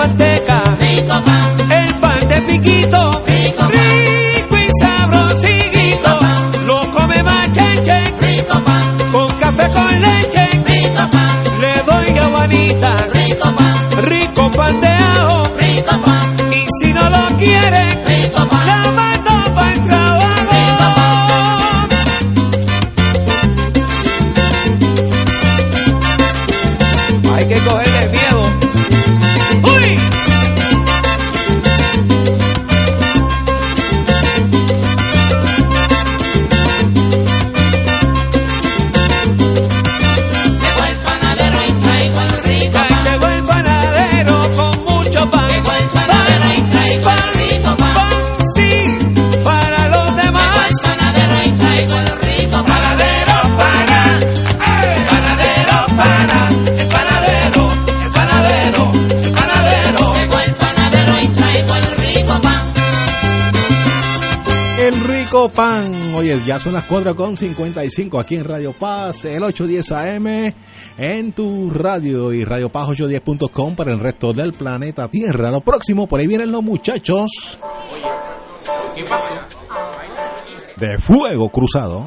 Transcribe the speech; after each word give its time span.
manteca. 0.00 0.62
Rico. 0.78 1.49
Reyes. 66.30 66.46
Ya 66.46 66.58
son 66.58 66.74
las 66.74 66.84
4 66.84 67.16
con 67.16 67.36
55 67.36 68.18
aquí 68.18 68.36
en 68.36 68.44
Radio 68.44 68.72
Paz, 68.72 69.24
el 69.24 69.42
810 69.42 69.92
AM, 69.92 70.54
en 70.98 71.32
tu 71.32 71.70
radio 71.70 72.32
y 72.32 72.44
Radio 72.44 72.68
Paz 72.68 72.88
810.com 72.90 73.74
para 73.74 73.92
el 73.92 73.98
resto 73.98 74.32
del 74.32 74.52
planeta 74.52 75.08
Tierra. 75.08 75.50
Lo 75.50 75.60
próximo, 75.60 76.06
por 76.06 76.20
ahí 76.20 76.26
vienen 76.26 76.52
los 76.52 76.62
muchachos. 76.62 77.58
Oye, 77.92 78.04
¿qué 78.94 79.04
pasa? 79.04 79.46
De 80.76 80.98
fuego 80.98 81.48
cruzado. 81.48 82.06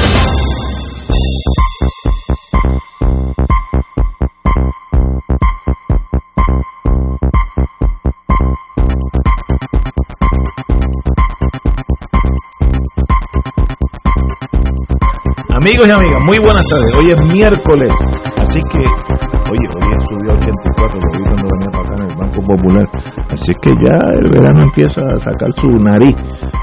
Amigos 15.61 15.87
y 15.87 15.91
amigas, 15.91 16.25
muy 16.25 16.39
buenas 16.39 16.65
tardes. 16.67 16.95
Hoy 16.95 17.11
es 17.11 17.21
miércoles, 17.31 17.91
así 18.39 18.59
que, 18.71 18.79
oye, 18.79 19.67
hoy 19.77 19.93
subió 20.09 20.33
84, 20.33 20.99
lo 20.99 21.11
vi 21.11 21.23
cuando 21.23 21.47
venía 21.53 21.69
para 21.71 21.83
acá 21.83 21.93
en 22.01 22.09
el 22.09 22.17
Banco 22.17 22.41
Popular. 22.41 22.89
Así 23.29 23.53
que 23.61 23.69
ya 23.69 23.95
el 24.17 24.29
verano 24.31 24.63
empieza 24.63 25.01
a 25.01 25.19
sacar 25.19 25.53
su 25.53 25.67
nariz. 25.85 26.15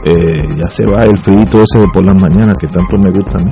Eh, 0.05 0.49
ya 0.57 0.69
se 0.71 0.85
va 0.85 1.05
el 1.05 1.17
frío 1.23 1.43
ese 1.43 1.79
de 1.79 1.87
por 1.95 2.05
las 2.09 2.17
mañanas 2.17 2.57
que 2.61 2.67
tanto 2.67 2.99
me 2.99 3.11
gusta. 3.13 3.39
¿no? 3.39 3.51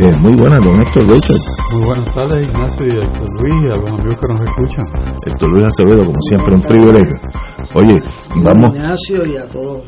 Eh, 0.00 0.12
muy 0.22 0.34
buenas, 0.34 0.58
don 0.64 0.80
Héctor 0.80 1.06
Richard. 1.06 1.38
Muy 1.72 1.84
buenas 1.84 2.12
tardes, 2.12 2.48
Ignacio 2.48 2.86
y 2.86 3.04
Héctor 3.04 3.28
Luis, 3.42 3.54
y 3.62 3.66
a 3.66 3.76
los 3.78 3.90
amigos 3.90 4.16
que 4.16 4.28
nos 4.28 4.40
escuchan. 4.40 4.84
Héctor 5.24 5.50
Luis 5.50 5.68
Acevedo, 5.68 6.04
como 6.04 6.22
siempre, 6.22 6.54
un 6.56 6.62
privilegio. 6.62 7.16
Oye, 7.74 8.02
vamos. 8.42 8.70
Ignacio 8.74 9.24
y 9.24 9.36
a 9.36 9.46
todos. 9.46 9.82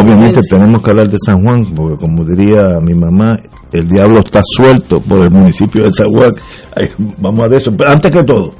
Obviamente 0.00 0.40
tenemos 0.48 0.82
que 0.82 0.90
hablar 0.90 1.08
de 1.08 1.16
San 1.24 1.42
Juan, 1.42 1.74
porque 1.74 1.96
como 1.96 2.24
diría 2.24 2.78
mi 2.82 2.94
mamá, 2.94 3.36
el 3.72 3.88
diablo 3.88 4.16
está 4.18 4.40
suelto 4.42 4.96
por 5.08 5.20
el 5.20 5.30
municipio 5.30 5.84
de 5.84 5.90
San 5.90 6.08
Juan. 6.08 6.30
Ay, 6.74 6.88
vamos 7.18 7.40
a 7.40 7.48
de 7.48 7.56
eso. 7.56 7.70
Pero 7.76 7.90
antes 7.90 8.10
que 8.12 8.22
todo, 8.24 8.52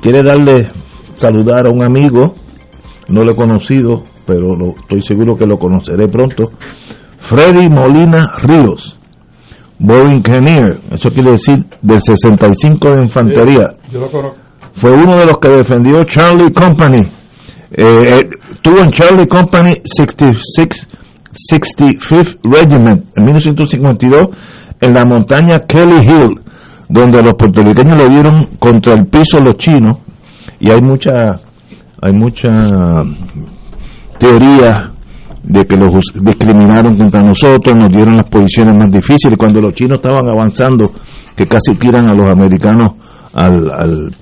quiere 0.00 0.22
darle 0.22 0.68
saludar 1.16 1.66
a 1.66 1.70
un 1.70 1.84
amigo, 1.84 2.34
no 3.08 3.22
lo 3.22 3.32
he 3.32 3.36
conocido, 3.36 4.02
pero 4.26 4.54
lo- 4.56 4.74
estoy 4.76 5.00
seguro 5.00 5.36
que 5.36 5.46
lo 5.46 5.56
conoceré 5.58 6.08
pronto. 6.08 6.50
Freddy 7.18 7.68
Molina 7.70 8.32
Ríos, 8.42 8.98
Boy 9.78 10.12
Engineer, 10.12 10.78
eso 10.92 11.08
quiere 11.10 11.32
decir 11.32 11.64
del 11.82 12.00
65 12.00 12.90
de 12.96 13.02
Infantería 13.02 13.70
Yo 13.90 13.98
lo 14.00 14.10
conozco. 14.10 14.40
fue 14.74 14.90
uno 14.92 15.16
de 15.16 15.26
los 15.26 15.38
que 15.38 15.48
defendió 15.48 16.04
Charlie 16.04 16.52
Company. 16.52 17.02
Eh, 17.76 17.82
eh, 17.82 18.28
tuvo 18.62 18.78
en 18.78 18.90
Charlie 18.92 19.26
Company 19.26 19.74
66, 19.82 20.86
65th 21.50 22.38
Regiment 22.44 23.04
en 23.16 23.24
1952 23.24 24.28
en 24.80 24.92
la 24.92 25.04
montaña 25.04 25.58
Kelly 25.66 25.96
Hill, 25.96 26.40
donde 26.88 27.20
los 27.20 27.34
puertorriqueños 27.34 27.96
le 27.96 28.08
dieron 28.08 28.46
contra 28.60 28.94
el 28.94 29.06
piso 29.06 29.40
los 29.40 29.56
chinos 29.56 29.98
y 30.60 30.70
hay 30.70 30.80
mucha 30.80 31.40
hay 32.00 32.12
mucha 32.12 32.50
teoría 34.18 34.92
de 35.42 35.64
que 35.64 35.74
los 35.74 35.92
discriminaron 36.22 36.96
contra 36.96 37.22
nosotros, 37.24 37.74
nos 37.76 37.90
dieron 37.90 38.16
las 38.16 38.28
posiciones 38.28 38.76
más 38.76 38.90
difíciles 38.90 39.36
cuando 39.36 39.60
los 39.60 39.74
chinos 39.74 39.98
estaban 40.00 40.28
avanzando, 40.28 40.84
que 41.34 41.46
casi 41.46 41.74
tiran 41.78 42.08
a 42.08 42.14
los 42.14 42.30
americanos 42.30 42.92
al, 43.34 43.70
al, 43.70 44.14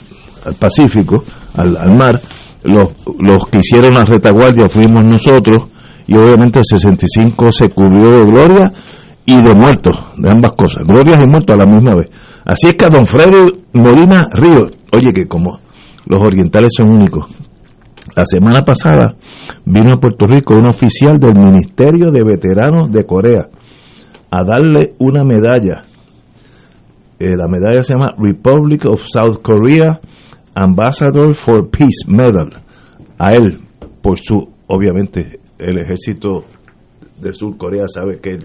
al 0.46 0.54
Pacífico, 0.54 1.22
al, 1.54 1.76
al 1.76 1.96
mar, 1.96 2.20
los, 2.64 2.92
los 3.18 3.46
que 3.46 3.58
hicieron 3.58 3.94
la 3.94 4.04
retaguardia 4.04 4.68
fuimos 4.68 5.04
nosotros 5.04 5.66
y 6.06 6.16
obviamente 6.16 6.58
el 6.58 6.64
65 6.64 7.50
se 7.50 7.68
cubrió 7.68 8.10
de 8.10 8.24
gloria 8.24 8.72
y 9.24 9.40
de 9.40 9.54
muertos, 9.54 9.96
de 10.16 10.30
ambas 10.30 10.52
cosas, 10.52 10.82
glorias 10.84 11.20
y 11.22 11.26
muertos 11.26 11.54
a 11.54 11.58
la 11.58 11.66
misma 11.66 11.94
vez. 11.94 12.10
Así 12.44 12.68
es 12.68 12.74
que 12.74 12.84
a 12.84 12.90
don 12.90 13.06
Freddy 13.06 13.64
Molina 13.72 14.26
Ríos, 14.32 14.72
oye 14.94 15.12
que 15.12 15.28
como 15.28 15.58
los 16.06 16.22
orientales 16.22 16.72
son 16.76 16.90
únicos, 16.90 17.24
la 18.16 18.24
semana 18.24 18.62
pasada 18.62 19.14
vino 19.64 19.94
a 19.94 20.00
Puerto 20.00 20.26
Rico 20.26 20.54
un 20.54 20.66
oficial 20.66 21.18
del 21.18 21.38
Ministerio 21.38 22.10
de 22.10 22.24
Veteranos 22.24 22.90
de 22.90 23.06
Corea 23.06 23.48
a 24.30 24.44
darle 24.44 24.94
una 24.98 25.24
medalla. 25.24 25.82
Eh, 27.18 27.36
la 27.36 27.46
medalla 27.46 27.84
se 27.84 27.94
llama 27.94 28.14
Republic 28.18 28.84
of 28.86 29.02
South 29.06 29.40
Korea 29.40 30.00
Ambassador 30.54 31.34
for 31.34 31.68
Peace 31.70 32.04
Medal. 32.06 32.62
A 33.18 33.30
él, 33.32 33.60
por 34.02 34.18
su, 34.18 34.48
obviamente, 34.66 35.40
el 35.58 35.78
ejército 35.78 36.44
de 37.20 37.32
Sur 37.34 37.56
Corea 37.56 37.86
sabe 37.88 38.20
que 38.20 38.38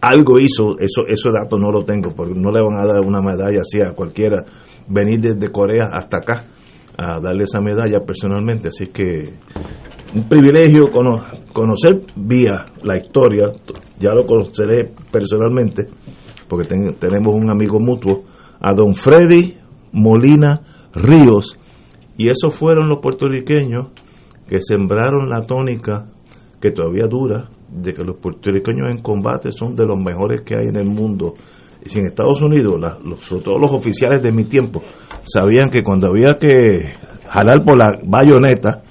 algo 0.00 0.38
hizo, 0.38 0.78
eso, 0.78 1.02
esos 1.08 1.32
datos 1.34 1.60
no 1.60 1.70
lo 1.70 1.84
tengo, 1.84 2.10
porque 2.10 2.34
no 2.34 2.50
le 2.50 2.60
van 2.62 2.78
a 2.78 2.86
dar 2.86 3.00
una 3.04 3.20
medalla 3.20 3.60
así 3.60 3.80
a 3.80 3.92
cualquiera 3.92 4.44
venir 4.88 5.20
desde 5.20 5.50
Corea 5.52 5.90
hasta 5.92 6.18
acá 6.18 6.44
a 6.96 7.18
darle 7.20 7.44
esa 7.44 7.60
medalla 7.60 8.00
personalmente, 8.06 8.68
así 8.68 8.86
que 8.88 9.34
un 10.14 10.28
privilegio 10.28 10.90
cono- 10.90 11.24
conocer 11.52 12.00
vía 12.16 12.66
la 12.82 12.96
historia, 12.96 13.46
ya 13.98 14.10
lo 14.10 14.24
conoceré 14.26 14.90
personalmente, 15.10 15.86
porque 16.48 16.68
ten- 16.68 16.94
tenemos 16.98 17.34
un 17.34 17.50
amigo 17.50 17.78
mutuo, 17.78 18.24
a 18.60 18.72
don 18.74 18.94
Freddy 18.94 19.56
Molina 19.92 20.60
Ríos, 20.94 21.58
y 22.16 22.28
esos 22.28 22.54
fueron 22.54 22.88
los 22.88 22.98
puertorriqueños 23.00 23.88
que 24.48 24.60
sembraron 24.60 25.28
la 25.28 25.42
tónica 25.42 26.06
que 26.60 26.70
todavía 26.72 27.06
dura, 27.08 27.48
de 27.70 27.94
que 27.94 28.02
los 28.02 28.16
puertorriqueños 28.16 28.88
en 28.90 28.98
combate 28.98 29.52
son 29.52 29.76
de 29.76 29.86
los 29.86 29.96
mejores 29.98 30.42
que 30.42 30.56
hay 30.56 30.66
en 30.66 30.76
el 30.76 30.88
mundo. 30.88 31.34
Y 31.84 31.88
si 31.88 32.00
en 32.00 32.06
Estados 32.06 32.42
Unidos, 32.42 32.78
la- 32.80 32.98
los, 33.04 33.20
sobre 33.20 33.42
todo 33.42 33.58
los 33.58 33.70
oficiales 33.70 34.20
de 34.22 34.32
mi 34.32 34.44
tiempo, 34.44 34.82
sabían 35.22 35.70
que 35.70 35.82
cuando 35.82 36.08
había 36.08 36.36
que 36.36 36.92
jalar 37.28 37.64
por 37.64 37.78
la 37.78 37.98
bayoneta, 38.04 38.82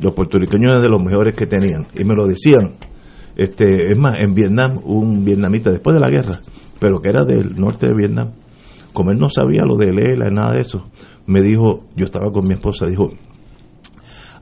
los 0.00 0.12
puertorriqueños 0.12 0.72
eran 0.72 0.82
de 0.82 0.90
los 0.90 1.02
mejores 1.02 1.34
que 1.34 1.46
tenían. 1.46 1.86
Y 1.98 2.04
me 2.04 2.14
lo 2.14 2.26
decían. 2.26 2.72
Este, 3.36 3.90
es 3.90 3.98
más, 3.98 4.18
en 4.18 4.32
Vietnam, 4.34 4.78
un 4.84 5.24
vietnamita 5.24 5.70
después 5.72 5.94
de 5.96 6.00
la 6.00 6.08
guerra, 6.08 6.40
pero 6.78 7.00
que 7.00 7.08
era 7.08 7.24
del 7.24 7.56
norte 7.56 7.86
de 7.88 7.94
Vietnam, 7.94 8.30
como 8.92 9.10
él 9.10 9.18
no 9.18 9.28
sabía 9.28 9.62
lo 9.64 9.76
de 9.76 9.92
Lela 9.92 10.30
nada 10.30 10.52
de 10.54 10.60
eso, 10.60 10.84
me 11.26 11.40
dijo, 11.40 11.84
yo 11.96 12.04
estaba 12.06 12.30
con 12.30 12.46
mi 12.46 12.54
esposa, 12.54 12.86
dijo, 12.86 13.08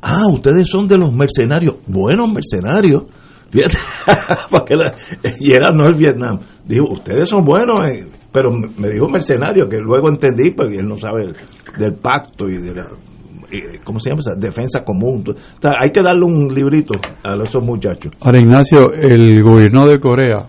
ah, 0.02 0.26
ustedes 0.32 0.68
son 0.68 0.88
de 0.88 0.98
los 0.98 1.12
mercenarios, 1.12 1.76
buenos 1.86 2.28
mercenarios, 2.32 3.04
fíjate, 3.50 3.76
y 5.40 5.52
era 5.52 5.70
no 5.72 5.86
el 5.86 5.94
Vietnam, 5.94 6.38
dijo, 6.66 6.84
ustedes 6.92 7.28
son 7.28 7.44
buenos, 7.44 7.84
eh", 7.88 8.06
pero 8.32 8.50
me 8.50 8.88
dijo 8.88 9.08
mercenario, 9.08 9.68
que 9.68 9.78
luego 9.78 10.08
entendí, 10.08 10.50
porque 10.52 10.76
él 10.78 10.86
no 10.88 10.96
sabe 10.96 11.24
el- 11.24 11.36
del 11.78 11.94
pacto 11.94 12.48
y 12.48 12.56
de 12.58 12.74
la, 12.74 12.88
¿cómo 13.84 14.00
se 14.00 14.10
llama? 14.10 14.22
Defensa 14.38 14.82
común. 14.84 15.22
Hay 15.78 15.90
que 15.90 16.02
darle 16.02 16.24
un 16.24 16.52
librito 16.54 16.94
a 17.24 17.34
esos 17.44 17.62
muchachos. 17.64 18.12
Ahora, 18.20 18.40
Ignacio, 18.40 18.90
el 18.92 19.42
gobierno 19.42 19.86
de 19.86 19.98
Corea 20.00 20.48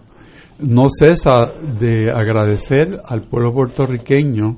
no 0.59 0.83
cesa 0.87 1.47
de 1.79 2.09
agradecer 2.13 3.01
al 3.05 3.23
pueblo 3.27 3.51
puertorriqueño 3.53 4.55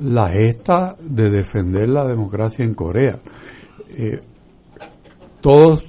la 0.00 0.28
gesta 0.28 0.96
de 1.00 1.30
defender 1.30 1.88
la 1.88 2.06
democracia 2.06 2.64
en 2.64 2.74
Corea. 2.74 3.18
Eh, 3.96 4.20
todos, 5.40 5.84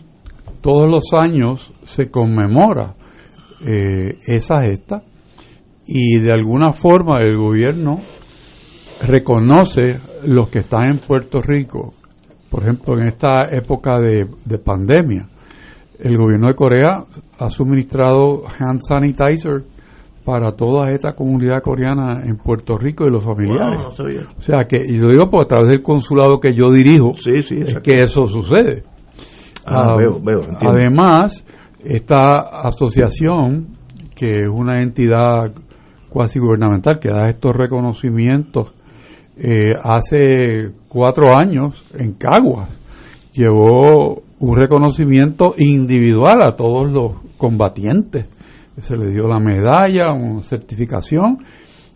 todos 0.62 0.90
los 0.90 1.14
años 1.14 1.74
se 1.84 2.10
conmemora 2.10 2.96
eh, 3.66 4.18
esa 4.28 4.64
gesta 4.64 5.04
y 5.86 6.20
de 6.20 6.32
alguna 6.32 6.72
forma 6.72 7.22
el 7.22 7.38
gobierno 7.38 8.00
reconoce 9.02 10.00
los 10.26 10.50
que 10.50 10.60
están 10.60 10.86
en 10.86 11.00
Puerto 11.00 11.42
Rico, 11.42 11.94
por 12.50 12.64
ejemplo, 12.64 13.00
en 13.00 13.08
esta 13.08 13.48
época 13.52 14.00
de, 14.00 14.28
de 14.46 14.58
pandemia. 14.60 15.28
El 16.00 16.18
gobierno 16.18 16.48
de 16.48 16.56
Corea 16.56 17.04
ha 17.40 17.50
suministrado 17.50 18.44
hand 18.60 18.80
sanitizer 18.88 19.64
para 20.28 20.52
toda 20.52 20.92
esta 20.92 21.14
comunidad 21.14 21.62
coreana 21.62 22.22
en 22.26 22.36
Puerto 22.36 22.78
Rico 22.78 23.06
y 23.06 23.10
los 23.10 23.24
familiares. 23.24 23.80
Wow, 23.80 23.84
no 23.84 23.96
sabía. 23.96 24.22
O 24.38 24.42
sea 24.42 24.66
que, 24.66 24.76
y 24.76 24.98
lo 24.98 25.10
digo 25.10 25.30
por 25.30 25.46
a 25.46 25.48
través 25.48 25.70
del 25.70 25.82
consulado 25.82 26.42
que 26.42 26.54
yo 26.54 26.70
dirijo, 26.70 27.14
Sí, 27.14 27.42
sí, 27.44 27.56
es 27.62 27.80
que 27.80 28.02
eso 28.02 28.28
sucede. 28.28 28.84
Ah, 29.66 29.96
veo, 29.98 30.20
veo, 30.22 30.42
entiendo. 30.42 30.80
Además, 30.82 31.46
esta 31.82 32.40
asociación, 32.40 33.78
que 34.14 34.42
es 34.42 34.50
una 34.50 34.82
entidad 34.82 35.54
cuasi 36.10 36.40
gubernamental 36.40 37.00
que 37.00 37.08
da 37.08 37.30
estos 37.30 37.56
reconocimientos, 37.56 38.74
eh, 39.38 39.76
hace 39.82 40.74
cuatro 40.90 41.38
años 41.38 41.86
en 41.94 42.16
Caguas 42.16 42.68
llevó 43.32 44.24
un 44.40 44.58
reconocimiento 44.58 45.54
individual 45.58 46.40
a 46.44 46.58
todos 46.58 46.92
los 46.92 47.14
combatientes. 47.38 48.26
Se 48.78 48.96
le 48.96 49.12
dio 49.12 49.28
la 49.28 49.40
medalla, 49.40 50.12
una 50.12 50.44
certificación, 50.44 51.40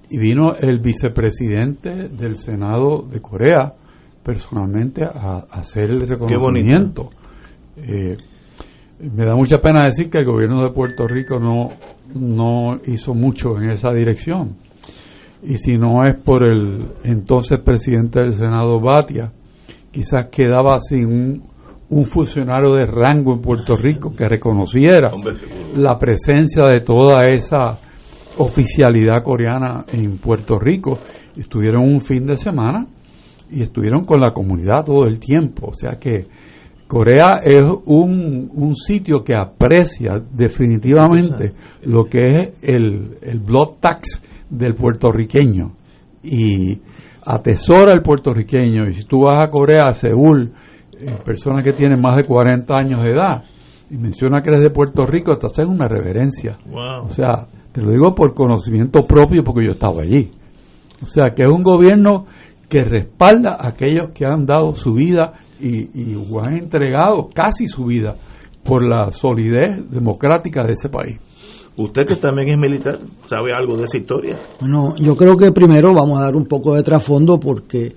y 0.10 0.18
vino 0.18 0.54
el 0.56 0.80
vicepresidente 0.80 2.10
del 2.10 2.36
Senado 2.36 3.04
de 3.04 3.22
Corea 3.22 3.74
personalmente 4.24 5.04
a, 5.04 5.46
a 5.50 5.60
hacer 5.60 5.90
el 5.90 6.08
reconocimiento. 6.08 7.10
Eh, 7.78 8.18
me 9.00 9.26
da 9.26 9.36
mucha 9.36 9.58
pena 9.58 9.86
decir 9.86 10.10
que 10.10 10.20
el 10.20 10.26
gobierno 10.26 10.62
de 10.64 10.72
Puerto 10.72 11.08
Rico 11.08 11.40
no, 11.40 11.70
no 12.14 12.80
hizo 12.86 13.14
mucho 13.14 13.58
en 13.58 13.72
esa 13.72 13.92
dirección. 13.92 14.58
Y 15.44 15.58
si 15.58 15.78
no 15.78 16.04
es 16.04 16.16
por 16.24 16.44
el 16.44 16.92
entonces 17.04 17.60
presidente 17.64 18.22
del 18.22 18.34
Senado, 18.34 18.80
Batia, 18.80 19.32
quizás 19.90 20.28
quedaba 20.32 20.80
sin 20.80 21.06
un, 21.06 21.44
un 21.92 22.06
funcionario 22.06 22.74
de 22.74 22.86
rango 22.86 23.34
en 23.34 23.42
Puerto 23.42 23.76
Rico 23.76 24.14
que 24.16 24.28
reconociera 24.28 25.12
la 25.76 25.98
presencia 25.98 26.64
de 26.64 26.80
toda 26.82 27.28
esa 27.28 27.78
oficialidad 28.38 29.22
coreana 29.22 29.86
en 29.92 30.18
Puerto 30.18 30.58
Rico. 30.58 30.98
Estuvieron 31.36 31.84
un 31.84 32.00
fin 32.00 32.26
de 32.26 32.38
semana 32.38 32.88
y 33.52 33.62
estuvieron 33.62 34.06
con 34.06 34.22
la 34.22 34.32
comunidad 34.32 34.86
todo 34.86 35.06
el 35.06 35.20
tiempo. 35.20 35.68
O 35.68 35.74
sea 35.74 36.00
que 36.00 36.28
Corea 36.88 37.42
es 37.44 37.66
un, 37.86 38.50
un 38.54 38.74
sitio 38.74 39.22
que 39.22 39.36
aprecia 39.36 40.14
definitivamente 40.32 41.52
lo 41.84 42.06
que 42.06 42.22
es 42.22 42.64
el, 42.64 43.18
el 43.22 43.40
blood 43.40 43.80
tax 43.82 44.22
del 44.50 44.76
puertorriqueño 44.76 45.74
y 46.24 46.80
atesora 47.26 47.92
el 47.92 48.02
puertorriqueño. 48.02 48.88
Y 48.88 48.94
si 48.94 49.04
tú 49.04 49.24
vas 49.24 49.44
a 49.44 49.50
Corea, 49.50 49.88
a 49.88 49.94
Seúl, 49.94 50.54
personas 51.24 51.64
que 51.64 51.74
tienen 51.74 52.00
más 52.00 52.18
de 52.18 52.24
40 52.24 52.74
años 52.76 53.04
de 53.04 53.12
edad, 53.12 53.44
y 53.90 53.98
menciona 53.98 54.42
que 54.42 54.50
eres 54.50 54.62
de 54.62 54.70
Puerto 54.70 55.06
Rico, 55.06 55.38
te 55.38 55.48
hacen 55.48 55.68
una 55.68 55.88
reverencia. 55.88 56.58
Wow. 56.66 57.06
O 57.06 57.10
sea, 57.10 57.48
te 57.72 57.82
lo 57.82 57.92
digo 57.92 58.16
por 58.16 58.34
conocimiento 58.34 59.06
propio 59.06 59.44
porque 59.44 59.66
yo 59.66 59.72
estaba 59.72 60.02
allí. 60.02 60.32
O 61.04 61.08
sea, 61.08 61.32
que 61.36 61.44
es 61.44 61.50
un 61.50 61.62
gobierno 61.62 62.26
que 62.70 62.86
respalda 62.86 63.58
a 63.60 63.68
aquellos 63.68 64.12
que 64.12 64.26
han 64.26 64.46
dado 64.46 64.74
su 64.74 64.94
vida 64.94 65.34
y, 65.60 65.90
y 65.94 66.16
han 66.42 66.58
entregado 66.58 67.30
casi 67.34 67.68
su 67.68 67.86
vida 67.86 68.16
por 68.64 68.84
la 68.84 69.12
solidez 69.12 69.90
democrática 69.90 70.64
de 70.64 70.74
ese 70.74 70.88
país. 70.88 71.20
Usted 71.78 72.04
que 72.08 72.16
también 72.16 72.50
es 72.50 72.58
militar, 72.58 73.00
¿sabe 73.26 73.52
algo 73.54 73.76
de 73.76 73.86
esa 73.86 73.98
historia? 73.98 74.38
Bueno, 74.60 74.94
yo 75.00 75.16
creo 75.16 75.36
que 75.36 75.52
primero 75.52 75.94
vamos 75.94 76.20
a 76.20 76.26
dar 76.26 76.36
un 76.36 76.46
poco 76.46 76.76
de 76.76 76.84
trasfondo 76.84 77.40
porque 77.40 77.96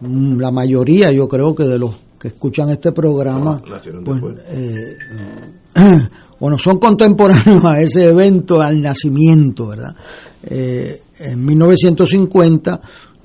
mm, 0.00 0.38
la 0.38 0.50
mayoría, 0.50 1.10
yo 1.10 1.26
creo 1.26 1.54
que 1.54 1.64
de 1.64 1.78
los 1.78 1.96
que 2.24 2.28
escuchan 2.28 2.70
este 2.70 2.90
programa, 2.90 3.60
pues, 3.60 3.84
después. 3.84 4.34
eh, 4.48 4.96
bueno, 6.40 6.56
son 6.56 6.78
contemporáneos 6.78 7.62
a 7.66 7.78
ese 7.82 8.04
evento, 8.04 8.62
al 8.62 8.80
nacimiento, 8.80 9.66
¿verdad? 9.66 9.94
Eh, 10.42 11.02
en 11.18 11.44
1950, 11.44 12.80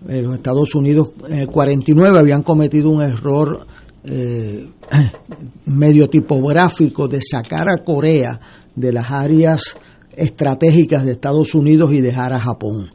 eh, 0.10 0.22
los 0.22 0.36
Estados 0.36 0.76
Unidos 0.76 1.12
en 1.30 1.40
el 1.40 1.48
49 1.48 2.20
habían 2.20 2.44
cometido 2.44 2.90
un 2.90 3.02
error 3.02 3.66
eh, 4.04 4.68
medio 5.66 6.10
tipográfico 6.10 7.08
de 7.08 7.22
sacar 7.22 7.70
a 7.70 7.82
Corea 7.82 8.38
de 8.76 8.92
las 8.92 9.10
áreas 9.12 9.78
estratégicas 10.14 11.06
de 11.06 11.14
Estados 11.14 11.56
Unidos 11.56 11.94
y 11.94 12.02
dejar 12.02 12.34
a 12.34 12.40
Japón. 12.40 12.90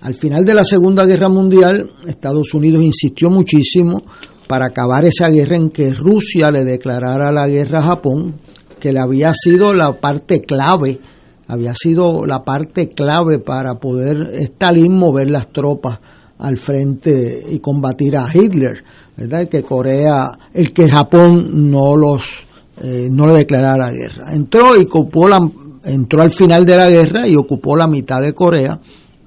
Al 0.00 0.14
final 0.14 0.44
de 0.44 0.54
la 0.54 0.64
Segunda 0.64 1.04
Guerra 1.04 1.28
Mundial, 1.28 1.90
Estados 2.06 2.54
Unidos 2.54 2.82
insistió 2.82 3.28
muchísimo 3.28 4.02
para 4.46 4.66
acabar 4.66 5.04
esa 5.04 5.30
guerra 5.30 5.56
en 5.56 5.70
que 5.70 5.92
Rusia 5.92 6.50
le 6.50 6.64
declarara 6.64 7.32
la 7.32 7.48
guerra 7.48 7.78
a 7.78 7.82
Japón, 7.82 8.40
que 8.80 8.92
le 8.92 9.00
había 9.00 9.32
sido 9.34 9.72
la 9.74 9.92
parte 9.92 10.42
clave, 10.42 11.00
había 11.48 11.74
sido 11.74 12.26
la 12.26 12.42
parte 12.42 12.88
clave 12.88 13.38
para 13.38 13.74
poder 13.74 14.30
Stalin 14.34 14.96
mover 14.96 15.30
las 15.30 15.52
tropas 15.52 15.98
al 16.38 16.56
frente 16.56 17.42
y 17.50 17.60
combatir 17.60 18.16
a 18.16 18.26
Hitler, 18.32 18.82
¿verdad? 19.16 19.42
El 19.42 19.48
que 19.48 19.62
Corea, 19.62 20.32
el 20.52 20.72
que 20.72 20.88
Japón 20.88 21.70
no 21.70 21.96
los 21.96 22.46
eh, 22.82 23.08
no 23.10 23.26
le 23.26 23.34
declarara 23.34 23.86
la 23.86 23.92
guerra. 23.92 24.32
Entró 24.32 24.74
y 24.76 24.84
ocupó 24.84 25.28
la, 25.28 25.38
entró 25.84 26.22
al 26.22 26.32
final 26.32 26.64
de 26.64 26.76
la 26.76 26.90
guerra 26.90 27.28
y 27.28 27.36
ocupó 27.36 27.76
la 27.76 27.86
mitad 27.86 28.20
de 28.20 28.32
Corea 28.32 28.80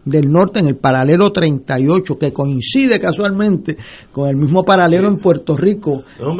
del 0.06 0.32
norte 0.32 0.60
en 0.60 0.68
el 0.68 0.78
paralelo 0.78 1.32
38 1.32 2.18
que 2.18 2.32
coincide 2.32 3.00
casualmente 3.00 3.76
con 4.12 4.30
el 4.30 4.38
mismo 4.38 4.64
paralelo 4.64 5.10
en 5.10 5.18
Puerto 5.18 5.58
Rico 5.58 6.04
No 6.20 6.38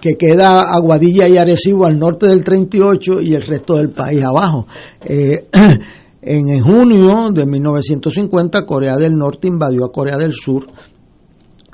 que, 0.00 0.16
queda 0.16 0.62
Aguadilla 0.74 1.28
y 1.28 1.36
Arecibo 1.36 1.86
al 1.86 1.98
norte 1.98 2.26
del 2.26 2.42
38 2.42 3.20
y 3.20 3.34
el 3.34 3.42
resto 3.42 3.76
del 3.76 3.90
país 3.90 4.24
abajo. 4.24 4.66
Eh, 5.04 5.46
en, 6.22 6.48
en 6.48 6.60
junio 6.60 7.30
de 7.30 7.44
1950 7.44 8.62
Corea 8.62 8.96
del 8.96 9.16
Norte 9.16 9.48
invadió 9.48 9.84
a 9.84 9.92
Corea 9.92 10.16
del 10.16 10.32
Sur 10.32 10.66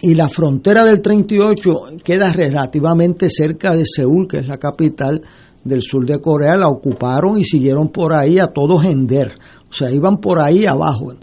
y 0.01 0.15
la 0.15 0.29
frontera 0.29 0.85
del 0.85 1.01
38 1.01 1.97
queda 2.05 2.33
relativamente 2.33 3.29
cerca 3.29 3.75
de 3.75 3.85
Seúl, 3.85 4.29
que 4.29 4.39
es 4.39 4.47
la 4.47 4.59
capital 4.59 5.23
del 5.65 5.83
sur 5.83 6.07
de 6.07 6.21
Corea, 6.21 6.57
la 6.57 6.69
ocuparon 6.69 7.39
y 7.39 7.45
siguieron 7.45 7.89
por 7.89 8.15
ahí 8.15 8.39
a 8.39 8.49
todo 8.49 8.79
gender, 8.79 9.33
o 9.71 9.73
sea, 9.73 9.91
iban 9.91 10.19
por 10.19 10.41
ahí 10.41 10.67
abajo. 10.67 11.15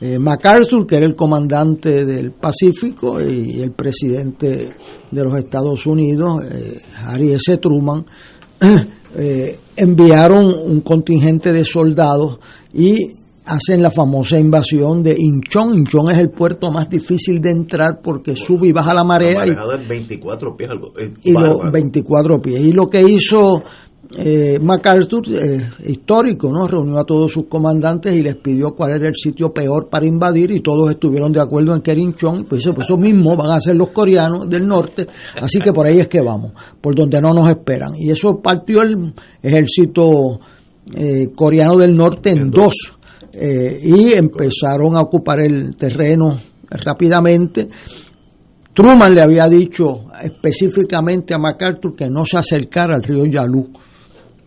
Eh, 0.00 0.18
MacArthur, 0.18 0.86
que 0.86 0.96
era 0.96 1.06
el 1.06 1.14
comandante 1.14 2.04
del 2.04 2.32
Pacífico 2.32 3.20
y 3.20 3.60
el 3.60 3.72
presidente 3.72 4.74
de 5.10 5.24
los 5.24 5.34
Estados 5.36 5.86
Unidos, 5.86 6.44
eh, 6.50 6.80
Harry 7.06 7.30
S. 7.32 7.56
Truman, 7.58 8.04
eh, 9.16 9.58
enviaron 9.76 10.46
un 10.66 10.80
contingente 10.80 11.52
de 11.52 11.64
soldados 11.64 12.38
y 12.72 12.98
hacen 13.46 13.82
la 13.82 13.90
famosa 13.90 14.38
invasión 14.38 15.02
de 15.02 15.14
Incheon. 15.18 15.74
Incheon 15.74 16.10
es 16.10 16.18
el 16.18 16.30
puerto 16.30 16.70
más 16.70 16.88
difícil 16.88 17.40
de 17.40 17.50
entrar 17.50 18.00
porque 18.02 18.36
sube 18.36 18.68
y 18.68 18.72
baja 18.72 18.94
la 18.94 19.04
marea 19.04 19.46
y, 19.46 19.50
Manejada 19.50 19.76
en 19.80 19.88
24 19.88 20.56
pies, 20.56 20.70
algo. 20.70 20.92
eh, 20.98 21.12
y 21.22 21.32
los 21.32 21.42
bárbaro. 21.44 21.72
24 21.72 22.42
pies. 22.42 22.60
Y 22.60 22.72
lo 22.72 22.88
que 22.88 23.02
hizo 23.02 23.62
eh, 24.16 24.58
MacArthur, 24.60 25.22
eh, 25.28 25.68
histórico, 25.86 26.50
¿no? 26.52 26.66
Reunió 26.66 26.98
a 26.98 27.04
todos 27.04 27.32
sus 27.32 27.46
comandantes 27.46 28.14
y 28.14 28.22
les 28.22 28.36
pidió 28.36 28.74
cuál 28.74 28.92
era 28.92 29.08
el 29.08 29.14
sitio 29.14 29.52
peor 29.52 29.88
para 29.88 30.06
invadir 30.06 30.50
y 30.50 30.60
todos 30.60 30.90
estuvieron 30.90 31.32
de 31.32 31.40
acuerdo 31.40 31.74
en 31.74 31.80
que 31.80 31.92
era 31.92 32.00
Incheon. 32.00 32.44
Pues 32.44 32.62
eso, 32.62 32.74
pues 32.74 32.86
eso 32.86 32.96
mismo 32.96 33.36
van 33.36 33.50
a 33.50 33.56
hacer 33.56 33.76
los 33.76 33.90
coreanos 33.90 34.48
del 34.48 34.66
norte, 34.66 35.06
así 35.40 35.58
que 35.58 35.72
por 35.72 35.86
ahí 35.86 36.00
es 36.00 36.08
que 36.08 36.20
vamos, 36.20 36.52
por 36.80 36.94
donde 36.94 37.20
no 37.20 37.32
nos 37.32 37.48
esperan. 37.50 37.92
Y 37.96 38.10
eso 38.10 38.40
partió 38.40 38.82
el 38.82 39.14
ejército 39.42 40.38
eh, 40.94 41.28
coreano 41.34 41.76
del 41.76 41.96
norte 41.96 42.30
en 42.30 42.50
dos 42.50 42.74
eh, 43.32 43.80
y 43.82 44.12
empezaron 44.12 44.96
a 44.96 45.00
ocupar 45.00 45.40
el 45.40 45.74
terreno 45.76 46.38
rápidamente. 46.70 47.68
Truman 48.74 49.14
le 49.14 49.22
había 49.22 49.48
dicho 49.48 50.06
específicamente 50.22 51.32
a 51.32 51.38
MacArthur 51.38 51.94
que 51.94 52.10
no 52.10 52.26
se 52.26 52.36
acercara 52.36 52.96
al 52.96 53.02
río 53.02 53.24
Yalu, 53.24 53.70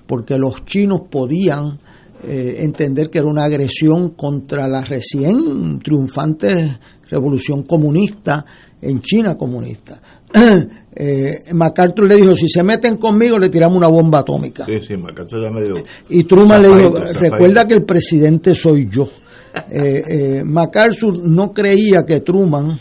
porque 0.08 0.38
los 0.38 0.66
chinos 0.66 1.02
podían 1.10 1.80
eh, 2.24 2.56
entender 2.60 3.10
que 3.10 3.20
era 3.20 3.28
una 3.28 3.44
agresión 3.44 4.12
contra 4.12 4.68
la 4.68 4.82
recién 4.82 5.80
triunfante 5.80 6.80
revolución 7.10 7.64
comunista 7.64 8.46
en 8.82 9.02
China 9.02 9.36
comunista. 9.36 10.02
Eh, 11.00 11.54
MacArthur 11.54 12.08
le 12.08 12.16
dijo, 12.16 12.34
si 12.34 12.50
se 12.50 12.64
meten 12.64 12.98
conmigo 12.98 13.38
le 13.38 13.50
tiramos 13.50 13.78
una 13.78 13.88
bomba 13.88 14.22
atómica. 14.22 14.66
Sí, 14.66 14.80
sí, 14.84 14.98
Macacho 14.98 15.38
ya 15.38 15.54
medio. 15.54 15.76
Y 16.10 16.24
Truman 16.24 16.60
le 16.60 16.68
dijo, 16.70 16.96
recuerda 16.96 17.68
que 17.68 17.76
el 17.76 17.86
presidente 17.86 18.56
soy 18.56 18.90
yo. 18.90 19.08
Eh, 19.70 20.02
eh, 20.10 20.44
MacArthur 20.44 21.24
no 21.24 21.54
creía 21.54 22.04
que 22.04 22.22
Truman 22.22 22.80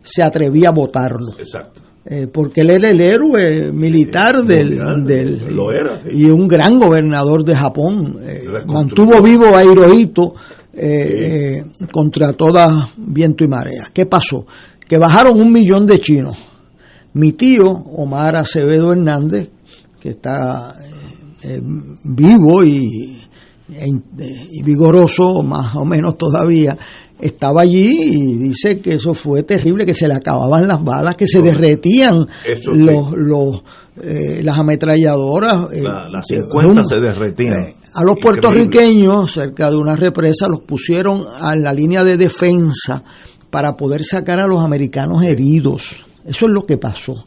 se 0.00 0.22
atrevía 0.22 0.68
a 0.68 0.72
votarlo, 0.72 1.32
Exacto. 1.40 1.82
Eh, 2.08 2.28
porque 2.32 2.60
él 2.60 2.70
era 2.70 2.90
el 2.90 3.00
héroe 3.00 3.72
militar 3.72 4.40
Sí, 4.42 4.46
del, 4.46 4.76
mundial, 4.80 5.04
del- 5.06 5.54
lo 5.56 5.72
era, 5.72 5.98
sí. 5.98 6.08
y 6.12 6.24
un 6.30 6.46
gran 6.46 6.78
gobernador 6.78 7.44
de 7.44 7.56
Japón. 7.56 8.18
eh, 8.22 8.44
mantuvo 8.66 9.20
vivo 9.22 9.56
a 9.56 9.64
Hirohito 9.64 10.34
eh, 10.72 11.58
eh, 11.58 11.64
contra 11.90 12.32
toda 12.34 12.88
viento 12.96 13.42
y 13.44 13.48
marea. 13.48 13.84
¿Qué 13.92 14.06
pasó? 14.06 14.46
Que 14.86 14.98
bajaron 14.98 15.40
un 15.40 15.50
millón 15.52 15.86
de 15.86 15.98
chinos. 15.98 16.38
Mi 17.14 17.32
tío, 17.32 17.64
Omar 17.64 18.36
Acevedo 18.36 18.92
Hernández, 18.92 19.50
que 19.98 20.10
está 20.10 20.76
eh, 21.42 21.60
vivo 22.04 22.62
y, 22.62 23.22
e 23.72 23.86
y 24.50 24.62
vigoroso, 24.62 25.42
más 25.42 25.74
o 25.76 25.84
menos 25.84 26.16
todavía, 26.16 26.76
estaba 27.20 27.62
allí 27.62 27.90
y 28.14 28.34
dice 28.38 28.80
que 28.80 28.94
eso 28.94 29.14
fue 29.14 29.42
terrible, 29.42 29.86
que 29.86 29.94
se 29.94 30.06
le 30.06 30.14
acababan 30.14 30.68
las 30.68 30.82
balas, 30.84 31.16
que 31.16 31.26
se 31.26 31.40
derretían 31.40 32.26
Eso 32.46 32.72
sí. 32.74 32.78
los, 32.80 33.12
los, 33.12 33.62
eh, 34.02 34.40
las 34.42 34.58
ametralladoras. 34.58 35.72
eh, 35.72 35.82
La- 35.82 36.08
las 36.08 36.26
que 36.26 36.36
50 36.42 36.82
rum- 36.82 36.86
se 36.86 37.00
derretían. 37.00 37.52
eh, 37.60 37.74
a 37.94 38.02
los 38.04 38.16
Increíble. 38.16 38.20
puertorriqueños, 38.22 39.32
cerca 39.32 39.70
de 39.70 39.76
una 39.76 39.96
represa, 39.96 40.48
los 40.48 40.60
pusieron 40.60 41.24
a 41.40 41.56
la 41.56 41.72
línea 41.72 42.04
de 42.04 42.16
defensa 42.18 43.02
para 43.50 43.74
poder 43.76 44.04
sacar 44.04 44.38
a 44.40 44.46
los 44.46 44.62
americanos 44.62 45.22
heridos. 45.24 46.04
Eso 46.26 46.46
es 46.46 46.52
lo 46.52 46.62
que 46.66 46.76
pasó 46.76 47.26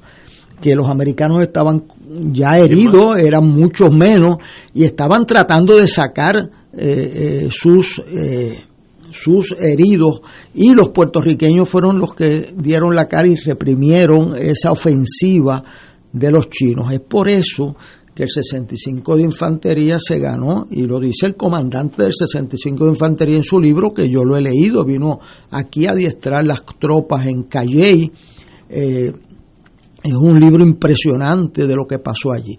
que 0.61 0.75
los 0.75 0.89
americanos 0.89 1.41
estaban 1.41 1.85
ya 2.33 2.59
heridos, 2.59 3.15
eran 3.17 3.47
muchos 3.47 3.93
menos, 3.93 4.35
y 4.73 4.83
estaban 4.83 5.25
tratando 5.25 5.77
de 5.77 5.87
sacar 5.87 6.35
eh, 6.77 7.45
eh, 7.45 7.49
sus, 7.49 8.01
sus 9.11 9.53
heridos, 9.59 10.21
y 10.53 10.73
los 10.73 10.89
puertorriqueños 10.89 11.67
fueron 11.67 11.99
los 11.99 12.13
que 12.13 12.53
dieron 12.55 12.95
la 12.95 13.07
cara 13.07 13.27
y 13.27 13.35
reprimieron 13.35 14.35
esa 14.35 14.71
ofensiva 14.71 15.63
de 16.11 16.31
los 16.31 16.49
chinos. 16.49 16.91
Es 16.91 17.01
por 17.01 17.29
eso 17.29 17.75
que 18.13 18.23
el 18.23 18.29
65 18.29 19.15
de 19.15 19.23
Infantería 19.23 19.97
se 19.97 20.19
ganó, 20.19 20.67
y 20.69 20.85
lo 20.85 20.99
dice 20.99 21.25
el 21.25 21.35
comandante 21.35 22.03
del 22.03 22.13
65 22.13 22.83
de 22.83 22.89
Infantería 22.89 23.37
en 23.37 23.43
su 23.43 23.59
libro, 23.59 23.91
que 23.93 24.09
yo 24.09 24.23
lo 24.25 24.35
he 24.35 24.41
leído, 24.41 24.83
vino 24.83 25.19
aquí 25.51 25.87
a 25.87 25.91
adiestrar 25.91 26.43
las 26.45 26.61
tropas 26.79 27.27
en 27.27 27.43
Calley, 27.43 28.11
eh, 28.69 29.13
es 30.03 30.13
un 30.13 30.39
libro 30.39 30.63
impresionante 30.63 31.67
de 31.67 31.75
lo 31.75 31.85
que 31.85 31.99
pasó 31.99 32.31
allí. 32.31 32.57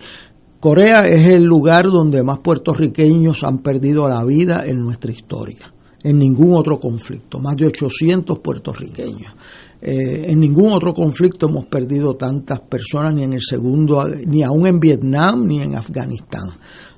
Corea 0.61 1.07
es 1.09 1.27
el 1.27 1.43
lugar 1.43 1.87
donde 1.87 2.23
más 2.23 2.39
puertorriqueños 2.41 3.45
han 3.45 3.59
perdido 3.59 4.07
la 4.09 4.23
vida 4.25 4.63
en 4.67 4.79
nuestra 4.79 5.11
historia. 5.11 5.73
En 6.03 6.19
ningún 6.19 6.57
otro 6.57 6.79
conflicto, 6.79 7.39
más 7.39 7.57
de 7.57 7.67
800 7.67 8.39
puertorriqueños. 8.39 9.35
Eh, 9.83 10.25
en 10.29 10.41
ningún 10.41 10.73
otro 10.73 10.93
conflicto 10.93 11.49
hemos 11.49 11.67
perdido 11.67 12.15
tantas 12.15 12.61
personas, 12.61 13.15
ni 13.15 13.25
en 13.25 13.35
el 13.35 13.43
segundo, 13.43 14.07
ni 14.27 14.43
aún 14.43 14.67
en 14.67 14.79
Vietnam, 14.79 15.47
ni 15.47 15.61
en 15.61 15.77
Afganistán. 15.77 16.49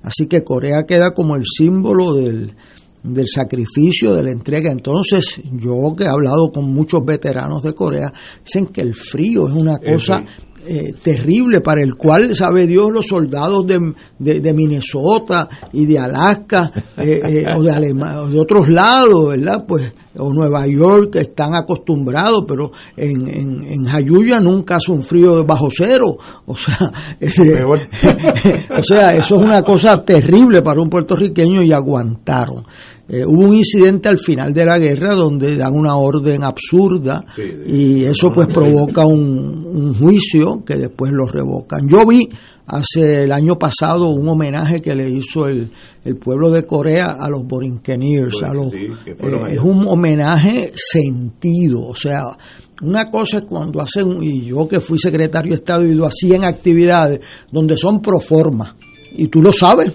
Así 0.02 0.26
que 0.26 0.42
Corea 0.42 0.84
queda 0.84 1.12
como 1.12 1.36
el 1.36 1.44
símbolo 1.44 2.14
del, 2.14 2.54
del 3.02 3.26
sacrificio, 3.28 4.14
de 4.14 4.24
la 4.24 4.30
entrega. 4.30 4.70
Entonces, 4.70 5.40
yo 5.52 5.94
que 5.96 6.04
he 6.04 6.08
hablado 6.08 6.50
con 6.52 6.72
muchos 6.72 7.04
veteranos 7.04 7.62
de 7.62 7.72
Corea, 7.72 8.12
dicen 8.44 8.66
que 8.66 8.80
el 8.80 8.94
frío 8.94 9.46
es 9.46 9.52
una 9.52 9.78
cosa 9.78 10.24
eh, 10.66 10.92
terrible 11.02 11.60
para 11.60 11.82
el 11.82 11.94
cual, 11.94 12.34
sabe 12.36 12.66
Dios, 12.66 12.90
los 12.92 13.06
soldados 13.06 13.66
de, 13.66 13.92
de, 14.18 14.40
de 14.40 14.52
Minnesota 14.54 15.48
y 15.72 15.86
de 15.86 15.98
Alaska 15.98 16.70
eh, 16.96 17.20
eh, 17.24 17.44
o 17.56 17.62
de, 17.62 17.70
Alema- 17.72 18.20
o 18.22 18.28
de 18.28 18.38
otros 18.40 18.68
lados, 18.68 19.28
¿verdad? 19.30 19.64
Pues, 19.66 19.92
o 20.18 20.30
Nueva 20.32 20.66
York 20.66 21.16
están 21.16 21.54
acostumbrados, 21.54 22.44
pero 22.46 22.70
en, 22.96 23.26
en, 23.28 23.64
en 23.64 23.84
Jayuya 23.86 24.40
nunca 24.40 24.76
hace 24.76 24.92
un 24.92 25.02
frío 25.02 25.42
bajo 25.44 25.68
cero. 25.70 26.16
O 26.46 26.54
sea, 26.54 26.78
ese- 27.20 27.62
o 28.78 28.82
sea, 28.82 29.14
eso 29.14 29.34
es 29.36 29.40
una 29.40 29.62
cosa 29.62 30.02
terrible 30.04 30.62
para 30.62 30.80
un 30.82 30.90
puertorriqueño 30.90 31.62
y 31.62 31.72
aguantaron. 31.72 32.64
Eh, 33.12 33.26
hubo 33.26 33.42
un 33.42 33.54
incidente 33.54 34.08
al 34.08 34.16
final 34.16 34.54
de 34.54 34.64
la 34.64 34.78
guerra 34.78 35.14
donde 35.14 35.54
dan 35.54 35.74
una 35.74 35.96
orden 35.96 36.42
absurda 36.42 37.22
y 37.66 38.04
eso 38.04 38.32
pues 38.32 38.46
provoca 38.46 39.04
un, 39.04 39.66
un 39.66 39.94
juicio 39.94 40.64
que 40.64 40.76
después 40.76 41.12
lo 41.12 41.26
revocan. 41.26 41.86
Yo 41.86 42.06
vi 42.06 42.26
hace 42.66 43.24
el 43.24 43.32
año 43.32 43.58
pasado 43.58 44.08
un 44.08 44.26
homenaje 44.26 44.80
que 44.80 44.94
le 44.94 45.10
hizo 45.10 45.46
el, 45.46 45.70
el 46.04 46.16
pueblo 46.16 46.50
de 46.50 46.62
Corea 46.62 47.18
a 47.20 47.28
los 47.28 47.46
Borinqueniers, 47.46 48.42
a 48.44 48.54
los, 48.54 48.70
sí, 48.70 48.86
eh, 49.04 49.16
es 49.50 49.58
un 49.58 49.86
homenaje 49.88 50.72
sentido, 50.74 51.82
o 51.88 51.94
sea, 51.94 52.22
una 52.80 53.10
cosa 53.10 53.38
es 53.38 53.44
cuando 53.44 53.82
hacen, 53.82 54.22
y 54.22 54.46
yo 54.46 54.66
que 54.66 54.80
fui 54.80 54.98
secretario 54.98 55.50
de 55.50 55.56
Estado 55.56 55.84
y 55.84 55.94
lo 55.94 56.06
hacía 56.06 56.36
en 56.36 56.44
actividades 56.44 57.20
donde 57.50 57.76
son 57.76 58.00
pro 58.00 58.20
forma, 58.20 58.74
y 59.14 59.28
tú 59.28 59.42
lo 59.42 59.52
sabes, 59.52 59.92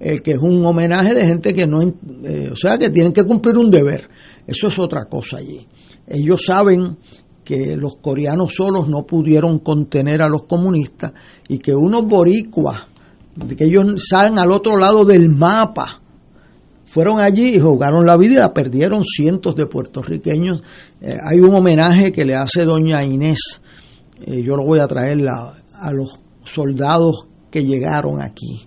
eh, 0.00 0.20
que 0.20 0.32
es 0.32 0.38
un 0.38 0.64
homenaje 0.64 1.14
de 1.14 1.26
gente 1.26 1.54
que 1.54 1.66
no, 1.66 1.82
eh, 1.82 2.50
o 2.52 2.56
sea, 2.56 2.76
que 2.78 2.90
tienen 2.90 3.12
que 3.12 3.24
cumplir 3.24 3.56
un 3.58 3.70
deber. 3.70 4.08
Eso 4.46 4.68
es 4.68 4.78
otra 4.78 5.04
cosa 5.06 5.38
allí. 5.38 5.66
Ellos 6.06 6.42
saben 6.46 6.96
que 7.44 7.76
los 7.76 7.96
coreanos 7.96 8.54
solos 8.54 8.88
no 8.88 9.04
pudieron 9.06 9.58
contener 9.58 10.22
a 10.22 10.28
los 10.28 10.44
comunistas 10.44 11.12
y 11.48 11.58
que 11.58 11.74
unos 11.74 12.02
boricuas, 12.06 12.82
que 13.56 13.64
ellos 13.64 14.04
salen 14.08 14.38
al 14.38 14.50
otro 14.50 14.76
lado 14.76 15.04
del 15.04 15.28
mapa, 15.28 16.00
fueron 16.86 17.18
allí 17.20 17.56
y 17.56 17.58
jugaron 17.60 18.06
la 18.06 18.16
vida 18.16 18.32
y 18.34 18.36
la 18.36 18.54
perdieron 18.54 19.04
cientos 19.04 19.56
de 19.56 19.66
puertorriqueños. 19.66 20.62
Eh, 21.00 21.16
hay 21.22 21.40
un 21.40 21.54
homenaje 21.54 22.12
que 22.12 22.24
le 22.24 22.34
hace 22.34 22.64
doña 22.64 23.04
Inés, 23.04 23.60
eh, 24.26 24.42
yo 24.42 24.56
lo 24.56 24.64
voy 24.64 24.78
a 24.78 24.86
traer 24.86 25.20
la- 25.20 25.54
a 25.80 25.92
los 25.92 26.20
soldados 26.44 27.26
que 27.50 27.64
llegaron 27.64 28.22
aquí 28.22 28.66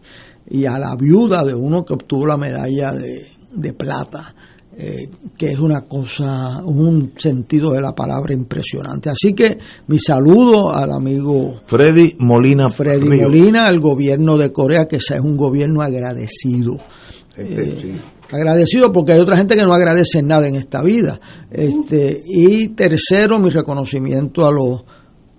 y 0.50 0.66
a 0.66 0.80
la 0.80 0.96
viuda 0.96 1.44
de 1.44 1.54
uno 1.54 1.84
que 1.84 1.94
obtuvo 1.94 2.26
la 2.26 2.38
medalla 2.38 2.92
de, 2.92 3.28
de 3.54 3.74
plata, 3.74 4.34
eh, 4.80 5.10
que 5.36 5.48
es 5.48 5.60
una 5.60 5.82
cosa, 5.82 6.62
un 6.64 7.14
sentido 7.18 7.72
de 7.72 7.82
la 7.82 7.94
palabra 7.96 8.34
impresionante. 8.36 9.10
Así 9.10 9.34
que 9.34 9.58
mi 9.88 9.98
saludo 9.98 10.72
al 10.72 10.92
amigo 10.92 11.62
Freddy 11.66 12.16
Molina 12.20 12.70
Freddy. 12.70 13.10
Molina, 13.10 13.66
al 13.66 13.80
gobierno 13.80 14.38
de 14.38 14.52
Corea, 14.52 14.86
que 14.86 14.98
es 14.98 15.10
un 15.20 15.36
gobierno 15.36 15.82
agradecido. 15.82 16.78
Este, 17.36 17.82
sí. 17.82 17.92
Agradecido 18.32 18.92
porque 18.92 19.14
hay 19.14 19.20
otra 19.20 19.38
gente 19.38 19.56
que 19.56 19.64
no 19.64 19.74
agradece 19.74 20.22
nada 20.22 20.48
en 20.48 20.56
esta 20.56 20.84
vida. 20.84 21.20
Este, 21.50 22.22
y 22.26 22.70
tercero, 22.70 23.40
mi 23.40 23.50
reconocimiento 23.50 24.46
a 24.46 24.52
los 24.52 24.84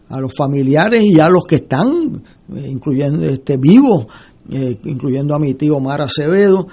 a 0.09 0.21
los 0.21 0.33
familiares 0.35 1.05
y 1.05 1.21
a 1.21 1.29
los 1.29 1.45
que 1.45 1.57
están, 1.57 2.23
eh, 2.55 2.67
incluyendo 2.67 3.27
este 3.27 3.57
vivos, 3.57 4.07
eh, 4.51 4.79
incluyendo 4.85 5.35
a 5.35 5.39
mi 5.39 5.55
tío 5.55 5.77
Omar 5.77 6.01
Acevedo, 6.01 6.69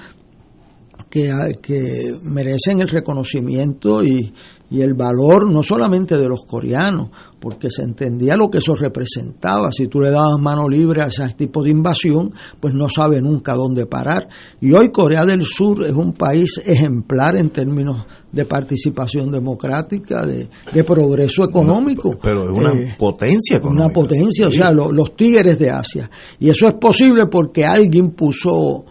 que, 1.10 1.32
que 1.62 2.18
merecen 2.24 2.82
el 2.82 2.90
reconocimiento 2.90 4.04
y, 4.04 4.34
y 4.76 4.82
el 4.82 4.94
valor 4.94 5.50
no 5.52 5.64
solamente 5.64 6.18
de 6.18 6.28
los 6.28 6.44
coreanos, 6.46 7.10
porque 7.40 7.70
se 7.70 7.84
entendía 7.84 8.36
lo 8.36 8.50
que 8.50 8.58
eso 8.58 8.76
representaba. 8.76 9.72
Si 9.72 9.88
tú 9.88 10.02
le 10.02 10.10
dabas 10.10 10.40
mano 10.40 10.68
libre 10.68 11.02
a 11.02 11.06
ese 11.08 11.28
tipo 11.38 11.62
de 11.64 11.70
invasión, 11.72 12.34
pues 12.60 12.74
no 12.74 12.90
sabe 12.90 13.22
nunca 13.22 13.54
dónde 13.54 13.86
parar. 13.86 14.28
Y 14.62 14.72
hoy 14.74 14.92
Corea 14.92 15.26
del 15.26 15.44
Sur 15.46 15.84
es 15.86 15.92
un 15.94 16.14
país 16.14 16.62
ejemplar 16.66 17.38
en 17.38 17.50
términos 17.52 18.06
de 18.32 18.46
participación 18.46 19.32
democrática, 19.32 20.26
de, 20.26 20.50
de 20.74 20.84
progreso 20.84 21.44
económico. 21.44 22.18
Pero 22.22 22.52
es 22.52 22.58
una 22.58 22.74
Eh, 22.74 22.96
potencia 22.98 23.58
económica. 23.58 23.86
una 23.86 23.94
potencia, 23.94 24.48
o 24.48 24.52
sea, 24.52 24.72
lo- 24.72 24.92
los 24.92 25.16
tigres 25.16 25.58
de 25.60 25.70
Asia. 25.70 26.10
Y 26.40 26.50
eso 26.50 26.68
es 26.68 26.74
posible 26.74 27.28
porque 27.28 27.64
alguien 27.64 28.12
puso 28.12 28.84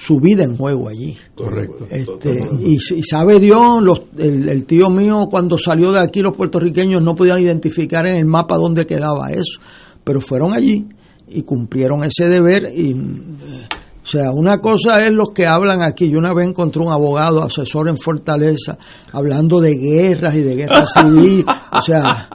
su 0.00 0.18
vida 0.18 0.44
en 0.44 0.56
juego 0.56 0.88
allí. 0.88 1.16
Correcto. 1.34 1.86
Este, 1.90 2.48
y, 2.60 2.74
y 2.76 3.02
sabe 3.02 3.38
Dios, 3.38 3.82
los- 3.82 4.02
el, 4.18 4.48
el 4.48 4.64
tío 4.64 4.88
mío 4.88 5.26
cuando 5.30 5.58
salió 5.58 5.92
de 5.92 6.00
aquí, 6.00 6.20
los 6.20 6.34
puertorriqueños 6.36 7.04
no 7.04 7.14
podían 7.14 7.42
identificar 7.42 8.06
en 8.06 8.16
el 8.16 8.24
mapa 8.24 8.56
dónde 8.56 8.86
quedaba 8.86 9.30
eso, 9.30 9.60
pero 10.02 10.20
fueron 10.20 10.52
allí 10.54 10.86
y 11.28 11.42
cumplieron 11.42 12.02
ese 12.04 12.28
deber. 12.30 12.68
Y, 12.74 12.92
eh, 12.92 13.68
o 14.02 14.06
sea, 14.06 14.32
una 14.32 14.58
cosa 14.58 15.04
es 15.06 15.12
los 15.12 15.30
que 15.32 15.46
hablan 15.46 15.82
aquí. 15.82 16.08
Yo 16.10 16.18
una 16.18 16.32
vez 16.32 16.48
encontré 16.48 16.82
un 16.82 16.90
abogado, 16.90 17.42
asesor 17.42 17.88
en 17.88 17.98
Fortaleza, 17.98 18.78
hablando 19.12 19.60
de 19.60 19.76
guerras 19.76 20.34
y 20.34 20.40
de 20.42 20.56
guerra 20.56 20.86
civil. 20.86 21.44
O 21.72 21.82
sea, 21.82 22.28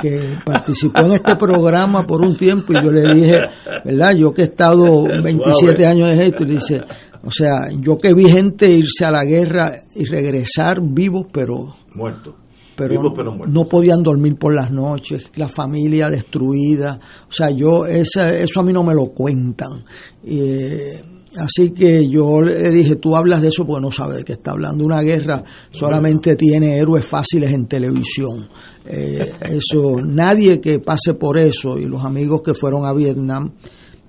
que 0.00 0.38
participó 0.44 1.00
en 1.02 1.12
este 1.12 1.36
programa 1.36 2.04
por 2.06 2.20
un 2.20 2.36
tiempo 2.36 2.72
y 2.72 2.76
yo 2.82 2.90
le 2.90 3.14
dije, 3.14 3.38
¿verdad? 3.84 4.14
Yo 4.16 4.32
que 4.32 4.42
he 4.42 4.44
estado 4.46 5.04
27 5.22 5.86
años 5.86 6.10
en 6.10 6.20
esto, 6.20 6.44
y 6.44 6.46
dice, 6.50 6.80
o 7.24 7.30
sea, 7.30 7.68
yo 7.80 7.96
que 7.98 8.12
vi 8.14 8.30
gente 8.30 8.68
irse 8.68 9.04
a 9.04 9.10
la 9.10 9.24
guerra 9.24 9.72
y 9.94 10.04
regresar 10.04 10.78
vivos, 10.82 11.26
pero 11.32 11.74
Muerto. 11.94 12.34
pero, 12.76 12.90
Vivos, 12.90 13.12
pero 13.16 13.32
muertos. 13.32 13.54
no 13.54 13.64
podían 13.68 14.02
dormir 14.02 14.36
por 14.36 14.54
las 14.54 14.70
noches, 14.70 15.30
la 15.36 15.48
familia 15.48 16.10
destruida, 16.10 16.98
o 17.28 17.32
sea, 17.32 17.50
yo 17.50 17.86
esa, 17.86 18.34
eso 18.34 18.60
a 18.60 18.62
mí 18.62 18.72
no 18.72 18.84
me 18.84 18.94
lo 18.94 19.06
cuentan. 19.06 19.84
Eh, 20.24 21.02
así 21.38 21.70
que 21.70 22.08
yo 22.08 22.42
le 22.42 22.70
dije, 22.70 22.96
tú 22.96 23.16
hablas 23.16 23.40
de 23.42 23.48
eso 23.48 23.66
porque 23.66 23.80
no 23.82 23.90
sabes 23.90 24.18
de 24.18 24.24
qué 24.24 24.34
está 24.34 24.52
hablando. 24.52 24.84
Una 24.84 25.00
guerra 25.02 25.42
solamente 25.70 26.36
tiene 26.36 26.78
héroes 26.78 27.04
fáciles 27.04 27.50
en 27.52 27.66
televisión. 27.66 28.48
Eh, 28.88 29.32
eso, 29.40 30.00
nadie 30.00 30.60
que 30.60 30.78
pase 30.78 31.14
por 31.14 31.38
eso 31.38 31.76
y 31.78 31.86
los 31.86 32.04
amigos 32.04 32.42
que 32.42 32.54
fueron 32.54 32.86
a 32.86 32.92
Vietnam 32.92 33.52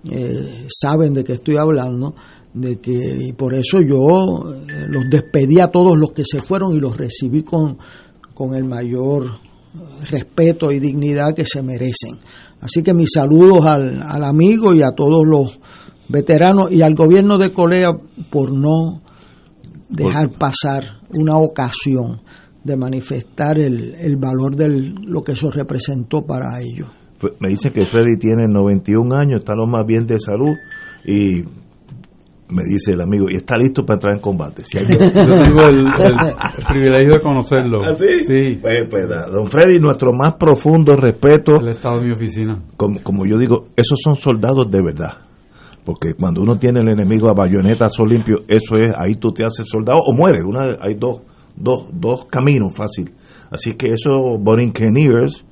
eh, 0.03 0.67
saben 0.69 1.15
de 1.15 1.23
qué 1.23 1.33
estoy 1.33 1.57
hablando 1.57 2.13
de 2.53 2.79
que 2.79 2.93
y 3.27 3.33
por 3.33 3.55
eso 3.55 3.81
yo 3.81 4.53
eh, 4.53 4.85
los 4.87 5.05
despedí 5.09 5.59
a 5.59 5.67
todos 5.67 5.97
los 5.97 6.11
que 6.11 6.23
se 6.23 6.41
fueron 6.41 6.75
y 6.75 6.79
los 6.79 6.95
recibí 6.95 7.41
con, 7.43 7.77
con 8.35 8.53
el 8.53 8.65
mayor 8.65 9.39
respeto 10.11 10.71
y 10.71 10.79
dignidad 10.79 11.33
que 11.33 11.45
se 11.45 11.63
merecen. 11.63 12.19
Así 12.61 12.83
que 12.83 12.93
mis 12.93 13.11
saludos 13.13 13.65
al, 13.65 14.01
al 14.01 14.23
amigo 14.23 14.73
y 14.73 14.81
a 14.83 14.91
todos 14.91 15.25
los 15.25 15.59
veteranos 16.07 16.71
y 16.71 16.83
al 16.83 16.93
gobierno 16.93 17.37
de 17.37 17.51
Corea 17.51 17.89
por 18.29 18.51
no 18.51 19.01
dejar 19.89 20.31
pasar 20.37 21.01
una 21.09 21.37
ocasión 21.37 22.21
de 22.67 22.77
manifestar 22.77 23.57
el, 23.57 23.95
el 23.95 24.17
valor 24.17 24.55
de 24.55 24.69
lo 24.69 25.21
que 25.23 25.31
eso 25.31 25.49
representó 25.49 26.23
para 26.25 26.59
ellos. 26.61 26.87
Fue- 27.17 27.33
Me 27.39 27.49
dicen 27.49 27.73
que 27.73 27.85
Freddy 27.87 28.17
tiene 28.19 28.45
91 28.47 29.15
años, 29.15 29.39
está 29.39 29.55
lo 29.55 29.65
más 29.65 29.85
bien 29.87 30.05
de 30.05 30.19
salud 30.19 30.53
y 31.05 31.41
me 32.49 32.63
dice 32.63 32.91
el 32.91 33.01
amigo, 33.01 33.25
y 33.29 33.35
está 33.35 33.57
listo 33.57 33.83
para 33.85 33.95
entrar 33.95 34.13
en 34.15 34.21
combate. 34.21 34.63
Si 34.63 34.77
hay 34.77 34.85
Yo 34.89 34.97
tengo 35.41 35.63
el, 35.67 35.79
el- 35.79 36.15
el 36.59 36.65
privilegio 36.69 37.13
de 37.15 37.19
conocerlo. 37.21 37.81
¿Ah, 37.83 37.95
sí? 37.97 38.23
Sí. 38.25 38.57
Pues, 38.61 38.85
pues, 38.89 39.05
don 39.09 39.49
Freddy, 39.51 39.79
nuestro 39.79 40.11
más 40.13 40.35
profundo 40.35 40.93
respeto. 40.93 41.57
Él 41.59 41.69
estado 41.69 41.99
en 41.99 42.07
mi 42.07 42.13
oficina. 42.13 42.61
Como, 42.77 43.01
como 43.03 43.25
yo 43.25 43.37
digo, 43.37 43.67
esos 43.75 43.99
son 44.01 44.15
soldados 44.15 44.69
de 44.71 44.81
verdad. 44.81 45.13
Porque 45.83 46.13
cuando 46.13 46.41
uno 46.41 46.57
tiene 46.57 46.79
el 46.81 46.89
enemigo 46.89 47.29
a 47.29 47.33
bayonetas 47.33 47.97
o 47.99 48.05
limpio, 48.05 48.37
eso 48.47 48.75
es, 48.75 48.93
ahí 48.97 49.15
tú 49.15 49.31
te 49.31 49.43
haces 49.43 49.65
soldado 49.69 49.99
o 50.05 50.13
mueres. 50.13 50.41
Una, 50.45 50.77
hay 50.81 50.95
dos, 50.95 51.21
dos, 51.57 51.87
dos 51.91 52.25
caminos 52.25 52.75
fácil. 52.75 53.11
Así 53.49 53.73
que 53.73 53.87
esos 53.87 54.15
borinqueniers, 54.39 55.45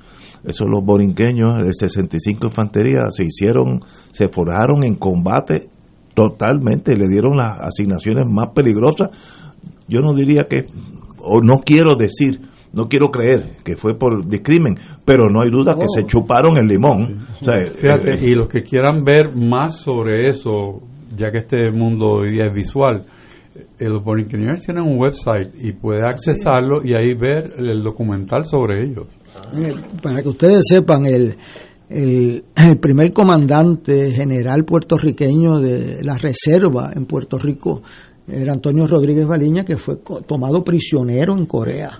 esos 0.44 0.68
los 0.68 0.84
borinqueños 0.84 1.56
del 1.56 1.74
65 1.74 2.48
Infantería, 2.48 3.10
se 3.10 3.24
hicieron, 3.24 3.82
se 4.12 4.28
forjaron 4.28 4.84
en 4.86 4.96
combate 4.96 5.70
totalmente, 6.14 6.96
le 6.96 7.08
dieron 7.08 7.38
las 7.38 7.60
asignaciones 7.62 8.26
más 8.30 8.52
peligrosas. 8.52 9.10
Yo 9.88 10.00
no 10.00 10.14
diría 10.14 10.44
que, 10.44 10.66
o 11.20 11.42
no 11.42 11.60
quiero 11.60 11.96
decir, 11.96 12.42
no 12.74 12.88
quiero 12.88 13.10
creer 13.10 13.58
que 13.64 13.76
fue 13.78 13.98
por 13.98 14.28
discrimen, 14.28 14.76
pero 15.06 15.30
no 15.30 15.42
hay 15.42 15.50
duda 15.50 15.76
que 15.76 15.88
se 15.88 16.06
chuparon 16.06 16.58
el 16.58 16.68
limón. 16.68 17.26
O 17.42 17.46
sea, 17.46 17.66
Fíjate, 17.74 18.16
eh, 18.16 18.30
y 18.32 18.36
los 18.36 18.48
que 18.48 18.64
quieran 18.64 19.04
ver 19.04 19.34
más 19.36 19.78
sobre 19.78 20.30
eso, 20.30 20.82
ya 21.16 21.32
que 21.32 21.40
este 21.40 21.72
mundo 21.72 22.12
hoy 22.12 22.34
día 22.34 22.48
es 22.48 22.54
visual, 22.54 23.06
eh, 23.06 23.15
los 23.80 24.04
Borinqueniers 24.04 24.62
tienen 24.66 24.84
un 24.84 24.98
website 25.00 25.54
y 25.62 25.72
puede 25.74 26.02
accesarlo 26.08 26.84
y 26.84 26.94
ahí 26.94 27.14
ver 27.14 27.54
el 27.58 27.82
documental 27.84 28.46
sobre 28.46 28.84
ellos. 28.84 29.08
Eh, 29.54 29.74
Para 30.02 30.22
que 30.22 30.30
ustedes 30.30 30.62
sepan, 30.68 31.06
el, 31.06 31.36
el, 31.90 32.44
el 32.56 32.78
primer 32.80 33.12
comandante 33.14 34.12
general 34.12 34.66
puertorriqueño 34.66 35.60
de 35.60 36.04
la 36.04 36.18
reserva 36.18 36.92
en 36.96 37.06
Puerto 37.06 37.38
Rico 37.38 37.82
era 38.28 38.54
Antonio 38.54 38.88
Rodríguez 38.88 39.28
Baliña, 39.28 39.64
que 39.64 39.78
fue 39.78 39.98
tomado 40.28 40.64
prisionero 40.64 41.38
en 41.38 41.46
Corea. 41.46 41.92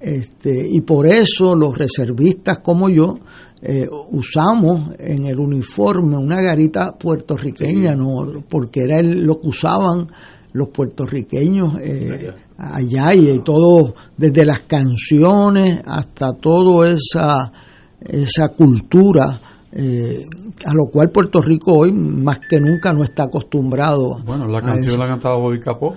Este, 0.00 0.66
y 0.70 0.80
por 0.82 1.06
eso 1.06 1.54
los 1.56 1.76
reservistas 1.76 2.60
como 2.60 2.88
yo 2.88 3.18
eh, 3.62 3.88
usamos 4.12 4.94
en 4.98 5.26
el 5.26 5.38
uniforme 5.40 6.16
una 6.16 6.40
garita 6.40 6.92
puertorriqueña, 6.96 7.96
¿no? 7.96 8.44
porque 8.48 8.82
era 8.82 8.98
el- 9.00 9.22
lo 9.24 9.40
que 9.40 9.48
usaban 9.48 10.06
los 10.52 10.68
puertorriqueños 10.68 11.78
eh, 11.80 12.32
allá 12.56 13.14
y, 13.14 13.30
y 13.30 13.38
todo, 13.40 13.94
desde 14.16 14.44
las 14.44 14.62
canciones 14.62 15.82
hasta 15.84 16.32
toda 16.32 16.90
esa, 16.90 17.52
esa 18.00 18.48
cultura 18.48 19.40
eh, 19.70 20.24
a 20.64 20.72
lo 20.72 20.86
cual 20.90 21.10
Puerto 21.10 21.42
Rico 21.42 21.74
hoy 21.74 21.92
más 21.92 22.40
que 22.40 22.58
nunca 22.58 22.92
no 22.92 23.04
está 23.04 23.24
acostumbrado. 23.24 24.18
Bueno, 24.24 24.46
la 24.46 24.60
canción 24.60 24.94
eso. 24.94 24.98
la 24.98 25.08
cantaba 25.08 25.36
Bobby 25.36 25.60
Capó. 25.60 25.94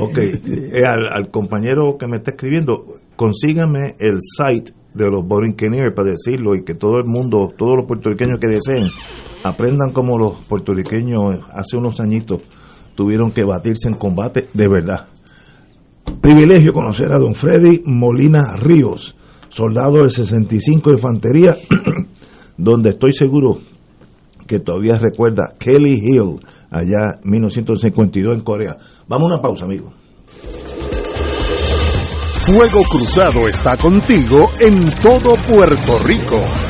Ok, 0.00 0.18
eh, 0.18 0.84
al, 0.86 1.08
al 1.12 1.30
compañero 1.30 1.96
que 1.98 2.06
me 2.06 2.16
está 2.16 2.32
escribiendo, 2.32 2.98
consígame 3.16 3.94
el 3.98 4.18
site 4.20 4.72
de 4.94 5.10
los 5.10 5.24
Borinqueniers 5.26 5.94
para 5.94 6.10
decirlo 6.10 6.54
y 6.56 6.64
que 6.64 6.74
todo 6.74 6.98
el 6.98 7.04
mundo, 7.06 7.52
todos 7.56 7.76
los 7.76 7.86
puertorriqueños 7.86 8.40
que 8.40 8.48
deseen, 8.48 8.88
aprendan 9.44 9.92
como 9.92 10.18
los 10.18 10.44
puertorriqueños 10.46 11.44
hace 11.52 11.76
unos 11.76 12.00
añitos 12.00 12.42
tuvieron 13.00 13.32
que 13.32 13.44
batirse 13.44 13.88
en 13.88 13.94
combate 13.94 14.48
de 14.52 14.68
verdad. 14.68 15.06
Privilegio 16.20 16.70
conocer 16.70 17.10
a 17.10 17.18
don 17.18 17.34
Freddy 17.34 17.80
Molina 17.86 18.58
Ríos, 18.58 19.16
soldado 19.48 20.00
del 20.02 20.10
65 20.10 20.90
de 20.90 20.96
Infantería, 20.96 21.56
donde 22.58 22.90
estoy 22.90 23.12
seguro 23.12 23.56
que 24.46 24.58
todavía 24.58 24.98
recuerda 24.98 25.54
Kelly 25.58 25.94
Hill, 25.94 26.40
allá 26.70 27.18
1952 27.24 28.34
en 28.34 28.44
Corea. 28.44 28.76
Vamos 29.08 29.30
a 29.30 29.34
una 29.34 29.42
pausa, 29.42 29.64
amigo. 29.64 29.94
Fuego 32.44 32.82
Cruzado 32.82 33.48
está 33.48 33.78
contigo 33.78 34.50
en 34.60 34.90
todo 35.02 35.36
Puerto 35.48 35.98
Rico. 36.04 36.69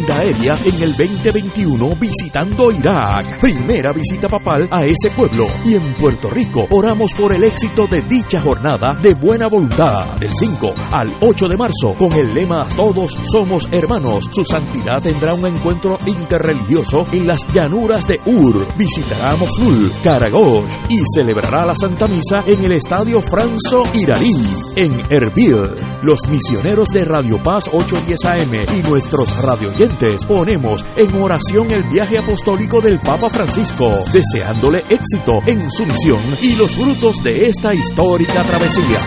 aérea 0.09 0.57
en 0.65 0.81
el 0.81 0.95
2021 0.95 1.95
visitando 1.99 2.71
Irak. 2.71 3.39
Primera 3.41 3.91
visita 3.91 4.27
papal 4.27 4.67
a 4.71 4.81
ese 4.81 5.09
pueblo. 5.15 5.47
Y 5.65 5.75
en 5.75 5.93
Puerto 5.93 6.29
Rico 6.29 6.65
oramos 6.69 7.13
por 7.13 7.33
el 7.33 7.43
éxito 7.43 7.87
de 7.87 8.01
dicha 8.01 8.41
jornada 8.41 8.95
de 8.95 9.13
buena 9.13 9.47
voluntad 9.49 10.17
del 10.17 10.31
5 10.31 10.73
al 10.91 11.13
8 11.19 11.47
de 11.47 11.57
marzo 11.57 11.93
con 11.97 12.13
el 12.13 12.33
lema 12.33 12.67
Todos 12.75 13.17
somos 13.31 13.67
hermanos. 13.71 14.29
Su 14.31 14.43
santidad 14.43 15.01
tendrá 15.01 15.33
un 15.33 15.45
encuentro 15.45 15.97
interreligioso 16.05 17.05
en 17.11 17.27
las 17.27 17.45
llanuras 17.53 18.07
de 18.07 18.19
Ur. 18.25 18.65
Visitará 18.77 19.35
Mosul, 19.35 19.91
Karagosh 20.03 20.71
y 20.89 20.99
celebrará 21.15 21.65
la 21.65 21.75
Santa 21.75 22.07
Misa 22.07 22.43
en 22.45 22.63
el 22.63 22.73
Estadio 22.73 23.21
Franzo 23.21 23.83
Iraní 23.93 24.45
en 24.75 24.99
Erbil. 25.09 25.73
Los 26.01 26.19
misioneros 26.29 26.89
de 26.89 27.05
Radio 27.05 27.37
Paz 27.43 27.69
810 27.71 28.25
AM 28.25 28.79
y 28.79 28.89
nuestros 28.89 29.41
radioyentes 29.43 29.90
ponemos 30.27 30.83
en 30.95 31.15
oración 31.15 31.71
el 31.71 31.83
viaje 31.83 32.17
apostólico 32.17 32.81
del 32.81 32.99
Papa 32.99 33.29
Francisco, 33.29 33.89
deseándole 34.13 34.83
éxito 34.89 35.39
en 35.45 35.69
su 35.69 35.85
misión 35.85 36.21
y 36.41 36.55
los 36.55 36.71
frutos 36.71 37.23
de 37.23 37.47
esta 37.47 37.73
histórica 37.73 38.43
travesía. 38.43 38.99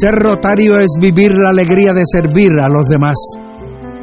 Ser 0.00 0.14
rotario 0.14 0.78
es 0.78 0.88
vivir 1.00 1.32
la 1.32 1.50
alegría 1.50 1.92
de 1.92 2.02
servir 2.04 2.52
a 2.60 2.68
los 2.68 2.84
demás, 2.84 3.16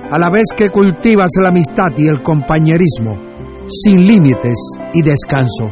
a 0.09 0.17
la 0.17 0.29
vez 0.29 0.45
que 0.55 0.69
cultivas 0.69 1.31
la 1.41 1.49
amistad 1.49 1.91
y 1.97 2.07
el 2.07 2.21
compañerismo, 2.21 3.17
sin 3.67 4.07
límites 4.07 4.55
y 4.93 5.01
descanso. 5.01 5.69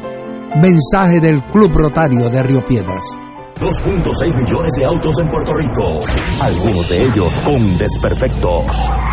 Mensaje 0.56 1.20
del 1.20 1.44
Club 1.46 1.72
Rotario 1.74 2.30
de 2.30 2.44
Río 2.44 2.62
Piedras. 2.68 3.04
2.6 3.60 4.36
millones 4.36 4.72
de 4.78 4.86
autos 4.86 5.16
en 5.22 5.30
Puerto 5.30 5.54
Rico, 5.54 6.00
algunos 6.42 6.90
de 6.90 7.04
ellos 7.04 7.40
con 7.40 7.78
desperfectos. 7.78 9.13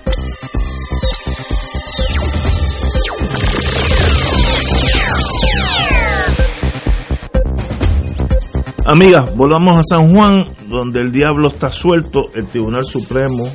Amigas, 8.93 9.33
volvamos 9.37 9.79
a 9.79 9.83
San 9.83 10.13
Juan, 10.13 10.43
donde 10.67 10.99
el 10.99 11.13
diablo 11.13 11.49
está 11.49 11.71
suelto. 11.71 12.23
El 12.35 12.49
Tribunal 12.49 12.83
Supremo 12.83 13.45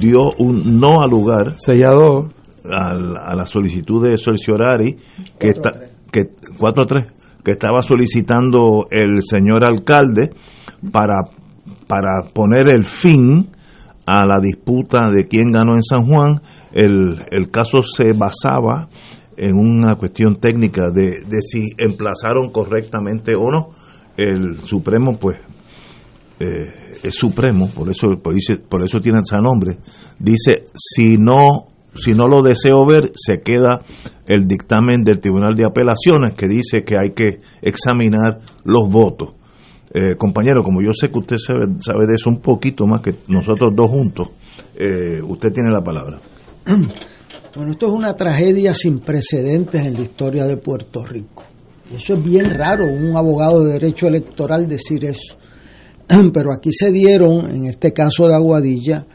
dio 0.00 0.30
un 0.38 0.80
no 0.80 1.02
al 1.02 1.10
lugar. 1.10 1.58
Sellado. 1.58 2.30
A 2.64 2.94
la, 2.94 3.20
a 3.20 3.36
la 3.36 3.44
solicitud 3.44 4.02
de 4.08 4.16
Sorciorari, 4.16 4.96
que 5.38 5.50
está, 5.50 5.72
que 6.10 6.30
4-3, 6.58 7.12
que 7.44 7.50
estaba 7.50 7.82
solicitando 7.82 8.88
el 8.90 9.22
señor 9.22 9.62
alcalde 9.64 10.30
para, 10.90 11.16
para 11.86 12.22
poner 12.32 12.74
el 12.74 12.86
fin 12.86 13.50
a 14.06 14.24
la 14.24 14.40
disputa 14.40 15.10
de 15.10 15.28
quién 15.28 15.52
ganó 15.52 15.74
en 15.74 15.82
San 15.82 16.06
Juan. 16.06 16.40
El, 16.72 17.26
el 17.30 17.50
caso 17.50 17.82
se 17.82 18.12
basaba 18.16 18.88
en 19.36 19.54
una 19.54 19.96
cuestión 19.96 20.40
técnica 20.40 20.90
de, 20.90 21.20
de 21.28 21.42
si 21.42 21.66
emplazaron 21.76 22.50
correctamente 22.50 23.34
o 23.36 23.50
no. 23.50 23.85
El 24.16 24.60
Supremo, 24.60 25.18
pues, 25.18 25.38
eh, 26.40 26.64
es 27.02 27.14
Supremo, 27.14 27.68
por 27.74 27.90
eso, 27.90 28.08
por, 28.22 28.34
dice- 28.34 28.56
por 28.58 28.82
eso 28.84 29.00
tiene 29.00 29.20
ese 29.20 29.36
nombre. 29.40 29.78
Dice, 30.18 30.64
si 30.74 31.16
no, 31.18 31.66
si 31.94 32.14
no 32.14 32.28
lo 32.28 32.42
deseo 32.42 32.84
ver, 32.86 33.10
se 33.14 33.40
queda 33.40 33.80
el 34.26 34.46
dictamen 34.46 35.02
del 35.04 35.20
Tribunal 35.20 35.54
de 35.56 35.64
Apelaciones 35.66 36.32
que 36.34 36.46
dice 36.48 36.84
que 36.84 36.94
hay 36.98 37.12
que 37.12 37.40
examinar 37.62 38.38
los 38.64 38.88
votos. 38.90 39.34
Eh, 39.94 40.16
compañero, 40.18 40.60
como 40.62 40.82
yo 40.82 40.90
sé 40.92 41.10
que 41.10 41.18
usted 41.18 41.36
sabe, 41.38 41.66
sabe 41.78 42.06
de 42.06 42.14
eso 42.16 42.28
un 42.28 42.40
poquito 42.40 42.84
más 42.86 43.00
que 43.00 43.14
nosotros 43.28 43.70
dos 43.74 43.88
juntos, 43.90 44.28
eh, 44.74 45.22
usted 45.22 45.52
tiene 45.52 45.70
la 45.70 45.82
palabra. 45.82 46.20
Bueno, 47.54 47.72
esto 47.72 47.86
es 47.86 47.92
una 47.92 48.14
tragedia 48.14 48.74
sin 48.74 48.98
precedentes 48.98 49.82
en 49.86 49.94
la 49.94 50.00
historia 50.02 50.44
de 50.44 50.58
Puerto 50.58 51.02
Rico. 51.06 51.42
Eso 51.94 52.14
es 52.14 52.22
bien 52.22 52.50
raro, 52.50 52.84
un 52.84 53.16
abogado 53.16 53.64
de 53.64 53.74
derecho 53.74 54.08
electoral 54.08 54.66
decir 54.66 55.04
eso. 55.04 55.36
Pero 56.32 56.52
aquí 56.52 56.72
se 56.72 56.90
dieron, 56.90 57.48
en 57.48 57.66
este 57.66 57.92
caso 57.92 58.26
de 58.26 58.34
Aguadilla, 58.34 59.06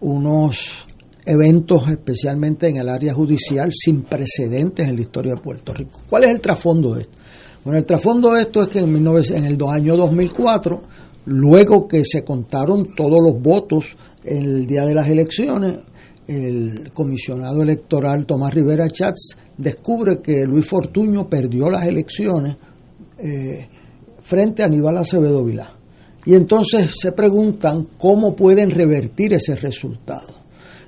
unos 0.00 0.86
eventos, 1.26 1.88
especialmente 1.88 2.68
en 2.68 2.76
el 2.76 2.88
área 2.88 3.14
judicial, 3.14 3.72
sin 3.72 4.02
precedentes 4.02 4.88
en 4.88 4.96
la 4.96 5.02
historia 5.02 5.34
de 5.34 5.40
Puerto 5.40 5.72
Rico. 5.72 6.00
¿Cuál 6.08 6.24
es 6.24 6.30
el 6.30 6.40
trasfondo 6.40 6.94
de 6.94 7.02
esto? 7.02 7.18
Bueno, 7.64 7.78
el 7.78 7.86
trasfondo 7.86 8.34
de 8.34 8.42
esto 8.42 8.62
es 8.62 8.68
que 8.68 8.80
en, 8.80 8.90
19 8.90 9.22
en 9.36 9.44
el 9.46 9.58
año 9.68 9.96
2004, 9.96 10.82
luego 11.26 11.88
que 11.88 12.04
se 12.04 12.22
contaron 12.22 12.94
todos 12.94 13.22
los 13.22 13.40
votos 13.40 13.96
el 14.22 14.66
día 14.66 14.84
de 14.84 14.94
las 14.94 15.08
elecciones, 15.08 15.78
el 16.26 16.90
comisionado 16.92 17.62
electoral 17.62 18.26
Tomás 18.26 18.52
Rivera 18.52 18.88
Chats 18.88 19.36
descubre 19.56 20.20
que 20.20 20.44
Luis 20.44 20.66
Fortuño 20.66 21.28
perdió 21.28 21.68
las 21.68 21.84
elecciones 21.84 22.56
eh, 23.18 23.68
frente 24.22 24.62
a 24.62 24.66
Aníbal 24.66 24.98
Acevedo 24.98 25.44
Vilá. 25.44 25.74
Y 26.26 26.34
entonces 26.34 26.94
se 26.98 27.12
preguntan 27.12 27.88
cómo 27.98 28.34
pueden 28.34 28.70
revertir 28.70 29.34
ese 29.34 29.54
resultado. 29.56 30.44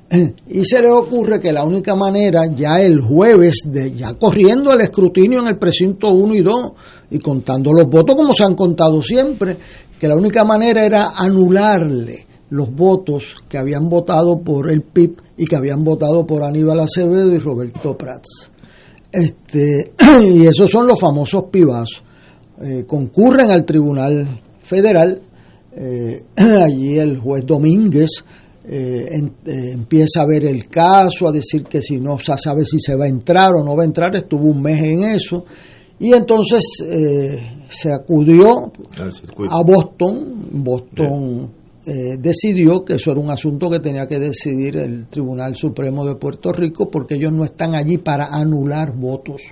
Y 0.49 0.65
se 0.65 0.81
les 0.81 0.93
ocurre 0.93 1.41
que 1.41 1.53
la 1.53 1.65
única 1.65 1.95
manera, 1.95 2.47
ya 2.55 2.81
el 2.81 3.01
jueves, 3.01 3.63
de, 3.67 3.93
ya 3.93 4.15
corriendo 4.15 4.73
el 4.73 4.81
escrutinio 4.81 5.41
en 5.41 5.49
el 5.49 5.59
precinto 5.59 6.13
1 6.13 6.35
y 6.35 6.43
2 6.43 6.73
y 7.11 7.19
contando 7.19 7.73
los 7.73 7.89
votos 7.91 8.15
como 8.17 8.33
se 8.33 8.45
han 8.45 8.55
contado 8.55 9.03
siempre, 9.03 9.59
que 9.99 10.09
la 10.09 10.17
única 10.17 10.45
manera 10.45 10.85
era 10.85 11.11
anularle 11.17 12.27
los 12.51 12.73
votos 12.73 13.35
que 13.49 13.59
habían 13.59 13.89
votado 13.89 14.41
por 14.41 14.71
el 14.71 14.83
PIB 14.83 15.17
y 15.37 15.47
que 15.47 15.57
habían 15.57 15.83
votado 15.83 16.25
por 16.25 16.45
Aníbal 16.45 16.81
Acevedo 16.81 17.35
y 17.35 17.39
Roberto 17.39 17.97
Prats. 17.97 18.51
Este, 19.13 19.93
y 20.23 20.47
esos 20.47 20.71
son 20.71 20.87
los 20.87 20.99
famosos 21.01 21.45
pibazos. 21.51 22.03
Eh, 22.63 22.85
concurren 22.87 23.51
al 23.51 23.65
Tribunal 23.65 24.41
Federal, 24.63 25.21
eh, 25.73 26.23
allí 26.37 26.99
el 26.99 27.19
juez 27.19 27.45
Domínguez 27.45 28.11
eh, 28.69 29.09
en- 29.13 29.33
empieza 29.45 30.23
a 30.23 30.27
ver 30.27 30.45
el 30.45 30.67
caso, 30.69 31.29
a 31.29 31.33
decir 31.33 31.65
que 31.65 31.81
si 31.83 31.99
no 31.99 32.19
se 32.19 32.37
sabe 32.39 32.65
si 32.65 32.81
se 32.81 32.95
va 32.97 33.05
a 33.05 33.09
entrar 33.09 33.53
o 33.55 33.63
no 33.65 33.77
va 33.77 33.83
a 33.83 33.87
entrar, 33.87 34.15
estuvo 34.17 34.49
un 34.49 34.61
mes 34.63 34.83
en 34.83 35.05
eso, 35.05 35.45
y 35.99 36.13
entonces 36.13 36.63
se 37.69 37.93
acudió 37.93 38.73
a 39.51 39.63
Boston, 39.63 40.49
Boston 40.53 41.51
eh, 41.87 42.17
decidió 42.19 42.85
que 42.85 42.95
eso 42.95 43.13
era 43.13 43.21
un 43.21 43.31
asunto 43.31 43.71
que 43.71 43.79
tenía 43.79 44.07
que 44.07 44.19
decidir 44.19 44.77
el 44.77 45.07
Tribunal 45.07 45.55
Supremo 45.55 46.05
de 46.05 46.17
Puerto 46.17 46.53
Rico 46.53 46.91
porque 46.91 47.15
ellos 47.15 47.33
no 47.33 47.45
están 47.45 47.77
allí 47.77 47.99
para 47.99 48.27
anular 48.27 48.93
votos, 48.93 49.43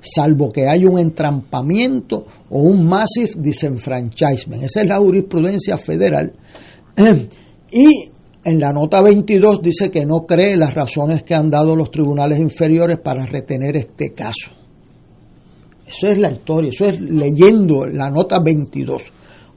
salvo 0.00 0.50
que 0.50 0.66
haya 0.66 0.88
un 0.88 0.98
entrampamiento 0.98 2.24
o 2.48 2.62
un 2.62 2.86
massive 2.86 3.32
disenfranchisement. 3.36 4.62
Esa 4.62 4.80
es 4.80 4.88
la 4.88 4.96
jurisprudencia 4.96 5.76
federal. 5.76 6.32
Y 7.70 7.86
en 8.44 8.60
la 8.60 8.72
nota 8.72 9.02
22 9.02 9.60
dice 9.60 9.90
que 9.90 10.06
no 10.06 10.20
cree 10.20 10.56
las 10.56 10.72
razones 10.72 11.22
que 11.22 11.34
han 11.34 11.50
dado 11.50 11.76
los 11.76 11.90
tribunales 11.90 12.38
inferiores 12.38 12.98
para 12.98 13.26
retener 13.26 13.76
este 13.76 14.14
caso. 14.14 14.50
Eso 15.86 16.06
es 16.06 16.16
la 16.16 16.30
historia, 16.30 16.70
eso 16.70 16.86
es 16.86 16.98
leyendo 16.98 17.84
la 17.86 18.08
nota 18.08 18.38
22. 18.42 19.02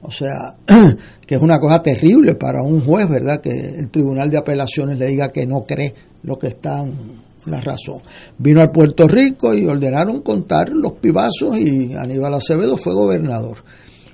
O 0.02 0.10
sea, 0.10 0.56
que 1.32 1.36
es 1.36 1.42
una 1.42 1.58
cosa 1.58 1.80
terrible 1.80 2.34
para 2.34 2.60
un 2.60 2.84
juez, 2.84 3.08
¿verdad? 3.08 3.40
Que 3.40 3.48
el 3.48 3.90
Tribunal 3.90 4.28
de 4.28 4.36
Apelaciones 4.36 4.98
le 4.98 5.06
diga 5.06 5.30
que 5.30 5.46
no 5.46 5.62
cree 5.62 5.94
lo 6.24 6.36
que 6.36 6.48
está 6.48 6.82
en 6.82 7.22
la 7.46 7.58
razón. 7.58 8.02
Vino 8.36 8.60
al 8.60 8.70
Puerto 8.70 9.08
Rico 9.08 9.54
y 9.54 9.64
ordenaron 9.64 10.20
contar 10.20 10.68
los 10.68 10.92
pibazos 10.92 11.56
y 11.56 11.94
Aníbal 11.94 12.34
Acevedo 12.34 12.76
fue 12.76 12.92
gobernador. 12.92 13.64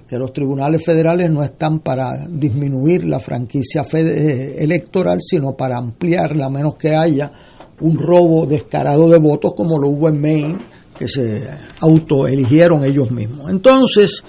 Que 0.09 0.16
los 0.16 0.33
tribunales 0.33 0.85
federales 0.85 1.28
no 1.28 1.42
están 1.42 1.81
para 1.81 2.24
disminuir 2.31 3.02
la 3.02 3.18
franquicia 3.18 3.85
eh, 3.94 4.54
electoral, 4.61 5.18
sino 5.20 5.57
para 5.57 5.76
ampliarla, 5.76 6.46
a 6.46 6.50
menos 6.50 6.76
que 6.76 6.94
haya 6.94 7.33
un 7.81 7.98
robo 7.98 8.46
descarado 8.46 9.09
de 9.09 9.18
votos 9.18 9.54
como 9.57 9.76
lo 9.76 9.88
hubo 9.88 10.09
en 10.09 10.20
Maine, 10.20 10.59
que 10.96 11.09
se 11.09 11.48
autoeligieron 11.81 12.85
ellos 12.85 13.11
mismos. 13.11 13.50
Entonces, 13.50 14.22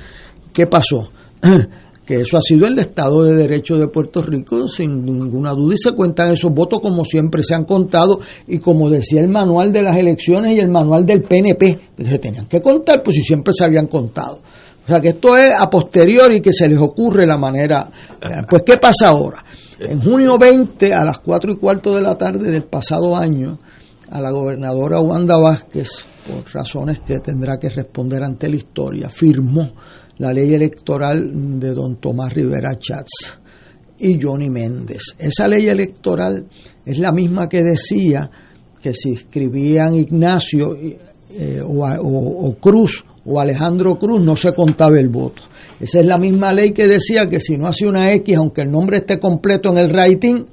¿qué 0.51 0.65
pasó? 0.65 1.11
que 2.09 2.21
eso 2.21 2.37
ha 2.37 2.41
sido 2.41 2.65
el 2.65 2.79
Estado 2.79 3.23
de 3.23 3.35
Derecho 3.35 3.75
de 3.75 3.87
Puerto 3.87 4.23
Rico, 4.23 4.67
sin 4.67 5.05
ninguna 5.05 5.51
duda, 5.51 5.75
y 5.75 5.77
se 5.77 5.91
cuentan 5.91 6.31
esos 6.31 6.51
votos 6.51 6.79
como 6.79 7.05
siempre 7.05 7.43
se 7.43 7.53
han 7.53 7.65
contado, 7.65 8.19
y 8.47 8.57
como 8.57 8.89
decía 8.89 9.21
el 9.21 9.29
manual 9.29 9.71
de 9.71 9.83
las 9.83 9.95
elecciones 9.95 10.55
y 10.55 10.59
el 10.59 10.71
manual 10.71 11.05
del 11.05 11.21
PNP, 11.21 11.79
que 11.95 12.03
se 12.03 12.17
tenían 12.17 12.47
que 12.47 12.63
contar, 12.63 13.03
pues 13.03 13.15
si 13.15 13.21
siempre 13.21 13.53
se 13.53 13.63
habían 13.63 13.85
contado. 13.85 14.39
O 14.83 14.87
sea 14.87 14.99
que 14.99 15.09
esto 15.09 15.37
es 15.37 15.51
a 15.55 15.69
posteriori 15.69 16.41
que 16.41 16.51
se 16.51 16.67
les 16.67 16.79
ocurre 16.79 17.27
la 17.27 17.37
manera. 17.37 17.87
Pues, 18.49 18.63
¿qué 18.65 18.77
pasa 18.77 19.09
ahora? 19.09 19.45
En 19.77 20.01
junio 20.01 20.35
20, 20.35 20.91
a 20.91 21.05
las 21.05 21.19
4 21.19 21.51
y 21.51 21.57
cuarto 21.57 21.93
de 21.93 22.01
la 22.01 22.17
tarde 22.17 22.49
del 22.49 22.63
pasado 22.63 23.15
año, 23.15 23.59
a 24.09 24.19
la 24.19 24.31
gobernadora 24.31 24.99
Wanda 24.99 25.37
Vázquez, 25.37 25.91
por 26.27 26.43
razones 26.55 27.01
que 27.05 27.19
tendrá 27.19 27.59
que 27.59 27.69
responder 27.69 28.23
ante 28.23 28.49
la 28.49 28.55
historia, 28.55 29.09
firmó 29.09 29.73
la 30.19 30.31
ley 30.31 30.53
electoral 30.53 31.59
de 31.59 31.73
don 31.73 31.99
Tomás 31.99 32.33
Rivera 32.33 32.77
Chats 32.77 33.39
y 33.99 34.17
Johnny 34.21 34.49
Méndez. 34.49 35.01
Esa 35.17 35.47
ley 35.47 35.67
electoral 35.67 36.45
es 36.85 36.97
la 36.99 37.11
misma 37.11 37.49
que 37.49 37.63
decía 37.63 38.29
que 38.81 38.93
si 38.93 39.11
escribían 39.13 39.95
Ignacio 39.95 40.77
eh, 40.81 41.61
o, 41.61 41.85
o- 41.85 42.55
Cruz 42.59 43.03
o 43.25 43.39
Alejandro 43.39 43.97
Cruz 43.99 44.21
no 44.23 44.35
se 44.37 44.53
contaba 44.53 44.99
el 44.99 45.09
voto. 45.09 45.41
Esa 45.79 45.99
es 45.99 46.05
la 46.05 46.17
misma 46.17 46.53
ley 46.53 46.71
que 46.71 46.87
decía 46.87 47.27
que 47.27 47.39
si 47.39 47.57
no 47.57 47.67
hacía 47.67 47.89
una 47.89 48.11
X, 48.13 48.35
aunque 48.37 48.61
el 48.61 48.71
nombre 48.71 48.97
esté 48.97 49.19
completo 49.19 49.69
en 49.69 49.77
el 49.77 49.91
writing, 49.93 50.45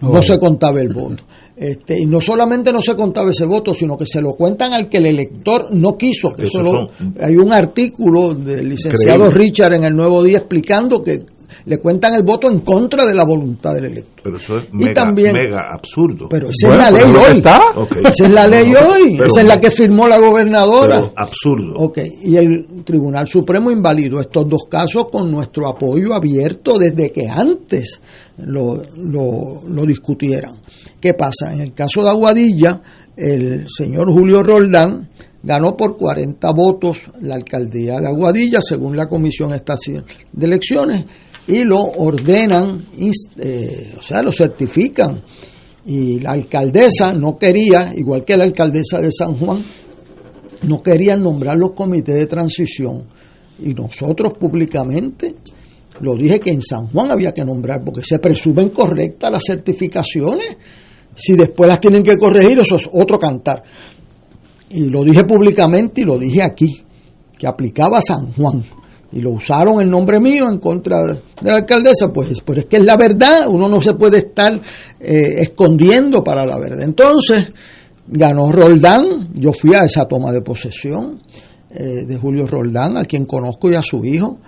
no 0.00 0.10
Oh. 0.18 0.22
se 0.22 0.38
contaba 0.38 0.80
el 0.80 0.92
voto. 0.92 1.24
Este, 1.56 2.00
y 2.00 2.06
no 2.06 2.20
solamente 2.22 2.72
no 2.72 2.80
se 2.80 2.94
contaba 2.94 3.30
ese 3.30 3.44
voto, 3.44 3.74
sino 3.74 3.96
que 3.98 4.06
se 4.06 4.22
lo 4.22 4.32
cuentan 4.32 4.72
al 4.72 4.88
que 4.88 4.96
el 4.96 5.06
elector 5.06 5.68
no 5.72 5.96
quiso. 5.98 6.30
que 6.32 6.46
eso 6.46 6.62
lo- 6.62 6.90
hay 7.20 7.36
un 7.36 7.52
artículo 7.52 8.32
del 8.34 8.68
licenciado 8.70 9.26
Increíble. 9.26 9.44
Richard 9.46 9.74
en 9.74 9.84
el 9.84 9.94
Nuevo 9.94 10.22
Día 10.22 10.38
explicando 10.38 11.02
que 11.02 11.18
le 11.64 11.78
cuentan 11.78 12.14
el 12.14 12.22
voto 12.22 12.50
en 12.50 12.60
contra 12.60 13.04
de 13.04 13.14
la 13.14 13.24
voluntad 13.24 13.74
del 13.74 13.86
elector. 13.86 14.20
Pero 14.22 14.36
eso 14.36 14.58
es 14.58 14.64
Y 14.72 14.76
mega, 14.76 14.94
también- 14.94 15.32
mega 15.32 15.58
absurdo. 15.72 16.28
Pero 16.30 16.48
esa 16.50 16.68
es 16.68 16.74
la 16.76 16.90
ley 16.90 17.12
hoy. 17.14 17.42
Esa 18.04 18.26
es 18.26 18.32
la 18.32 18.46
ley 18.46 18.74
hoy. 18.74 19.14
Pero- 19.16 19.26
esa 19.26 19.40
es 19.40 19.46
la 19.48 19.60
que 19.60 19.70
firmó 19.70 20.06
la 20.08 20.18
gobernadora. 20.18 20.94
pero 21.00 21.12
absurdo. 21.16 21.74
Ok, 21.76 21.98
y 22.24 22.36
el 22.36 22.66
Tribunal 22.84 23.26
Supremo 23.26 23.70
invalidó 23.70 24.20
estos 24.20 24.48
dos 24.48 24.64
casos 24.70 25.06
con 25.10 25.30
nuestro 25.30 25.68
apoyo 25.68 26.14
abierto 26.14 26.78
desde 26.78 27.10
que 27.10 27.28
antes 27.28 28.00
lo, 28.38 28.78
lo, 28.96 29.62
lo 29.68 29.82
discutieran. 29.84 30.60
¿Qué 31.00 31.14
pasa? 31.14 31.52
En 31.52 31.60
el 31.60 31.72
caso 31.72 32.02
de 32.02 32.10
Aguadilla, 32.10 32.80
el 33.16 33.66
señor 33.68 34.12
Julio 34.12 34.42
Roldán 34.42 35.08
ganó 35.42 35.74
por 35.76 35.96
40 35.96 36.52
votos 36.52 37.10
la 37.22 37.34
alcaldía 37.34 37.98
de 38.00 38.06
Aguadilla, 38.08 38.60
según 38.60 38.96
la 38.96 39.06
Comisión 39.06 39.52
Estatal 39.54 40.04
de 40.32 40.46
Elecciones, 40.46 41.04
y 41.50 41.64
lo 41.64 41.80
ordenan, 41.80 42.86
eh, 43.38 43.94
o 43.98 44.02
sea, 44.02 44.22
lo 44.22 44.32
certifican. 44.32 45.22
Y 45.86 46.20
la 46.20 46.32
alcaldesa 46.32 47.12
no 47.12 47.36
quería, 47.36 47.92
igual 47.96 48.24
que 48.24 48.36
la 48.36 48.44
alcaldesa 48.44 49.00
de 49.00 49.10
San 49.10 49.34
Juan, 49.34 49.62
no 50.62 50.82
querían 50.82 51.22
nombrar 51.22 51.56
los 51.56 51.72
comités 51.72 52.14
de 52.14 52.26
transición 52.26 53.04
Y 53.62 53.72
nosotros 53.72 54.34
públicamente 54.38 55.34
lo 56.00 56.14
dije 56.14 56.38
que 56.38 56.50
en 56.50 56.62
San 56.62 56.86
Juan 56.88 57.10
había 57.10 57.32
que 57.32 57.44
nombrar, 57.44 57.82
porque 57.84 58.02
se 58.04 58.18
presumen 58.18 58.70
correctas 58.70 59.30
las 59.30 59.42
certificaciones. 59.44 60.56
Si 61.14 61.34
después 61.34 61.68
las 61.68 61.80
tienen 61.80 62.02
que 62.02 62.16
corregir, 62.16 62.58
eso 62.58 62.76
es 62.76 62.88
otro 62.90 63.18
cantar. 63.18 63.62
Y 64.70 64.84
lo 64.84 65.02
dije 65.02 65.24
públicamente 65.24 66.00
y 66.02 66.04
lo 66.04 66.16
dije 66.16 66.42
aquí, 66.42 66.82
que 67.36 67.46
aplicaba 67.46 68.00
San 68.00 68.32
Juan. 68.32 68.64
Y 69.12 69.20
lo 69.20 69.30
usaron 69.30 69.80
el 69.80 69.90
nombre 69.90 70.20
mío 70.20 70.48
en 70.48 70.58
contra 70.58 70.98
de 71.04 71.20
la 71.42 71.56
alcaldesa, 71.56 72.08
pues, 72.12 72.40
pues 72.42 72.60
es 72.60 72.66
que 72.66 72.76
es 72.76 72.84
la 72.84 72.96
verdad, 72.96 73.48
uno 73.48 73.68
no 73.68 73.82
se 73.82 73.94
puede 73.94 74.18
estar 74.18 74.54
eh, 75.00 75.34
escondiendo 75.38 76.22
para 76.22 76.46
la 76.46 76.58
verdad. 76.58 76.82
Entonces, 76.82 77.48
ganó 78.06 78.52
Roldán, 78.52 79.30
yo 79.34 79.52
fui 79.52 79.74
a 79.74 79.84
esa 79.84 80.04
toma 80.04 80.32
de 80.32 80.42
posesión 80.42 81.22
eh, 81.70 82.04
de 82.06 82.16
Julio 82.16 82.46
Roldán, 82.46 82.96
a 82.96 83.04
quien 83.04 83.26
conozco 83.26 83.70
y 83.70 83.74
a 83.74 83.82
su 83.82 84.04
hijo 84.04 84.38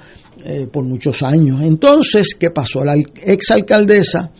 eh, 0.44 0.66
por 0.72 0.84
muchos 0.84 1.22
años. 1.22 1.62
Entonces, 1.62 2.34
¿qué 2.38 2.50
pasó? 2.50 2.84
La 2.84 2.96
exalcaldesa 2.96 4.32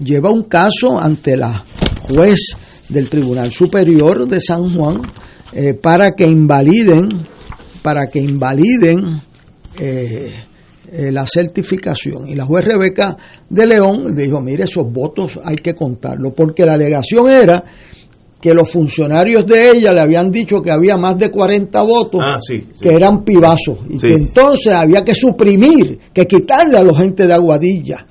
lleva 0.00 0.30
un 0.30 0.44
caso 0.44 1.00
ante 1.00 1.36
la 1.36 1.64
juez 2.08 2.56
del 2.88 3.08
Tribunal 3.08 3.52
Superior 3.52 4.28
de 4.28 4.40
San 4.40 4.74
Juan 4.74 5.02
eh, 5.52 5.74
para 5.74 6.12
que 6.12 6.24
invaliden, 6.24 7.08
para 7.82 8.08
que 8.08 8.18
invaliden 8.18 9.22
la 10.90 11.26
certificación. 11.26 12.28
Y 12.28 12.34
la 12.34 12.44
juez 12.44 12.64
Rebeca 12.64 13.16
de 13.48 13.66
León 13.66 14.14
dijo, 14.14 14.40
mire, 14.40 14.64
esos 14.64 14.90
votos 14.92 15.38
hay 15.44 15.56
que 15.56 15.74
contarlos, 15.74 16.32
porque 16.36 16.64
la 16.64 16.74
alegación 16.74 17.28
era 17.28 17.62
que 18.40 18.52
los 18.52 18.70
funcionarios 18.70 19.46
de 19.46 19.70
ella 19.70 19.92
le 19.94 20.00
habían 20.00 20.30
dicho 20.30 20.60
que 20.60 20.70
había 20.70 20.98
más 20.98 21.16
de 21.16 21.30
40 21.30 21.82
votos 21.82 22.20
Ah, 22.22 22.38
sí, 22.40 22.66
sí. 22.74 22.78
que 22.82 22.90
eran 22.94 23.24
pibazos 23.24 23.78
y 23.88 23.98
Sí. 23.98 24.06
que 24.08 24.12
entonces 24.12 24.72
había 24.74 25.02
que 25.02 25.14
suprimir, 25.14 25.98
que 26.12 26.26
quitarle 26.26 26.76
a 26.76 26.82
los 26.84 26.96
gente 26.98 27.26
de 27.26 27.32
Aguadilla 27.32 28.06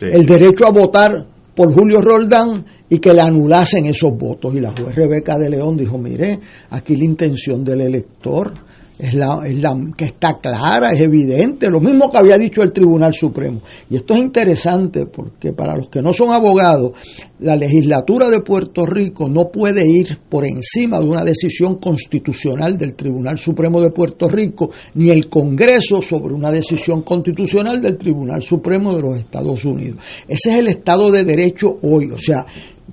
el 0.00 0.24
derecho 0.24 0.66
a 0.66 0.70
votar 0.70 1.26
por 1.54 1.74
Julio 1.74 2.00
Roldán 2.00 2.64
y 2.88 2.98
que 3.00 3.12
le 3.12 3.20
anulasen 3.20 3.86
esos 3.86 4.12
votos. 4.16 4.54
Y 4.54 4.60
la 4.60 4.70
juez 4.70 4.94
Rebeca 4.94 5.36
de 5.36 5.50
León 5.50 5.76
dijo, 5.76 5.98
mire, 5.98 6.38
aquí 6.70 6.96
la 6.96 7.04
intención 7.04 7.64
del 7.64 7.80
elector 7.82 8.54
es 9.00 9.14
la, 9.14 9.40
es 9.46 9.58
la 9.60 9.74
que 9.96 10.04
está 10.04 10.38
clara, 10.38 10.92
es 10.92 11.00
evidente, 11.00 11.70
lo 11.70 11.80
mismo 11.80 12.10
que 12.10 12.18
había 12.18 12.36
dicho 12.36 12.60
el 12.62 12.72
Tribunal 12.72 13.14
Supremo. 13.14 13.62
Y 13.88 13.96
esto 13.96 14.14
es 14.14 14.20
interesante 14.20 15.06
porque 15.06 15.52
para 15.52 15.74
los 15.74 15.88
que 15.88 16.02
no 16.02 16.12
son 16.12 16.32
abogados, 16.32 16.92
la 17.38 17.56
legislatura 17.56 18.28
de 18.28 18.40
Puerto 18.40 18.84
Rico 18.84 19.28
no 19.28 19.50
puede 19.50 19.88
ir 19.88 20.18
por 20.28 20.44
encima 20.46 21.00
de 21.00 21.06
una 21.06 21.24
decisión 21.24 21.76
constitucional 21.76 22.76
del 22.76 22.94
Tribunal 22.94 23.38
Supremo 23.38 23.80
de 23.80 23.90
Puerto 23.90 24.28
Rico, 24.28 24.70
ni 24.94 25.08
el 25.08 25.28
Congreso 25.28 26.02
sobre 26.02 26.34
una 26.34 26.50
decisión 26.50 27.02
constitucional 27.02 27.80
del 27.80 27.96
Tribunal 27.96 28.42
Supremo 28.42 28.94
de 28.94 29.02
los 29.02 29.16
Estados 29.16 29.64
Unidos. 29.64 30.02
Ese 30.28 30.50
es 30.50 30.56
el 30.56 30.66
Estado 30.66 31.10
de 31.10 31.24
Derecho 31.24 31.78
hoy, 31.82 32.10
o 32.10 32.18
sea, 32.18 32.44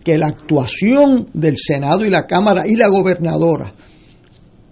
que 0.03 0.17
la 0.17 0.27
actuación 0.27 1.27
del 1.33 1.57
Senado 1.57 2.05
y 2.05 2.09
la 2.09 2.25
Cámara 2.25 2.63
y 2.65 2.77
la 2.77 2.87
gobernadora 2.87 3.73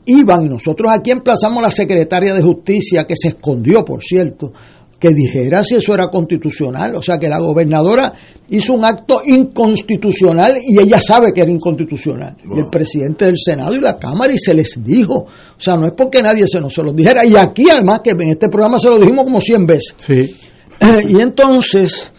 iban, 0.06 0.46
y 0.46 0.50
nosotros 0.50 0.91
aquí 0.91 1.12
emplazamos 1.12 1.60
a 1.60 1.68
la 1.68 1.72
secretaria 1.72 2.34
de 2.34 2.41
Justicia, 2.41 3.06
que 3.06 3.15
se 3.15 3.30
escondió, 3.30 3.84
por 3.84 4.04
cierto, 4.04 4.52
que 5.00 5.10
dijera 5.10 5.63
si 5.63 5.76
eso 5.76 5.94
era 5.94 6.08
constitucional. 6.08 6.96
O 6.96 7.02
sea, 7.02 7.18
que 7.18 7.28
la 7.28 7.39
gobernadora 7.39 8.13
hizo 8.50 8.74
un 8.74 8.86
acto 8.86 9.22
inconstitucional 9.26 10.58
y 10.65 10.80
ella 10.80 11.02
sabe 11.02 11.34
que 11.34 11.41
era 11.41 11.52
inconstitucional. 11.52 12.38
Y 12.44 12.60
el 12.60 12.68
presidente 12.72 13.26
del 13.26 13.38
Senado 13.38 13.74
y 13.74 13.82
la 13.82 13.98
Cámara, 13.98 14.34
y 14.34 14.38
se 14.38 14.54
les 14.54 14.82
dijo. 14.84 15.15
O 15.26 15.60
sea, 15.60 15.76
no 15.76 15.86
es 15.86 15.91
porque 15.91 16.22
nadie 16.22 16.48
se 16.48 16.60
nos 16.62 16.74
se 16.74 16.82
los 16.82 16.96
dijera. 16.96 17.26
Y 17.26 17.36
aquí, 17.36 17.70
además, 17.70 18.00
que 18.04 18.12
en 18.12 18.30
este 18.30 18.50
programa 18.50 18.80
se 18.80 18.89
lo 18.89 18.98
dijimos 18.98 19.26
como 19.26 19.39
100 19.39 19.65
veces. 19.65 19.96
Sí. 19.98 20.36
Y 21.08 21.22
entonces 21.22 22.12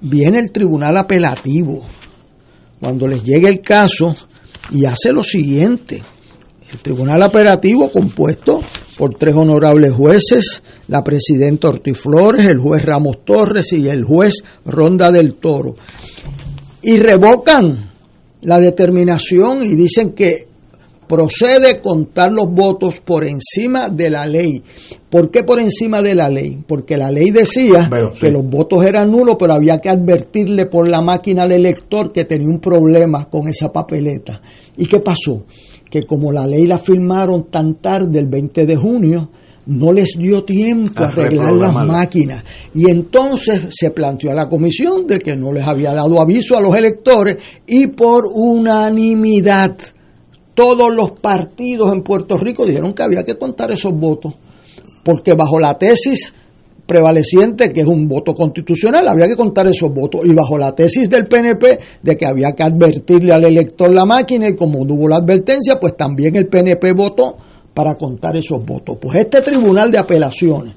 viene 0.00 0.38
el 0.38 0.50
tribunal 0.50 0.96
apelativo, 0.96 1.82
cuando 2.80 3.06
les 3.06 3.22
llegue 3.22 3.48
el 3.48 3.60
caso, 3.60 4.14
y 4.70 4.84
hace 4.84 5.12
lo 5.12 5.22
siguiente. 5.22 6.02
El 6.72 6.78
tribunal 6.78 7.22
apelativo 7.22 7.90
compuesto 7.90 8.60
por 8.96 9.14
tres 9.16 9.34
honorables 9.34 9.92
jueces, 9.92 10.62
la 10.88 11.02
presidenta 11.02 11.68
Ortiz 11.68 11.98
Flores, 11.98 12.46
el 12.46 12.58
juez 12.58 12.84
Ramos 12.84 13.24
Torres 13.24 13.72
y 13.72 13.88
el 13.88 14.04
juez 14.04 14.44
Ronda 14.64 15.10
del 15.10 15.34
Toro. 15.34 15.74
Y 16.82 16.98
revocan 16.98 17.90
la 18.42 18.60
determinación 18.60 19.64
y 19.64 19.74
dicen 19.74 20.12
que 20.12 20.46
procede 21.08 21.80
contar 21.80 22.30
los 22.30 22.46
votos 22.52 23.00
por 23.00 23.24
encima 23.24 23.88
de 23.88 24.10
la 24.10 24.26
ley. 24.26 24.62
¿Por 25.10 25.32
qué 25.32 25.42
por 25.42 25.58
encima 25.58 26.00
de 26.02 26.14
la 26.14 26.28
ley? 26.28 26.62
Porque 26.64 26.96
la 26.96 27.10
ley 27.10 27.32
decía 27.32 27.88
Bueno, 27.90 28.10
sí. 28.14 28.20
que 28.20 28.30
los 28.30 28.44
votos 28.48 28.86
eran 28.86 29.10
nulos, 29.10 29.34
pero 29.36 29.54
había 29.54 29.78
que 29.78 29.88
advertirle 29.88 30.66
por 30.66 30.88
la 30.88 31.02
máquina 31.02 31.42
al 31.42 31.50
elector 31.50 32.12
que 32.12 32.26
tenía 32.26 32.46
un 32.48 32.60
problema 32.60 33.28
con 33.28 33.48
esa 33.48 33.72
papeleta. 33.72 34.40
¿Y 34.76 34.86
qué 34.86 35.00
pasó? 35.00 35.44
Que 35.90 36.04
como 36.04 36.32
la 36.32 36.46
ley 36.46 36.66
la 36.66 36.78
firmaron 36.78 37.50
tan 37.50 37.74
tarde, 37.74 38.20
el 38.20 38.26
20 38.26 38.64
de 38.64 38.76
junio, 38.76 39.28
no 39.66 39.92
les 39.92 40.16
dio 40.16 40.44
tiempo 40.44 41.02
a 41.02 41.08
arreglar 41.08 41.52
las 41.54 41.74
máquinas. 41.84 42.44
Y 42.74 42.90
entonces 42.90 43.66
se 43.70 43.90
planteó 43.90 44.30
a 44.30 44.34
la 44.34 44.48
comisión 44.48 45.06
de 45.06 45.18
que 45.18 45.36
no 45.36 45.52
les 45.52 45.66
había 45.66 45.92
dado 45.92 46.20
aviso 46.20 46.56
a 46.56 46.60
los 46.60 46.74
electores 46.74 47.36
y 47.66 47.88
por 47.88 48.24
unanimidad 48.32 49.76
todos 50.54 50.94
los 50.94 51.12
partidos 51.12 51.92
en 51.92 52.02
Puerto 52.02 52.36
Rico 52.36 52.66
dijeron 52.66 52.92
que 52.92 53.02
había 53.02 53.22
que 53.22 53.36
contar 53.36 53.72
esos 53.72 53.92
votos, 53.92 54.34
porque 55.02 55.32
bajo 55.34 55.58
la 55.58 55.78
tesis 55.78 56.34
prevaleciente, 56.90 57.72
que 57.72 57.82
es 57.82 57.86
un 57.86 58.08
voto 58.08 58.34
constitucional, 58.34 59.06
había 59.06 59.28
que 59.28 59.36
contar 59.36 59.64
esos 59.68 59.94
votos, 59.94 60.22
y 60.24 60.32
bajo 60.34 60.58
la 60.58 60.74
tesis 60.74 61.08
del 61.08 61.28
PNP 61.28 61.78
de 62.02 62.16
que 62.16 62.26
había 62.26 62.50
que 62.50 62.64
advertirle 62.64 63.32
al 63.32 63.44
elector 63.44 63.94
la 63.94 64.04
máquina, 64.04 64.48
y 64.48 64.56
como 64.56 64.84
no 64.84 64.94
hubo 64.94 65.08
la 65.08 65.18
advertencia, 65.18 65.78
pues 65.78 65.96
también 65.96 66.34
el 66.34 66.48
PNP 66.48 66.92
votó 66.92 67.36
para 67.72 67.94
contar 67.94 68.36
esos 68.36 68.64
votos. 68.66 68.98
Pues 69.00 69.18
este 69.20 69.40
tribunal 69.40 69.92
de 69.92 69.98
apelaciones 69.98 70.74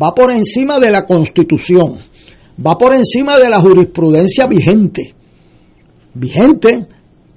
va 0.00 0.14
por 0.14 0.30
encima 0.30 0.78
de 0.78 0.92
la 0.92 1.04
constitución, 1.04 1.98
va 2.64 2.78
por 2.78 2.94
encima 2.94 3.36
de 3.36 3.50
la 3.50 3.58
jurisprudencia 3.58 4.46
vigente, 4.46 5.12
vigente, 6.14 6.86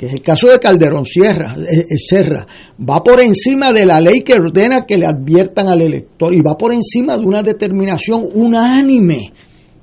que 0.02 0.08
es 0.08 0.14
el 0.14 0.22
caso 0.24 0.48
de 0.48 0.60
Calderón 0.60 1.06
Sierra, 1.06 1.56
eh, 1.60 1.86
eh, 1.88 1.96
Serra, 1.96 2.44
va 2.90 3.04
por 3.04 3.22
encima 3.22 3.72
de 3.72 3.86
la 3.86 4.02
ley 4.02 4.22
que 4.22 4.34
ordena 4.34 4.82
que 4.82 4.98
le 4.98 5.06
adviertan 5.06 5.68
al 5.68 5.80
elector 5.80 6.34
y 6.34 6.42
va 6.42 6.58
por 6.58 6.74
encima 6.74 7.16
de 7.20 7.24
una 7.28 7.44
determinación 7.44 8.24
unánime, 8.34 9.32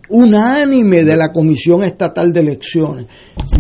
unánime 0.09 1.05
de 1.05 1.17
la 1.17 1.31
Comisión 1.31 1.85
Estatal 1.85 2.33
de 2.33 2.41
Elecciones 2.41 3.07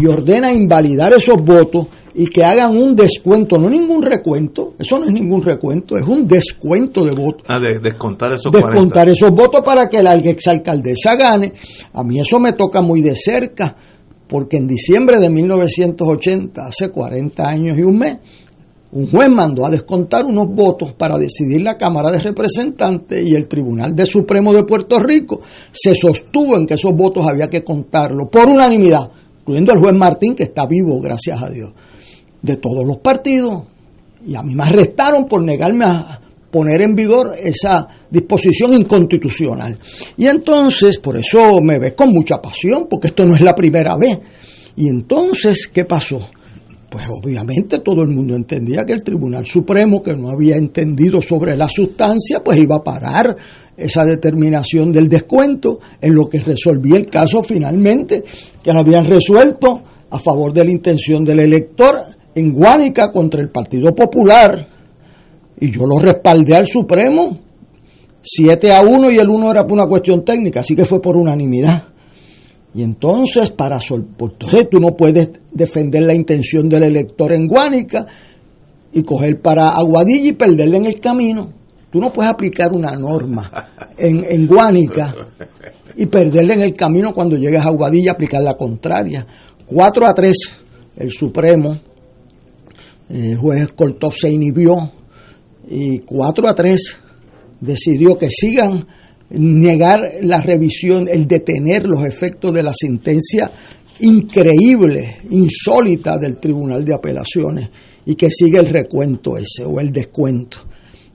y 0.00 0.06
ordena 0.08 0.50
invalidar 0.50 1.12
esos 1.12 1.36
votos 1.36 1.86
y 2.16 2.26
que 2.26 2.42
hagan 2.42 2.76
un 2.76 2.96
descuento, 2.96 3.56
no 3.56 3.70
ningún 3.70 4.02
recuento, 4.02 4.74
eso 4.80 4.98
no 4.98 5.04
es 5.04 5.12
ningún 5.12 5.40
recuento, 5.44 5.96
es 5.96 6.08
un 6.08 6.26
descuento 6.26 7.04
de 7.04 7.12
votos 7.12 7.44
Ah, 7.46 7.60
de 7.60 7.78
descontar 7.80 8.32
esos 8.32 8.50
descontar 8.50 9.04
40. 9.04 9.12
esos 9.12 9.30
votos 9.30 9.60
para 9.64 9.88
que 9.88 10.02
la 10.02 10.16
exalcaldesa 10.16 11.14
gane. 11.14 11.52
A 11.92 12.02
mí 12.02 12.18
eso 12.18 12.40
me 12.40 12.54
toca 12.54 12.82
muy 12.82 13.00
de 13.00 13.14
cerca, 13.14 13.76
porque 14.28 14.58
en 14.58 14.66
diciembre 14.66 15.18
de 15.18 15.30
1980, 15.30 16.66
hace 16.66 16.90
40 16.90 17.48
años 17.48 17.78
y 17.78 17.82
un 17.82 17.98
mes, 17.98 18.18
un 18.90 19.10
juez 19.10 19.28
mandó 19.28 19.66
a 19.66 19.70
descontar 19.70 20.24
unos 20.24 20.48
votos 20.48 20.92
para 20.92 21.18
decidir 21.18 21.60
la 21.60 21.76
Cámara 21.76 22.10
de 22.10 22.20
Representantes 22.20 23.22
y 23.26 23.34
el 23.34 23.46
Tribunal 23.46 23.94
de 23.94 24.06
Supremo 24.06 24.52
de 24.52 24.64
Puerto 24.64 24.98
Rico 24.98 25.40
se 25.70 25.94
sostuvo 25.94 26.56
en 26.56 26.66
que 26.66 26.74
esos 26.74 26.92
votos 26.94 27.26
había 27.26 27.48
que 27.48 27.62
contarlos 27.62 28.28
por 28.30 28.48
unanimidad, 28.48 29.10
incluyendo 29.40 29.72
el 29.72 29.80
juez 29.80 29.94
Martín, 29.94 30.34
que 30.34 30.44
está 30.44 30.66
vivo, 30.66 31.00
gracias 31.00 31.42
a 31.42 31.50
Dios, 31.50 31.72
de 32.40 32.56
todos 32.56 32.86
los 32.86 32.98
partidos. 32.98 33.64
Y 34.26 34.34
a 34.34 34.42
mí 34.42 34.54
me 34.54 34.64
arrestaron 34.64 35.26
por 35.26 35.42
negarme 35.42 35.84
a 35.84 36.20
poner 36.50 36.82
en 36.82 36.94
vigor 36.94 37.32
esa 37.40 37.86
disposición 38.10 38.72
inconstitucional. 38.72 39.78
Y 40.16 40.26
entonces, 40.26 40.98
por 40.98 41.16
eso 41.16 41.60
me 41.60 41.78
ves 41.78 41.94
con 41.94 42.10
mucha 42.10 42.38
pasión, 42.38 42.86
porque 42.88 43.08
esto 43.08 43.26
no 43.26 43.34
es 43.34 43.42
la 43.42 43.54
primera 43.54 43.96
vez. 43.96 44.18
Y 44.76 44.88
entonces, 44.88 45.68
¿qué 45.72 45.84
pasó? 45.84 46.20
Pues 46.90 47.04
obviamente 47.22 47.80
todo 47.80 48.02
el 48.02 48.08
mundo 48.08 48.34
entendía 48.34 48.84
que 48.86 48.94
el 48.94 49.02
Tribunal 49.02 49.44
Supremo, 49.44 50.02
que 50.02 50.16
no 50.16 50.30
había 50.30 50.56
entendido 50.56 51.20
sobre 51.20 51.54
la 51.54 51.68
sustancia, 51.68 52.40
pues 52.42 52.58
iba 52.58 52.76
a 52.76 52.82
parar 52.82 53.36
esa 53.76 54.04
determinación 54.04 54.90
del 54.90 55.08
descuento, 55.08 55.78
en 56.00 56.14
lo 56.14 56.28
que 56.28 56.40
resolvía 56.40 56.96
el 56.96 57.06
caso 57.06 57.42
finalmente, 57.42 58.24
que 58.62 58.72
lo 58.72 58.80
habían 58.80 59.04
resuelto 59.04 59.82
a 60.10 60.18
favor 60.18 60.52
de 60.52 60.64
la 60.64 60.70
intención 60.70 61.24
del 61.24 61.40
elector 61.40 62.00
en 62.34 62.52
Guánica 62.52 63.12
contra 63.12 63.42
el 63.42 63.50
Partido 63.50 63.94
Popular, 63.94 64.77
y 65.60 65.70
yo 65.70 65.86
lo 65.86 65.98
respaldé 65.98 66.56
al 66.56 66.66
Supremo, 66.66 67.38
7 68.22 68.72
a 68.72 68.82
1 68.82 69.10
y 69.10 69.16
el 69.16 69.28
1 69.28 69.50
era 69.50 69.62
por 69.64 69.72
una 69.72 69.86
cuestión 69.86 70.24
técnica, 70.24 70.60
así 70.60 70.74
que 70.74 70.84
fue 70.84 71.00
por 71.00 71.16
unanimidad. 71.16 71.84
Y 72.74 72.82
entonces, 72.82 73.50
para 73.50 73.78
entonces 73.78 74.68
tú 74.70 74.78
no 74.78 74.94
puedes 74.94 75.30
defender 75.52 76.02
la 76.02 76.14
intención 76.14 76.68
del 76.68 76.84
elector 76.84 77.32
en 77.32 77.46
Guánica 77.46 78.06
y 78.92 79.02
coger 79.02 79.40
para 79.40 79.70
Aguadilla 79.70 80.28
y 80.28 80.32
perderle 80.32 80.76
en 80.76 80.86
el 80.86 81.00
camino. 81.00 81.52
Tú 81.90 82.00
no 82.00 82.12
puedes 82.12 82.30
aplicar 82.30 82.72
una 82.72 82.92
norma 82.92 83.50
en, 83.96 84.22
en 84.28 84.46
Guánica 84.46 85.14
y 85.96 86.06
perderla 86.06 86.54
en 86.54 86.60
el 86.60 86.74
camino 86.74 87.12
cuando 87.14 87.36
llegues 87.36 87.64
a 87.64 87.68
Aguadilla, 87.68 88.12
aplicar 88.12 88.42
la 88.42 88.54
contraria. 88.54 89.26
4 89.66 90.06
a 90.06 90.14
3, 90.14 90.36
el 90.98 91.10
Supremo, 91.10 91.78
el 93.08 93.36
juez 93.36 93.72
Kortov 93.72 94.14
se 94.14 94.30
inhibió 94.30 94.92
y 95.68 95.98
4 96.00 96.48
a 96.48 96.54
3 96.54 97.02
decidió 97.60 98.16
que 98.16 98.28
sigan 98.30 98.86
negar 99.30 100.00
la 100.22 100.40
revisión, 100.40 101.06
el 101.08 101.26
detener 101.26 101.86
los 101.86 102.04
efectos 102.04 102.52
de 102.52 102.62
la 102.62 102.72
sentencia 102.72 103.50
increíble, 104.00 105.18
insólita 105.30 106.16
del 106.16 106.38
Tribunal 106.38 106.84
de 106.84 106.94
Apelaciones 106.94 107.68
y 108.06 108.14
que 108.14 108.30
siga 108.30 108.60
el 108.60 108.66
recuento 108.66 109.36
ese 109.36 109.64
o 109.64 109.80
el 109.80 109.92
descuento. 109.92 110.58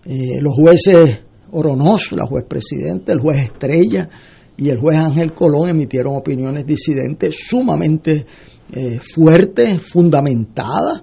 Eh, 0.05 0.39
los 0.41 0.55
jueces 0.55 1.21
Oronoz, 1.51 2.11
la 2.11 2.25
juez 2.25 2.45
presidente, 2.47 3.11
el 3.11 3.19
juez 3.19 3.43
Estrella 3.45 4.09
y 4.57 4.69
el 4.69 4.77
juez 4.77 4.97
Ángel 4.97 5.33
Colón 5.33 5.69
emitieron 5.69 6.15
opiniones 6.15 6.65
disidentes 6.65 7.35
sumamente 7.47 8.25
eh, 8.71 8.99
fuertes, 8.99 9.81
fundamentadas. 9.81 11.01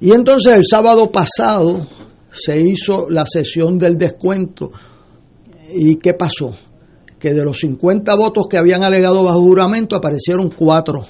Y 0.00 0.12
entonces 0.12 0.52
el 0.52 0.64
sábado 0.64 1.10
pasado 1.10 1.86
se 2.30 2.60
hizo 2.60 3.08
la 3.08 3.24
sesión 3.26 3.78
del 3.78 3.98
descuento. 3.98 4.70
¿Y 5.74 5.96
qué 5.96 6.14
pasó? 6.14 6.52
Que 7.18 7.34
de 7.34 7.44
los 7.44 7.58
50 7.58 8.14
votos 8.16 8.46
que 8.48 8.56
habían 8.56 8.82
alegado 8.82 9.22
bajo 9.24 9.40
juramento 9.40 9.96
aparecieron 9.96 10.50
cuatro. 10.56 11.04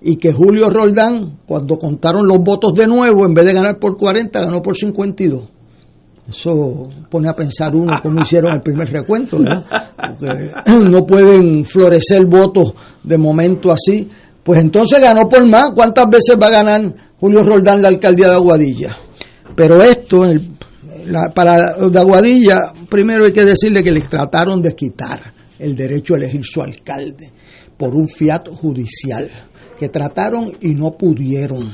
Y 0.00 0.16
que 0.16 0.32
Julio 0.32 0.68
Roldán, 0.68 1.38
cuando 1.46 1.78
contaron 1.78 2.26
los 2.26 2.38
votos 2.42 2.72
de 2.74 2.86
nuevo, 2.86 3.24
en 3.24 3.34
vez 3.34 3.46
de 3.46 3.52
ganar 3.52 3.78
por 3.78 3.96
40, 3.96 4.40
ganó 4.40 4.60
por 4.60 4.76
52. 4.76 5.44
Eso 6.28 6.88
pone 7.10 7.28
a 7.28 7.34
pensar 7.34 7.74
uno 7.74 7.92
cómo 8.02 8.20
hicieron 8.22 8.52
el 8.52 8.62
primer 8.62 8.90
recuento. 8.90 9.38
Porque 9.38 10.50
no 10.90 11.04
pueden 11.06 11.64
florecer 11.64 12.26
votos 12.26 12.74
de 13.02 13.18
momento 13.18 13.70
así. 13.70 14.08
Pues 14.42 14.60
entonces 14.60 15.00
ganó 15.00 15.28
por 15.28 15.48
más. 15.48 15.70
¿Cuántas 15.74 16.06
veces 16.08 16.36
va 16.40 16.46
a 16.48 16.50
ganar 16.50 16.94
Julio 17.20 17.44
Roldán 17.44 17.82
la 17.82 17.88
alcaldía 17.88 18.28
de 18.28 18.34
Aguadilla? 18.34 18.96
Pero 19.54 19.82
esto, 19.82 20.24
el, 20.24 20.52
la, 21.06 21.30
para 21.34 21.74
de 21.88 21.98
Aguadilla, 21.98 22.56
primero 22.88 23.24
hay 23.24 23.32
que 23.32 23.44
decirle 23.44 23.82
que 23.82 23.90
les 23.90 24.08
trataron 24.08 24.60
de 24.60 24.74
quitar 24.74 25.32
el 25.58 25.74
derecho 25.74 26.14
a 26.14 26.16
elegir 26.18 26.42
su 26.44 26.62
alcalde 26.62 27.30
por 27.76 27.94
un 27.94 28.08
fiat 28.08 28.48
judicial, 28.48 29.28
que 29.78 29.88
trataron 29.88 30.52
y 30.60 30.74
no 30.74 30.92
pudieron. 30.92 31.72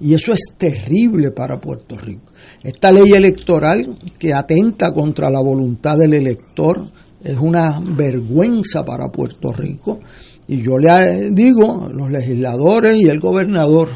Y 0.00 0.12
eso 0.12 0.32
es 0.32 0.40
terrible 0.58 1.30
para 1.30 1.58
Puerto 1.60 1.96
Rico. 1.96 2.32
Esta 2.62 2.90
ley 2.90 3.12
electoral 3.12 3.98
que 4.18 4.34
atenta 4.34 4.92
contra 4.92 5.30
la 5.30 5.40
voluntad 5.40 5.96
del 5.96 6.14
elector 6.14 6.90
es 7.22 7.38
una 7.38 7.80
vergüenza 7.80 8.84
para 8.84 9.08
Puerto 9.08 9.52
Rico. 9.52 10.00
Y 10.46 10.62
yo 10.62 10.78
le 10.78 11.30
digo, 11.30 11.88
los 11.90 12.10
legisladores 12.10 12.96
y 12.96 13.08
el 13.08 13.18
gobernador, 13.18 13.90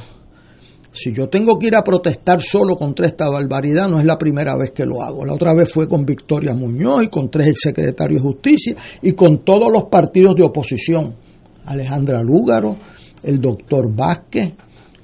si 0.99 1.13
yo 1.13 1.29
tengo 1.29 1.59
que 1.59 1.69
ir 1.69 1.77
a 1.77 1.83
protestar 1.83 2.41
solo 2.41 2.75
contra 2.77 3.07
esta 3.07 3.29
barbaridad, 3.31 3.89
no 3.89 4.01
es 4.01 4.05
la 4.05 4.19
primera 4.19 4.57
vez 4.57 4.73
que 4.73 4.85
lo 4.85 5.03
hago. 5.03 5.25
La 5.25 5.35
otra 5.35 5.55
vez 5.55 5.73
fue 5.73 5.87
con 5.87 6.05
Victoria 6.05 6.55
Muñoz 6.55 7.05
y 7.05 7.09
con 7.09 7.31
tres 7.31 7.51
exsecretarios 7.51 8.23
de 8.23 8.29
justicia 8.29 8.77
y 9.03 9.13
con 9.13 9.45
todos 9.45 9.73
los 9.73 9.85
partidos 9.85 10.35
de 10.37 10.43
oposición. 10.43 11.15
Alejandra 11.67 12.23
Lúgaro, 12.23 12.77
el 13.23 13.41
doctor 13.41 13.95
Vázquez, 13.95 14.55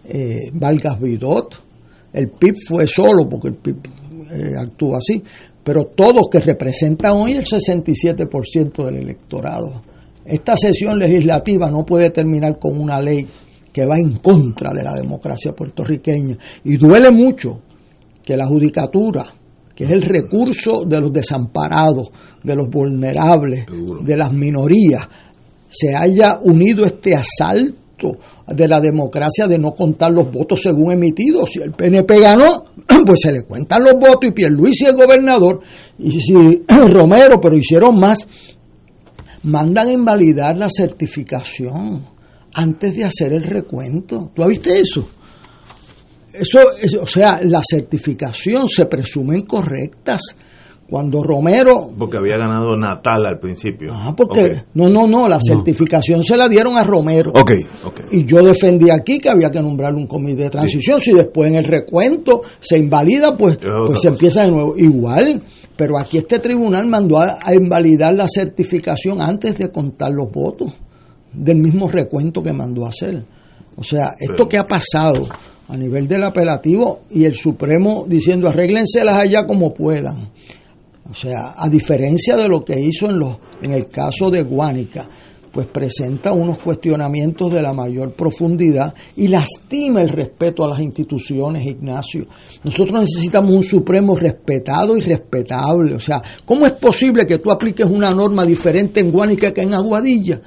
eh, 0.04 0.50
Vargas 0.52 1.00
Vidot, 1.00 1.62
el 2.12 2.30
PIB 2.30 2.54
fue 2.66 2.86
solo 2.86 3.28
porque 3.28 3.48
el 3.48 3.54
PIB 3.54 3.76
eh, 4.30 4.52
actúa 4.58 4.98
así, 4.98 5.22
pero 5.62 5.84
todos 5.94 6.28
que 6.30 6.40
representan 6.40 7.16
hoy 7.16 7.32
el 7.32 7.44
67% 7.44 8.84
del 8.84 8.96
electorado. 8.96 9.82
Esta 10.24 10.56
sesión 10.56 10.98
legislativa 10.98 11.70
no 11.70 11.84
puede 11.84 12.10
terminar 12.10 12.58
con 12.58 12.80
una 12.80 13.00
ley 13.00 13.26
que 13.74 13.84
va 13.84 13.98
en 13.98 14.18
contra 14.18 14.72
de 14.72 14.84
la 14.84 14.92
democracia 14.92 15.52
puertorriqueña. 15.52 16.38
Y 16.62 16.76
duele 16.76 17.10
mucho 17.10 17.60
que 18.22 18.36
la 18.36 18.46
judicatura, 18.46 19.26
que 19.74 19.82
es 19.82 19.90
el 19.90 20.02
recurso 20.02 20.84
de 20.86 21.00
los 21.00 21.12
desamparados, 21.12 22.08
de 22.40 22.54
los 22.54 22.68
vulnerables, 22.70 23.66
de 24.04 24.16
las 24.16 24.32
minorías, 24.32 25.08
se 25.68 25.92
haya 25.92 26.38
unido 26.40 26.86
este 26.86 27.16
asalto 27.16 28.16
de 28.46 28.68
la 28.68 28.80
democracia 28.80 29.48
de 29.48 29.58
no 29.58 29.72
contar 29.72 30.12
los 30.12 30.30
votos 30.30 30.62
según 30.62 30.92
emitidos. 30.92 31.50
Si 31.50 31.60
el 31.60 31.72
PNP 31.72 32.20
ganó, 32.20 32.66
pues 33.04 33.22
se 33.22 33.32
le 33.32 33.42
cuentan 33.42 33.82
los 33.82 33.94
votos 33.94 34.30
y 34.30 34.30
Pierluisi 34.30 34.84
y 34.84 34.86
el 34.86 34.94
gobernador, 34.94 35.58
y 35.98 36.12
si 36.12 36.32
Romero, 36.68 37.40
pero 37.42 37.56
hicieron 37.56 37.98
más, 37.98 38.18
mandan 39.42 39.90
invalidar 39.90 40.56
la 40.56 40.68
certificación 40.70 42.13
antes 42.54 42.96
de 42.96 43.04
hacer 43.04 43.32
el 43.32 43.42
recuento. 43.44 44.30
¿Tú 44.34 44.44
viste 44.46 44.80
eso? 44.80 45.08
Eso, 46.32 46.58
es- 46.80 46.94
o 46.94 47.06
sea, 47.06 47.40
la 47.44 47.62
certificación 47.68 48.68
se 48.68 48.86
presumen 48.86 49.42
correctas. 49.42 50.22
Cuando 50.86 51.22
Romero 51.22 51.90
Porque 51.98 52.18
había 52.18 52.36
ganado 52.36 52.76
Natal 52.76 53.24
al 53.24 53.38
principio. 53.38 53.90
Ah, 53.94 54.12
porque 54.14 54.64
no, 54.74 54.86
no, 54.90 55.06
no, 55.06 55.26
la 55.26 55.40
certificación 55.40 56.22
se 56.22 56.36
la 56.36 56.46
dieron 56.46 56.76
a 56.76 56.84
Romero. 56.84 57.30
Ok, 57.34 57.52
ok. 57.84 58.00
Y 58.12 58.26
yo 58.26 58.42
defendí 58.42 58.90
aquí 58.90 59.18
que 59.18 59.30
había 59.30 59.50
que 59.50 59.62
nombrar 59.62 59.94
un 59.94 60.06
comité 60.06 60.42
de 60.42 60.50
transición. 60.50 61.00
Si 61.00 61.12
después 61.14 61.48
en 61.48 61.56
el 61.56 61.64
recuento 61.64 62.42
se 62.60 62.76
invalida, 62.76 63.34
pues, 63.34 63.56
pues 63.56 63.98
se 64.00 64.08
cosa. 64.08 64.08
empieza 64.10 64.42
de 64.42 64.50
nuevo. 64.50 64.74
Igual, 64.76 65.40
pero 65.74 65.98
aquí 65.98 66.18
este 66.18 66.38
tribunal 66.38 66.86
mandó 66.86 67.16
a, 67.18 67.38
a 67.42 67.54
invalidar 67.54 68.14
la 68.14 68.28
certificación 68.28 69.22
antes 69.22 69.56
de 69.56 69.70
contar 69.70 70.12
los 70.12 70.30
votos 70.30 70.74
del 71.34 71.58
mismo 71.58 71.88
recuento 71.88 72.42
que 72.42 72.52
mandó 72.52 72.86
a 72.86 72.90
hacer. 72.90 73.24
O 73.76 73.82
sea, 73.82 74.14
esto 74.18 74.48
que 74.48 74.58
ha 74.58 74.64
pasado 74.64 75.26
a 75.68 75.76
nivel 75.76 76.06
del 76.06 76.24
apelativo 76.24 77.00
y 77.10 77.24
el 77.24 77.34
Supremo 77.34 78.04
diciendo 78.06 78.48
arréglenselas 78.48 79.18
allá 79.18 79.44
como 79.46 79.74
puedan. 79.74 80.30
O 81.10 81.14
sea, 81.14 81.54
a 81.56 81.68
diferencia 81.68 82.36
de 82.36 82.48
lo 82.48 82.64
que 82.64 82.80
hizo 82.80 83.10
en, 83.10 83.18
los, 83.18 83.36
en 83.62 83.72
el 83.72 83.86
caso 83.86 84.30
de 84.30 84.42
Guánica, 84.42 85.08
pues 85.52 85.66
presenta 85.66 86.32
unos 86.32 86.58
cuestionamientos 86.58 87.52
de 87.52 87.62
la 87.62 87.72
mayor 87.72 88.14
profundidad 88.14 88.92
y 89.16 89.28
lastima 89.28 90.00
el 90.00 90.08
respeto 90.08 90.64
a 90.64 90.68
las 90.68 90.80
instituciones, 90.80 91.64
Ignacio. 91.64 92.26
Nosotros 92.64 93.02
necesitamos 93.02 93.54
un 93.54 93.62
Supremo 93.62 94.16
respetado 94.16 94.96
y 94.96 95.00
respetable. 95.00 95.94
O 95.94 96.00
sea, 96.00 96.20
¿cómo 96.44 96.66
es 96.66 96.72
posible 96.72 97.24
que 97.24 97.38
tú 97.38 97.52
apliques 97.52 97.86
una 97.86 98.10
norma 98.10 98.44
diferente 98.44 99.00
en 99.00 99.12
Guánica 99.12 99.52
que 99.52 99.62
en 99.62 99.74
Aguadilla? 99.74 100.40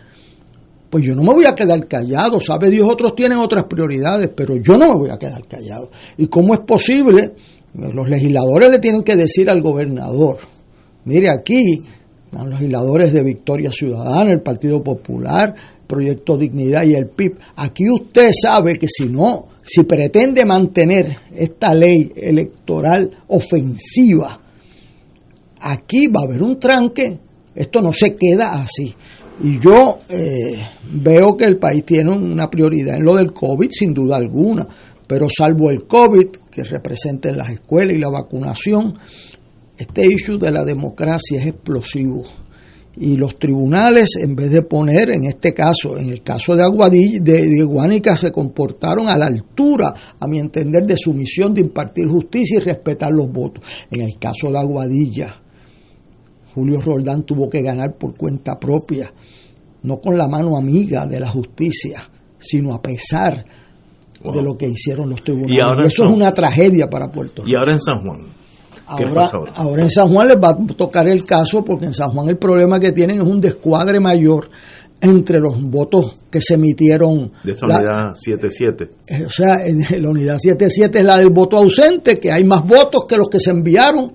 Pues 0.89 1.03
yo 1.03 1.15
no 1.15 1.21
me 1.21 1.33
voy 1.33 1.45
a 1.45 1.53
quedar 1.53 1.87
callado, 1.87 2.39
sabe 2.39 2.69
Dios, 2.69 2.87
otros 2.89 3.13
tienen 3.15 3.39
otras 3.39 3.65
prioridades, 3.65 4.29
pero 4.35 4.55
yo 4.55 4.77
no 4.77 4.87
me 4.87 4.97
voy 4.97 5.09
a 5.09 5.17
quedar 5.17 5.45
callado. 5.45 5.89
¿Y 6.17 6.27
cómo 6.27 6.53
es 6.53 6.61
posible? 6.61 7.33
Los 7.73 8.09
legisladores 8.09 8.69
le 8.69 8.79
tienen 8.79 9.03
que 9.03 9.15
decir 9.15 9.49
al 9.49 9.61
gobernador, 9.61 10.37
mire 11.05 11.29
aquí, 11.29 11.83
los 12.31 12.47
legisladores 12.47 13.13
de 13.13 13.23
Victoria 13.23 13.71
Ciudadana, 13.71 14.31
el 14.31 14.41
Partido 14.41 14.81
Popular, 14.83 15.53
Proyecto 15.85 16.37
Dignidad 16.37 16.83
y 16.85 16.93
el 16.93 17.07
PIB, 17.09 17.37
aquí 17.55 17.85
usted 17.89 18.31
sabe 18.39 18.77
que 18.77 18.87
si 18.87 19.05
no, 19.07 19.47
si 19.63 19.83
pretende 19.83 20.45
mantener 20.45 21.17
esta 21.35 21.73
ley 21.73 22.11
electoral 22.15 23.09
ofensiva, 23.27 24.39
aquí 25.59 26.07
va 26.07 26.21
a 26.21 26.25
haber 26.25 26.43
un 26.43 26.59
tranque, 26.59 27.19
esto 27.55 27.81
no 27.81 27.91
se 27.91 28.15
queda 28.15 28.53
así. 28.53 28.93
Y 29.39 29.59
yo 29.59 29.99
eh, 30.09 30.59
veo 30.91 31.37
que 31.37 31.45
el 31.45 31.57
país 31.57 31.85
tiene 31.85 32.11
una 32.11 32.49
prioridad 32.49 32.95
en 32.95 33.05
lo 33.05 33.15
del 33.15 33.33
COVID, 33.33 33.69
sin 33.69 33.93
duda 33.93 34.17
alguna, 34.17 34.67
pero 35.05 35.27
salvo 35.29 35.69
el 35.69 35.85
COVID, 35.85 36.27
que 36.49 36.63
representa 36.63 37.29
en 37.29 37.37
las 37.37 37.49
escuelas 37.51 37.93
y 37.93 37.99
la 37.99 38.09
vacunación, 38.09 38.95
este 39.77 40.11
issue 40.11 40.39
de 40.39 40.51
la 40.51 40.65
democracia 40.65 41.39
es 41.39 41.47
explosivo. 41.47 42.23
Y 42.99 43.15
los 43.15 43.37
tribunales, 43.37 44.15
en 44.19 44.35
vez 44.35 44.49
de 44.49 44.63
poner, 44.63 45.15
en 45.15 45.25
este 45.25 45.53
caso, 45.53 45.95
en 45.99 46.09
el 46.09 46.23
caso 46.23 46.55
de 46.55 46.63
Aguadilla, 46.63 47.19
de, 47.21 47.45
de 47.45 48.17
se 48.17 48.31
comportaron 48.31 49.07
a 49.07 49.19
la 49.19 49.27
altura, 49.27 49.93
a 50.19 50.27
mi 50.27 50.39
entender, 50.39 50.83
de 50.87 50.97
su 50.97 51.13
misión 51.13 51.53
de 51.53 51.61
impartir 51.61 52.07
justicia 52.07 52.57
y 52.57 52.63
respetar 52.63 53.11
los 53.11 53.31
votos. 53.31 53.63
En 53.91 54.01
el 54.01 54.17
caso 54.17 54.49
de 54.49 54.57
Aguadilla, 54.57 55.43
Julio 56.57 56.81
Roldán 56.81 57.21
tuvo 57.23 57.47
que 57.47 57.61
ganar 57.61 57.95
por 57.99 58.15
cuenta 58.17 58.57
propia, 58.59 59.13
no 59.83 59.97
con 60.01 60.17
la 60.17 60.27
mano 60.27 60.57
amiga 60.57 61.05
de 61.05 61.19
la 61.19 61.29
justicia, 61.29 62.01
sino 62.39 62.73
a 62.73 62.81
pesar 62.81 63.45
de 64.23 64.41
lo 64.41 64.57
que 64.57 64.67
hicieron 64.67 65.11
los 65.11 65.21
tribunales. 65.23 65.55
Y 65.55 65.59
ahora 65.61 65.83
Y 65.83 65.87
eso 65.87 66.03
es 66.05 66.09
una 66.09 66.31
tragedia 66.31 66.87
para 66.89 67.11
Puerto 67.11 67.43
Rico. 67.43 67.51
Y 67.51 67.55
ahora 67.55 67.73
en 67.73 67.79
San 67.81 68.01
Juan. 68.03 68.21
¿Qué 68.97 69.03
Ahora, 69.03 69.25
ahora? 69.31 69.53
ahora 69.55 69.81
en 69.83 69.89
San 69.91 70.11
Juan 70.11 70.27
les 70.29 70.37
va 70.37 70.49
a 70.49 70.75
tocar 70.75 71.07
el 71.07 71.23
caso 71.25 71.63
porque 71.63 71.85
en 71.85 71.93
San 71.93 72.09
Juan 72.09 72.27
el 72.29 72.37
problema 72.37 72.79
que 72.79 72.91
tienen 72.91 73.17
es 73.17 73.23
un 73.27 73.39
descuadre 73.39 73.99
mayor 73.99 74.49
entre 74.99 75.39
los 75.39 75.61
votos 75.61 76.15
que 76.31 76.41
se 76.41 76.55
emitieron. 76.55 77.31
De 77.43 77.51
esa 77.51 77.67
La- 77.67 77.77
unidad 77.77 78.15
7-7. 78.15 78.89
eh, 79.09 79.25
o 79.25 79.29
sea, 79.29 79.57
en 79.67 80.01
la 80.01 80.09
unidad 80.09 80.37
77 80.39 80.97
es 80.99 81.03
la 81.05 81.17
del 81.17 81.29
voto 81.29 81.57
ausente, 81.57 82.17
que 82.19 82.31
hay 82.31 82.43
más 82.45 82.63
votos 82.65 83.03
que 83.07 83.15
los 83.17 83.27
que 83.29 83.39
se 83.39 83.51
enviaron. 83.51 84.13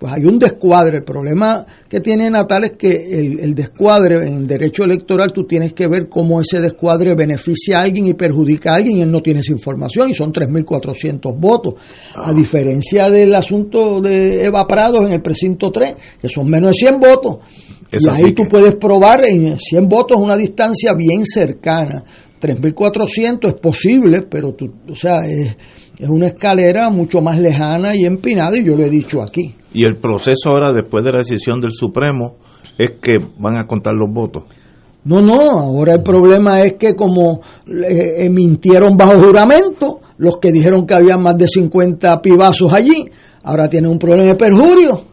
Pues 0.00 0.12
hay 0.14 0.24
un 0.24 0.38
descuadre. 0.38 0.96
El 0.96 1.04
problema 1.04 1.64
que 1.88 2.00
tiene 2.00 2.30
Natal 2.30 2.64
es 2.64 2.72
que 2.72 2.90
el, 2.90 3.38
el 3.38 3.54
descuadre 3.54 4.26
en 4.26 4.46
derecho 4.46 4.82
electoral 4.84 5.30
tú 5.30 5.44
tienes 5.44 5.74
que 5.74 5.86
ver 5.86 6.08
cómo 6.08 6.40
ese 6.40 6.58
descuadre 6.58 7.14
beneficia 7.14 7.78
a 7.78 7.82
alguien 7.82 8.06
y 8.08 8.14
perjudica 8.14 8.72
a 8.72 8.76
alguien 8.76 8.96
y 8.96 9.02
él 9.02 9.10
no 9.12 9.20
tiene 9.20 9.40
esa 9.40 9.52
información 9.52 10.08
y 10.08 10.14
son 10.14 10.32
3.400 10.32 11.38
votos. 11.38 11.74
A 12.14 12.32
diferencia 12.32 13.10
del 13.10 13.34
asunto 13.34 14.00
de 14.00 14.44
Eva 14.46 14.66
Prados 14.66 15.02
en 15.06 15.12
el 15.12 15.20
precinto 15.20 15.70
3, 15.70 15.94
que 16.20 16.28
son 16.30 16.48
menos 16.48 16.70
de 16.70 16.74
100 16.78 16.98
votos. 16.98 17.36
Y 17.92 18.08
ahí 18.10 18.32
tú 18.32 18.44
que- 18.44 18.48
puedes 18.48 18.74
probar 18.76 19.24
en 19.26 19.58
100 19.58 19.86
votos 19.88 20.16
una 20.18 20.36
distancia 20.36 20.94
bien 20.94 21.24
cercana. 21.26 22.02
3.400 22.40 23.48
es 23.48 23.54
posible, 23.54 24.22
pero 24.22 24.54
tú, 24.54 24.72
o 24.88 24.94
sea, 24.94 25.26
es, 25.26 25.56
es 25.98 26.08
una 26.08 26.28
escalera 26.28 26.88
mucho 26.88 27.20
más 27.20 27.38
lejana 27.38 27.94
y 27.94 28.04
empinada 28.04 28.56
y 28.56 28.64
yo 28.64 28.76
lo 28.76 28.84
he 28.84 28.90
dicho 28.90 29.22
aquí. 29.22 29.54
Y 29.72 29.84
el 29.84 29.98
proceso 29.98 30.48
ahora, 30.48 30.72
después 30.72 31.04
de 31.04 31.12
la 31.12 31.18
decisión 31.18 31.60
del 31.60 31.72
Supremo, 31.72 32.36
es 32.78 32.92
que 33.02 33.18
van 33.38 33.56
a 33.56 33.66
contar 33.66 33.94
los 33.94 34.10
votos. 34.12 34.44
No, 35.04 35.20
no, 35.20 35.40
ahora 35.58 35.94
el 35.94 36.02
problema 36.02 36.62
es 36.62 36.76
que 36.76 36.94
como 36.94 37.40
eh, 37.66 38.24
eh, 38.24 38.30
mintieron 38.30 38.96
bajo 38.96 39.22
juramento, 39.22 40.00
los 40.18 40.38
que 40.38 40.52
dijeron 40.52 40.86
que 40.86 40.94
había 40.94 41.16
más 41.16 41.36
de 41.36 41.48
50 41.48 42.20
pibazos 42.20 42.72
allí, 42.72 43.08
ahora 43.42 43.68
tienen 43.68 43.90
un 43.90 43.98
problema 43.98 44.24
de 44.24 44.34
perjurio. 44.34 45.09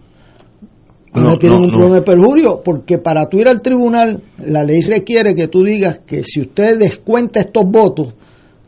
Ahora 1.14 1.30
No, 1.32 1.38
tienen 1.38 1.60
no, 1.60 1.66
un 1.66 1.72
no. 1.72 1.78
problema 1.78 1.96
de 1.96 2.02
perjurio, 2.04 2.62
porque 2.64 2.98
para 3.00 3.26
tú 3.28 3.38
ir 3.40 3.48
al 3.48 3.62
tribunal, 3.62 4.22
la 4.46 4.64
ley 4.64 4.82
requiere 4.82 5.34
que 5.34 5.48
tú 5.48 5.64
digas 5.64 6.02
que 6.06 6.24
si 6.24 6.42
usted 6.42 6.78
descuenta 6.78 7.40
estos 7.40 7.64
votos, 7.66 8.14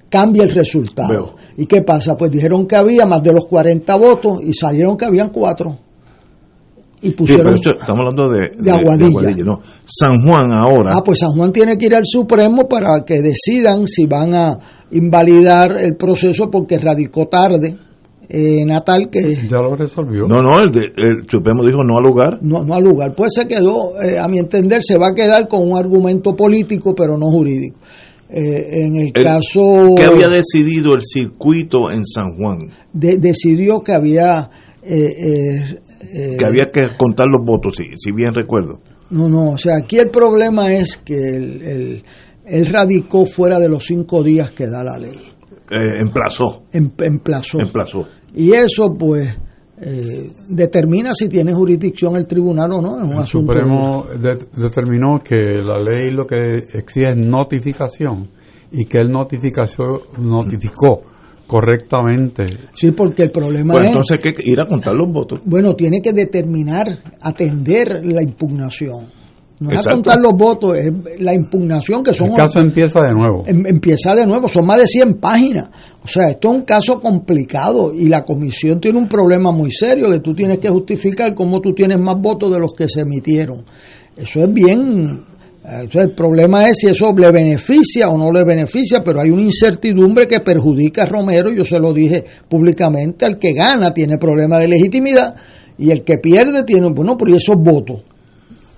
cambia 0.09 0.43
el 0.43 0.49
resultado. 0.49 1.09
Veo. 1.09 1.35
¿Y 1.57 1.65
qué 1.65 1.81
pasa? 1.83 2.15
Pues 2.17 2.31
dijeron 2.31 2.65
que 2.65 2.75
había 2.75 3.05
más 3.05 3.21
de 3.21 3.33
los 3.33 3.45
40 3.45 3.95
votos 3.97 4.39
y 4.43 4.53
salieron 4.53 4.97
que 4.97 5.05
habían 5.05 5.29
cuatro. 5.29 5.77
Y 7.01 7.07
Sí, 7.07 7.11
pusieron... 7.13 7.45
pero 7.45 7.55
estamos 7.79 7.99
hablando 7.99 8.29
de, 8.29 8.49
de 8.57 8.71
Aguadilla. 8.71 9.43
no. 9.45 9.59
San 9.85 10.21
Juan 10.21 10.51
ahora. 10.51 10.95
Ah, 10.97 11.01
pues 11.03 11.19
San 11.19 11.31
Juan 11.31 11.51
tiene 11.53 11.77
que 11.77 11.85
ir 11.85 11.95
al 11.95 12.03
Supremo 12.05 12.67
para 12.67 13.05
que 13.05 13.21
decidan 13.21 13.85
si 13.87 14.05
van 14.05 14.33
a 14.33 14.57
invalidar 14.91 15.77
el 15.77 15.95
proceso 15.95 16.49
porque 16.49 16.77
radicó 16.77 17.27
tarde 17.27 17.77
eh, 18.29 18.63
Natal, 18.65 19.09
que 19.11 19.47
Ya 19.49 19.57
lo 19.57 19.75
resolvió. 19.75 20.25
No, 20.27 20.41
no, 20.43 20.59
el, 20.59 20.71
de- 20.71 20.93
el 20.95 21.27
Supremo 21.27 21.65
dijo 21.65 21.83
no 21.83 21.97
al 21.97 22.03
lugar. 22.03 22.37
no, 22.41 22.63
no 22.63 22.73
al 22.75 22.83
lugar. 22.83 23.13
Pues 23.15 23.33
se 23.33 23.47
quedó, 23.47 23.99
eh, 24.01 24.19
a 24.19 24.27
mi 24.27 24.37
entender, 24.37 24.81
se 24.83 24.97
va 24.97 25.07
a 25.09 25.13
quedar 25.15 25.47
con 25.47 25.69
un 25.71 25.77
argumento 25.77 26.35
político, 26.35 26.93
pero 26.95 27.17
no 27.17 27.27
jurídico. 27.31 27.79
Eh, 28.29 28.83
en 28.85 28.95
el, 28.97 29.11
El- 29.15 29.23
caso 29.23 29.95
¿Qué 29.97 30.03
había 30.03 30.27
decidido 30.27 30.93
el 30.93 31.01
circuito 31.03 31.89
en 31.89 32.05
San 32.05 32.35
Juan? 32.37 32.69
de- 32.93 33.17
decidió 33.17 33.81
que 33.81 33.93
había... 33.93 34.49
eh, 34.83 35.77
Que 36.37 36.45
había 36.45 36.65
que 36.71 36.89
contar 36.97 37.25
los 37.27 37.43
votos, 37.45 37.75
si, 37.77 37.85
si 37.97 38.11
bien 38.11 38.33
recuerdo. 38.33 38.79
No, 39.09 39.27
no, 39.27 39.51
o 39.53 39.57
sea, 39.57 39.77
aquí 39.77 39.97
el 39.97 40.09
problema 40.11 40.71
es 40.73 40.97
que 40.97 41.17
el, 41.17 41.61
el- 41.63 42.03
él 42.45 42.65
radicó 42.67 43.25
fuera 43.25 43.59
de 43.59 43.69
los 43.69 43.85
cinco 43.85 44.23
días 44.23 44.51
que 44.51 44.67
da 44.67 44.83
la 44.83 44.97
ley. 44.97 45.17
Eh, 45.71 46.01
emplazó, 46.01 46.63
Em- 46.71 46.91
emplazó. 46.99 47.59
emplazó. 47.59 48.07
Y 48.33 48.51
eso, 48.53 48.93
pues, 48.97 49.37
eh, 49.81 50.29
determina 50.49 51.11
si 51.13 51.29
tiene 51.29 51.53
jurisdicción 51.53 52.15
el 52.17 52.25
tribunal 52.27 52.71
o 52.73 52.81
no. 52.81 52.97
Es 52.97 53.03
un 53.03 53.11
El 53.13 53.17
asunto. 53.19 53.53
Supremo 53.53 54.05
de- 54.19 54.61
determinó 54.61 55.19
que 55.19 55.35
la 55.37 55.79
ley 55.79 56.09
lo 56.11 56.25
que 56.25 56.35
exige 56.73 57.09
es 57.09 57.17
notificación 57.17 58.29
y 58.71 58.85
que 58.85 58.99
él 58.99 59.09
notificación, 59.11 59.87
notificó 60.17 61.01
correctamente. 61.47 62.45
Sí, 62.75 62.91
porque 62.91 63.23
el 63.23 63.31
problema 63.31 63.73
Pues 63.73 63.85
es. 63.85 63.91
entonces 63.91 64.19
hay 64.23 64.33
que 64.33 64.41
ir 64.43 64.59
a 64.61 64.67
contar 64.67 64.93
los 64.95 65.11
votos. 65.11 65.41
Bueno, 65.45 65.75
tiene 65.75 65.99
que 66.01 66.13
determinar, 66.13 66.85
atender 67.21 68.01
la 68.05 68.21
impugnación. 68.23 69.07
No 69.59 69.69
es 69.71 69.75
a 69.75 69.79
Exacto. 69.79 69.95
contar 69.97 70.21
los 70.21 70.33
votos, 70.33 70.77
es 70.77 70.91
la 71.19 71.33
impugnación 71.33 72.01
que 72.01 72.13
son. 72.13 72.27
El 72.29 72.33
caso 72.35 72.59
empieza 72.61 73.01
de 73.01 73.13
nuevo. 73.13 73.43
em- 73.45 73.65
empieza 73.67 74.15
de 74.15 74.25
nuevo, 74.25 74.47
son 74.47 74.65
más 74.65 74.77
de 74.79 74.87
100 74.87 75.15
páginas. 75.15 75.69
O 76.01 76.07
sea, 76.07 76.29
esto 76.29 76.49
es 76.49 76.55
un 76.55 76.63
caso 76.63 76.99
complicado 77.01 77.93
y 77.93 78.07
la 78.07 78.23
comisión 78.23 78.79
tiene 78.79 78.99
un 78.99 79.09
problema 79.09 79.51
muy 79.51 79.69
serio 79.71 80.09
que 80.09 80.19
tú 80.21 80.33
tienes 80.33 80.59
que 80.59 80.69
justificar 80.69 81.33
cómo 81.35 81.59
tú 81.59 81.73
tienes 81.73 81.99
más 81.99 82.15
votos 82.21 82.53
de 82.53 82.59
los 82.59 82.71
que 82.73 82.87
se 82.87 83.01
emitieron. 83.01 83.63
Eso 84.15 84.39
es 84.39 84.53
bien... 84.53 85.25
eh, 85.65 85.85
el 85.93 86.11
problema 86.15 86.67
es 86.69 86.77
si 86.77 86.87
eso 86.87 87.13
le 87.17 87.29
beneficia 87.29 88.09
o 88.09 88.17
no 88.17 88.31
le 88.31 88.45
beneficia, 88.45 89.03
pero 89.03 89.19
hay 89.19 89.29
una 89.29 89.41
incertidumbre 89.41 90.25
que 90.25 90.39
perjudica 90.39 91.03
a 91.03 91.05
Romero, 91.05 91.51
yo 91.51 91.65
se 91.65 91.79
lo 91.79 91.91
dije 91.91 92.23
públicamente, 92.47 93.25
al 93.25 93.37
que 93.37 93.51
gana 93.53 93.93
tiene 93.93 94.17
problema 94.17 94.57
de 94.57 94.69
legitimidad 94.69 95.35
y 95.77 95.91
el 95.91 96.03
que 96.05 96.17
pierde 96.17 96.63
tiene, 96.63 96.87
bueno, 96.93 97.17
pero 97.17 97.31
¿y 97.33 97.35
esos 97.35 97.55
votos? 97.57 98.03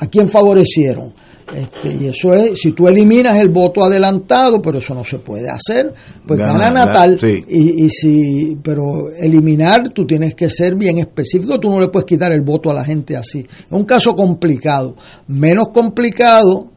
¿A 0.01 0.07
quién 0.07 0.27
favorecieron? 0.27 1.13
Este, 1.55 1.95
y 1.99 2.07
eso 2.07 2.33
es, 2.33 2.59
si 2.59 2.71
tú 2.71 2.87
eliminas 2.87 3.39
el 3.39 3.49
voto 3.49 3.83
adelantado, 3.83 4.61
pero 4.61 4.79
eso 4.79 4.95
no 4.95 5.03
se 5.03 5.19
puede 5.19 5.49
hacer, 5.49 5.93
pues 6.25 6.39
Gana, 6.39 6.71
Natal. 6.71 7.19
sí. 7.19 7.27
Y, 7.47 7.85
y 7.85 7.89
si, 7.89 8.57
pero 8.63 9.09
eliminar, 9.11 9.89
tú 9.89 10.05
tienes 10.05 10.33
que 10.33 10.49
ser 10.49 10.75
bien 10.75 10.97
específico, 10.99 11.59
tú 11.59 11.69
no 11.69 11.79
le 11.79 11.89
puedes 11.89 12.05
quitar 12.05 12.33
el 12.33 12.41
voto 12.41 12.71
a 12.71 12.73
la 12.73 12.83
gente 12.83 13.15
así. 13.15 13.39
Es 13.39 13.71
un 13.71 13.83
caso 13.85 14.15
complicado. 14.15 14.95
Menos 15.27 15.67
complicado 15.69 16.71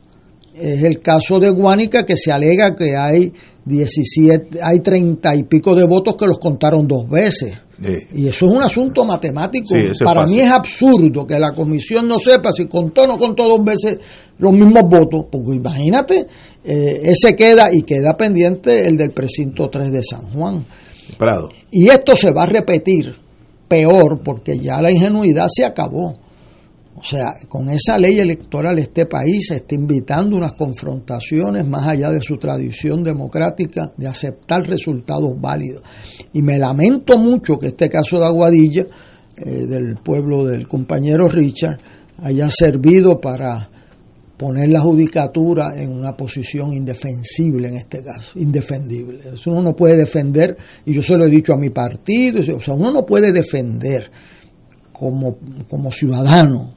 es 0.55 0.85
el 0.85 1.01
caso 1.01 1.39
de 1.39 1.51
Guánica, 1.51 2.05
que 2.05 2.17
se 2.17 2.31
alega 2.31 2.75
que 2.75 2.97
hay 2.97 3.33
17, 3.65 4.59
hay 4.63 4.81
30 4.81 5.35
y 5.37 5.43
pico 5.45 5.75
de 5.75 5.85
votos 5.85 6.17
que 6.17 6.27
los 6.27 6.39
contaron 6.39 6.87
dos 6.87 7.09
veces. 7.09 7.57
Y 8.15 8.29
eso 8.29 8.47
es 8.47 8.53
un 8.53 8.63
asunto 8.63 9.05
matemático. 9.05 9.69
Sí, 9.69 9.79
es 9.91 9.99
Para 10.05 10.23
fácil. 10.23 10.37
mí 10.37 10.43
es 10.43 10.53
absurdo 10.53 11.27
que 11.27 11.39
la 11.39 11.53
comisión 11.55 12.07
no 12.07 12.19
sepa 12.19 12.53
si 12.53 12.67
contó 12.67 13.03
o 13.03 13.07
no 13.07 13.17
contó 13.19 13.49
dos 13.49 13.65
veces 13.65 13.99
los 14.39 14.53
mismos 14.53 14.85
votos. 14.85 15.25
Porque 15.31 15.57
imagínate, 15.57 16.27
eh, 16.65 17.01
ese 17.03 17.35
queda 17.35 17.71
y 17.73 17.83
queda 17.83 18.17
pendiente 18.17 18.87
el 18.87 18.97
del 18.97 19.11
precinto 19.11 19.69
3 19.69 19.91
de 19.91 20.03
San 20.03 20.23
Juan. 20.33 20.65
Prado. 21.19 21.49
Y 21.71 21.89
esto 21.89 22.15
se 22.15 22.31
va 22.31 22.45
a 22.45 22.47
repetir 22.47 23.15
peor 23.67 24.21
porque 24.23 24.59
ya 24.59 24.81
la 24.81 24.91
ingenuidad 24.91 25.49
se 25.49 25.65
acabó. 25.65 26.17
O 27.05 27.07
sea, 27.07 27.35
con 27.51 27.69
esa 27.69 27.99
ley 27.99 28.19
electoral 28.19 28.79
este 28.79 29.05
país 29.05 29.49
se 29.49 29.57
está 29.57 29.75
invitando 29.75 30.39
unas 30.39 30.55
confrontaciones 30.55 31.67
más 31.69 31.87
allá 31.87 32.11
de 32.11 32.23
su 32.23 32.39
tradición 32.39 33.03
democrática 33.03 33.93
de 33.95 34.09
aceptar 34.09 34.63
resultados 34.67 35.39
válidos. 35.39 35.83
Y 36.33 36.41
me 36.41 36.59
lamento 36.59 37.19
mucho 37.19 37.59
que 37.59 37.67
este 37.67 37.91
caso 37.91 38.19
de 38.19 38.25
Aguadilla, 38.25 38.87
eh, 39.37 39.67
del 39.67 39.97
pueblo 40.03 40.47
del 40.47 40.67
compañero 40.67 41.29
Richard, 41.29 41.79
haya 42.23 42.49
servido 42.49 43.21
para 43.21 43.69
poner 44.39 44.71
la 44.71 44.81
judicatura 44.81 45.75
en 45.77 45.93
una 45.93 46.17
posición 46.17 46.73
indefensible 46.73 47.69
en 47.69 47.75
este 47.75 48.03
caso, 48.03 48.39
indefendible. 48.39 49.21
Uno 49.45 49.61
no 49.61 49.77
puede 49.77 49.99
defender, 49.99 50.57
y 50.87 50.95
yo 50.95 51.03
se 51.03 51.19
lo 51.19 51.27
he 51.27 51.31
dicho 51.31 51.53
a 51.53 51.59
mi 51.59 51.69
partido, 51.69 52.41
o 52.57 52.61
sea, 52.61 52.73
uno 52.73 52.91
no 52.91 53.05
puede 53.05 53.31
defender 53.31 54.11
como, 54.91 55.37
como 55.69 55.93
ciudadano 55.93 56.74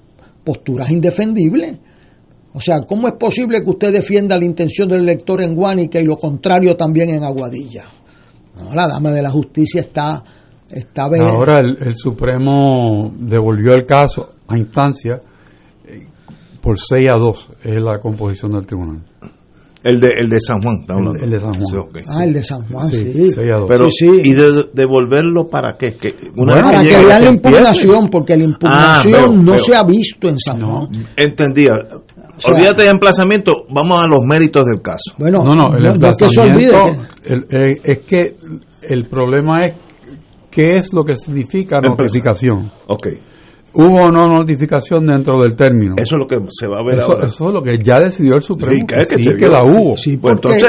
posturas 0.48 0.90
indefendibles. 0.90 1.78
O 2.54 2.62
sea, 2.62 2.80
¿cómo 2.80 3.10
es 3.10 3.16
posible 3.20 3.62
que 3.62 3.70
usted 3.70 3.92
defienda 3.92 4.40
la 4.40 4.46
intención 4.46 4.88
del 4.88 5.02
elector 5.02 5.44
en 5.44 5.54
Guánica 5.54 6.00
y 6.00 6.06
lo 6.06 6.16
contrario 6.16 6.78
también 6.78 7.10
en 7.10 7.24
Aguadilla? 7.26 7.84
No, 8.58 8.74
la 8.74 8.88
dama 8.88 9.12
de 9.12 9.22
la 9.22 9.30
justicia 9.30 9.82
está... 9.82 10.24
está 10.70 11.10
Ahora 11.22 11.60
el, 11.60 11.78
el 11.82 11.96
Supremo 11.96 13.12
devolvió 13.20 13.74
el 13.74 13.86
caso 13.86 14.36
a 14.48 14.58
instancia 14.58 15.20
eh, 15.86 16.08
por 16.62 16.78
6 16.80 17.08
a 17.12 17.18
2, 17.18 17.50
es 17.64 17.82
la 17.82 18.00
composición 18.00 18.52
del 18.52 18.66
tribunal. 18.66 19.04
El 19.90 20.00
de, 20.02 20.08
el 20.20 20.30
de 20.30 20.40
San 20.40 20.62
Juan. 20.62 20.78
está 20.82 20.94
hablando. 20.96 21.18
El- 21.18 21.24
el 21.26 21.30
de 21.32 21.40
San 21.40 21.54
Juan. 21.54 21.86
Sí. 21.94 22.00
Ah, 22.10 22.24
el 22.26 22.34
de 22.34 22.44
San 22.44 22.62
Juan, 22.68 22.88
Sí, 22.88 23.12
sí. 23.14 23.30
Pero, 23.68 23.90
Sí, 23.90 24.10
sí. 24.10 24.22
¿y 24.26 24.34
de 24.34 24.66
devolverlo 24.74 25.46
para 25.46 25.78
qué? 25.78 25.94
Que 25.96 26.10
una 26.36 26.52
Bueno, 26.54 26.68
para 26.70 26.82
que 26.84 27.06
vean 27.06 27.24
la 27.24 27.30
impugnación, 27.32 28.10
porque 28.10 28.36
la 28.38 28.44
impugnación 28.44 29.16
Ah, 29.16 29.26
veo, 29.28 29.34
no 29.34 29.58
se 29.58 29.76
ha 29.76 29.84
visto 29.84 30.28
en 30.28 30.38
San 30.40 30.62
Juan. 30.62 30.88
Entendía. 31.16 31.74
sea- 32.38 32.54
Olvídate 32.54 32.84
de 32.84 32.90
emplazamiento, 32.90 33.54
vamos 33.74 34.00
a 34.04 34.08
los 34.08 34.24
méritos 34.24 34.64
del 34.66 34.82
caso. 34.82 35.16
Bueno, 35.18 35.44
No, 35.44 35.56
no, 35.56 35.76
el 35.78 35.84
no 36.00 36.08
es 36.08 36.18
que 36.18 36.30
se 36.30 36.42
olvide 36.42 36.66
emplazamiento, 36.66 37.08
que- 37.24 37.34
el- 37.34 37.46
eh, 37.72 37.76
es 37.84 37.98
que 38.00 38.36
el 38.90 39.08
problema 39.08 39.66
es 39.66 39.74
qué 40.52 40.78
es 40.78 40.94
lo 40.94 41.04
que 41.04 41.16
significa 41.16 41.80
notificación. 41.80 42.72
Ok. 42.88 43.08
¿Hubo 43.78 44.02
o 44.04 44.12
no 44.12 44.28
notificación 44.28 45.06
dentro 45.06 45.42
del 45.42 45.56
término? 45.56 45.96
Eso 45.98 46.16
es 46.16 46.20
lo 46.20 46.28
que 46.28 46.38
se 46.52 46.68
va 46.68 46.80
a 46.80 46.84
ver 46.84 46.96
Eso, 46.98 47.12
ahora. 47.14 47.26
eso 47.28 47.48
es 47.48 47.54
lo 47.54 47.64
que 47.64 47.78
ya 47.78 48.00
decidió 48.00 48.36
el 48.36 48.42
Supremo. 48.42 48.76
Sí, 48.80 48.86
que 48.88 49.02
es 49.02 49.08
que 49.08 49.18
sí, 49.18 49.24
se 49.24 49.30
que 49.36 49.48
vio. 49.48 49.50
la 49.50 49.64
hubo. 49.66 49.96
Sí, 49.96 50.18
Pues 50.18 50.36
entonces, 50.36 50.64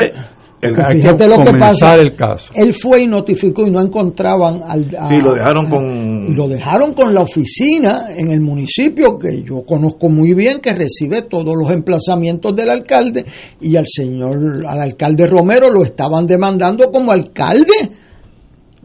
el- 0.60 0.74
Hay 0.84 1.00
que 1.00 1.28
lo 1.28 1.38
que 1.44 1.52
pasa. 1.56 1.94
el 1.94 2.16
caso. 2.16 2.52
Él 2.52 2.74
fue 2.74 3.02
y 3.02 3.06
notificó 3.06 3.64
y 3.64 3.70
no 3.70 3.80
encontraban 3.80 4.60
al. 4.66 4.86
a- 4.98 5.06
sí, 5.08 5.16
lo 5.22 5.32
dejaron 5.34 5.70
con... 5.70 6.34
lo 6.36 6.48
dejaron 6.48 6.94
con 6.94 7.14
la 7.14 7.20
oficina 7.20 8.06
en 8.16 8.30
el 8.32 8.40
municipio 8.40 9.16
que 9.18 9.42
yo 9.42 9.62
conozco 9.62 10.08
muy 10.08 10.34
bien, 10.34 10.58
que 10.60 10.72
recibe 10.72 11.22
todos 11.22 11.54
los 11.56 11.70
emplazamientos 11.70 12.56
del 12.56 12.70
alcalde 12.70 13.24
y 13.60 13.76
al 13.76 13.86
señor, 13.86 14.66
al 14.66 14.80
alcalde 14.80 15.28
Romero 15.28 15.70
lo 15.70 15.84
estaban 15.84 16.26
demandando 16.26 16.90
como 16.90 17.12
alcalde. 17.12 17.72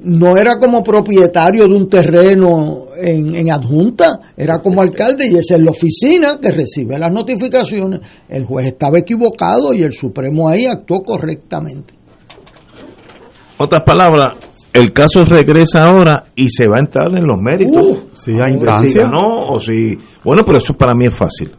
No 0.04 0.38
era 0.38 0.58
como 0.60 0.84
propietario 0.84 1.68
de 1.68 1.76
un 1.76 1.90
terreno 1.90 2.88
en, 2.96 3.36
en 3.36 3.52
adjunta, 3.52 4.20
era 4.36 4.60
como 4.60 4.82
alcalde 4.82 5.28
y 5.28 5.36
esa 5.36 5.56
es 5.56 5.62
la 5.62 5.72
oficina 5.72 6.38
que 6.42 6.52
recibe 6.52 7.00
las 7.00 7.12
notificaciones. 7.12 8.02
El 8.28 8.46
juez 8.46 8.68
estaba 8.68 9.00
equivocado 9.00 9.74
y 9.74 9.84
el 9.84 9.94
Supremo 9.94 10.50
ahí 10.50 10.66
actuó 10.66 11.04
correctamente. 11.04 11.94
Otras 13.58 13.84
palabras, 13.84 14.36
el 14.74 14.92
caso 14.92 15.24
regresa 15.24 15.88
ahora 15.88 16.26
y 16.36 16.50
se 16.50 16.68
va 16.68 16.78
a 16.78 16.80
entrar 16.80 17.10
en 17.16 17.26
los 17.26 17.40
méritos. 17.40 17.86
Uh, 17.86 18.00
si 18.14 18.32
hay 18.34 18.58
ganó 18.60 19.54
o 19.54 19.62
si... 19.62 19.98
Bueno, 20.26 20.44
pero 20.46 20.58
eso 20.58 20.74
para 20.74 20.94
mí 20.94 21.06
es 21.06 21.16
fácil. 21.16 21.52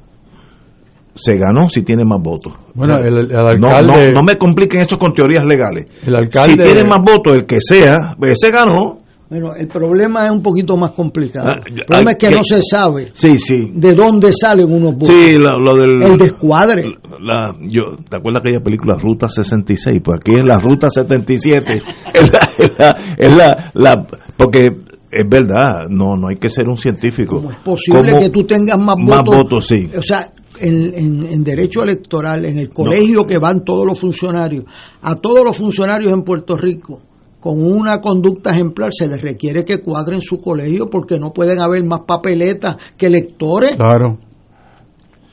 Se 1.14 1.36
ganó 1.36 1.68
si 1.68 1.82
tiene 1.82 2.02
más 2.04 2.20
votos. 2.20 2.52
Bueno, 2.74 2.96
el, 2.98 3.32
alcalde, 3.36 4.06
no, 4.10 4.14
no 4.14 4.22
me 4.24 4.36
compliquen 4.36 4.80
esto 4.80 4.98
con 4.98 5.12
teorías 5.14 5.44
legales. 5.44 5.84
el 6.04 6.14
alcalde, 6.16 6.50
Si 6.50 6.56
tiene 6.56 6.84
más 6.88 7.00
votos 7.02 7.34
el 7.34 7.46
que 7.46 7.58
sea, 7.60 8.16
ese 8.22 8.50
ganó. 8.50 8.98
Bueno, 9.30 9.54
el 9.56 9.66
problema 9.68 10.26
es 10.26 10.30
un 10.32 10.42
poquito 10.42 10.76
más 10.76 10.90
complicado. 10.92 11.48
Ah, 11.50 11.60
El 11.64 11.84
problema 11.86 12.10
es 12.12 12.16
que 12.18 12.30
no 12.30 12.42
se 12.44 12.60
sabe 12.62 13.08
Sí, 13.14 13.36
sí. 13.38 13.56
de 13.74 13.94
dónde 13.94 14.32
salen 14.32 14.70
unos 14.70 14.92
votos. 14.92 15.08
Sí, 15.08 15.38
lo, 15.38 15.58
lo 15.58 15.76
del... 15.76 16.02
El 16.02 16.16
descuadre. 16.18 16.84
la, 17.20 17.54
yo, 17.62 17.96
¿Te 18.08 18.16
acuerdas 18.16 18.42
aquella 18.44 18.62
película 18.62 18.96
Ruta 19.00 19.28
66? 19.28 20.00
Pues 20.04 20.18
aquí 20.20 20.38
en 20.38 20.46
la 20.46 20.58
Ruta 20.60 20.88
77 20.88 21.78
es 22.14 22.22
la, 22.32 22.38
es 22.58 22.68
la, 22.78 22.94
es 23.16 23.34
la, 23.34 23.70
la- 23.74 24.06
porque 24.36 24.68
es 25.14 25.28
verdad, 25.28 25.82
no 25.88 26.16
no 26.16 26.28
hay 26.28 26.36
que 26.36 26.48
ser 26.48 26.68
un 26.68 26.76
científico. 26.78 27.36
¿Cómo 27.36 27.50
es 27.52 27.58
posible 27.60 28.12
¿Cómo 28.12 28.22
que 28.24 28.30
tú 28.30 28.44
tengas 28.44 28.78
más 28.78 28.96
más 28.98 29.22
votos? 29.24 29.34
votos, 29.36 29.66
sí. 29.66 29.88
O 29.96 30.02
sea, 30.02 30.32
en, 30.60 30.94
en- 30.94 31.26
en 31.32 31.44
derecho 31.44 31.82
electoral, 31.82 32.44
en 32.44 32.58
el 32.58 32.70
colegio 32.70 33.24
que 33.24 33.38
van 33.38 33.64
todos 33.64 33.86
los 33.86 34.00
funcionarios, 34.00 34.64
a 35.02 35.14
todos 35.16 35.44
los 35.44 35.56
funcionarios 35.56 36.12
en 36.12 36.22
Puerto 36.22 36.56
Rico, 36.56 37.00
con 37.40 37.62
una 37.62 38.00
conducta 38.00 38.50
ejemplar, 38.52 38.90
se 38.92 39.06
les 39.06 39.20
requiere 39.20 39.64
que 39.64 39.78
cuadren 39.82 40.20
su 40.22 40.40
colegio 40.40 40.88
porque 40.88 41.18
no 41.18 41.32
pueden 41.32 41.60
haber 41.60 41.84
más 41.84 42.00
papeletas 42.06 42.76
que 42.96 43.06
electores. 43.06 43.76
claro, 43.76 44.18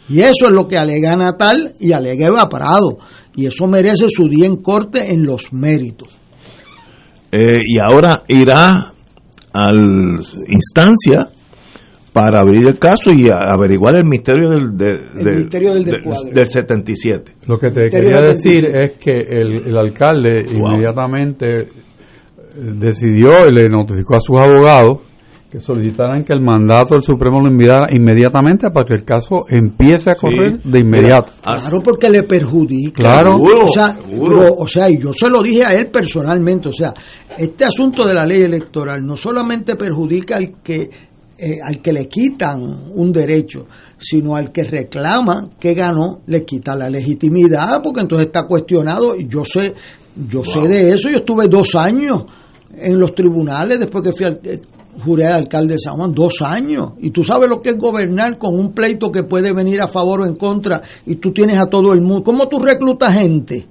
Y 0.09 0.19
eso 0.19 0.45
es 0.45 0.51
lo 0.51 0.67
que 0.67 0.77
alega 0.77 1.15
Natal 1.15 1.73
y 1.79 1.93
alega 1.93 2.27
Eva 2.27 2.49
Prado. 2.49 2.97
Y 3.33 3.45
eso 3.45 3.65
merece 3.65 4.07
su 4.09 4.27
día 4.27 4.45
en 4.45 4.57
corte 4.57 5.13
en 5.13 5.25
los 5.25 5.53
méritos. 5.53 6.09
Eh, 7.31 7.61
y 7.65 7.77
ahora 7.79 8.23
irá 8.27 8.91
a 9.53 9.71
instancia 10.47 11.29
para 12.13 12.41
abrir 12.41 12.67
el 12.69 12.77
caso 12.77 13.11
y 13.11 13.29
averiguar 13.31 13.95
el 13.95 14.05
misterio 14.05 14.49
del, 14.49 14.75
de- 14.75 14.89
El 15.17 15.23
del- 15.23 15.33
misterio 15.39 15.73
del 15.73 15.85
del- 15.85 15.95
descuadre. 15.95 16.31
del 16.33 16.45
77. 16.45 17.31
Lo 17.47 17.57
que 17.57 17.71
te 17.71 17.81
Misterio 17.83 18.09
quería 18.09 18.21
de 18.21 18.27
decir 18.33 18.63
25. 18.71 18.79
es 18.79 18.91
que 19.03 19.19
el, 19.41 19.67
el 19.67 19.77
alcalde 19.77 20.45
inmediatamente 20.51 21.61
eh, 21.61 21.67
decidió 22.55 23.47
y 23.47 23.53
le 23.53 23.69
notificó 23.69 24.17
a 24.17 24.19
sus 24.21 24.39
abogados 24.41 24.97
que 25.51 25.59
solicitaran 25.59 26.23
que 26.23 26.31
el 26.31 26.39
mandato 26.39 26.93
del 26.93 27.03
Supremo 27.03 27.41
lo 27.41 27.49
enviara 27.49 27.87
inmediatamente 27.91 28.71
para 28.71 28.85
que 28.85 28.93
el 28.93 29.03
caso 29.03 29.45
empiece 29.49 30.09
a 30.09 30.15
correr 30.15 30.61
de 30.63 30.79
inmediato. 30.79 31.33
Ah, 31.43 31.57
Claro, 31.59 31.81
porque 31.83 32.09
le 32.09 32.23
perjudica. 32.23 33.01
Claro. 33.01 33.35
O 33.35 33.67
sea, 33.67 33.97
seguro. 33.97 34.45
o 34.57 34.65
sea, 34.65 34.89
y 34.89 34.97
yo 34.97 35.11
se 35.11 35.29
lo 35.29 35.41
dije 35.41 35.65
a 35.65 35.73
él 35.73 35.89
personalmente. 35.91 36.69
O 36.69 36.71
sea, 36.71 36.93
este 37.37 37.65
asunto 37.65 38.07
de 38.07 38.13
la 38.13 38.25
ley 38.25 38.43
electoral 38.43 39.05
no 39.05 39.17
solamente 39.17 39.75
perjudica 39.75 40.37
al 40.37 40.61
que 40.63 40.89
eh, 41.37 41.57
al 41.61 41.81
que 41.81 41.91
le 41.91 42.07
quitan 42.07 42.61
un 42.93 43.11
derecho, 43.11 43.65
sino 43.97 44.35
al 44.37 44.53
que 44.53 44.63
reclama 44.63 45.49
que 45.59 45.73
ganó, 45.73 46.21
le 46.27 46.45
quita 46.45 46.77
la 46.77 46.87
legitimidad, 46.87 47.81
porque 47.83 48.01
entonces 48.01 48.27
está 48.27 48.43
cuestionado. 48.43 49.17
Y 49.17 49.27
yo 49.27 49.43
sé, 49.43 49.73
yo 50.29 50.45
sé 50.45 50.61
de 50.61 50.91
eso. 50.91 51.09
Yo 51.09 51.17
estuve 51.17 51.47
dos 51.49 51.75
años 51.75 52.23
en 52.77 52.99
los 52.99 53.13
tribunales 53.13 53.79
después 53.79 54.03
que 54.03 54.13
fui 54.13 54.25
al, 54.25 54.39
eh, 54.43 54.61
juré 55.03 55.27
al 55.27 55.33
alcalde 55.39 55.73
de 55.73 55.79
San 55.79 55.95
Juan, 55.95 56.11
dos 56.11 56.41
años. 56.41 56.91
Y 56.99 57.11
tú 57.11 57.23
sabes 57.23 57.49
lo 57.49 57.61
que 57.61 57.69
es 57.69 57.77
gobernar 57.77 58.37
con 58.37 58.57
un 58.59 58.73
pleito 58.73 59.11
que 59.11 59.23
puede 59.23 59.53
venir 59.53 59.81
a 59.81 59.87
favor 59.87 60.21
o 60.21 60.25
en 60.25 60.35
contra 60.35 60.81
y 61.05 61.15
tú 61.15 61.31
tienes 61.31 61.57
a 61.59 61.65
todo 61.65 61.93
el 61.93 62.01
mundo. 62.01 62.23
¿Cómo 62.23 62.47
tú 62.47 62.59
reclutas 62.59 63.13
gente? 63.13 63.67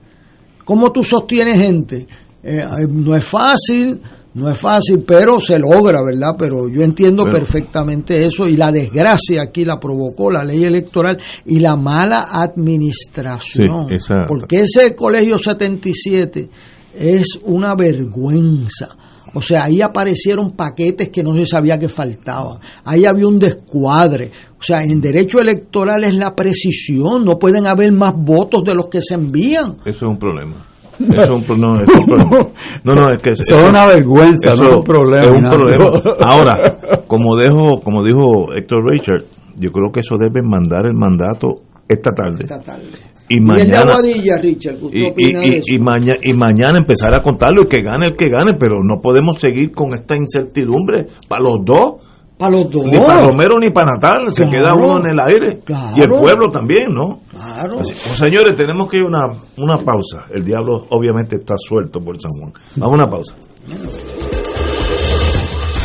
¿Cómo 0.64 0.90
tú 0.92 1.02
sostienes 1.04 1.60
gente? 1.60 2.06
Eh, 2.42 2.58
eh, 2.64 2.86
no 2.88 3.14
es 3.16 3.24
fácil, 3.24 4.00
no 4.34 4.48
es 4.48 4.56
fácil, 4.56 5.02
pero 5.06 5.40
se 5.40 5.58
logra, 5.58 6.00
¿verdad? 6.02 6.36
Pero 6.38 6.68
yo 6.68 6.82
entiendo 6.82 7.24
Bueno. 7.24 7.36
perfectamente 7.38 8.24
eso 8.24 8.48
y 8.48 8.56
la 8.56 8.70
desgracia 8.70 9.42
aquí 9.42 9.64
la 9.64 9.78
provocó 9.80 10.30
la 10.30 10.44
ley 10.44 10.62
electoral 10.64 11.18
y 11.44 11.58
la 11.58 11.74
mala 11.76 12.26
administración. 12.30 13.86
Sí, 13.88 13.94
esa- 13.96 14.26
Porque 14.26 14.60
ese 14.62 14.94
colegio 14.94 15.38
77 15.38 16.48
es 16.94 17.38
una 17.44 17.74
vergüenza. 17.74 18.96
O 19.34 19.40
sea, 19.42 19.64
ahí 19.64 19.80
aparecieron 19.80 20.52
paquetes 20.52 21.10
que 21.10 21.22
no 21.22 21.34
se 21.34 21.46
sabía 21.46 21.78
que 21.78 21.88
faltaban. 21.88 22.58
Ahí 22.84 23.04
había 23.04 23.26
un 23.28 23.38
descuadre. 23.38 24.32
O 24.58 24.62
sea, 24.62 24.82
en 24.82 25.00
derecho 25.00 25.40
electoral 25.40 26.04
es 26.04 26.14
la 26.14 26.34
precisión. 26.34 27.24
No 27.24 27.38
pueden 27.38 27.66
haber 27.66 27.92
más 27.92 28.12
votos 28.16 28.62
de 28.64 28.74
los 28.74 28.88
que 28.88 29.00
se 29.00 29.14
envían. 29.14 29.76
Eso 29.86 30.06
es 30.06 30.10
un 30.10 30.18
problema. 30.18 30.54
Eso 30.98 31.22
es 31.22 31.30
un, 31.30 31.42
pro- 31.44 31.56
no, 31.56 31.80
es 31.80 31.88
un 31.88 32.04
problema. 32.06 32.48
No, 32.84 32.94
no, 32.94 33.10
es 33.10 33.22
que 33.22 33.30
Eso 33.30 33.56
es 33.56 33.68
una 33.70 33.86
vergüenza, 33.86 34.52
eso 34.52 34.62
no 34.64 34.68
es 34.70 34.76
un 34.76 34.84
problema. 34.84 35.20
es 35.26 35.32
un 35.32 35.44
problema. 35.50 35.84
Ahora, 36.20 36.78
como 37.06 37.38
dijo, 37.38 37.80
como 37.82 38.02
dijo 38.04 38.52
Héctor 38.54 38.82
Richard, 38.90 39.24
yo 39.56 39.70
creo 39.70 39.90
que 39.92 40.00
eso 40.00 40.16
debe 40.18 40.42
mandar 40.46 40.86
el 40.86 40.94
mandato 40.94 41.62
esta 41.92 42.10
tarde. 42.12 42.44
Esta 42.44 42.60
tarde. 42.60 42.88
Y 43.28 43.38
mañana 43.40 43.92
Aguadilla, 43.92 44.38
Richard, 44.38 44.76
¿qué 44.78 44.84
usted 44.86 45.62
y, 45.66 45.78
maña- 45.78 46.16
mañana 46.34 46.78
empezar 46.78 47.14
a 47.14 47.22
contarlo 47.22 47.62
y 47.62 47.66
que 47.68 47.80
gane 47.82 48.06
el 48.08 48.16
que 48.16 48.28
gane, 48.28 48.54
pero 48.54 48.78
no 48.82 49.00
podemos 49.00 49.40
seguir 49.40 49.70
con 49.72 49.94
esta 49.94 50.16
incertidumbre 50.16 51.06
para 51.28 51.42
los 51.42 51.58
dos. 51.64 52.02
Para 52.36 52.52
los 52.56 52.70
dos. 52.72 52.86
Ni 52.86 52.98
para 52.98 53.22
Romero 53.22 53.60
ni 53.60 53.70
para 53.70 53.92
Natal, 53.92 54.32
se 54.32 54.48
queda 54.50 54.74
uno 54.74 54.98
en 54.98 55.10
el 55.12 55.20
aire. 55.20 55.60
Claro. 55.64 55.96
Y 55.96 56.00
el 56.00 56.08
pueblo 56.08 56.48
también, 56.50 56.92
¿no? 56.92 57.20
Claro. 57.30 57.78
Así- 57.80 57.92
pues, 57.92 58.16
señores, 58.18 58.54
tenemos 58.56 58.88
que 58.90 58.96
ir 58.96 59.04
a 59.04 59.08
una, 59.08 59.26
una 59.58 59.76
pausa. 59.76 60.24
El 60.34 60.42
diablo 60.44 60.86
obviamente 60.90 61.36
está 61.36 61.54
suelto 61.56 62.00
por 62.00 62.20
San 62.20 62.32
Juan. 62.32 62.52
Vamos 62.76 62.92
a 62.92 62.94
una 63.02 63.08
pausa. 63.08 63.34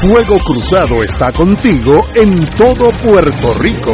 Fuego 0.01 0.37
Cruzado 0.45 1.03
está 1.03 1.31
contigo 1.31 2.05
en 2.15 2.45
todo 2.57 2.89
Puerto 3.03 3.53
Rico. 3.59 3.93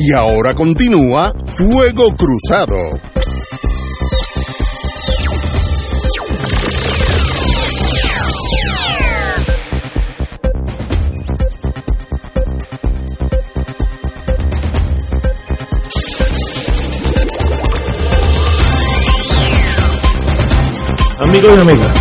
Y 0.00 0.12
ahora 0.12 0.54
continúa 0.54 1.34
Fuego 1.56 2.14
Cruzado. 2.14 2.76
Amigos 21.18 21.52
y 21.56 21.60
amigas, 21.60 21.94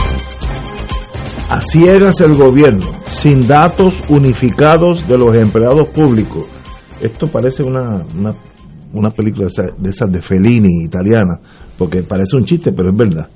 a 1.49 1.61
ciegas 1.61 2.21
el 2.21 2.35
gobierno, 2.35 2.85
sin 3.09 3.47
datos 3.47 3.95
unificados 4.07 5.07
de 5.07 5.17
los 5.17 5.35
empleados 5.35 5.87
públicos. 5.87 6.56
Esto 7.01 7.27
parece 7.27 7.63
una, 7.63 8.03
una, 8.17 8.33
una 8.93 9.11
película 9.11 9.45
de 9.45 9.51
esa- 9.51 9.75
de 9.77 9.89
esas 9.89 10.11
de 10.11 10.21
Fellini 10.21 10.85
italiana, 10.85 11.39
porque 11.77 12.01
parece 12.03 12.37
un 12.37 12.45
chiste, 12.45 12.71
pero 12.71 12.89
es 12.89 12.95
verdad. 12.97 13.27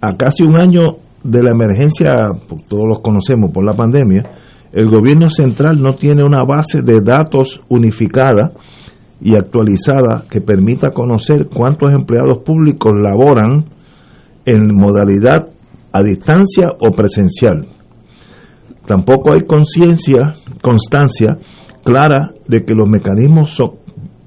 A 0.00 0.16
casi 0.16 0.42
un 0.44 0.60
año 0.60 0.80
de 1.22 1.42
la 1.42 1.50
emergencia, 1.52 2.10
pues, 2.48 2.64
todos 2.66 2.84
los 2.86 3.00
conocemos 3.00 3.50
por 3.52 3.64
la 3.64 3.74
pandemia, 3.74 4.22
el 4.72 4.90
gobierno 4.90 5.30
central 5.30 5.80
no 5.80 5.92
tiene 5.94 6.22
una 6.26 6.44
base 6.44 6.82
de 6.82 7.00
datos 7.00 7.60
unificada 7.68 8.52
y 9.20 9.34
actualizada 9.36 10.24
que 10.28 10.40
permita 10.40 10.90
conocer 10.90 11.46
cuántos 11.48 11.92
empleados 11.92 12.38
públicos 12.44 12.92
laboran 12.94 13.64
en 14.44 14.62
modalidad 14.74 15.48
a 15.92 16.02
distancia 16.02 16.68
o 16.80 16.90
presencial. 16.90 17.66
Tampoco 18.84 19.30
hay 19.34 19.46
conciencia, 19.46 20.34
constancia 20.60 21.38
clara 21.84 22.32
de 22.48 22.64
que 22.64 22.74
los 22.74 22.88
mecanismos 22.88 23.50
son, 23.50 23.72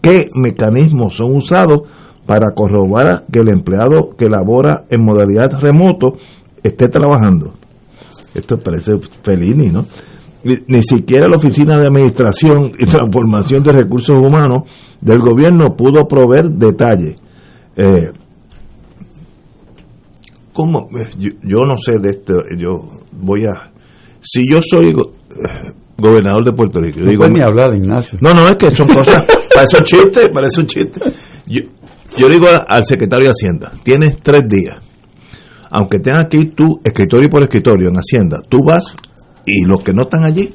qué 0.02 0.30
mecanismos 0.36 1.16
son 1.16 1.36
usados 1.36 1.82
para 2.26 2.54
corroborar 2.54 3.26
que 3.32 3.40
el 3.40 3.50
empleado 3.50 4.16
que 4.18 4.30
labora 4.30 4.86
en 4.90 5.04
modalidad 5.04 5.60
remoto 5.60 6.14
esté 6.64 6.90
trabajando. 6.90 7.54
Esto 8.34 8.58
parece 8.58 8.94
Fellini, 9.24 9.70
¿no? 9.70 9.86
Ni, 10.44 10.82
siquiera 10.82 11.28
la 11.28 11.36
Oficina 11.38 11.78
de 11.80 11.88
Administración 11.88 12.72
y 12.78 12.86
Transformación 12.86 13.64
de 13.64 13.74
Recursos 13.74 14.16
Humanos 14.18 14.70
del 15.02 15.20
gobierno 15.20 15.76
pudo 15.76 16.08
proveer 16.08 16.50
detalles. 16.52 17.16
Eh, 17.76 18.12
¿Cómo? 20.54 20.88
Eh, 20.92 21.10
Yo, 21.44 21.60
no 21.66 21.76
sé 21.78 22.00
de 22.00 22.10
esto. 22.10 22.34
Yo 22.58 22.90
voy 23.12 23.46
a. 23.46 23.72
Si 24.22 24.50
yo 24.50 24.62
soy 24.62 24.90
eh, 24.90 25.74
gobernador 25.98 26.44
de 26.46 26.54
Puerto 26.54 26.80
Rico, 26.80 27.00
yo 27.00 27.06
No 27.06 27.10
digo. 27.12 27.22
puedes 27.22 27.38
ni 27.38 27.42
hablar, 27.44 27.76
Ignacio. 27.76 28.20
No, 28.22 28.34
no, 28.34 28.48
es 28.48 28.56
que 28.56 28.72
son 28.72 28.88
cosas. 28.88 29.26
parece 29.54 29.78
un 29.78 29.84
chiste, 29.84 30.30
parece 30.30 30.60
un 30.62 30.68
chiste. 30.68 31.02
Yo, 31.48 31.62
yo 32.18 32.30
digo 32.30 32.48
al 32.68 32.86
secretario 32.86 33.26
de 33.26 33.32
Hacienda: 33.32 33.72
tienes 33.84 34.18
tres 34.22 34.42
días. 34.50 34.78
Aunque 35.70 36.00
tengas 36.00 36.28
que 36.28 36.38
ir 36.38 36.56
tú, 36.56 36.80
escritorio 36.84 37.30
por 37.30 37.42
escritorio, 37.44 37.90
en 37.90 37.96
Hacienda, 37.98 38.38
tú 38.48 38.60
vas 38.66 38.96
y 39.46 39.64
los 39.66 39.84
que 39.84 39.92
no 39.94 40.04
están 40.04 40.24
allí, 40.24 40.54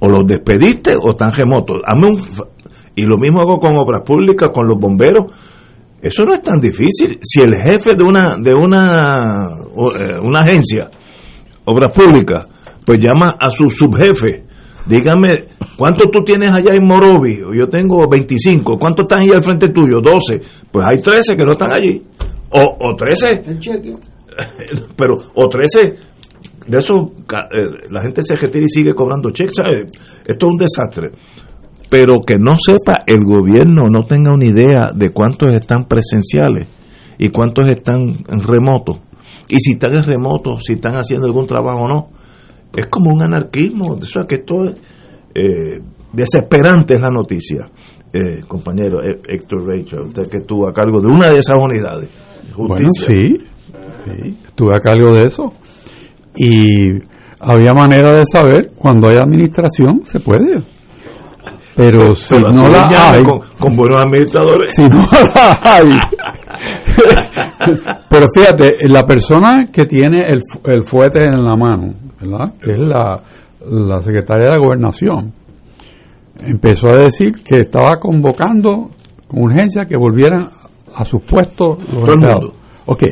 o 0.00 0.08
los 0.08 0.26
despediste 0.26 0.94
o 0.96 1.10
están 1.10 1.32
remotos. 1.32 1.80
Hazme 1.84 2.10
un 2.10 2.20
y 2.94 3.02
lo 3.02 3.16
mismo 3.16 3.40
hago 3.40 3.58
con 3.60 3.76
obras 3.76 4.02
públicas, 4.04 4.48
con 4.52 4.66
los 4.66 4.76
bomberos. 4.78 5.32
Eso 6.02 6.24
no 6.24 6.34
es 6.34 6.42
tan 6.42 6.60
difícil. 6.60 7.18
Si 7.22 7.40
el 7.40 7.54
jefe 7.54 7.94
de 7.94 8.02
una 8.04 8.36
de 8.38 8.54
una 8.54 9.46
eh, 9.98 10.18
una 10.22 10.40
agencia, 10.40 10.90
obras 11.64 11.92
públicas, 11.94 12.46
pues 12.84 12.98
llama 13.02 13.36
a 13.38 13.50
su 13.50 13.70
subjefe, 13.70 14.44
dígame, 14.88 15.44
¿cuánto 15.76 16.04
tú 16.10 16.24
tienes 16.24 16.50
allá 16.50 16.74
en 16.74 16.86
Morovi? 16.86 17.38
Yo 17.56 17.66
tengo 17.68 18.08
25. 18.08 18.78
¿Cuántos 18.78 19.04
están 19.04 19.20
ahí 19.20 19.30
al 19.30 19.42
frente 19.42 19.68
tuyo? 19.68 20.00
12. 20.00 20.40
Pues 20.70 20.86
hay 20.86 21.00
13 21.00 21.36
que 21.36 21.44
no 21.44 21.52
están 21.52 21.72
allí. 21.72 22.02
O, 22.50 22.90
o 22.90 22.96
13, 22.96 23.42
El 23.46 23.58
cheque. 23.58 23.92
pero 24.96 25.14
o 25.34 25.48
13 25.48 25.94
de 26.68 26.78
eso 26.78 27.12
eh, 27.16 27.86
la 27.90 28.02
gente 28.02 28.22
se 28.22 28.36
retira 28.36 28.64
y 28.64 28.68
sigue 28.68 28.94
cobrando 28.94 29.30
cheques. 29.30 29.58
Esto 29.58 30.46
es 30.46 30.52
un 30.52 30.58
desastre. 30.58 31.10
Pero 31.90 32.20
que 32.20 32.36
no 32.38 32.52
sepa 32.58 33.02
el 33.06 33.24
gobierno, 33.24 33.88
no 33.90 34.04
tenga 34.04 34.32
una 34.34 34.44
idea 34.44 34.90
de 34.94 35.10
cuántos 35.10 35.54
están 35.54 35.86
presenciales 35.86 36.68
y 37.16 37.30
cuántos 37.30 37.70
están 37.70 38.24
en 38.28 38.40
remoto. 38.40 39.00
Y 39.48 39.58
si 39.60 39.72
están 39.72 39.96
en 39.96 40.04
remoto, 40.04 40.60
si 40.60 40.74
están 40.74 40.94
haciendo 40.96 41.26
algún 41.26 41.46
trabajo 41.46 41.84
o 41.84 41.88
no. 41.88 42.08
Es 42.76 42.86
como 42.86 43.10
un 43.10 43.22
anarquismo. 43.22 43.92
O 43.92 44.04
sea, 44.04 44.24
que 44.26 44.36
esto 44.36 44.64
es 44.64 44.74
eh, 45.34 45.80
desesperante 46.12 46.94
es 46.94 47.00
la 47.00 47.10
noticia. 47.10 47.70
Eh, 48.12 48.40
compañero 48.46 49.02
eh, 49.02 49.20
Héctor 49.28 49.66
Rachel, 49.66 50.00
usted 50.08 50.28
que 50.28 50.38
estuvo 50.38 50.66
a 50.66 50.72
cargo 50.72 51.00
de 51.00 51.08
una 51.08 51.30
de 51.30 51.38
esas 51.38 51.56
unidades. 51.62 52.08
Bueno, 52.56 52.88
sí, 52.90 53.36
sí, 54.06 54.38
estuve 54.46 54.72
a 54.74 54.80
cargo 54.80 55.14
de 55.14 55.26
eso. 55.26 55.52
Y 56.36 56.92
había 57.40 57.72
manera 57.74 58.14
de 58.14 58.24
saber 58.24 58.70
cuando 58.76 59.08
hay 59.08 59.16
administración, 59.16 60.00
se 60.04 60.20
puede. 60.20 60.62
Pero 61.76 62.14
si 62.14 62.34
Pero 62.34 62.50
no 62.50 62.68
la 62.68 63.10
hay, 63.10 63.20
con, 63.20 63.40
con 63.56 63.76
buenos 63.76 64.04
administradores. 64.04 64.74
si 64.74 64.82
no 64.82 65.06
la 65.34 65.60
hay. 65.62 65.92
Pero 68.10 68.26
fíjate, 68.34 68.76
la 68.88 69.04
persona 69.04 69.66
que 69.70 69.84
tiene 69.84 70.26
el, 70.28 70.42
el 70.64 70.82
fuete 70.82 71.24
en 71.24 71.44
la 71.44 71.54
mano, 71.54 71.94
¿verdad? 72.20 72.54
Que 72.62 72.72
es 72.72 72.78
la, 72.78 73.22
la 73.60 74.00
secretaria 74.00 74.46
de 74.46 74.52
la 74.52 74.58
gobernación, 74.58 75.32
empezó 76.40 76.88
a 76.88 76.98
decir 76.98 77.32
que 77.44 77.60
estaba 77.60 77.96
convocando 78.00 78.90
con 79.26 79.42
urgencia 79.42 79.86
que 79.86 79.96
volvieran 79.96 80.48
a 80.96 81.04
sus 81.04 81.22
puestos 81.22 81.78
los 81.92 82.04
Todo 82.04 82.14
empleados. 82.14 82.52
Ok, 82.86 83.02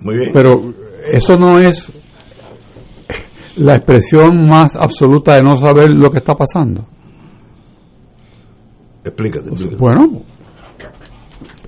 Muy 0.00 0.16
bien. 0.18 0.30
pero 0.32 0.72
eso 1.12 1.36
no 1.36 1.58
es 1.58 1.92
la 3.56 3.76
expresión 3.76 4.46
más 4.48 4.74
absoluta 4.74 5.36
de 5.36 5.42
no 5.42 5.56
saber 5.56 5.90
lo 5.92 6.10
que 6.10 6.18
está 6.18 6.34
pasando. 6.34 6.86
Explícate. 9.04 9.48
explícate. 9.50 9.76
Bueno, 9.78 10.22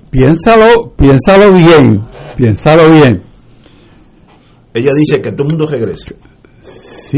piénsalo, 0.09 0.93
piénsalo 0.95 1.53
bien, 1.53 2.01
piénsalo 2.35 2.91
bien. 2.91 3.21
Ella 4.73 4.91
dice 4.97 5.21
que 5.21 5.31
todo 5.31 5.43
el 5.47 5.55
mundo 5.57 5.65
regrese. 5.71 6.15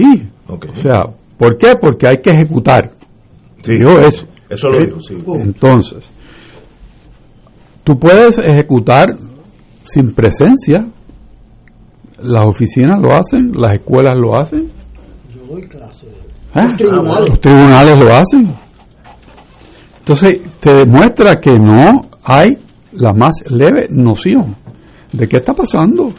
Sí. 0.01 0.29
O 0.47 0.75
sea, 0.75 1.03
¿por 1.37 1.57
qué? 1.57 1.73
Porque 1.79 2.07
hay 2.07 2.21
que 2.21 2.29
ejecutar. 2.29 2.91
Sí. 3.61 3.73
Dijo 3.77 3.99
eso. 3.99 4.25
Eso 4.49 4.67
lo 4.69 4.85
dijo, 4.85 4.99
sí. 4.99 5.17
Entonces, 5.39 6.09
tú 7.83 7.97
puedes 7.99 8.37
ejecutar 8.37 9.07
sin 9.83 10.13
presencia. 10.13 10.87
Las 12.19 12.47
oficinas 12.47 12.99
lo 13.01 13.13
hacen, 13.13 13.51
las 13.55 13.73
escuelas 13.73 14.13
lo 14.15 14.37
hacen. 14.37 14.71
Yo 15.35 15.53
doy 15.53 15.63
clase. 15.67 16.07
¿eh? 16.07 16.61
Los 16.61 16.77
tribunales. 16.77 17.27
Los 17.29 17.41
tribunales 17.41 18.03
lo 18.03 18.13
hacen. 18.13 18.55
Entonces, 19.99 20.41
te 20.59 20.73
demuestra 20.73 21.35
que 21.35 21.59
no 21.59 22.09
hay 22.23 22.57
la 22.93 23.13
más 23.13 23.43
leve 23.49 23.87
noción 23.89 24.55
de 25.11 25.27
qué 25.27 25.37
está 25.37 25.53
pasando. 25.53 26.13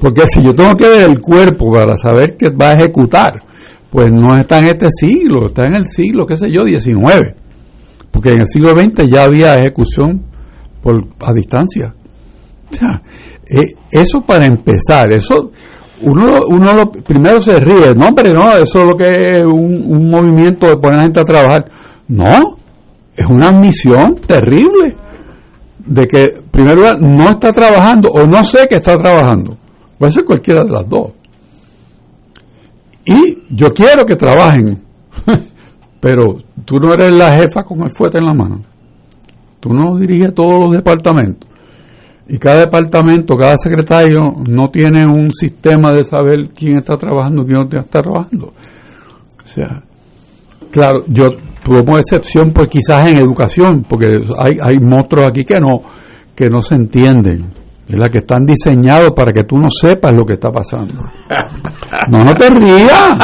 Porque 0.00 0.22
si 0.26 0.42
yo 0.42 0.54
tengo 0.54 0.74
que 0.76 0.88
ver 0.88 1.10
el 1.10 1.20
cuerpo 1.20 1.70
para 1.70 1.96
saber 1.96 2.36
qué 2.36 2.50
va 2.50 2.70
a 2.70 2.74
ejecutar, 2.74 3.34
pues 3.90 4.06
no 4.10 4.34
está 4.36 4.58
en 4.58 4.68
este 4.68 4.86
siglo, 4.90 5.46
está 5.46 5.66
en 5.66 5.74
el 5.74 5.84
siglo, 5.84 6.26
qué 6.26 6.36
sé 6.36 6.48
yo, 6.50 6.64
19. 6.64 7.34
Porque 8.10 8.30
en 8.30 8.40
el 8.40 8.46
siglo 8.46 8.70
XX 8.70 9.08
ya 9.08 9.24
había 9.24 9.54
ejecución 9.54 10.22
por, 10.82 11.04
a 11.20 11.32
distancia. 11.32 11.94
O 12.70 12.74
sea, 12.74 13.02
eh, 13.48 13.74
eso 13.90 14.22
para 14.22 14.44
empezar, 14.44 15.14
eso 15.14 15.50
uno, 16.00 16.32
uno 16.48 16.72
lo, 16.72 16.90
primero 16.90 17.40
se 17.40 17.60
ríe, 17.60 17.94
no 17.94 18.08
hombre, 18.08 18.32
no, 18.32 18.52
eso 18.56 18.80
es 18.80 18.86
lo 18.86 18.96
que 18.96 19.38
es 19.38 19.44
un, 19.44 19.84
un 19.86 20.10
movimiento 20.10 20.66
de 20.66 20.76
poner 20.76 20.94
a 20.94 20.98
la 20.98 21.02
gente 21.04 21.20
a 21.20 21.24
trabajar. 21.24 21.64
No, 22.08 22.56
es 23.16 23.26
una 23.26 23.52
misión 23.52 24.16
terrible 24.26 24.96
de 25.86 26.06
que, 26.06 26.24
en 26.24 26.48
primer 26.50 26.76
lugar, 26.76 27.00
no 27.00 27.30
está 27.30 27.52
trabajando 27.52 28.08
o 28.10 28.24
no 28.26 28.42
sé 28.42 28.66
que 28.68 28.76
está 28.76 28.96
trabajando. 28.98 29.56
Puede 29.98 30.12
ser 30.12 30.24
cualquiera 30.24 30.64
de 30.64 30.70
las 30.70 30.88
dos. 30.88 31.12
Y 33.04 33.38
yo 33.50 33.70
quiero 33.72 34.04
que 34.04 34.16
trabajen, 34.16 34.82
pero 36.00 36.36
tú 36.64 36.78
no 36.80 36.92
eres 36.92 37.12
la 37.12 37.32
jefa 37.32 37.62
con 37.64 37.84
el 37.84 37.90
fuerte 37.94 38.18
en 38.18 38.24
la 38.24 38.34
mano. 38.34 38.62
Tú 39.60 39.70
no 39.72 39.96
diriges 39.96 40.34
todos 40.34 40.60
los 40.60 40.72
departamentos. 40.72 41.48
Y 42.26 42.38
cada 42.38 42.60
departamento, 42.60 43.36
cada 43.36 43.56
secretario 43.58 44.20
no 44.50 44.68
tiene 44.68 45.06
un 45.06 45.30
sistema 45.30 45.94
de 45.94 46.04
saber 46.04 46.50
quién 46.54 46.78
está 46.78 46.96
trabajando 46.96 47.42
y 47.42 47.46
quién 47.46 47.58
no 47.58 47.80
está 47.80 48.00
trabajando. 48.00 48.46
O 48.46 49.46
sea, 49.46 49.82
claro, 50.70 51.04
yo 51.08 51.28
como 51.64 51.98
excepción, 51.98 52.52
pues 52.52 52.68
quizás 52.68 53.10
en 53.10 53.18
educación, 53.18 53.84
porque 53.88 54.06
hay, 54.38 54.58
hay 54.60 54.78
monstruos 54.80 55.26
aquí 55.26 55.44
que 55.44 55.60
no, 55.60 55.80
que 56.34 56.48
no 56.48 56.60
se 56.60 56.74
entienden, 56.74 57.46
¿verdad? 57.88 58.10
que 58.10 58.18
están 58.18 58.44
diseñados 58.44 59.10
para 59.14 59.32
que 59.32 59.44
tú 59.44 59.58
no 59.58 59.68
sepas 59.68 60.12
lo 60.14 60.24
que 60.24 60.34
está 60.34 60.50
pasando. 60.50 60.94
No, 62.08 62.18
no 62.24 62.32
te 62.34 62.48
rías, 62.48 63.18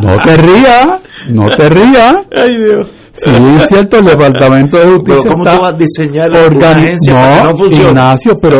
no 0.00 0.16
te 0.24 0.36
rías, 0.36 0.86
no 1.30 1.48
te 1.48 1.68
rías. 1.68 2.14
Ay, 2.36 2.56
Dios. 2.56 2.88
Sí, 3.14 3.30
es 3.30 3.68
cierto, 3.68 3.98
el 3.98 4.06
Departamento 4.06 4.78
de 4.78 4.86
Justicia 4.86 5.20
Pero 5.22 5.32
¿cómo 5.32 5.44
está 5.44 5.56
tú 5.56 5.62
vas 5.62 5.74
a 5.74 5.76
diseñar 5.76 6.30
que 6.30 7.42
no 7.44 7.56
funcione? 7.56 7.88
Ignacio, 7.90 8.32
pero 8.40 8.58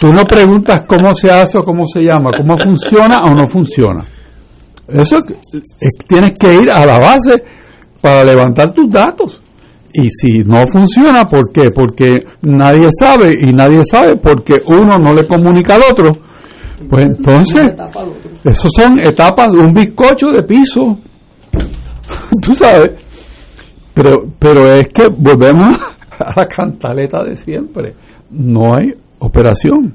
tú 0.00 0.12
no 0.14 0.22
preguntas 0.24 0.82
cómo 0.88 1.12
se 1.12 1.30
hace 1.30 1.58
o 1.58 1.60
cómo 1.60 1.84
se 1.84 2.00
llama, 2.00 2.30
cómo 2.34 2.58
funciona 2.58 3.20
o 3.24 3.34
no 3.34 3.46
funciona. 3.46 4.02
Eso 4.88 5.18
es- 5.18 5.92
tienes 6.08 6.32
que 6.38 6.54
ir 6.54 6.70
a 6.70 6.86
la 6.86 6.98
base 6.98 7.42
para 8.00 8.24
levantar 8.24 8.72
tus 8.72 8.88
datos. 8.90 9.42
Y 9.92 10.10
si 10.10 10.44
no 10.44 10.66
funciona, 10.66 11.24
¿por 11.24 11.52
qué? 11.52 11.70
Porque 11.74 12.10
nadie 12.42 12.88
sabe 12.98 13.30
y 13.40 13.52
nadie 13.52 13.82
sabe 13.82 14.16
porque 14.16 14.62
uno 14.66 14.94
no 14.98 15.14
le 15.14 15.26
comunica 15.26 15.76
al 15.76 15.82
otro. 15.90 16.12
Pues 16.88 17.04
entonces, 17.04 17.64
esos 18.44 18.70
son 18.76 19.00
etapas 19.00 19.52
de 19.52 19.58
un 19.58 19.72
bizcocho 19.72 20.28
de 20.28 20.42
piso. 20.42 20.98
Tú 22.42 22.54
sabes. 22.54 23.02
Pero, 23.94 24.26
pero 24.38 24.72
es 24.74 24.88
que 24.88 25.08
volvemos 25.08 25.78
a 26.18 26.40
la 26.40 26.46
cantaleta 26.46 27.24
de 27.24 27.36
siempre. 27.36 27.94
No 28.30 28.74
hay 28.76 28.94
operación. 29.18 29.94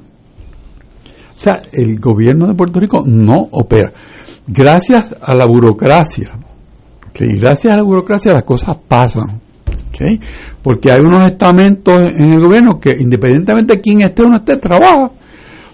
O 1.36 1.38
sea, 1.38 1.62
el 1.72 1.98
gobierno 1.98 2.46
de 2.46 2.54
Puerto 2.54 2.80
Rico 2.80 3.02
no 3.04 3.48
opera. 3.52 3.90
Gracias 4.46 5.14
a 5.20 5.34
la 5.34 5.46
burocracia, 5.46 6.30
¿ok? 7.08 7.20
gracias 7.38 7.72
a 7.72 7.76
la 7.76 7.82
burocracia 7.82 8.32
las 8.32 8.44
cosas 8.44 8.76
pasan. 8.88 9.41
¿Ok? 9.92 10.22
Porque 10.62 10.90
hay 10.90 10.98
unos 11.00 11.26
estamentos 11.26 11.94
en 11.94 12.34
el 12.34 12.40
gobierno 12.40 12.78
que 12.80 12.90
independientemente 12.98 13.74
de 13.74 13.80
quién 13.80 14.02
esté 14.02 14.22
o 14.22 14.28
no 14.28 14.38
esté, 14.38 14.56
trabaja. 14.56 15.10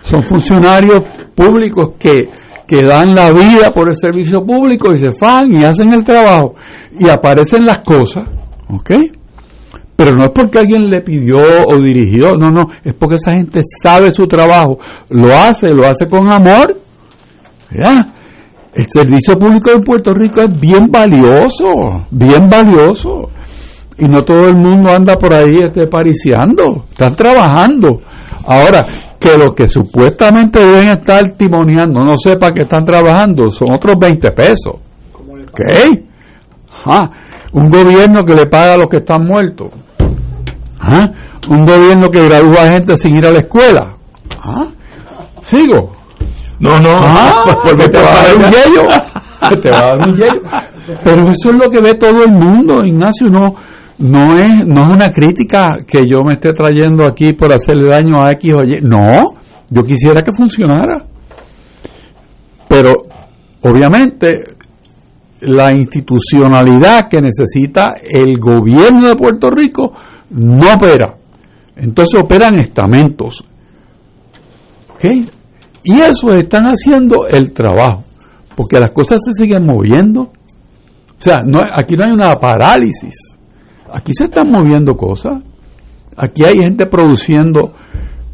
Son 0.00 0.20
funcionarios 0.22 1.02
públicos 1.34 1.90
que, 1.98 2.28
que 2.66 2.82
dan 2.82 3.14
la 3.14 3.30
vida 3.30 3.70
por 3.72 3.88
el 3.88 3.96
servicio 3.96 4.44
público 4.44 4.92
y 4.92 4.98
se 4.98 5.12
fan 5.12 5.52
y 5.52 5.64
hacen 5.64 5.92
el 5.92 6.04
trabajo 6.04 6.54
y 6.98 7.08
aparecen 7.08 7.66
las 7.66 7.80
cosas. 7.80 8.24
¿Ok? 8.68 8.90
Pero 9.96 10.12
no 10.12 10.26
es 10.26 10.30
porque 10.32 10.58
alguien 10.58 10.88
le 10.90 11.00
pidió 11.00 11.36
o 11.66 11.82
dirigió, 11.82 12.36
no, 12.36 12.52
no, 12.52 12.68
es 12.84 12.94
porque 12.94 13.16
esa 13.16 13.32
gente 13.32 13.60
sabe 13.82 14.12
su 14.12 14.28
trabajo, 14.28 14.78
lo 15.10 15.34
hace, 15.34 15.74
lo 15.74 15.84
hace 15.84 16.06
con 16.06 16.30
amor. 16.30 16.76
¿verdad? 17.70 18.06
El 18.74 18.86
servicio 18.88 19.34
público 19.34 19.70
de 19.70 19.80
Puerto 19.80 20.14
Rico 20.14 20.40
es 20.40 20.60
bien 20.60 20.88
valioso, 20.88 21.66
bien 22.12 22.48
valioso. 22.48 23.30
Y 23.98 24.06
no 24.06 24.22
todo 24.24 24.46
el 24.46 24.54
mundo 24.54 24.90
anda 24.90 25.16
por 25.16 25.34
ahí 25.34 25.58
este, 25.58 25.86
pariciando, 25.86 26.84
están 26.88 27.16
trabajando. 27.16 28.00
Ahora, 28.46 28.86
que 29.18 29.36
los 29.36 29.54
que 29.54 29.66
supuestamente 29.66 30.60
deben 30.64 30.88
estar 30.88 31.32
timoneando 31.32 32.00
no 32.04 32.16
sepa 32.16 32.52
que 32.52 32.62
están 32.62 32.84
trabajando, 32.84 33.50
son 33.50 33.72
otros 33.74 33.96
20 33.98 34.30
pesos. 34.30 34.74
¿Ok? 35.14 35.60
Ajá. 36.72 37.10
Un 37.52 37.68
gobierno 37.68 38.24
que 38.24 38.34
le 38.34 38.46
paga 38.46 38.74
a 38.74 38.76
los 38.76 38.86
que 38.86 38.98
están 38.98 39.24
muertos. 39.24 39.68
Ajá. 40.78 41.12
Un 41.48 41.66
gobierno 41.66 42.08
que 42.08 42.24
gradúa 42.24 42.62
a 42.62 42.72
gente 42.72 42.96
sin 42.96 43.18
ir 43.18 43.26
a 43.26 43.32
la 43.32 43.40
escuela. 43.40 43.96
Ajá. 44.38 44.68
¿Sigo? 45.42 45.96
No, 46.60 46.78
no, 46.78 46.92
Ah, 46.96 47.44
porque 47.64 47.82
que 47.82 47.88
te 47.88 48.02
va 48.02 48.10
a 48.10 48.22
dar 48.22 48.36
un 48.36 48.42
yello. 48.42 48.88
Que 49.48 49.56
te 49.56 49.70
va 49.70 49.78
a 49.78 49.82
dar 49.82 50.08
un 50.08 50.16
yello. 50.16 50.42
Pero 51.04 51.28
eso 51.30 51.50
es 51.50 51.62
lo 51.62 51.70
que 51.70 51.80
ve 51.80 51.94
todo 51.94 52.24
el 52.24 52.32
mundo, 52.32 52.84
Ignacio. 52.84 53.30
No, 53.30 53.54
no 53.98 54.38
es, 54.38 54.66
no 54.66 54.84
es 54.84 54.90
una 54.90 55.08
crítica 55.08 55.76
que 55.86 56.06
yo 56.06 56.22
me 56.22 56.34
esté 56.34 56.52
trayendo 56.52 57.04
aquí 57.08 57.32
por 57.32 57.52
hacerle 57.52 57.90
daño 57.90 58.22
a 58.22 58.30
X 58.32 58.52
o 58.56 58.64
Y. 58.64 58.80
No, 58.82 59.34
yo 59.70 59.82
quisiera 59.82 60.22
que 60.22 60.32
funcionara. 60.32 61.04
Pero, 62.68 62.92
obviamente, 63.62 64.56
la 65.40 65.74
institucionalidad 65.74 67.08
que 67.08 67.20
necesita 67.20 67.94
el 68.02 68.38
gobierno 68.38 69.08
de 69.08 69.16
Puerto 69.16 69.50
Rico 69.50 69.92
no 70.30 70.74
opera. 70.74 71.16
Entonces 71.76 72.20
operan 72.20 72.60
estamentos. 72.60 73.42
¿Ok? 74.94 75.04
Y 75.84 76.00
eso 76.00 76.32
están 76.34 76.64
haciendo 76.66 77.26
el 77.26 77.52
trabajo, 77.52 78.04
porque 78.56 78.78
las 78.78 78.90
cosas 78.90 79.20
se 79.24 79.32
siguen 79.32 79.64
moviendo. 79.64 80.22
O 80.22 81.20
sea, 81.20 81.42
no, 81.44 81.60
aquí 81.60 81.94
no 81.96 82.04
hay 82.04 82.12
una 82.12 82.36
parálisis. 82.36 83.37
Aquí 83.92 84.12
se 84.14 84.24
están 84.24 84.50
moviendo 84.50 84.94
cosas. 84.94 85.42
Aquí 86.16 86.44
hay 86.44 86.58
gente 86.58 86.86
produciendo 86.86 87.72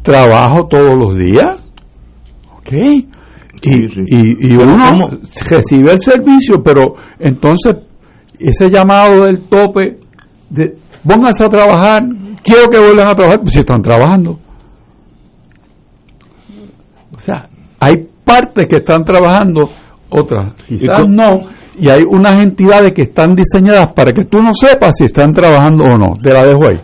trabajo 0.01 0.67
todos 0.69 0.91
los 0.97 1.17
días. 1.17 1.59
¿Ok? 2.57 2.71
Y, 2.71 3.71
y, 3.71 4.47
y 4.47 4.53
uno 4.53 4.75
¿cómo? 4.77 5.09
recibe 5.49 5.91
el 5.91 5.99
servicio, 5.99 6.61
pero 6.61 6.95
entonces 7.19 7.75
ese 8.39 8.69
llamado 8.69 9.23
del 9.23 9.41
tope 9.43 9.99
de 10.49 10.77
pónganse 11.07 11.43
a 11.43 11.49
trabajar, 11.49 12.03
quiero 12.43 12.67
que 12.67 12.79
vuelvan 12.79 13.07
a 13.07 13.15
trabajar, 13.15 13.41
pues 13.41 13.53
si 13.53 13.59
están 13.59 13.81
trabajando. 13.81 14.39
O 17.15 17.19
sea, 17.19 17.49
hay 17.79 18.07
partes 18.23 18.67
que 18.67 18.77
están 18.77 19.03
trabajando, 19.03 19.69
otras 20.09 20.53
quizás 20.67 21.07
no, 21.07 21.47
y 21.77 21.89
hay 21.89 22.03
unas 22.03 22.41
entidades 22.41 22.93
que 22.93 23.03
están 23.03 23.35
diseñadas 23.35 23.91
para 23.93 24.11
que 24.11 24.25
tú 24.25 24.41
no 24.41 24.53
sepas 24.53 24.95
si 24.97 25.05
están 25.05 25.31
trabajando 25.33 25.83
o 25.85 25.97
no. 25.97 26.13
Te 26.21 26.31
la 26.33 26.45
dejo 26.45 26.67
ahí. 26.67 26.79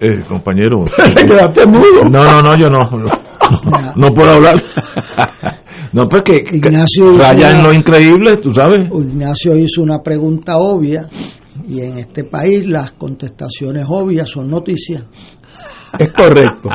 Eh, 0.00 0.22
compañero. 0.26 0.84
Te 1.14 1.24
quedaste 1.24 1.66
mudo. 1.66 2.04
No, 2.10 2.24
no, 2.24 2.42
no, 2.42 2.56
yo 2.56 2.70
no. 2.70 2.78
No, 2.90 3.92
no 3.96 4.14
puedo 4.14 4.30
hablar. 4.32 4.56
No, 5.92 6.08
pues 6.08 6.22
que, 6.22 6.36
Ignacio 6.52 7.14
hizo 7.14 7.18
raya 7.18 7.50
en 7.50 7.56
una- 7.56 7.64
lo 7.66 7.72
increíble, 7.74 8.36
tú 8.36 8.52
sabes. 8.54 8.88
Ignacio 8.92 9.56
hizo 9.56 9.82
una 9.82 10.00
pregunta 10.00 10.58
obvia 10.58 11.08
y 11.68 11.80
en 11.80 11.98
este 11.98 12.22
país 12.22 12.68
las 12.68 12.92
contestaciones 12.92 13.86
obvias 13.88 14.30
son 14.30 14.48
noticias. 14.48 15.02
Es 15.98 16.10
correcto. 16.10 16.68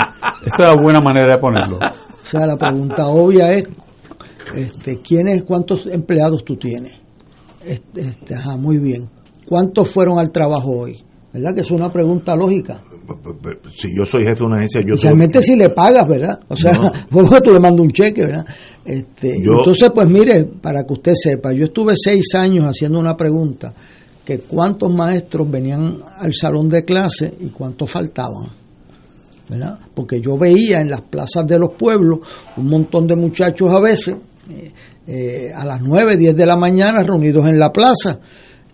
Esa 0.45 0.63
es 0.63 0.69
la 0.69 0.75
buena 0.83 0.99
manera 1.01 1.35
de 1.35 1.39
ponerlo. 1.39 1.77
O 1.77 2.25
sea, 2.25 2.45
la 2.45 2.57
pregunta 2.57 3.07
obvia 3.07 3.53
es, 3.53 3.69
este, 4.55 4.97
¿quiénes, 5.01 5.43
cuántos 5.43 5.85
empleados 5.87 6.43
tú 6.45 6.55
tienes? 6.57 6.93
Este, 7.63 8.01
este, 8.01 8.35
ajá, 8.35 8.57
muy 8.57 8.77
bien. 8.77 9.09
¿Cuántos 9.47 9.89
fueron 9.89 10.19
al 10.19 10.31
trabajo 10.31 10.71
hoy? 10.71 11.03
¿Verdad 11.33 11.53
que 11.53 11.61
es 11.61 11.71
una 11.71 11.91
pregunta 11.91 12.35
lógica? 12.35 12.81
Si 13.75 13.89
yo 13.95 14.03
soy 14.05 14.23
jefe 14.23 14.39
de 14.39 14.45
una 14.45 14.55
agencia, 14.57 14.81
yo 14.81 14.95
Especialmente 14.95 15.41
si 15.41 15.55
le 15.55 15.69
pagas, 15.69 16.07
¿verdad? 16.07 16.39
O 16.47 16.55
sea, 16.55 16.73
No. 16.73 16.91
que 17.29 17.41
tú 17.41 17.53
le 17.53 17.59
mandas 17.59 17.81
un 17.81 17.91
cheque, 17.91 18.25
¿verdad? 18.25 18.45
Este, 18.83 19.35
Yo- 19.43 19.59
Entonces, 19.59 19.89
pues 19.93 20.09
mire, 20.09 20.45
para 20.45 20.83
que 20.83 20.93
usted 20.93 21.13
sepa, 21.13 21.51
yo 21.53 21.65
estuve 21.65 21.93
seis 21.95 22.33
años 22.35 22.65
haciendo 22.65 22.99
una 22.99 23.15
pregunta, 23.15 23.73
que 24.23 24.39
cuántos 24.39 24.91
maestros 24.93 25.49
venían 25.51 25.97
al 26.17 26.33
salón 26.33 26.67
de 26.69 26.83
clase 26.83 27.31
y 27.39 27.47
cuántos 27.49 27.91
faltaban. 27.91 28.49
¿verdad? 29.47 29.77
Porque 29.93 30.19
yo 30.19 30.37
veía 30.39 30.81
en 30.81 30.89
las 30.89 31.01
plazas 31.01 31.45
de 31.45 31.59
los 31.59 31.73
pueblos 31.73 32.19
un 32.57 32.67
montón 32.67 33.05
de 33.05 33.15
muchachos 33.15 33.71
a 33.71 33.79
veces, 33.79 34.15
eh, 34.49 34.71
eh, 35.07 35.51
a 35.53 35.65
las 35.65 35.81
9, 35.81 36.17
10 36.17 36.35
de 36.35 36.45
la 36.45 36.55
mañana 36.55 37.03
reunidos 37.03 37.45
en 37.45 37.57
la 37.57 37.71
plaza, 37.71 38.19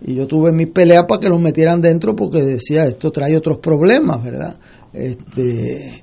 y 0.04 0.14
yo 0.14 0.26
tuve 0.26 0.52
mi 0.52 0.66
pelea 0.66 1.06
para 1.06 1.20
que 1.20 1.28
los 1.28 1.40
metieran 1.40 1.80
dentro 1.80 2.14
porque 2.16 2.42
decía 2.42 2.86
esto 2.86 3.10
trae 3.10 3.36
otros 3.36 3.58
problemas, 3.58 4.22
¿verdad? 4.22 4.56
Este, 4.92 6.02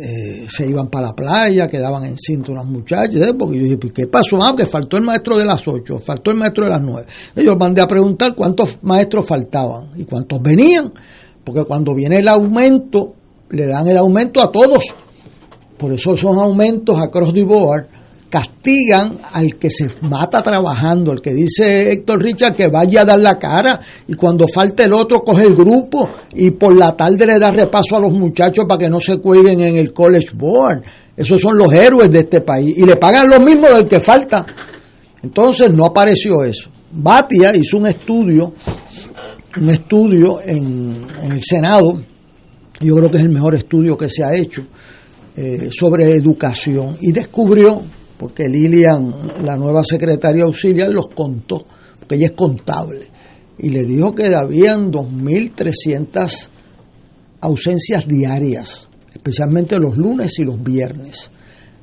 eh, 0.00 0.46
se 0.48 0.66
iban 0.66 0.88
para 0.88 1.08
la 1.08 1.12
playa, 1.14 1.66
quedaban 1.66 2.04
en 2.04 2.16
cinta 2.16 2.52
unas 2.52 2.64
muchachas, 2.64 3.34
porque 3.38 3.58
yo 3.58 3.64
dije, 3.64 3.76
pues, 3.76 3.92
¿qué 3.92 4.06
pasó? 4.06 4.42
Ah, 4.42 4.54
que 4.56 4.64
faltó 4.64 4.96
el 4.96 5.04
maestro 5.04 5.36
de 5.36 5.44
las 5.44 5.66
8, 5.66 5.98
faltó 5.98 6.30
el 6.30 6.38
maestro 6.38 6.64
de 6.64 6.70
las 6.70 6.82
9. 6.82 7.06
Ellos 7.36 7.56
mandé 7.58 7.82
a 7.82 7.86
preguntar 7.86 8.34
cuántos 8.34 8.78
maestros 8.82 9.26
faltaban 9.26 9.90
y 9.96 10.04
cuántos 10.04 10.40
venían, 10.40 10.92
porque 11.44 11.64
cuando 11.64 11.94
viene 11.94 12.20
el 12.20 12.28
aumento, 12.28 13.14
le 13.50 13.66
dan 13.66 13.86
el 13.86 13.98
aumento 13.98 14.40
a 14.40 14.50
todos. 14.50 14.94
Por 15.76 15.92
eso 15.92 16.16
son 16.16 16.38
aumentos 16.38 16.98
across 16.98 17.34
the 17.34 17.44
board 17.44 17.86
castigan 18.28 19.18
al 19.32 19.56
que 19.56 19.70
se 19.70 19.88
mata 20.02 20.42
trabajando, 20.42 21.12
el 21.12 21.20
que 21.20 21.32
dice 21.32 21.92
Héctor 21.92 22.22
Richard 22.22 22.56
que 22.56 22.68
vaya 22.68 23.02
a 23.02 23.04
dar 23.04 23.20
la 23.20 23.38
cara 23.38 23.80
y 24.08 24.14
cuando 24.14 24.48
falte 24.48 24.84
el 24.84 24.92
otro 24.92 25.20
coge 25.20 25.42
el 25.42 25.54
grupo 25.54 26.08
y 26.34 26.50
por 26.50 26.76
la 26.76 26.96
tarde 26.96 27.26
le 27.26 27.38
da 27.38 27.50
repaso 27.50 27.96
a 27.96 28.00
los 28.00 28.12
muchachos 28.12 28.64
para 28.68 28.78
que 28.78 28.90
no 28.90 29.00
se 29.00 29.18
cuelguen 29.18 29.60
en 29.60 29.76
el 29.76 29.92
college 29.92 30.30
board. 30.34 30.82
Esos 31.16 31.40
son 31.40 31.56
los 31.56 31.72
héroes 31.72 32.10
de 32.10 32.20
este 32.20 32.40
país 32.40 32.74
y 32.76 32.84
le 32.84 32.96
pagan 32.96 33.28
lo 33.30 33.38
mismo 33.38 33.68
del 33.68 33.86
que 33.86 34.00
falta. 34.00 34.44
Entonces 35.22 35.68
no 35.72 35.86
apareció 35.86 36.42
eso. 36.42 36.70
Batia 36.90 37.54
hizo 37.54 37.76
un 37.76 37.86
estudio, 37.86 38.54
un 39.60 39.70
estudio 39.70 40.40
en, 40.44 41.06
en 41.22 41.32
el 41.32 41.42
Senado, 41.42 42.02
yo 42.80 42.94
creo 42.96 43.10
que 43.10 43.18
es 43.18 43.22
el 43.22 43.30
mejor 43.30 43.54
estudio 43.54 43.96
que 43.96 44.08
se 44.08 44.24
ha 44.24 44.34
hecho, 44.34 44.64
eh, 45.36 45.68
sobre 45.72 46.14
educación 46.14 46.96
y 47.00 47.10
descubrió 47.10 47.82
porque 48.18 48.48
Lilian, 48.48 49.12
la 49.44 49.56
nueva 49.56 49.82
secretaria 49.84 50.44
auxiliar, 50.44 50.90
los 50.90 51.08
contó, 51.08 51.64
porque 51.98 52.16
ella 52.16 52.26
es 52.26 52.32
contable, 52.32 53.08
y 53.58 53.70
le 53.70 53.84
dijo 53.84 54.14
que 54.14 54.34
habían 54.34 54.90
2.300 54.90 56.48
ausencias 57.40 58.06
diarias, 58.06 58.88
especialmente 59.12 59.78
los 59.78 59.96
lunes 59.96 60.38
y 60.38 60.44
los 60.44 60.62
viernes. 60.62 61.30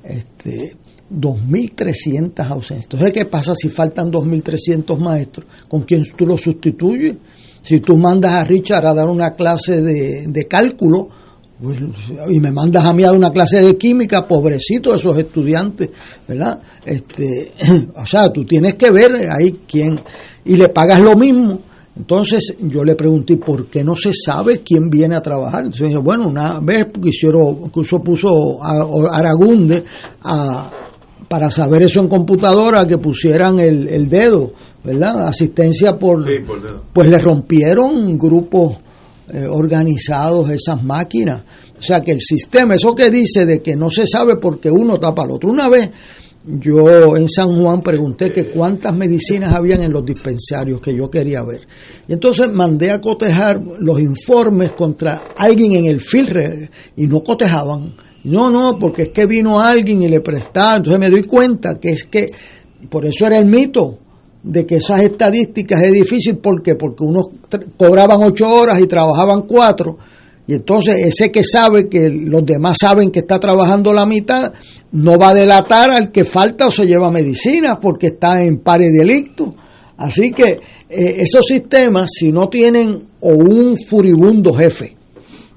Este, 0.03 0.75
2.300 1.11 2.39
ausencias. 2.49 2.85
Entonces, 2.85 3.11
¿qué 3.11 3.25
pasa 3.25 3.53
si 3.53 3.69
faltan 3.69 4.11
2.300 4.11 4.97
maestros? 4.97 5.45
¿Con 5.67 5.81
quién 5.83 6.03
tú 6.17 6.25
los 6.25 6.41
sustituyes? 6.41 7.17
Si 7.61 7.79
tú 7.79 7.97
mandas 7.97 8.33
a 8.33 8.43
Richard 8.43 8.85
a 8.85 8.93
dar 8.93 9.09
una 9.09 9.31
clase 9.31 9.81
de, 9.81 10.25
de 10.27 10.45
cálculo, 10.45 11.09
pues, 11.61 11.79
y 12.29 12.39
me 12.39 12.51
mandas 12.51 12.85
a 12.85 12.93
mí 12.93 13.03
a 13.03 13.11
una 13.11 13.31
clase 13.31 13.61
de 13.61 13.77
química, 13.77 14.27
pobrecito 14.27 14.95
esos 14.95 15.17
estudiantes, 15.17 15.89
¿verdad? 16.27 16.59
Este, 16.83 17.53
o 17.95 18.05
sea, 18.05 18.29
tú 18.29 18.43
tienes 18.43 18.75
que 18.75 18.89
ver 18.89 19.11
ahí 19.29 19.59
quién, 19.67 19.99
y 20.43 20.55
le 20.55 20.69
pagas 20.69 20.99
lo 21.01 21.15
mismo. 21.15 21.59
Entonces 21.95 22.55
yo 22.61 22.83
le 22.83 22.95
pregunté, 22.95 23.37
¿por 23.37 23.67
qué 23.67 23.83
no 23.83 23.95
se 23.95 24.11
sabe 24.13 24.63
quién 24.63 24.89
viene 24.89 25.15
a 25.15 25.21
trabajar? 25.21 25.65
Entonces 25.65 25.93
bueno, 26.01 26.29
una 26.29 26.59
vez 26.59 26.87
hicieron, 27.03 27.59
incluso 27.65 27.99
puso 27.99 28.63
a 28.63 29.17
Aragunde 29.17 29.83
a, 30.23 30.71
para 31.27 31.51
saber 31.51 31.83
eso 31.83 31.99
en 31.99 32.07
computadora, 32.07 32.87
que 32.87 32.97
pusieran 32.97 33.59
el, 33.59 33.87
el 33.87 34.09
dedo, 34.09 34.53
¿verdad? 34.83 35.27
Asistencia 35.27 35.97
por... 35.97 36.25
Sí, 36.25 36.43
por 36.45 36.61
dedo. 36.61 36.83
Pues 36.91 37.07
le 37.07 37.19
rompieron 37.19 38.17
grupos 38.17 38.77
eh, 39.33 39.47
organizados 39.47 40.49
esas 40.49 40.83
máquinas. 40.83 41.43
O 41.77 41.81
sea 41.81 42.01
que 42.01 42.11
el 42.11 42.21
sistema, 42.21 42.75
eso 42.75 42.93
que 42.93 43.09
dice 43.09 43.45
de 43.45 43.61
que 43.61 43.75
no 43.75 43.89
se 43.89 44.05
sabe 44.05 44.35
porque 44.35 44.69
uno 44.69 44.99
tapa 44.99 45.23
al 45.23 45.31
otro. 45.31 45.49
Una 45.49 45.67
vez 45.69 45.89
yo 46.43 47.15
en 47.15 47.29
San 47.29 47.61
Juan 47.61 47.81
pregunté 47.81 48.31
que 48.31 48.45
cuántas 48.45 48.95
medicinas 48.95 49.53
habían 49.53 49.83
en 49.83 49.91
los 49.91 50.03
dispensarios 50.03 50.81
que 50.81 50.95
yo 50.95 51.09
quería 51.09 51.43
ver. 51.43 51.67
Y 52.07 52.13
entonces 52.13 52.51
mandé 52.51 52.91
a 52.91 52.99
cotejar 52.99 53.61
los 53.79 53.99
informes 53.99 54.71
contra 54.71 55.23
alguien 55.37 55.73
en 55.73 55.85
el 55.85 55.99
filre 55.99 56.69
y 56.95 57.05
no 57.05 57.21
cotejaban. 57.21 57.93
No, 58.23 58.49
no, 58.49 58.77
porque 58.79 59.03
es 59.03 59.09
que 59.09 59.25
vino 59.25 59.59
alguien 59.59 60.01
y 60.01 60.07
le 60.07 60.21
prestaba. 60.21 60.77
Entonces 60.77 60.99
me 60.99 61.09
doy 61.09 61.23
cuenta 61.23 61.79
que 61.79 61.89
es 61.89 62.05
que, 62.05 62.27
por 62.89 63.05
eso 63.05 63.25
era 63.25 63.37
el 63.37 63.45
mito, 63.45 63.99
de 64.43 64.65
que 64.65 64.77
esas 64.77 65.01
estadísticas 65.01 65.83
es 65.83 65.91
difícil. 65.91 66.37
¿Por 66.37 66.61
qué? 66.61 66.75
Porque 66.75 67.03
unos 67.03 67.27
cobraban 67.77 68.21
ocho 68.23 68.49
horas 68.49 68.79
y 68.81 68.87
trabajaban 68.87 69.43
cuatro. 69.43 69.97
Y 70.47 70.53
entonces 70.53 70.95
ese 70.95 71.31
que 71.31 71.43
sabe 71.43 71.87
que 71.87 72.09
los 72.09 72.45
demás 72.45 72.77
saben 72.81 73.11
que 73.11 73.19
está 73.19 73.39
trabajando 73.39 73.93
la 73.93 74.05
mitad, 74.05 74.51
no 74.91 75.17
va 75.17 75.29
a 75.29 75.33
delatar 75.33 75.91
al 75.91 76.11
que 76.11 76.25
falta 76.25 76.67
o 76.67 76.71
se 76.71 76.85
lleva 76.85 77.11
medicina 77.11 77.79
porque 77.79 78.07
está 78.07 78.43
en 78.43 78.59
pare 78.59 78.89
delicto. 78.89 79.55
Así 79.97 80.31
que 80.31 80.59
eh, 80.89 81.15
esos 81.19 81.45
sistemas, 81.45 82.09
si 82.11 82.31
no 82.31 82.49
tienen 82.49 83.07
o 83.19 83.29
un 83.29 83.77
furibundo 83.77 84.51
jefe, 84.53 84.97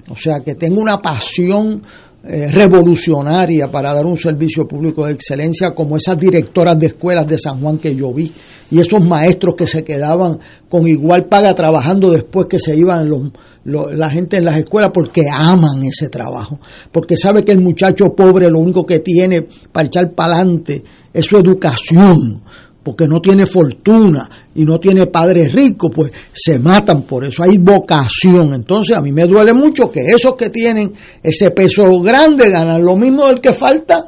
o 0.09 0.15
sea, 0.15 0.41
que 0.41 0.53
tenga 0.53 0.79
una 0.79 0.97
pasión 0.97 1.81
eh, 2.27 2.47
revolucionaria 2.51 3.67
para 3.67 3.93
dar 3.93 4.05
un 4.05 4.17
servicio 4.17 4.67
público 4.67 5.05
de 5.05 5.13
excelencia 5.13 5.75
como 5.75 5.95
esas 5.95 6.17
directoras 6.17 6.75
de 6.79 6.87
escuelas 6.87 7.27
de 7.27 7.37
San 7.37 7.59
Juan 7.61 7.77
que 7.77 7.95
yo 7.95 8.11
vi 8.11 8.31
y 8.71 8.79
esos 8.79 9.05
maestros 9.05 9.53
que 9.55 9.67
se 9.67 9.83
quedaban 9.83 10.39
con 10.67 10.87
igual 10.87 11.25
paga 11.25 11.53
trabajando 11.53 12.09
después 12.09 12.47
que 12.49 12.59
se 12.59 12.75
iban 12.75 13.07
los, 13.07 13.31
la 13.63 14.09
gente 14.09 14.37
en 14.37 14.45
las 14.45 14.57
escuelas 14.57 14.89
porque 14.91 15.21
aman 15.31 15.83
ese 15.83 16.09
trabajo, 16.09 16.59
porque 16.91 17.15
sabe 17.15 17.43
que 17.43 17.51
el 17.51 17.61
muchacho 17.61 18.15
pobre 18.15 18.49
lo 18.49 18.57
único 18.57 18.85
que 18.85 18.99
tiene 18.99 19.47
para 19.71 19.85
echar 19.85 20.13
para 20.15 20.37
adelante 20.37 20.83
es 21.13 21.25
su 21.25 21.37
educación 21.37 22.41
porque 22.85 23.07
no 23.07 23.19
tiene 23.19 23.47
fortuna 23.47 24.29
y 24.53 24.63
no 24.63 24.79
tiene 24.79 25.07
padres 25.07 25.51
ricos, 25.53 25.89
pues 25.93 26.11
se 26.31 26.59
matan 26.59 27.01
por 27.01 27.23
eso. 27.25 27.41
Hay 27.41 27.57
vocación. 27.57 28.53
Entonces 28.53 28.95
a 28.95 29.01
mí 29.01 29.11
me 29.11 29.25
duele 29.25 29.53
mucho 29.53 29.91
que 29.91 30.01
esos 30.05 30.35
que 30.35 30.51
tienen 30.51 30.93
ese 31.23 31.49
peso 31.49 31.81
grande 32.03 32.51
ganan 32.51 32.85
lo 32.85 32.95
mismo 32.95 33.25
del 33.25 33.41
que 33.41 33.53
falta, 33.53 34.05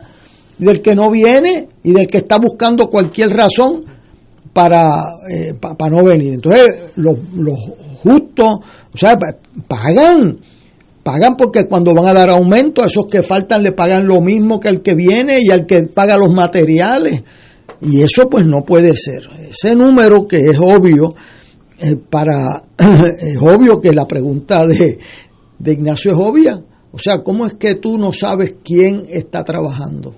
del 0.59 0.79
que 0.83 0.93
no 0.93 1.09
viene 1.09 1.67
y 1.83 1.91
del 1.91 2.05
que 2.05 2.19
está 2.19 2.37
buscando 2.37 2.87
cualquier 2.87 3.31
razón 3.31 3.83
para, 4.53 4.87
eh, 5.33 5.53
pa- 5.59 5.75
para 5.75 5.95
no 5.97 6.03
venir. 6.05 6.33
Entonces 6.35 6.91
los, 6.97 7.17
los 7.35 7.57
justos, 8.03 8.57
o 8.93 8.97
sea, 8.97 9.17
pa- 9.17 9.35
pagan. 9.67 10.37
Pagan 11.01 11.35
porque 11.35 11.67
cuando 11.67 11.95
van 11.95 12.07
a 12.09 12.13
dar 12.13 12.29
aumento, 12.29 12.83
a 12.83 12.87
esos 12.87 13.05
que 13.07 13.23
faltan 13.23 13.63
le 13.63 13.71
pagan 13.71 14.05
lo 14.05 14.21
mismo 14.21 14.59
que 14.59 14.67
al 14.67 14.81
que 14.83 14.93
viene 14.93 15.39
y 15.41 15.49
al 15.49 15.65
que 15.65 15.83
paga 15.83 16.15
los 16.17 16.31
materiales. 16.31 17.23
Y 17.81 18.01
eso 18.01 18.29
pues 18.29 18.45
no 18.45 18.63
puede 18.63 18.95
ser. 18.95 19.27
Ese 19.49 19.75
número 19.75 20.27
que 20.27 20.37
es 20.37 20.57
obvio, 20.59 21.09
eh, 21.79 21.95
para 21.95 22.63
es 22.77 23.37
obvio 23.39 23.79
que 23.79 23.91
la 23.91 24.07
pregunta 24.07 24.65
de, 24.65 24.99
de 25.59 25.73
Ignacio 25.73 26.11
es 26.11 26.17
obvia. 26.17 26.63
O 26.91 26.99
sea, 26.99 27.21
¿cómo 27.23 27.45
es 27.45 27.55
que 27.55 27.75
tú 27.75 27.97
no 27.97 28.11
sabes 28.11 28.57
quién 28.63 29.03
está 29.09 29.43
trabajando? 29.43 30.15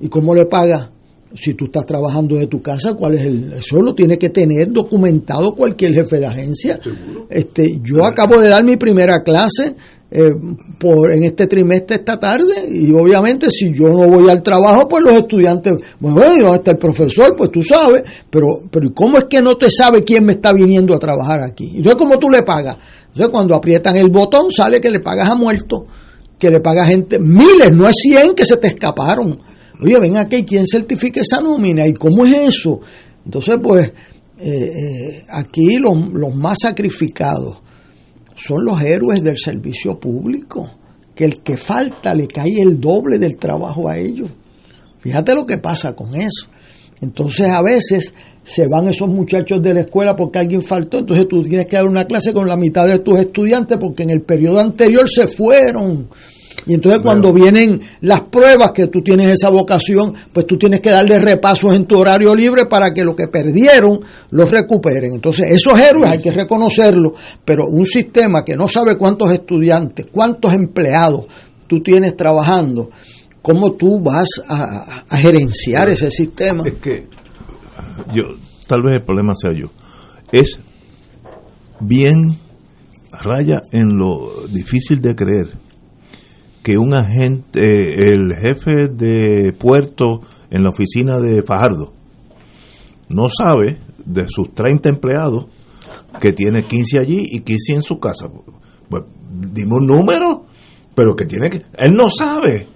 ¿Y 0.00 0.08
cómo 0.08 0.34
le 0.34 0.46
pagas? 0.46 0.88
Si 1.34 1.54
tú 1.54 1.66
estás 1.66 1.86
trabajando 1.86 2.36
de 2.36 2.46
tu 2.46 2.60
casa, 2.60 2.92
¿cuál 2.92 3.14
es 3.14 3.24
el? 3.24 3.52
Eso 3.54 3.80
lo 3.80 3.94
tiene 3.94 4.18
que 4.18 4.28
tener 4.28 4.70
documentado 4.70 5.54
cualquier 5.54 5.94
jefe 5.94 6.18
de 6.18 6.26
agencia. 6.26 6.78
Este, 7.30 7.80
yo 7.82 8.04
acabo 8.04 8.38
de 8.38 8.50
dar 8.50 8.64
mi 8.64 8.76
primera 8.76 9.22
clase 9.22 9.74
eh, 10.14 10.34
por 10.78 11.10
en 11.10 11.22
este 11.22 11.46
trimestre 11.46 11.96
esta 11.96 12.20
tarde 12.20 12.68
y 12.70 12.92
obviamente 12.92 13.48
si 13.50 13.72
yo 13.72 13.88
no 13.88 14.06
voy 14.06 14.28
al 14.28 14.42
trabajo, 14.42 14.86
pues 14.86 15.02
los 15.02 15.14
estudiantes, 15.14 15.78
bueno, 16.00 16.36
¿y 16.36 16.40
dónde 16.40 16.56
está 16.56 16.72
el 16.72 16.76
profesor? 16.76 17.34
Pues 17.34 17.50
tú 17.50 17.62
sabes, 17.62 18.02
pero 18.28 18.46
pero 18.70 18.88
¿y 18.88 18.92
¿cómo 18.92 19.16
es 19.16 19.24
que 19.30 19.40
no 19.40 19.56
te 19.56 19.70
sabe 19.70 20.04
quién 20.04 20.26
me 20.26 20.32
está 20.32 20.52
viniendo 20.52 20.94
a 20.94 20.98
trabajar 20.98 21.40
aquí? 21.40 21.72
Entonces, 21.76 21.96
¿cómo 21.96 22.18
tú 22.18 22.28
le 22.28 22.42
pagas? 22.42 22.76
Entonces, 23.06 23.30
cuando 23.30 23.54
aprietan 23.54 23.96
el 23.96 24.10
botón, 24.10 24.50
sale 24.50 24.82
que 24.82 24.90
le 24.90 25.00
pagas 25.00 25.30
a 25.30 25.34
muerto, 25.34 25.86
que 26.38 26.50
le 26.50 26.60
pagas 26.60 26.88
gente, 26.88 27.18
miles, 27.18 27.70
no 27.72 27.88
es 27.88 27.96
100 27.96 28.34
que 28.34 28.44
se 28.44 28.58
te 28.58 28.68
escaparon. 28.68 29.40
Oye, 29.80 29.98
ven 29.98 30.18
aquí, 30.18 30.44
¿quién 30.44 30.66
certifica 30.66 31.22
esa 31.22 31.40
nómina? 31.40 31.86
¿Y 31.86 31.94
cómo 31.94 32.26
es 32.26 32.54
eso? 32.54 32.80
Entonces, 33.24 33.56
pues, 33.62 33.92
eh, 34.38 34.44
eh, 34.44 35.24
aquí 35.30 35.76
los, 35.76 35.96
los 36.12 36.34
más 36.34 36.58
sacrificados 36.60 37.62
son 38.42 38.64
los 38.64 38.82
héroes 38.82 39.22
del 39.22 39.38
servicio 39.38 40.00
público, 40.00 40.68
que 41.14 41.24
el 41.24 41.42
que 41.42 41.56
falta 41.56 42.12
le 42.12 42.26
cae 42.26 42.60
el 42.60 42.80
doble 42.80 43.18
del 43.18 43.36
trabajo 43.36 43.88
a 43.88 43.96
ellos. 43.96 44.30
Fíjate 44.98 45.34
lo 45.34 45.46
que 45.46 45.58
pasa 45.58 45.94
con 45.94 46.16
eso. 46.20 46.48
Entonces 47.00 47.46
a 47.48 47.62
veces 47.62 48.12
se 48.42 48.64
van 48.68 48.88
esos 48.88 49.08
muchachos 49.08 49.62
de 49.62 49.74
la 49.74 49.80
escuela 49.82 50.16
porque 50.16 50.40
alguien 50.40 50.62
faltó, 50.62 50.98
entonces 50.98 51.26
tú 51.28 51.42
tienes 51.42 51.66
que 51.66 51.76
dar 51.76 51.86
una 51.86 52.04
clase 52.04 52.32
con 52.32 52.48
la 52.48 52.56
mitad 52.56 52.86
de 52.86 52.98
tus 52.98 53.18
estudiantes 53.18 53.78
porque 53.78 54.02
en 54.02 54.10
el 54.10 54.22
periodo 54.22 54.58
anterior 54.58 55.08
se 55.08 55.28
fueron. 55.28 56.08
Y 56.66 56.74
entonces 56.74 57.02
cuando 57.02 57.32
vienen 57.32 57.80
las 58.00 58.22
pruebas 58.22 58.70
que 58.72 58.86
tú 58.86 59.02
tienes 59.02 59.32
esa 59.32 59.50
vocación, 59.50 60.14
pues 60.32 60.46
tú 60.46 60.56
tienes 60.56 60.80
que 60.80 60.90
darle 60.90 61.18
repasos 61.18 61.74
en 61.74 61.86
tu 61.86 61.98
horario 61.98 62.34
libre 62.34 62.66
para 62.66 62.92
que 62.92 63.04
lo 63.04 63.16
que 63.16 63.28
perdieron 63.28 64.00
los 64.30 64.50
recuperen. 64.50 65.14
Entonces 65.14 65.46
esos 65.50 65.78
héroes 65.80 66.10
hay 66.10 66.18
que 66.18 66.30
reconocerlos, 66.30 67.12
pero 67.44 67.66
un 67.66 67.84
sistema 67.84 68.44
que 68.44 68.56
no 68.56 68.68
sabe 68.68 68.96
cuántos 68.96 69.32
estudiantes, 69.32 70.06
cuántos 70.10 70.52
empleados 70.52 71.26
tú 71.66 71.80
tienes 71.80 72.16
trabajando, 72.16 72.90
¿cómo 73.40 73.72
tú 73.72 74.00
vas 74.00 74.28
a, 74.48 75.04
a 75.08 75.16
gerenciar 75.16 75.88
ese 75.90 76.10
sistema? 76.10 76.62
Es 76.64 76.74
que 76.74 77.08
yo, 78.14 78.36
tal 78.68 78.82
vez 78.82 78.98
el 79.00 79.04
problema 79.04 79.34
sea 79.34 79.50
yo. 79.52 79.70
Es 80.30 80.58
bien 81.80 82.38
raya 83.10 83.60
en 83.72 83.96
lo 83.98 84.46
difícil 84.48 85.00
de 85.00 85.14
creer 85.14 85.71
que 86.62 86.76
un 86.78 86.94
agente, 86.94 87.60
eh, 87.60 88.12
el 88.12 88.34
jefe 88.36 88.88
de 88.92 89.52
puerto 89.58 90.20
en 90.50 90.62
la 90.62 90.70
oficina 90.70 91.18
de 91.20 91.42
Fajardo, 91.42 91.92
no 93.08 93.28
sabe 93.28 93.78
de 94.04 94.26
sus 94.28 94.54
30 94.54 94.88
empleados 94.90 95.46
que 96.20 96.32
tiene 96.32 96.62
15 96.62 96.98
allí 96.98 97.22
y 97.30 97.40
15 97.40 97.74
en 97.74 97.82
su 97.82 97.98
casa. 97.98 98.28
Pues 98.88 99.02
dime 99.52 99.72
un 99.74 99.86
número, 99.86 100.44
pero 100.94 101.14
que 101.16 101.24
tiene 101.24 101.48
que... 101.50 101.62
Él 101.78 101.94
no 101.94 102.10
sabe. 102.10 102.68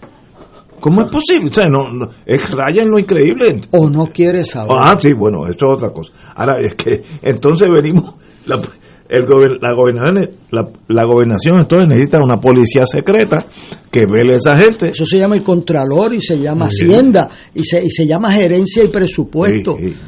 ¿Cómo 0.80 1.02
es 1.04 1.10
posible? 1.10 1.48
O 1.50 1.52
sea, 1.52 1.68
no, 1.68 1.90
no- 1.90 2.08
es 2.26 2.50
raya 2.50 2.82
en 2.82 2.90
lo 2.90 2.98
increíble. 2.98 3.60
O 3.72 3.88
no 3.88 4.06
quiere 4.06 4.44
saber. 4.44 4.72
Ah, 4.78 4.96
sí, 4.98 5.10
bueno, 5.18 5.46
eso 5.46 5.66
es 5.66 5.72
otra 5.74 5.90
cosa. 5.90 6.12
Ahora, 6.34 6.58
es 6.60 6.74
que 6.74 7.02
entonces 7.22 7.68
venimos, 7.74 8.14
la, 8.46 8.60
el 9.08 9.24
gober- 9.24 9.58
la, 9.60 9.72
gobernación, 9.74 10.30
la, 10.50 10.68
la 10.88 11.04
gobernación 11.04 11.60
entonces 11.60 11.88
necesita 11.88 12.18
una 12.22 12.38
policía 12.40 12.84
secreta 12.86 13.46
que 13.90 14.00
vele 14.10 14.34
a 14.34 14.36
esa 14.36 14.54
gente. 14.56 14.88
Eso 14.88 15.04
se 15.06 15.18
llama 15.18 15.36
el 15.36 15.42
Contralor 15.42 16.14
y 16.14 16.20
se 16.20 16.38
llama 16.38 16.68
Sí. 16.70 16.84
Hacienda 16.86 17.28
y 17.54 17.62
se, 17.64 17.84
y 17.84 17.90
se 17.90 18.06
llama 18.06 18.32
Gerencia 18.32 18.82
y 18.84 18.88
Presupuesto. 18.88 19.76
Sí, 19.78 19.92
sí. 19.94 20.00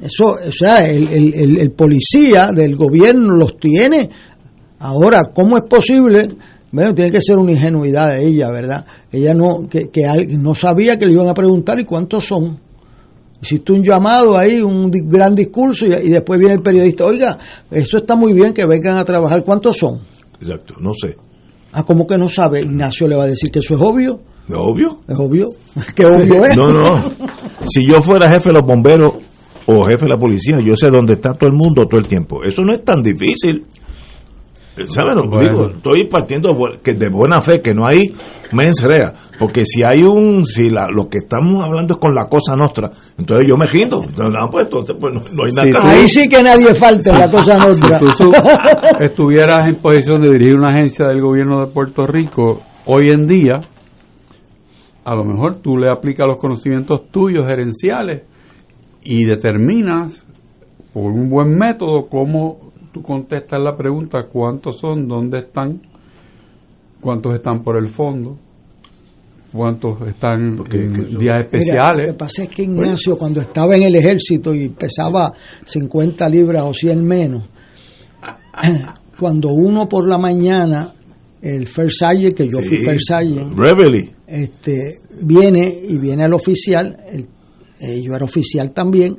Eso, 0.00 0.26
o 0.48 0.52
sea, 0.52 0.88
el, 0.88 1.08
el- 1.08 1.34
el- 1.34 1.58
el 1.58 1.70
policía 1.72 2.52
del 2.54 2.76
gobierno 2.76 3.34
los 3.34 3.58
tiene. 3.58 4.08
Ahora, 4.78 5.24
¿cómo 5.34 5.56
es 5.56 5.64
posible? 5.64 6.28
Bueno, 6.70 6.94
tiene 6.94 7.10
que 7.10 7.20
ser 7.20 7.36
una 7.36 7.50
ingenuidad 7.52 8.12
de 8.14 8.24
ella, 8.26 8.50
¿verdad? 8.52 8.84
Ella 9.10 9.34
no, 9.34 9.66
que, 9.68 9.88
que 9.90 10.02
no 10.38 10.54
sabía 10.54 10.96
que 10.96 11.06
le 11.06 11.14
iban 11.14 11.26
a 11.28 11.34
preguntar 11.34 11.80
y 11.80 11.84
cuántos 11.84 12.24
son. 12.26 12.60
Hiciste 13.40 13.72
un 13.72 13.82
llamado 13.82 14.36
ahí, 14.36 14.60
un 14.60 14.90
gran 14.90 15.34
discurso 15.34 15.86
y, 15.86 15.92
y 15.92 16.10
después 16.10 16.40
viene 16.40 16.54
el 16.54 16.62
periodista, 16.62 17.04
oiga, 17.04 17.38
esto 17.70 17.98
está 17.98 18.16
muy 18.16 18.32
bien 18.32 18.52
que 18.52 18.66
vengan 18.66 18.96
a 18.96 19.04
trabajar, 19.04 19.44
¿cuántos 19.44 19.76
son? 19.76 20.00
Exacto, 20.40 20.74
no 20.80 20.92
sé. 20.94 21.16
Ah, 21.72 21.84
¿cómo 21.84 22.06
que 22.06 22.16
no 22.16 22.28
sabe? 22.28 22.62
Ignacio 22.62 23.06
le 23.06 23.16
va 23.16 23.24
a 23.24 23.28
decir 23.28 23.50
que 23.50 23.58
eso 23.58 23.74
es 23.74 23.80
obvio. 23.80 24.20
¿Es 24.48 24.54
obvio? 24.56 25.00
Es 25.06 25.18
obvio. 25.18 25.46
¿Qué 25.94 26.06
obvio 26.06 26.44
es? 26.46 26.56
No, 26.56 26.68
no. 26.68 27.08
Si 27.66 27.86
yo 27.86 28.00
fuera 28.00 28.30
jefe 28.30 28.48
de 28.48 28.54
los 28.54 28.66
bomberos 28.66 29.14
o 29.66 29.84
jefe 29.84 30.06
de 30.06 30.08
la 30.08 30.18
policía, 30.18 30.58
yo 30.64 30.74
sé 30.74 30.88
dónde 30.88 31.14
está 31.14 31.34
todo 31.34 31.50
el 31.50 31.56
mundo 31.56 31.82
todo 31.88 32.00
el 32.00 32.08
tiempo. 32.08 32.42
Eso 32.42 32.62
no 32.62 32.74
es 32.74 32.82
tan 32.82 33.02
difícil. 33.02 33.64
¿Sabes? 34.86 35.16
lo 35.16 35.22
que 35.22 35.28
Bueno. 35.28 35.50
digo? 35.52 35.66
Estoy 35.70 36.08
partiendo 36.08 36.50
que 36.82 36.94
de 36.94 37.08
buena 37.10 37.40
fe, 37.40 37.60
que 37.60 37.74
no 37.74 37.86
hay 37.86 38.12
mens 38.52 38.82
rea. 38.82 39.12
Porque 39.38 39.64
si 39.64 39.82
hay 39.82 40.02
un, 40.02 40.44
si 40.44 40.68
la, 40.70 40.88
lo 40.90 41.06
que 41.06 41.18
estamos 41.18 41.60
hablando 41.64 41.94
es 41.94 42.00
con 42.00 42.14
la 42.14 42.24
cosa 42.26 42.54
nuestra, 42.56 42.90
entonces 43.18 43.46
yo 43.48 43.56
me 43.56 43.66
rindo. 43.66 44.00
Entonces, 44.02 44.34
no, 44.38 44.48
pues, 44.50 44.64
entonces, 44.64 44.96
pues, 45.00 45.14
no, 45.14 45.20
no 45.20 45.42
hay 45.46 45.52
nada 45.72 45.80
que 45.82 45.88
Ahí 46.00 46.08
sí 46.08 46.28
que 46.28 46.42
nadie 46.42 46.74
falta 46.74 47.10
en 47.10 47.18
la 47.18 47.30
cosa 47.30 47.58
nuestra. 47.64 47.98
Si 47.98 48.04
tú 48.06 48.12
su- 48.16 48.32
estuvieras 49.04 49.68
en 49.68 49.76
posición 49.76 50.22
de 50.22 50.32
dirigir 50.32 50.56
una 50.56 50.74
agencia 50.74 51.06
del 51.06 51.20
gobierno 51.20 51.60
de 51.60 51.66
Puerto 51.72 52.06
Rico, 52.06 52.60
hoy 52.86 53.10
en 53.10 53.26
día, 53.26 53.60
a 55.04 55.14
lo 55.14 55.24
mejor 55.24 55.56
tú 55.62 55.76
le 55.78 55.90
aplicas 55.90 56.26
los 56.26 56.38
conocimientos 56.38 57.08
tuyos 57.10 57.46
gerenciales 57.46 58.22
y 59.02 59.24
determinas 59.24 60.24
por 60.92 61.12
un 61.12 61.30
buen 61.30 61.54
método 61.56 62.08
cómo 62.08 62.67
tú 62.92 63.02
contestas 63.02 63.60
la 63.62 63.74
pregunta 63.76 64.24
cuántos 64.24 64.78
son, 64.78 65.06
dónde 65.08 65.40
están, 65.40 65.80
cuántos 67.00 67.34
están 67.34 67.62
por 67.62 67.76
el 67.76 67.88
fondo, 67.88 68.36
cuántos 69.52 70.00
están 70.08 70.58
en 70.70 70.92
días 70.92 71.18
Mira, 71.18 71.40
especiales. 71.40 72.06
lo 72.08 72.12
que 72.12 72.18
pasa 72.18 72.42
es 72.42 72.48
que 72.48 72.62
Ignacio, 72.62 73.16
cuando 73.16 73.40
estaba 73.40 73.76
en 73.76 73.82
el 73.84 73.94
ejército 73.94 74.54
y 74.54 74.68
pesaba 74.68 75.32
50 75.64 76.28
libras 76.28 76.64
o 76.64 76.72
100 76.74 77.04
menos, 77.04 77.44
cuando 79.18 79.48
uno 79.50 79.88
por 79.88 80.08
la 80.08 80.18
mañana, 80.18 80.92
el 81.40 81.66
First 81.66 81.98
Sergeant, 82.00 82.34
que 82.34 82.48
yo 82.48 82.58
fui. 82.60 82.78
First 82.78 83.08
Sergeant, 83.08 83.52
este, 84.26 84.96
viene 85.22 85.68
y 85.88 85.98
viene 85.98 86.24
el 86.24 86.32
oficial, 86.34 86.96
el- 87.10 87.26
eh, 87.80 88.02
yo 88.02 88.14
era 88.16 88.24
oficial 88.24 88.72
también, 88.72 89.18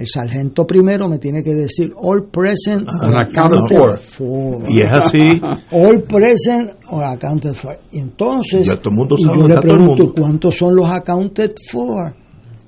el 0.00 0.06
sargento 0.06 0.66
primero 0.66 1.08
me 1.08 1.18
tiene 1.18 1.42
que 1.42 1.54
decir 1.54 1.92
all 1.96 2.24
present 2.30 2.88
or 2.88 3.08
Unaccounted 3.10 3.76
accounted 3.76 3.76
for. 3.76 3.98
for. 3.98 4.70
Y 4.70 4.80
es 4.80 4.92
así. 4.92 5.40
All 5.72 6.00
present 6.04 6.70
or 6.90 7.04
accounted 7.04 7.54
for. 7.54 7.76
Y 7.92 7.98
entonces, 7.98 8.66
Ya 8.66 8.76
todo 8.76 8.90
el 8.92 8.96
mundo 8.96 9.16
y 9.18 9.22
sabe 9.22 9.38
yo 9.38 9.48
le 9.48 9.60
pregunto, 9.60 10.04
mundo. 10.04 10.12
¿cuántos 10.16 10.56
son 10.56 10.74
los 10.76 10.90
accounted 10.90 11.52
for? 11.70 12.14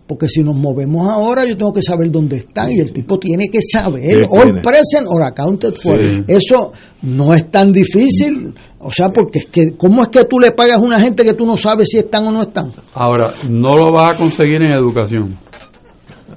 Porque 0.07 0.29
si 0.29 0.43
nos 0.43 0.55
movemos 0.57 1.09
ahora, 1.09 1.47
yo 1.47 1.57
tengo 1.57 1.73
que 1.73 1.81
saber 1.81 2.11
dónde 2.11 2.37
están 2.37 2.71
y 2.71 2.81
el 2.81 2.93
tipo 2.93 3.19
tiene 3.19 3.49
que 3.49 3.61
saber. 3.63 4.03
Sí, 4.11 4.17
all 4.29 4.43
tiene. 4.43 4.61
present 4.61 5.07
or 5.09 5.23
accounted 5.23 5.73
for. 5.83 5.99
Sí. 5.99 6.25
Eso 6.29 6.73
no 7.01 7.33
es 7.33 7.51
tan 7.51 7.73
difícil. 7.73 8.53
O 8.81 8.93
sea, 8.93 9.09
porque 9.09 9.39
es 9.39 9.47
que, 9.47 9.71
¿cómo 9.79 10.03
es 10.03 10.09
que 10.11 10.25
tú 10.25 10.39
le 10.39 10.51
pagas 10.51 10.77
a 10.77 10.81
una 10.81 11.01
gente 11.01 11.25
que 11.25 11.33
tú 11.33 11.47
no 11.47 11.57
sabes 11.57 11.89
si 11.89 11.97
están 11.99 12.27
o 12.27 12.31
no 12.33 12.43
están? 12.43 12.73
Ahora, 12.93 13.33
no 13.49 13.75
lo 13.79 13.91
vas 13.91 14.17
a 14.17 14.19
conseguir 14.19 14.57
en 14.63 14.73
educación. 14.73 15.39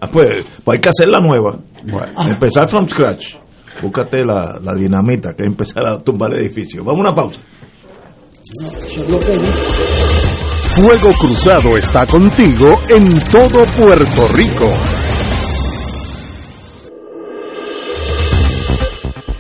Ah, 0.06 0.10
pues, 0.12 0.46
pues 0.64 0.78
hay 0.78 0.82
que 0.82 0.90
hacer 0.90 1.08
la 1.08 1.20
nueva. 1.20 1.58
Bueno. 1.84 2.14
Empezar 2.30 2.68
from 2.68 2.88
scratch. 2.88 3.36
Búscate 3.82 4.24
la, 4.24 4.60
la 4.62 4.74
dinamita 4.74 5.34
que 5.36 5.44
es 5.44 5.48
empezar 5.48 5.86
a 5.86 5.98
tumbar 6.00 6.34
edificios. 6.40 6.84
Vamos 6.86 7.00
a 7.00 7.02
una 7.02 7.14
pausa. 7.14 7.40
Fuego 10.76 11.12
Cruzado 11.20 11.78
está 11.78 12.06
contigo 12.06 12.80
en 12.90 13.20
todo 13.32 13.64
Puerto 13.78 14.28
Rico. 14.34 14.72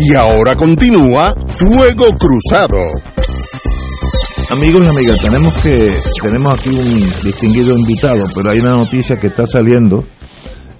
Y 0.00 0.14
ahora 0.14 0.54
continúa 0.54 1.34
Fuego 1.58 2.06
Cruzado. 2.16 2.78
Amigos 4.50 4.82
y 4.82 4.88
amigas, 4.88 5.20
tenemos 5.20 5.54
que 5.58 5.92
tenemos 6.22 6.58
aquí 6.58 6.70
un 6.70 7.00
distinguido 7.22 7.76
invitado, 7.76 8.24
pero 8.34 8.48
hay 8.48 8.60
una 8.60 8.70
noticia 8.70 9.16
que 9.20 9.26
está 9.26 9.46
saliendo. 9.46 10.04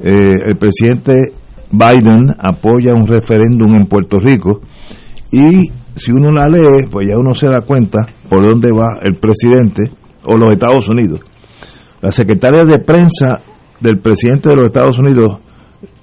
Eh, 0.00 0.32
el 0.46 0.56
presidente 0.56 1.34
Biden 1.70 2.34
apoya 2.38 2.94
un 2.94 3.06
referéndum 3.06 3.74
en 3.74 3.84
Puerto 3.84 4.18
Rico 4.20 4.62
y 5.30 5.68
si 5.94 6.12
uno 6.12 6.30
la 6.30 6.48
lee, 6.48 6.88
pues 6.90 7.08
ya 7.10 7.18
uno 7.18 7.34
se 7.34 7.46
da 7.46 7.60
cuenta 7.60 8.06
por 8.30 8.42
dónde 8.42 8.70
va 8.72 9.00
el 9.02 9.16
presidente 9.16 9.92
o 10.24 10.34
los 10.38 10.50
Estados 10.52 10.88
Unidos. 10.88 11.20
La 12.00 12.10
secretaria 12.10 12.64
de 12.64 12.78
prensa 12.78 13.42
del 13.80 13.98
presidente 13.98 14.48
de 14.48 14.56
los 14.56 14.68
Estados 14.68 14.98
Unidos, 14.98 15.40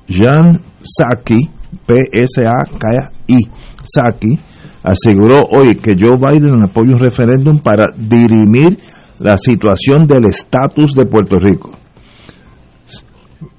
Jan 0.07 0.61
Psaki, 0.81 1.49
P-S-A-K-I, 1.87 3.39
Psaki, 3.83 4.39
aseguró 4.85 5.47
hoy 5.47 5.75
que 5.75 5.95
Joe 5.99 6.17
Biden 6.17 6.61
apoya 6.61 6.93
un 6.93 6.99
referéndum 6.99 7.57
para 7.59 7.87
dirimir 7.97 8.77
la 9.19 9.37
situación 9.37 10.05
del 10.05 10.25
estatus 10.25 10.93
de 10.93 11.05
Puerto 11.05 11.37
Rico. 11.39 11.71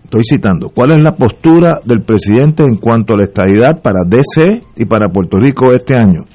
Estoy 0.04 0.22
citando, 0.22 0.68
¿cuál 0.68 0.92
es 0.92 0.98
la 1.02 1.16
postura 1.16 1.80
del 1.84 2.02
presidente 2.02 2.62
en 2.62 2.76
cuanto 2.76 3.14
a 3.14 3.16
la 3.16 3.24
estadidad 3.24 3.82
para 3.82 4.04
DC 4.06 4.62
y 4.76 4.84
para 4.84 5.08
Puerto 5.08 5.36
Rico 5.36 5.72
este 5.72 5.96
año? 5.96 6.26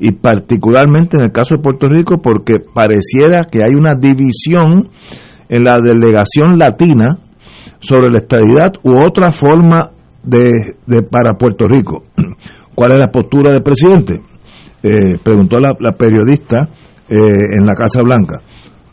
Y 0.00 0.12
particularmente 0.12 1.16
en 1.16 1.26
el 1.26 1.32
caso 1.32 1.54
de 1.54 1.62
Puerto 1.62 1.86
Rico 1.86 2.16
porque 2.20 2.54
pareciera 2.74 3.44
que 3.44 3.62
hay 3.62 3.74
una 3.76 3.94
división 3.94 4.88
en 5.48 5.64
la 5.64 5.78
delegación 5.80 6.58
latina 6.58 7.18
sobre 7.78 8.10
la 8.10 8.18
estadidad 8.18 8.72
u 8.82 8.98
otra 9.00 9.30
forma 9.30 9.90
de, 10.24 10.74
de 10.86 11.02
para 11.02 11.34
Puerto 11.34 11.66
Rico. 11.68 12.02
¿Cuál 12.74 12.92
es 12.92 12.98
la 12.98 13.12
postura 13.12 13.52
del 13.52 13.62
presidente? 13.62 14.20
Eh, 14.82 15.18
preguntó 15.22 15.58
la, 15.58 15.74
periodista 15.92 16.68
eh, 17.08 17.16
en 17.58 17.66
la 17.66 17.74
Casa 17.74 18.02
Blanca. 18.02 18.38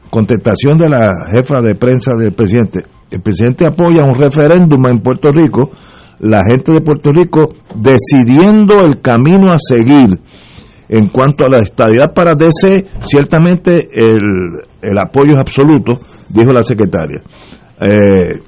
Contestación 0.10 0.78
de 0.78 0.90
la 0.90 1.12
jefa 1.32 1.62
de 1.62 1.76
prensa 1.76 2.12
del 2.18 2.34
presidente. 2.34 2.84
El 3.10 3.22
presidente 3.22 3.66
apoya 3.66 4.06
un 4.06 4.16
referéndum 4.20 4.86
en 4.88 5.00
Puerto 5.00 5.32
Rico, 5.32 5.72
la 6.20 6.42
gente 6.50 6.74
de 6.74 6.82
Puerto 6.82 7.12
Rico 7.12 7.46
decidiendo 7.76 8.82
el 8.82 9.02
camino 9.02 9.52
a 9.52 9.58
seguir. 9.60 10.20
En 10.90 11.10
cuanto 11.10 11.46
a 11.46 11.52
la 11.52 11.60
estadidad 11.60 12.14
para 12.14 12.34
DC, 12.34 12.86
ciertamente 13.02 13.90
el, 13.94 14.22
el 14.82 14.98
apoyo 14.98 15.34
es 15.34 15.38
absoluto, 15.38 16.00
dijo 16.30 16.54
la 16.54 16.64
secretaria. 16.64 17.22
Eh, 17.80 18.42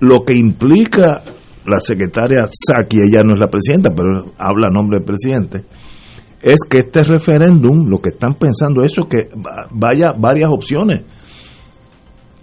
lo 0.00 0.24
que 0.24 0.34
implica 0.34 1.22
la 1.66 1.80
secretaria 1.80 2.46
Saki, 2.50 2.98
ella 2.98 3.22
no 3.24 3.34
es 3.34 3.40
la 3.40 3.48
presidenta, 3.48 3.90
pero 3.94 4.32
habla 4.38 4.68
a 4.68 4.74
nombre 4.74 4.98
del 4.98 5.06
presidente, 5.06 5.64
es 6.42 6.60
que 6.68 6.78
este 6.78 7.04
referéndum, 7.04 7.88
lo 7.88 8.00
que 8.00 8.10
están 8.10 8.34
pensando 8.34 8.84
eso, 8.84 9.06
que 9.08 9.28
vaya 9.70 10.12
varias 10.18 10.50
opciones. 10.50 11.02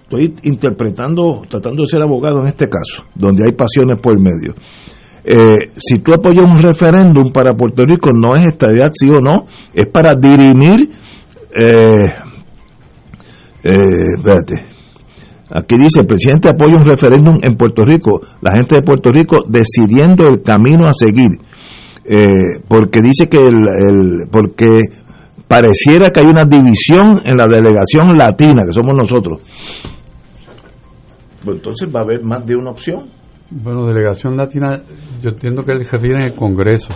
Estoy 0.04 0.34
interpretando, 0.44 1.42
tratando 1.48 1.84
de 1.84 1.88
ser 1.88 2.02
abogado 2.02 2.42
en 2.42 2.48
este 2.48 2.68
caso, 2.68 3.04
donde 3.14 3.44
hay 3.44 3.52
pasiones 3.52 4.00
por 4.00 4.14
el 4.14 4.24
medio. 4.24 4.56
Eh, 5.24 5.72
si 5.76 6.00
tú 6.00 6.14
apoyas 6.14 6.50
un 6.50 6.62
referéndum 6.62 7.32
para 7.32 7.54
Puerto 7.54 7.86
Rico, 7.86 8.10
no 8.14 8.36
es 8.36 8.44
estadidad 8.46 8.92
sí 8.94 9.10
o 9.10 9.20
no, 9.20 9.46
es 9.74 9.88
para 9.88 10.16
dirimir, 10.16 10.90
eh, 11.54 12.14
eh, 13.64 14.14
espérate, 14.16 14.66
Aquí 15.52 15.76
dice, 15.78 16.02
el 16.02 16.08
presidente 16.08 16.50
apoya 16.50 16.78
un 16.78 16.86
referéndum 16.86 17.38
en 17.42 17.56
Puerto 17.56 17.84
Rico, 17.84 18.22
la 18.42 18.56
gente 18.56 18.76
de 18.76 18.82
Puerto 18.84 19.10
Rico 19.10 19.38
decidiendo 19.48 20.26
el 20.28 20.42
camino 20.44 20.88
a 20.88 20.94
seguir, 20.94 21.30
eh, 22.06 22.62
porque 22.68 23.02
dice 23.02 23.28
que 23.28 23.38
el, 23.38 23.56
el, 23.68 24.28
porque 24.32 24.80
pareciera 25.48 26.12
que 26.12 26.20
hay 26.20 26.28
una 26.28 26.44
división 26.46 27.20
en 27.26 27.36
la 27.38 27.48
delegación 27.48 28.16
latina, 28.18 28.64
que 28.66 28.74
somos 28.74 28.96
nosotros. 28.96 29.42
Pues 31.44 31.58
entonces 31.58 31.90
va 31.94 32.02
a 32.02 32.04
haber 32.04 32.24
más 32.24 32.46
de 32.46 32.56
una 32.56 32.72
opción. 32.72 33.08
Bueno, 33.50 33.86
delegación 33.88 34.38
latina, 34.38 34.80
yo 35.24 35.30
entiendo 35.30 35.64
que 35.64 35.72
él 35.72 35.84
se 35.86 35.92
refiere 35.94 36.18
en 36.20 36.26
el 36.26 36.36
Congreso. 36.36 36.94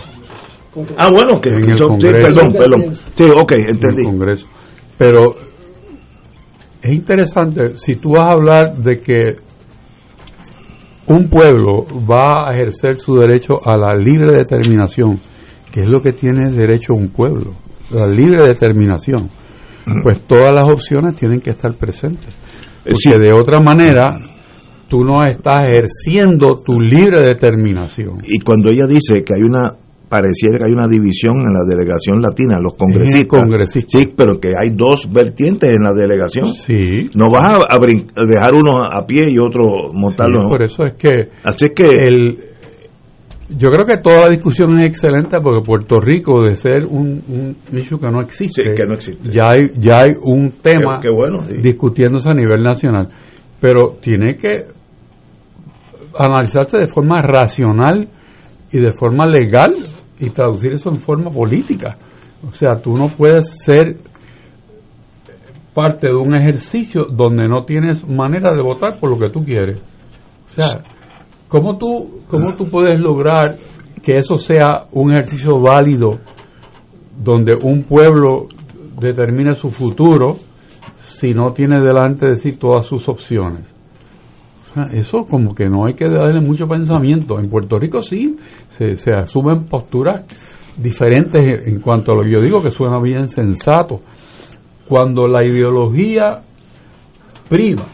Ah, 0.96 1.08
bueno, 1.10 1.40
que 1.40 1.50
en 1.50 1.70
el 1.70 1.76
son- 1.78 2.00
sí, 2.00 2.08
perdón, 2.08 2.52
perdón. 2.52 2.94
Sí, 3.14 3.24
ok, 3.24 3.52
entendí. 3.52 3.94
En 3.94 3.98
el 3.98 4.04
Congreso. 4.04 4.46
Pero 4.98 5.34
es 6.84 6.92
interesante, 6.92 7.78
si 7.78 7.96
tú 7.96 8.10
vas 8.10 8.24
a 8.24 8.32
hablar 8.32 8.76
de 8.76 9.00
que 9.00 9.36
un 11.06 11.28
pueblo 11.30 11.86
va 12.06 12.46
a 12.46 12.52
ejercer 12.52 12.96
su 12.96 13.16
derecho 13.16 13.56
a 13.64 13.78
la 13.78 13.94
libre 13.94 14.32
determinación, 14.32 15.18
que 15.72 15.80
es 15.80 15.88
lo 15.88 16.02
que 16.02 16.12
tiene 16.12 16.50
derecho 16.50 16.92
un 16.92 17.08
pueblo, 17.08 17.54
la 17.90 18.06
libre 18.06 18.46
determinación, 18.46 19.30
pues 20.02 20.20
todas 20.26 20.50
las 20.52 20.64
opciones 20.64 21.16
tienen 21.16 21.40
que 21.40 21.50
estar 21.50 21.72
presentes. 21.72 22.34
Porque 22.84 23.18
de 23.18 23.32
otra 23.32 23.60
manera, 23.60 24.18
tú 24.86 25.04
no 25.04 25.24
estás 25.24 25.64
ejerciendo 25.64 26.56
tu 26.62 26.82
libre 26.82 27.20
determinación. 27.20 28.18
Y 28.22 28.40
cuando 28.40 28.70
ella 28.70 28.86
dice 28.86 29.24
que 29.24 29.32
hay 29.34 29.40
una, 29.40 29.70
pareciera 30.08 30.58
que 30.58 30.64
hay 30.66 30.72
una 30.72 30.86
división 30.86 31.36
en 31.36 31.52
la 31.52 31.64
delegación 31.68 32.20
latina, 32.22 32.58
los 32.60 32.74
congresistas. 32.74 33.40
Sí, 33.88 34.12
pero 34.16 34.38
que 34.38 34.48
hay 34.58 34.70
dos 34.70 35.10
vertientes 35.12 35.70
en 35.72 35.82
la 35.82 35.92
delegación. 35.92 36.48
Sí. 36.52 37.08
No 37.14 37.30
vas 37.30 37.44
a, 37.52 37.56
a 37.74 38.24
dejar 38.26 38.54
uno 38.54 38.84
a 38.84 39.04
pie 39.06 39.30
y 39.30 39.38
otro 39.38 39.92
montarlo. 39.92 40.42
Sí, 40.42 40.48
por 40.48 40.62
eso 40.62 40.84
es 40.86 40.94
que 40.94 41.28
Así 41.42 41.70
que 41.70 41.84
el 41.84 42.38
yo 43.56 43.70
creo 43.70 43.84
que 43.84 43.98
toda 43.98 44.22
la 44.22 44.30
discusión 44.30 44.78
es 44.80 44.86
excelente 44.86 45.38
porque 45.40 45.60
Puerto 45.64 46.00
Rico 46.00 46.42
de 46.42 46.54
ser 46.54 46.86
un, 46.86 47.22
un 47.70 47.78
issue 47.78 47.98
que 48.00 48.10
no 48.10 48.22
existe, 48.22 48.64
Sí, 48.64 48.74
que 48.74 48.84
no 48.86 48.94
existe. 48.94 49.30
ya 49.30 49.50
hay 49.50 49.68
ya 49.78 50.00
hay 50.00 50.12
un 50.22 50.52
tema 50.62 50.98
bueno, 51.14 51.46
sí. 51.46 51.56
discutiéndose 51.60 52.30
a 52.30 52.34
nivel 52.34 52.62
nacional, 52.62 53.08
pero 53.60 53.96
tiene 54.00 54.36
que 54.36 54.64
analizarse 56.18 56.78
de 56.78 56.86
forma 56.86 57.20
racional 57.20 58.08
y 58.72 58.78
de 58.78 58.92
forma 58.92 59.26
legal 59.26 59.74
y 60.18 60.30
traducir 60.30 60.72
eso 60.72 60.90
en 60.90 60.96
forma 60.96 61.30
política. 61.30 61.96
O 62.48 62.52
sea, 62.52 62.74
tú 62.74 62.96
no 62.96 63.08
puedes 63.08 63.62
ser 63.64 63.96
parte 65.72 66.06
de 66.06 66.14
un 66.14 66.34
ejercicio 66.36 67.06
donde 67.10 67.48
no 67.48 67.64
tienes 67.64 68.06
manera 68.06 68.54
de 68.54 68.62
votar 68.62 69.00
por 69.00 69.10
lo 69.10 69.18
que 69.18 69.30
tú 69.30 69.44
quieres. 69.44 69.78
O 70.46 70.48
sea, 70.48 70.82
¿cómo 71.48 71.76
tú, 71.76 72.20
cómo 72.28 72.54
tú 72.56 72.68
puedes 72.68 73.00
lograr 73.00 73.58
que 74.02 74.18
eso 74.18 74.36
sea 74.36 74.86
un 74.92 75.12
ejercicio 75.12 75.60
válido 75.60 76.20
donde 77.16 77.56
un 77.60 77.82
pueblo 77.82 78.46
determine 79.00 79.54
su 79.54 79.70
futuro 79.70 80.38
si 81.00 81.34
no 81.34 81.52
tiene 81.52 81.80
delante 81.80 82.26
de 82.26 82.36
sí 82.36 82.52
todas 82.52 82.86
sus 82.86 83.08
opciones? 83.08 83.73
Eso 84.92 85.24
como 85.24 85.54
que 85.54 85.68
no 85.68 85.86
hay 85.86 85.94
que 85.94 86.08
darle 86.08 86.40
mucho 86.40 86.66
pensamiento. 86.66 87.38
En 87.38 87.48
Puerto 87.48 87.78
Rico 87.78 88.02
sí 88.02 88.36
se, 88.68 88.96
se 88.96 89.12
asumen 89.12 89.66
posturas 89.66 90.24
diferentes 90.76 91.66
en 91.66 91.80
cuanto 91.80 92.12
a 92.12 92.16
lo 92.16 92.22
que 92.22 92.32
yo 92.32 92.40
digo 92.40 92.62
que 92.62 92.70
suena 92.70 93.00
bien 93.00 93.28
sensato. 93.28 94.00
Cuando 94.88 95.26
la 95.28 95.44
ideología 95.44 96.42
prima, 97.48 97.86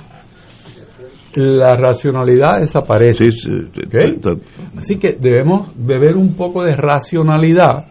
la 1.35 1.74
racionalidad 1.74 2.61
desaparece. 2.61 3.27
¿ok? 3.27 4.39
Así 4.78 4.98
que 4.98 5.12
debemos 5.12 5.69
beber 5.77 6.16
un 6.16 6.35
poco 6.35 6.65
de 6.65 6.77
racionalidad. 6.77 7.86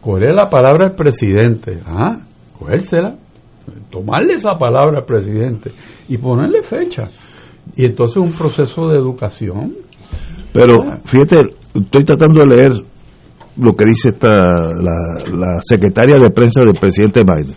Coger 0.00 0.34
la 0.34 0.50
palabra 0.50 0.88
del 0.88 0.96
presidente, 0.96 1.80
ah, 1.86 2.20
cogérsela, 2.58 3.16
tomarle 3.90 4.34
esa 4.34 4.52
palabra 4.58 4.98
al 4.98 5.06
presidente 5.06 5.72
y 6.08 6.18
ponerle 6.18 6.62
fecha. 6.62 7.04
Y 7.76 7.84
entonces 7.84 8.16
un 8.18 8.32
proceso 8.32 8.88
de 8.88 8.98
educación. 8.98 9.74
Pero 10.52 10.80
fíjate, 11.04 11.56
estoy 11.74 12.04
tratando 12.04 12.44
de 12.44 12.56
leer 12.56 12.72
lo 13.56 13.74
que 13.74 13.84
dice 13.84 14.10
esta, 14.10 14.30
la, 14.30 15.36
la 15.36 15.60
secretaria 15.62 16.18
de 16.18 16.30
prensa 16.30 16.62
del 16.62 16.74
presidente 16.74 17.22
Biden. 17.22 17.56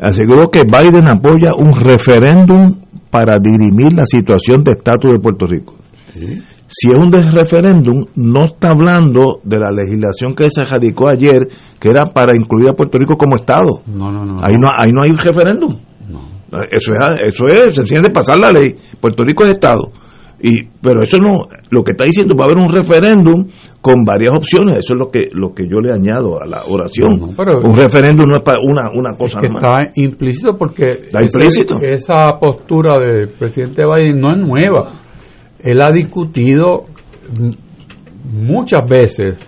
Aseguró 0.00 0.50
que 0.50 0.62
Biden 0.62 1.06
apoya 1.06 1.52
un 1.56 1.72
referéndum 1.74 2.80
para 3.10 3.38
dirimir 3.38 3.94
la 3.94 4.04
situación 4.04 4.62
de 4.62 4.72
estatus 4.72 5.12
de 5.12 5.18
Puerto 5.18 5.46
Rico. 5.46 5.74
Si 6.68 6.90
es 6.90 6.96
un 6.96 7.12
referéndum, 7.12 8.04
no 8.16 8.46
está 8.46 8.70
hablando 8.70 9.40
de 9.44 9.58
la 9.58 9.70
legislación 9.70 10.34
que 10.34 10.50
se 10.50 10.64
radicó 10.64 11.08
ayer, 11.08 11.48
que 11.78 11.88
era 11.88 12.06
para 12.06 12.36
incluir 12.36 12.68
a 12.68 12.72
Puerto 12.72 12.98
Rico 12.98 13.16
como 13.16 13.36
Estado. 13.36 13.82
No, 13.86 14.10
no, 14.10 14.24
no. 14.24 14.36
Ahí 14.42 14.56
no, 14.58 14.68
ahí 14.70 14.90
no 14.92 15.02
hay 15.02 15.10
referéndum. 15.10 15.70
Eso 16.70 16.92
es, 16.94 17.22
eso 17.22 17.44
es 17.48 17.74
sencillamente 17.74 18.12
pasar 18.14 18.38
la 18.38 18.50
ley. 18.52 18.74
Puerto 19.00 19.24
Rico 19.24 19.44
es 19.44 19.50
Estado. 19.50 19.90
Y, 20.40 20.64
pero 20.82 21.02
eso 21.02 21.16
no, 21.16 21.46
lo 21.70 21.82
que 21.82 21.92
está 21.92 22.04
diciendo 22.04 22.34
va 22.38 22.44
a 22.44 22.52
haber 22.52 22.62
un 22.62 22.70
referéndum 22.70 23.46
con 23.80 24.04
varias 24.04 24.32
opciones. 24.34 24.76
Eso 24.76 24.92
es 24.92 24.98
lo 24.98 25.08
que, 25.08 25.28
lo 25.32 25.48
que 25.50 25.64
yo 25.64 25.80
le 25.80 25.94
añado 25.94 26.40
a 26.42 26.46
la 26.46 26.62
oración. 26.68 27.18
No, 27.18 27.26
no, 27.28 27.32
pero- 27.36 27.58
un 27.60 27.74
referéndum 27.76 28.28
no 28.28 28.36
es 28.36 28.42
para 28.42 28.58
una, 28.60 28.90
una 28.94 29.16
cosa 29.16 29.38
que 29.40 29.48
nada 29.48 29.60
más. 29.62 29.86
está 29.88 30.00
implícito 30.02 30.54
porque 30.56 30.90
Está 30.90 31.20
ese- 31.22 31.38
implícito. 31.38 31.78
esa 31.80 32.38
postura 32.38 32.96
del 33.02 33.30
presidente 33.30 33.82
Biden 33.86 34.20
no 34.20 34.30
es 34.32 34.38
nueva. 34.38 34.92
Él 35.58 35.80
ha 35.80 35.90
discutido 35.90 36.84
muchas 38.24 38.80
veces 38.88 39.38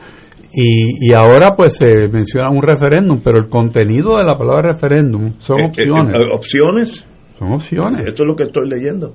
y, 0.52 1.08
y 1.10 1.12
ahora 1.12 1.50
pues 1.56 1.76
se 1.76 2.08
menciona 2.10 2.50
un 2.50 2.62
referéndum, 2.62 3.20
pero 3.22 3.38
el 3.38 3.48
contenido 3.48 4.16
de 4.18 4.24
la 4.24 4.36
palabra 4.38 4.72
referéndum 4.72 5.32
son 5.38 5.56
opciones. 5.66 6.16
eh, 6.16 6.28
opciones. 6.32 7.04
Son 7.38 7.52
opciones. 7.52 8.00
Esto 8.06 8.22
es 8.24 8.26
lo 8.28 8.34
que 8.36 8.44
estoy 8.44 8.68
leyendo. 8.68 9.14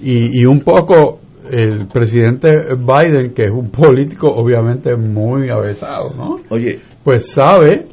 Y, 0.00 0.40
y 0.40 0.44
un 0.46 0.60
poco 0.60 1.20
el 1.50 1.86
presidente 1.88 2.50
Biden, 2.76 3.34
que 3.34 3.42
es 3.42 3.50
un 3.50 3.70
político 3.70 4.28
obviamente 4.32 4.96
muy 4.96 5.50
avesado, 5.50 6.10
¿no? 6.16 6.36
Oye, 6.50 6.80
Pues 7.04 7.30
sabe 7.32 7.86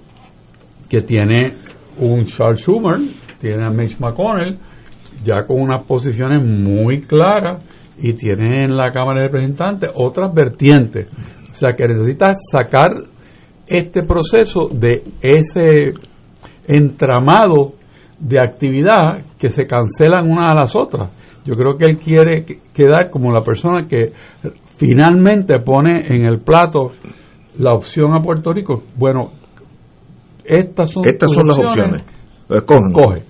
que 0.87 1.01
tiene 1.01 1.53
un 1.97 2.25
Charles 2.25 2.61
Schumer, 2.61 2.99
tiene 3.39 3.65
a 3.65 3.69
Mitch 3.69 3.99
McConnell, 3.99 4.57
ya 5.23 5.45
con 5.45 5.61
unas 5.61 5.83
posiciones 5.83 6.43
muy 6.43 7.01
claras, 7.01 7.63
y 8.01 8.13
tiene 8.13 8.63
en 8.63 8.77
la 8.77 8.91
Cámara 8.91 9.21
de 9.21 9.27
Representantes 9.27 9.89
otras 9.93 10.33
vertientes. 10.33 11.07
O 11.59 11.65
sea 11.67 11.75
que 11.75 11.87
necesita 11.89 12.31
sacar 12.51 12.89
este 13.67 14.03
proceso 14.03 14.69
de 14.71 15.03
ese 15.21 15.93
entramado 16.65 17.73
de 18.17 18.37
actividad 18.41 19.23
que 19.37 19.49
se 19.49 19.65
cancelan 19.65 20.29
unas 20.31 20.55
a 20.55 20.59
las 20.61 20.75
otras. 20.75 21.11
Yo 21.43 21.55
creo 21.55 21.77
que 21.77 21.83
él 21.85 21.97
quiere 21.97 22.45
que- 22.45 22.59
quedar 22.73 23.09
como 23.09 23.31
la 23.31 23.41
persona 23.41 23.85
que 23.87 24.13
finalmente 24.77 25.59
pone 25.59 26.07
en 26.07 26.25
el 26.25 26.39
plato 26.39 26.91
la 27.57 27.71
opción 27.73 28.13
a 28.15 28.21
Puerto 28.21 28.53
Rico. 28.53 28.83
Bueno, 28.95 29.31
estas 30.45 30.91
son, 30.91 31.05
Estas 31.07 31.31
son 31.31 31.45
las 31.47 31.57
opciones. 31.59 32.03
Escogen. 32.49 32.93
Coge. 32.93 33.23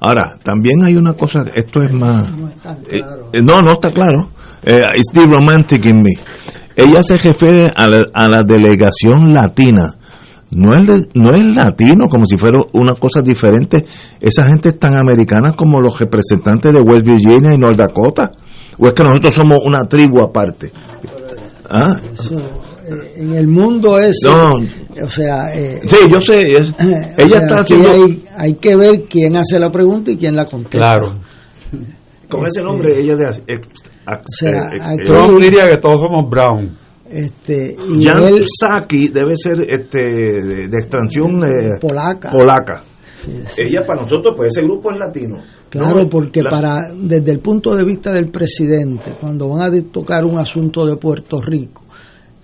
Ahora, 0.00 0.36
también 0.42 0.82
hay 0.84 0.94
una 0.96 1.14
cosa, 1.14 1.40
esto 1.54 1.82
es 1.82 1.92
más... 1.92 2.30
eh, 2.90 3.00
eh, 3.32 3.42
no, 3.42 3.62
no 3.62 3.72
está 3.72 3.90
claro. 3.90 4.28
Eh, 4.62 4.78
it's 4.96 5.10
the 5.12 5.22
romantic 5.26 5.84
in 5.86 6.02
me. 6.02 6.10
Ella 6.76 7.02
se 7.02 7.16
refiere 7.16 7.70
a 7.74 7.88
la, 7.88 8.06
a 8.12 8.28
la 8.28 8.42
delegación 8.46 9.32
latina. 9.32 9.94
No 10.50 10.72
es, 10.74 11.08
no 11.14 11.34
es 11.34 11.42
latino, 11.56 12.08
como 12.08 12.24
si 12.26 12.36
fuera 12.36 12.58
una 12.72 12.92
cosa 12.94 13.20
diferente. 13.22 13.84
Esa 14.20 14.44
gente 14.46 14.68
es 14.68 14.78
tan 14.78 14.92
americana 15.00 15.52
como 15.56 15.80
los 15.80 15.98
representantes 15.98 16.72
de 16.72 16.80
West 16.80 17.04
Virginia 17.06 17.52
y 17.54 17.58
North 17.58 17.76
Dakota. 17.78 18.30
¿O 18.78 18.86
es 18.86 18.92
que 18.94 19.02
nosotros 19.02 19.34
somos 19.34 19.58
una 19.64 19.84
tribu 19.84 20.22
aparte? 20.22 20.70
¿Ah? 21.68 21.96
Eso, 22.12 22.38
eh, 22.38 23.14
en 23.16 23.34
el 23.34 23.48
mundo 23.48 23.98
es 23.98 24.20
No. 24.24 24.60
o 25.04 25.08
sea 25.08 25.52
eh, 25.52 25.80
Sí, 25.88 25.96
yo 26.08 26.20
sé. 26.20 26.52
es- 26.52 26.70
o 26.78 26.84
ella 26.84 27.28
sea, 27.28 27.40
está 27.40 27.58
haciendo... 27.60 27.90
hay, 27.90 28.24
hay 28.36 28.54
que 28.54 28.76
ver 28.76 29.02
quién 29.10 29.34
hace 29.34 29.58
la 29.58 29.70
pregunta 29.72 30.12
y 30.12 30.16
quién 30.16 30.36
la 30.36 30.44
contesta 30.46 30.78
Claro. 30.78 31.18
Con 32.28 32.46
ese 32.46 32.62
nombre, 32.62 33.00
ella 33.00 33.16
de... 33.16 33.60
eh, 34.14 34.22
sea, 34.38 34.50
eh, 34.72 34.78
aquí- 34.80 35.02
eh, 35.02 35.06
Trump 35.06 35.38
diría 35.40 35.64
que 35.66 35.78
todos 35.80 35.96
somos 35.98 36.28
brown. 36.30 36.76
este 37.10 37.76
y 37.96 38.04
Jan 38.04 38.22
él 38.24 38.44
Psaki 38.46 39.08
debe 39.08 39.34
ser 39.36 39.60
este 39.60 39.98
de, 39.98 40.68
de 40.68 40.78
extracción 40.78 41.38
eh, 41.44 41.78
Polaca. 41.80 42.30
polaca. 42.32 42.84
Ella 43.56 43.84
para 43.84 44.02
nosotros, 44.02 44.34
pues 44.36 44.52
ese 44.52 44.62
grupo 44.64 44.90
es 44.92 44.98
latino. 44.98 45.38
Claro, 45.68 46.02
No, 46.02 46.08
porque 46.08 46.42
la- 46.42 46.50
para 46.50 46.80
desde 46.94 47.32
el 47.32 47.40
punto 47.40 47.74
de 47.74 47.84
vista 47.84 48.12
del 48.12 48.30
presidente, 48.30 49.12
cuando 49.20 49.48
van 49.48 49.62
a 49.74 49.82
tocar 49.90 50.24
un 50.24 50.38
asunto 50.38 50.86
de 50.86 50.96
Puerto 50.96 51.40
Rico, 51.40 51.82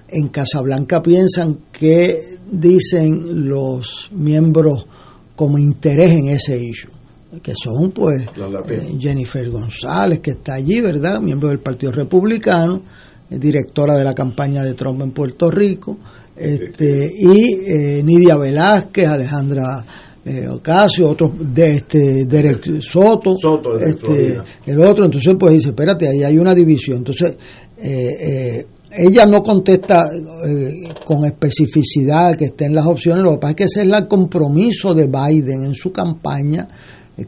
en 0.09 0.29
Casablanca 0.29 1.01
piensan 1.01 1.59
que 1.71 2.39
dicen 2.51 3.49
los 3.49 4.11
miembros 4.13 4.87
como 5.37 5.57
interés 5.59 6.11
en 6.13 6.29
ese 6.29 6.59
issue, 6.59 6.91
que 7.41 7.55
son 7.55 7.91
pues 7.93 8.27
eh, 8.27 8.97
Jennifer 8.99 9.49
González, 9.49 10.21
que 10.21 10.33
está 10.33 10.55
allí, 10.55 10.81
¿verdad? 10.81 11.21
Miembro 11.21 11.49
del 11.49 11.61
Partido 11.61 11.93
Republicano, 11.93 12.83
eh, 13.31 13.39
directora 13.39 13.95
de 13.95 14.05
la 14.05 14.13
campaña 14.13 14.63
de 14.63 14.75
Trump 14.75 15.01
en 15.03 15.13
Puerto 15.13 15.51
Rico, 15.51 15.99
este, 16.37 17.11
y 17.19 17.55
eh, 17.67 18.03
Nidia 18.03 18.37
Velázquez, 18.37 19.09
Alejandra 19.09 19.85
eh, 20.25 20.49
Ocasio, 20.49 21.11
otros 21.11 21.33
de 21.55 21.77
este 21.77 22.25
Derek 22.27 22.81
Soto, 22.81 23.37
Soto, 23.39 23.79
este, 23.79 24.39
el 24.67 24.85
otro, 24.85 25.05
entonces 25.05 25.35
pues 25.39 25.55
dice, 25.55 25.69
espérate, 25.69 26.09
ahí 26.09 26.23
hay 26.23 26.39
una 26.39 26.55
división. 26.55 26.99
Entonces, 26.99 27.37
ella 28.95 29.27
no 29.27 29.43
contesta 29.43 30.11
eh, 30.47 30.93
con 31.05 31.25
especificidad 31.25 32.37
que 32.37 32.47
estén 32.47 32.75
las 32.75 32.87
opciones, 32.87 33.25
lo 33.25 33.33
que 33.33 33.39
pasa 33.39 33.51
es 33.51 33.57
que 33.57 33.65
ese 33.65 33.81
es 33.81 33.87
el 33.87 34.09
compromiso 34.09 34.95
de 34.95 35.07
Biden 35.07 35.65
en 35.65 35.75
su 35.75 35.93
campaña, 35.93 36.69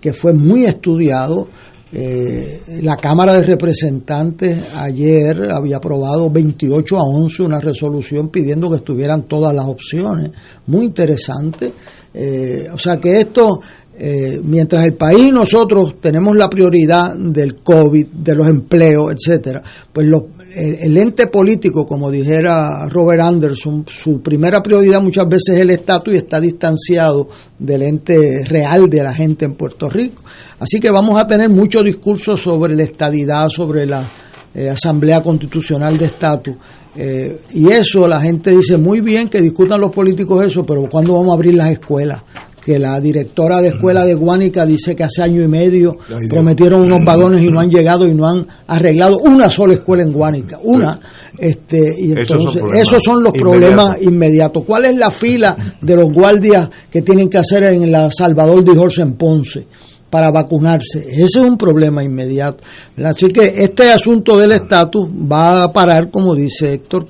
que 0.00 0.12
fue 0.12 0.32
muy 0.32 0.64
estudiado. 0.64 1.48
Eh, 1.96 2.60
la 2.82 2.96
Cámara 2.96 3.34
de 3.34 3.46
Representantes 3.46 4.74
ayer 4.74 5.52
había 5.52 5.76
aprobado 5.76 6.28
28 6.28 6.96
a 6.96 7.02
11 7.04 7.42
una 7.44 7.60
resolución 7.60 8.30
pidiendo 8.30 8.68
que 8.68 8.76
estuvieran 8.76 9.28
todas 9.28 9.54
las 9.54 9.66
opciones. 9.66 10.30
Muy 10.66 10.86
interesante. 10.86 11.72
Eh, 12.12 12.68
o 12.72 12.78
sea 12.78 12.98
que 12.98 13.20
esto, 13.20 13.60
eh, 13.96 14.40
mientras 14.42 14.84
el 14.84 14.94
país 14.94 15.32
nosotros 15.32 15.94
tenemos 16.00 16.34
la 16.36 16.48
prioridad 16.48 17.14
del 17.16 17.62
COVID, 17.62 18.06
de 18.08 18.34
los 18.34 18.48
empleos, 18.48 19.12
etcétera, 19.14 19.62
pues 19.92 20.06
lo- 20.08 20.28
el, 20.54 20.74
el 20.80 20.96
ente 20.96 21.26
político, 21.26 21.86
como 21.86 22.10
dijera 22.10 22.88
Robert 22.88 23.22
Anderson, 23.22 23.84
su 23.88 24.20
primera 24.20 24.62
prioridad 24.62 25.00
muchas 25.00 25.28
veces 25.28 25.54
es 25.56 25.60
el 25.60 25.70
estatus 25.70 26.14
y 26.14 26.18
está 26.18 26.40
distanciado 26.40 27.28
del 27.58 27.82
ente 27.82 28.44
real 28.44 28.88
de 28.88 29.02
la 29.02 29.12
gente 29.12 29.44
en 29.44 29.54
Puerto 29.54 29.90
Rico. 29.90 30.22
Así 30.58 30.80
que 30.80 30.90
vamos 30.90 31.18
a 31.18 31.26
tener 31.26 31.48
mucho 31.48 31.82
discurso 31.82 32.36
sobre 32.36 32.74
la 32.74 32.84
estadidad, 32.84 33.48
sobre 33.48 33.86
la 33.86 34.08
eh, 34.54 34.70
Asamblea 34.70 35.22
Constitucional 35.22 35.98
de 35.98 36.06
Estatus. 36.06 36.54
Eh, 36.96 37.40
y 37.54 37.68
eso 37.70 38.06
la 38.06 38.20
gente 38.20 38.50
dice 38.50 38.76
muy 38.76 39.00
bien 39.00 39.28
que 39.28 39.40
discutan 39.40 39.80
los 39.80 39.90
políticos 39.90 40.46
eso, 40.46 40.64
pero 40.64 40.88
¿cuándo 40.88 41.14
vamos 41.14 41.32
a 41.32 41.34
abrir 41.34 41.54
las 41.54 41.70
escuelas? 41.70 42.22
Que 42.64 42.78
la 42.78 42.98
directora 42.98 43.60
de 43.60 43.68
escuela 43.68 44.04
de 44.04 44.14
Guánica 44.14 44.64
dice 44.64 44.96
que 44.96 45.04
hace 45.04 45.22
año 45.22 45.42
y 45.42 45.48
medio 45.48 45.96
Ay, 46.08 46.28
prometieron 46.28 46.80
unos 46.80 47.04
vagones 47.04 47.42
y 47.42 47.48
no 47.48 47.60
han 47.60 47.70
llegado 47.70 48.06
y 48.06 48.14
no 48.14 48.26
han 48.26 48.46
arreglado 48.66 49.18
una 49.18 49.50
sola 49.50 49.74
escuela 49.74 50.02
en 50.02 50.12
Guánica, 50.12 50.58
una. 50.62 50.98
Este, 51.38 51.78
y 51.98 52.12
Esos 52.12 52.28
son 52.28 52.40
entonces, 52.40 52.62
esos 52.74 53.02
son 53.02 53.22
los 53.22 53.32
problemas 53.32 54.00
inmediatos. 54.00 54.64
¿Cuál 54.64 54.86
es 54.86 54.96
la 54.96 55.10
fila 55.10 55.56
de 55.80 55.96
los 55.96 56.12
guardias 56.12 56.70
que 56.90 57.02
tienen 57.02 57.28
que 57.28 57.38
hacer 57.38 57.64
en 57.64 57.90
la 57.92 58.10
Salvador 58.10 58.64
de 58.64 58.74
Jorge 58.74 59.02
en 59.02 59.14
Ponce? 59.14 59.66
para 60.14 60.30
vacunarse. 60.30 61.00
Ese 61.08 61.24
es 61.24 61.36
un 61.44 61.58
problema 61.58 62.04
inmediato. 62.04 62.62
Así 63.02 63.30
que 63.32 63.52
este 63.56 63.90
asunto 63.90 64.38
del 64.38 64.52
estatus 64.52 65.08
va 65.08 65.64
a 65.64 65.72
parar, 65.72 66.08
como 66.08 66.36
dice 66.36 66.74
Héctor 66.74 67.08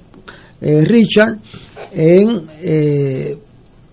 eh, 0.59 0.83
Richard, 0.87 1.37
en 1.93 2.47
eh, 2.63 3.37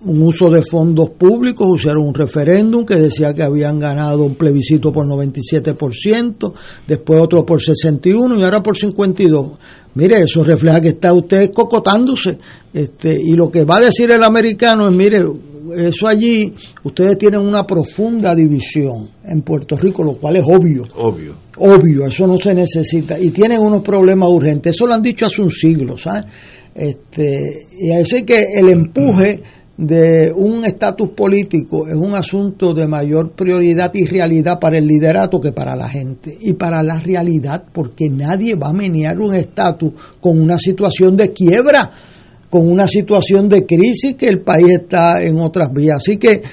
un 0.03 0.21
uso 0.23 0.49
de 0.49 0.63
fondos 0.63 1.11
públicos, 1.11 1.67
usaron 1.69 2.07
un 2.07 2.13
referéndum 2.13 2.85
que 2.85 2.95
decía 2.95 3.33
que 3.33 3.43
habían 3.43 3.79
ganado 3.79 4.23
un 4.23 4.35
plebiscito 4.35 4.91
por 4.91 5.05
97%, 5.05 6.53
después 6.87 7.21
otro 7.21 7.45
por 7.45 7.59
61% 7.61 8.39
y 8.39 8.43
ahora 8.43 8.63
por 8.63 8.77
52%. 8.77 9.57
Mire, 9.93 10.21
eso 10.21 10.43
refleja 10.43 10.79
que 10.79 10.89
está 10.89 11.13
usted 11.13 11.51
cocotándose. 11.51 12.37
Este, 12.73 13.13
y 13.21 13.33
lo 13.33 13.49
que 13.51 13.65
va 13.65 13.77
a 13.77 13.85
decir 13.85 14.09
el 14.09 14.23
americano 14.23 14.87
es, 14.87 14.95
mire, 14.95 15.25
eso 15.75 16.07
allí, 16.07 16.51
ustedes 16.83 17.17
tienen 17.17 17.41
una 17.41 17.67
profunda 17.67 18.33
división 18.33 19.09
en 19.25 19.41
Puerto 19.41 19.77
Rico, 19.77 20.03
lo 20.03 20.13
cual 20.13 20.37
es 20.37 20.43
obvio. 20.45 20.83
Obvio. 20.95 21.35
Obvio, 21.57 22.05
eso 22.05 22.25
no 22.25 22.37
se 22.39 22.53
necesita. 22.53 23.19
Y 23.19 23.29
tienen 23.29 23.61
unos 23.61 23.81
problemas 23.81 24.29
urgentes. 24.29 24.75
Eso 24.75 24.87
lo 24.87 24.93
han 24.93 25.01
dicho 25.01 25.25
hace 25.25 25.41
un 25.41 25.51
siglo, 25.51 25.97
¿sabes? 25.97 26.23
Este, 26.73 27.67
y 27.81 27.91
así 27.91 28.23
que 28.23 28.45
el 28.57 28.69
empuje 28.69 29.41
de 29.81 30.31
un 30.31 30.63
estatus 30.63 31.09
político 31.09 31.87
es 31.87 31.95
un 31.95 32.13
asunto 32.13 32.71
de 32.71 32.85
mayor 32.85 33.31
prioridad 33.31 33.89
y 33.95 34.05
realidad 34.05 34.59
para 34.59 34.77
el 34.77 34.85
liderato 34.85 35.41
que 35.41 35.53
para 35.53 35.75
la 35.75 35.89
gente 35.89 36.37
y 36.39 36.53
para 36.53 36.83
la 36.83 36.99
realidad 36.99 37.63
porque 37.73 38.07
nadie 38.07 38.53
va 38.53 38.69
a 38.69 38.73
menear 38.73 39.19
un 39.19 39.33
estatus 39.33 39.93
con 40.19 40.39
una 40.39 40.59
situación 40.59 41.17
de 41.17 41.33
quiebra 41.33 41.91
con 42.47 42.69
una 42.69 42.87
situación 42.87 43.49
de 43.49 43.65
crisis 43.65 44.13
que 44.13 44.27
el 44.27 44.41
país 44.41 44.81
está 44.81 45.23
en 45.23 45.39
otras 45.39 45.69
vías 45.73 45.97
así 45.97 46.17
que 46.17 46.43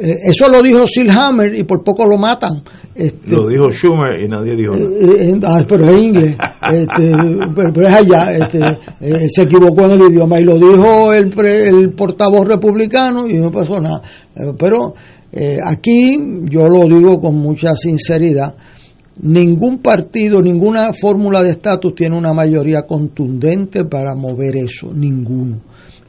eh, 0.00 0.20
eso 0.24 0.48
lo 0.48 0.60
dijo 0.60 0.86
Silhammer 0.86 1.54
y 1.54 1.64
por 1.64 1.84
poco 1.84 2.06
lo 2.06 2.18
matan. 2.18 2.62
Este, 2.94 3.32
Lo 3.32 3.48
dijo 3.48 3.70
Schumer 3.72 4.20
y 4.22 4.28
nadie 4.28 4.54
dijo 4.54 4.72
nada. 4.72 4.88
eh, 5.00 5.30
eh, 5.30 5.40
ah, 5.44 5.64
pero 5.68 5.84
es 5.88 6.02
inglés, 6.02 6.36
este, 6.72 7.12
pero, 7.54 7.72
pero 7.74 7.86
es 7.88 7.92
allá, 7.92 8.32
este, 8.36 8.58
eh, 9.00 9.28
se 9.28 9.42
equivocó 9.42 9.86
en 9.86 10.00
el 10.00 10.12
idioma 10.12 10.38
y 10.40 10.44
lo 10.44 10.56
dijo 10.58 11.12
el, 11.12 11.28
pre- 11.30 11.68
el 11.68 11.90
portavoz 11.90 12.46
republicano 12.46 13.26
y 13.28 13.34
no 13.40 13.50
pasó 13.50 13.80
nada. 13.80 14.00
Eh, 14.36 14.52
pero 14.56 14.94
eh, 15.32 15.58
aquí 15.64 16.16
yo 16.48 16.68
lo 16.68 16.84
digo 16.84 17.18
con 17.18 17.34
mucha 17.36 17.74
sinceridad, 17.74 18.54
ningún 19.22 19.78
partido, 19.78 20.40
ninguna 20.40 20.92
fórmula 20.92 21.42
de 21.42 21.50
estatus 21.50 21.94
tiene 21.96 22.16
una 22.16 22.32
mayoría 22.32 22.82
contundente 22.82 23.84
para 23.84 24.14
mover 24.14 24.56
eso, 24.56 24.92
ninguno. 24.94 25.56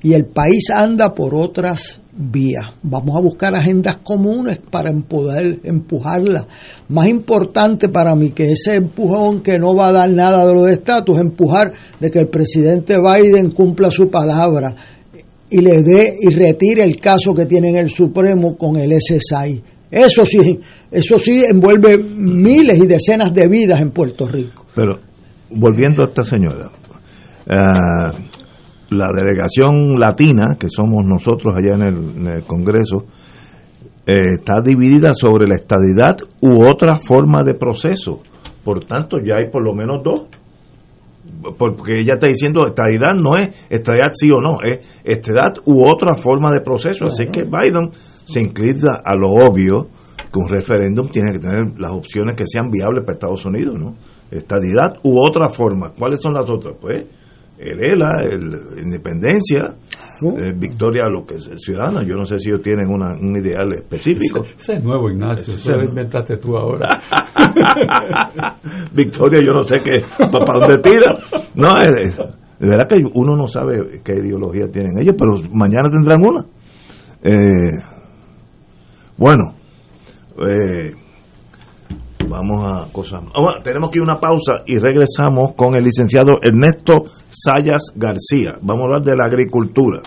Y 0.03 0.13
el 0.13 0.25
país 0.25 0.69
anda 0.69 1.13
por 1.13 1.33
otras 1.33 1.99
vías. 2.15 2.73
Vamos 2.81 3.15
a 3.17 3.21
buscar 3.21 3.55
agendas 3.55 3.97
comunes 3.97 4.59
para 4.69 4.91
poder 4.93 5.59
empujarlas. 5.63 6.47
Más 6.89 7.07
importante 7.07 7.89
para 7.89 8.15
mí 8.15 8.31
que 8.31 8.53
ese 8.53 8.75
empujón 8.75 9.41
que 9.41 9.59
no 9.59 9.75
va 9.75 9.89
a 9.89 9.91
dar 9.91 10.09
nada 10.09 10.45
de 10.45 10.53
lo 10.53 10.63
de 10.63 10.73
estatus, 10.73 11.19
empujar 11.19 11.73
de 11.99 12.09
que 12.09 12.19
el 12.19 12.29
presidente 12.29 12.97
Biden 12.99 13.51
cumpla 13.51 13.91
su 13.91 14.09
palabra 14.09 14.75
y 15.49 15.61
le 15.61 15.81
dé 15.83 16.13
y 16.21 16.33
retire 16.33 16.83
el 16.83 16.97
caso 16.97 17.33
que 17.33 17.45
tiene 17.45 17.69
en 17.69 17.77
el 17.77 17.89
Supremo 17.89 18.57
con 18.57 18.77
el 18.77 18.93
SSI. 18.99 19.61
Eso 19.91 20.25
sí, 20.25 20.59
eso 20.91 21.19
sí 21.19 21.43
envuelve 21.49 21.97
miles 21.97 22.77
y 22.77 22.87
decenas 22.87 23.33
de 23.33 23.47
vidas 23.47 23.79
en 23.81 23.91
Puerto 23.91 24.27
Rico. 24.27 24.65
Pero 24.73 24.99
volviendo 25.51 26.03
a 26.03 26.07
esta 26.07 26.23
señora, 26.23 26.71
ah, 27.49 28.11
la 28.97 29.11
delegación 29.11 29.99
latina, 29.99 30.55
que 30.59 30.69
somos 30.69 31.05
nosotros 31.05 31.53
allá 31.55 31.75
en 31.75 31.81
el, 31.81 32.17
en 32.17 32.27
el 32.27 32.43
Congreso, 32.43 33.05
eh, 34.07 34.35
está 34.37 34.61
dividida 34.61 35.13
sobre 35.15 35.47
la 35.47 35.55
estadidad 35.55 36.17
u 36.39 36.63
otra 36.67 36.97
forma 36.99 37.43
de 37.43 37.55
proceso. 37.55 38.21
Por 38.63 38.83
tanto, 38.83 39.17
ya 39.19 39.37
hay 39.37 39.49
por 39.49 39.63
lo 39.63 39.73
menos 39.73 40.03
dos. 40.03 40.23
Porque 41.57 41.99
ella 41.99 42.13
está 42.13 42.27
diciendo 42.27 42.65
estadidad 42.65 43.15
no 43.15 43.35
es 43.35 43.49
estadidad 43.69 44.11
sí 44.13 44.29
o 44.31 44.41
no, 44.41 44.61
es 44.61 44.79
estadidad 45.03 45.55
u 45.65 45.83
otra 45.85 46.15
forma 46.15 46.51
de 46.51 46.61
proceso. 46.61 47.05
Así 47.05 47.27
que 47.27 47.43
Biden 47.43 47.91
se 48.25 48.41
inclina 48.41 49.01
a 49.03 49.15
lo 49.15 49.29
obvio 49.31 49.87
que 50.17 50.39
un 50.39 50.49
referéndum 50.49 51.07
tiene 51.07 51.31
que 51.31 51.39
tener 51.39 51.79
las 51.79 51.91
opciones 51.91 52.35
que 52.35 52.45
sean 52.45 52.69
viables 52.69 53.03
para 53.03 53.13
Estados 53.13 53.45
Unidos, 53.45 53.75
¿no? 53.79 53.95
Estadidad 54.29 54.97
u 55.03 55.19
otra 55.19 55.49
forma. 55.49 55.91
¿Cuáles 55.97 56.21
son 56.21 56.33
las 56.33 56.49
otras? 56.49 56.75
Pues 56.79 57.05
el 57.57 57.83
ELA, 57.83 58.23
el 58.23 58.79
Independencia, 58.83 59.75
eh, 60.21 60.53
Victoria, 60.55 61.07
lo 61.09 61.25
que 61.25 61.35
es 61.35 61.49
ciudadana. 61.57 62.03
Yo 62.03 62.15
no 62.15 62.25
sé 62.25 62.39
si 62.39 62.49
ellos 62.49 62.61
tienen 62.61 62.87
una, 62.89 63.13
un 63.13 63.35
ideal 63.37 63.71
específico. 63.73 64.41
Ese 64.57 64.73
es 64.73 64.83
nuevo, 64.83 65.09
Ignacio. 65.09 65.53
Eso 65.53 65.71
lo 65.73 65.85
inventaste 65.85 66.37
tú 66.37 66.57
ahora. 66.57 66.99
Victoria, 68.93 69.39
yo 69.45 69.53
no 69.53 69.63
sé 69.63 69.81
qué, 69.83 70.03
para 70.17 70.59
dónde 70.59 70.77
tira. 70.79 71.17
No, 71.55 71.77
es, 71.79 71.87
es- 71.97 72.17
de 72.57 72.69
verdad 72.69 72.87
que 72.87 73.03
uno 73.13 73.35
no 73.35 73.47
sabe 73.47 74.01
qué 74.03 74.13
ideología 74.13 74.71
tienen 74.71 74.97
ellos, 74.97 75.15
pero 75.19 75.33
mañana 75.51 75.89
tendrán 75.89 76.23
una. 76.23 76.45
Eh, 77.21 77.71
bueno, 79.17 79.55
eh, 80.39 80.93
vamos 82.35 82.65
a 82.65 82.91
cosas. 82.91 83.23
tenemos 83.63 83.89
que 83.91 83.99
una 83.99 84.15
pausa 84.15 84.63
y 84.65 84.77
regresamos 84.77 85.53
con 85.55 85.75
el 85.75 85.83
licenciado 85.83 86.33
Ernesto 86.41 87.05
Sayas 87.29 87.93
García. 87.95 88.57
Vamos 88.61 88.81
a 88.81 88.85
hablar 88.85 89.01
de 89.03 89.15
la 89.15 89.25
agricultura. 89.25 90.01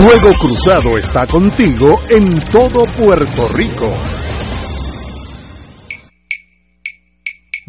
Fuego 0.00 0.32
Cruzado 0.40 0.96
está 0.96 1.26
contigo 1.26 2.00
en 2.08 2.40
todo 2.50 2.84
Puerto 2.86 3.48
Rico. 3.54 4.19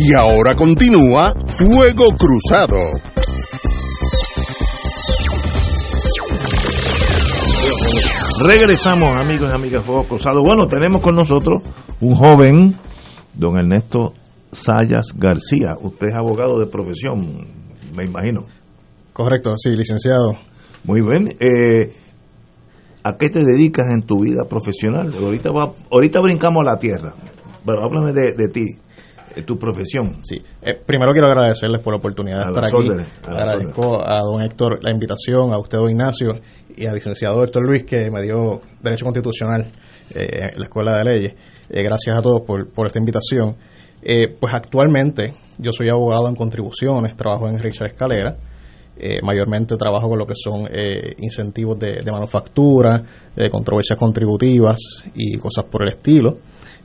Y 0.00 0.14
ahora 0.14 0.54
continúa 0.54 1.34
Fuego 1.46 2.06
Cruzado. 2.16 2.76
Regresamos, 8.46 9.12
amigos 9.16 9.50
y 9.50 9.54
amigas 9.54 9.84
Fuego 9.84 10.04
Cruzado. 10.04 10.40
Bueno, 10.44 10.68
tenemos 10.68 11.02
con 11.02 11.16
nosotros 11.16 11.62
un 12.00 12.14
joven, 12.14 12.76
don 13.34 13.58
Ernesto 13.58 14.12
Sayas 14.52 15.12
García. 15.16 15.74
Usted 15.82 16.06
es 16.08 16.14
abogado 16.14 16.60
de 16.60 16.66
profesión, 16.66 17.18
me 17.92 18.04
imagino. 18.04 18.46
Correcto, 19.12 19.54
sí, 19.56 19.70
licenciado. 19.70 20.36
Muy 20.84 21.00
bien. 21.00 21.28
Eh, 21.40 21.92
¿A 23.02 23.16
qué 23.16 23.30
te 23.30 23.40
dedicas 23.40 23.86
en 23.92 24.06
tu 24.06 24.20
vida 24.20 24.44
profesional? 24.48 25.12
Ahorita, 25.12 25.50
va, 25.50 25.72
ahorita 25.90 26.20
brincamos 26.20 26.60
a 26.60 26.70
la 26.74 26.78
tierra, 26.78 27.14
pero 27.66 27.82
háblame 27.82 28.12
de, 28.12 28.34
de 28.34 28.48
ti, 28.48 28.64
de 29.34 29.42
tu 29.42 29.58
profesión. 29.58 30.18
Sí. 30.22 30.42
Eh, 30.62 30.74
primero 30.74 31.12
quiero 31.12 31.28
agradecerles 31.28 31.80
por 31.82 31.92
la 31.94 31.98
oportunidad 31.98 32.38
de 32.38 32.44
A 32.44 32.48
estar 32.48 32.64
aquí. 32.64 32.74
órdenes, 32.76 33.08
Agradezco 33.26 34.00
a 34.02 34.18
don 34.20 34.42
Héctor 34.42 34.78
la 34.82 34.90
invitación, 34.90 35.52
a 35.52 35.58
usted, 35.58 35.78
don 35.78 35.90
Ignacio, 35.90 36.40
y 36.76 36.86
al 36.86 36.94
licenciado 36.94 37.42
Héctor 37.44 37.64
Luis, 37.66 37.84
que 37.84 38.10
me 38.10 38.22
dio 38.22 38.60
Derecho 38.82 39.04
Constitucional 39.04 39.70
eh, 40.14 40.48
en 40.52 40.58
la 40.58 40.64
Escuela 40.64 40.98
de 40.98 41.04
Leyes. 41.04 41.34
Eh, 41.70 41.82
gracias 41.82 42.16
a 42.16 42.22
todos 42.22 42.42
por, 42.42 42.70
por 42.70 42.86
esta 42.86 42.98
invitación. 42.98 43.56
Eh, 44.02 44.28
pues 44.38 44.54
actualmente 44.54 45.34
yo 45.58 45.72
soy 45.72 45.88
abogado 45.88 46.28
en 46.28 46.34
contribuciones, 46.34 47.16
trabajo 47.16 47.48
en 47.48 47.58
Richard 47.58 47.88
Escalera. 47.88 48.36
Eh, 49.00 49.20
mayormente 49.22 49.76
trabajo 49.76 50.08
con 50.08 50.18
lo 50.18 50.26
que 50.26 50.34
son 50.34 50.68
eh, 50.70 51.14
incentivos 51.18 51.78
de, 51.78 52.00
de 52.04 52.10
manufactura, 52.10 53.02
eh, 53.36 53.48
controversias 53.48 53.96
contributivas 53.96 54.78
y 55.14 55.36
cosas 55.38 55.64
por 55.64 55.82
el 55.84 55.90
estilo. 55.90 56.38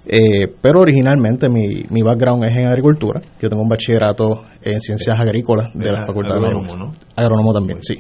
Eh, 0.06 0.48
pero 0.62 0.82
originalmente 0.82 1.48
mi, 1.48 1.86
mi 1.90 2.02
background 2.02 2.44
es 2.44 2.56
en 2.56 2.66
agricultura. 2.68 3.22
Yo 3.42 3.50
tengo 3.50 3.64
un 3.64 3.70
bachillerato 3.70 4.44
en 4.62 4.82
ciencias 4.82 5.18
agrícolas 5.20 5.74
de 5.74 5.86
la 5.86 5.98
Era 6.00 6.06
Facultad 6.06 6.38
agrónomo, 6.38 6.74
de 6.74 6.78
¿no? 6.78 6.92
Agrónomo 7.16 7.54
también, 7.54 7.82
sí. 7.82 7.98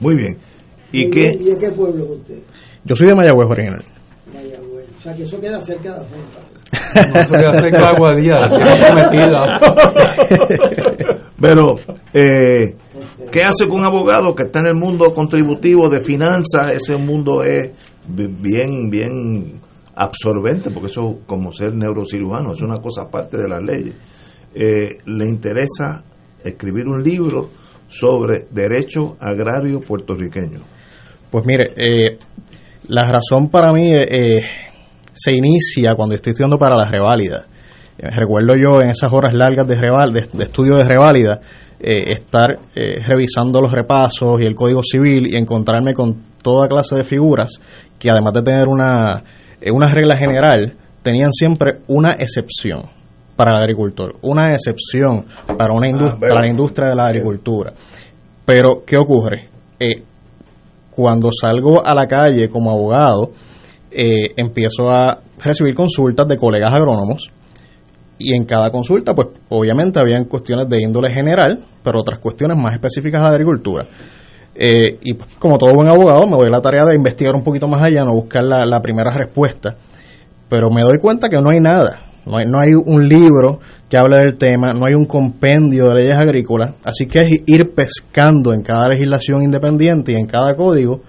Muy 0.00 0.16
bien. 0.16 0.36
¿Y 0.92 1.10
qué? 1.10 1.32
¿Y 1.40 1.44
de 1.44 1.56
qué 1.56 1.70
pueblo 1.70 2.04
es 2.04 2.10
usted? 2.10 2.38
Yo 2.84 2.94
soy 2.94 3.08
de 3.08 3.14
Mayagüez 3.14 3.50
original. 3.50 3.82
Mayagüez. 4.32 4.86
O 4.98 5.00
sea, 5.00 5.16
que 5.16 5.22
eso 5.22 5.40
queda 5.40 5.60
cerca 5.60 5.94
de 5.94 5.98
la 5.98 6.04
Junta. 6.04 6.40
No, 7.12 7.20
eso 7.20 7.32
queda 7.32 7.60
cerca 7.60 7.78
de 7.78 7.86
Aguadilla, 7.86 8.38
tierra 8.48 8.74
prometida. 8.86 9.46
Pero, 11.40 11.74
eh, 12.12 12.74
¿qué 13.30 13.42
hace 13.42 13.66
con 13.68 13.80
un 13.80 13.84
abogado 13.84 14.34
que 14.34 14.44
está 14.44 14.60
en 14.60 14.66
el 14.68 14.74
mundo 14.74 15.12
contributivo 15.14 15.88
de 15.88 16.00
finanzas? 16.02 16.72
Ese 16.72 16.96
mundo 16.96 17.42
es 17.42 17.70
bi- 18.08 18.26
bien, 18.28 18.90
bien 18.90 19.60
absorbente, 19.94 20.70
porque 20.70 20.88
eso 20.88 21.10
es 21.10 21.16
como 21.26 21.52
ser 21.52 21.74
neurocirujano, 21.74 22.52
es 22.52 22.62
una 22.62 22.76
cosa 22.76 23.02
aparte 23.02 23.36
de 23.38 23.48
las 23.48 23.62
leyes. 23.62 23.94
Eh, 24.54 24.98
¿Le 25.06 25.28
interesa 25.28 26.04
escribir 26.42 26.86
un 26.86 27.02
libro 27.02 27.48
sobre 27.88 28.46
derecho 28.50 29.16
agrario 29.20 29.80
puertorriqueño? 29.80 30.60
Pues 31.30 31.44
mire, 31.46 31.72
eh, 31.76 32.18
la 32.88 33.10
razón 33.10 33.48
para 33.50 33.72
mí 33.72 33.88
eh, 33.92 34.42
se 35.12 35.32
inicia 35.32 35.94
cuando 35.94 36.14
estoy 36.14 36.30
estudiando 36.30 36.58
para 36.58 36.76
la 36.76 36.88
reválida. 36.88 37.46
Eh, 37.98 38.08
recuerdo 38.10 38.54
yo 38.56 38.82
en 38.82 38.90
esas 38.90 39.12
horas 39.12 39.34
largas 39.34 39.66
de, 39.66 39.76
reval, 39.76 40.12
de, 40.12 40.28
de 40.32 40.44
estudio 40.44 40.76
de 40.76 40.84
reválida 40.84 41.40
eh, 41.80 42.04
estar 42.08 42.58
eh, 42.74 43.00
revisando 43.06 43.60
los 43.60 43.72
repasos 43.72 44.40
y 44.40 44.44
el 44.46 44.54
Código 44.54 44.80
Civil 44.82 45.26
y 45.32 45.36
encontrarme 45.36 45.92
con 45.94 46.16
toda 46.42 46.68
clase 46.68 46.96
de 46.96 47.04
figuras 47.04 47.50
que 47.98 48.10
además 48.10 48.32
de 48.34 48.42
tener 48.42 48.68
una, 48.68 49.22
eh, 49.60 49.70
una 49.70 49.88
regla 49.88 50.16
general, 50.16 50.74
tenían 51.02 51.32
siempre 51.32 51.80
una 51.88 52.12
excepción 52.12 52.82
para 53.36 53.52
el 53.52 53.58
agricultor, 53.58 54.16
una 54.22 54.52
excepción 54.52 55.26
para, 55.58 55.72
una 55.72 55.88
indus- 55.88 56.18
para 56.18 56.40
la 56.40 56.48
industria 56.48 56.88
de 56.88 56.94
la 56.96 57.06
agricultura. 57.06 57.72
Pero, 58.44 58.82
¿qué 58.86 58.96
ocurre? 58.96 59.48
Eh, 59.78 60.02
cuando 60.90 61.30
salgo 61.32 61.84
a 61.84 61.94
la 61.94 62.06
calle 62.06 62.48
como 62.48 62.70
abogado, 62.70 63.32
eh, 63.90 64.30
empiezo 64.36 64.88
a 64.90 65.18
recibir 65.42 65.74
consultas 65.74 66.26
de 66.28 66.36
colegas 66.36 66.72
agrónomos 66.72 67.30
y 68.18 68.34
en 68.34 68.44
cada 68.44 68.70
consulta, 68.70 69.14
pues 69.14 69.28
obviamente 69.48 69.98
habían 70.00 70.24
cuestiones 70.24 70.68
de 70.68 70.80
índole 70.80 71.12
general, 71.12 71.60
pero 71.82 72.00
otras 72.00 72.18
cuestiones 72.18 72.56
más 72.56 72.74
específicas 72.74 73.22
de 73.22 73.28
agricultura. 73.28 73.86
Eh, 74.54 74.98
y 75.02 75.14
pues, 75.14 75.34
como 75.38 75.58
todo 75.58 75.74
buen 75.74 75.88
abogado, 75.88 76.26
me 76.26 76.36
doy 76.36 76.50
la 76.50 76.60
tarea 76.60 76.84
de 76.84 76.96
investigar 76.96 77.34
un 77.34 77.44
poquito 77.44 77.68
más 77.68 77.82
allá, 77.82 78.04
no 78.04 78.14
buscar 78.14 78.42
la, 78.44 78.64
la 78.64 78.80
primera 78.80 79.10
respuesta, 79.10 79.76
pero 80.48 80.70
me 80.70 80.82
doy 80.82 80.98
cuenta 81.00 81.28
que 81.28 81.36
no 81.36 81.50
hay 81.52 81.60
nada. 81.60 82.02
No 82.26 82.38
hay, 82.38 82.44
no 82.44 82.58
hay 82.58 82.70
un 82.74 83.06
libro 83.06 83.60
que 83.88 83.96
hable 83.96 84.18
del 84.18 84.36
tema, 84.36 84.72
no 84.72 84.86
hay 84.88 84.94
un 84.94 85.04
compendio 85.04 85.90
de 85.90 85.94
leyes 85.94 86.18
agrícolas, 86.18 86.74
así 86.84 87.06
que 87.06 87.20
es 87.20 87.30
ir 87.46 87.72
pescando 87.72 88.52
en 88.52 88.62
cada 88.62 88.88
legislación 88.88 89.44
independiente 89.44 90.10
y 90.10 90.16
en 90.16 90.26
cada 90.26 90.56
código 90.56 91.02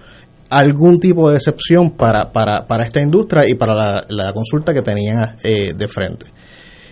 algún 0.48 0.98
tipo 0.98 1.28
de 1.28 1.36
excepción 1.36 1.90
para, 1.90 2.30
para, 2.32 2.66
para 2.66 2.84
esta 2.84 3.02
industria 3.02 3.48
y 3.48 3.54
para 3.54 3.74
la, 3.74 4.04
la 4.08 4.32
consulta 4.32 4.72
que 4.72 4.82
tenían 4.82 5.36
eh, 5.42 5.72
de 5.76 5.88
frente. 5.88 6.26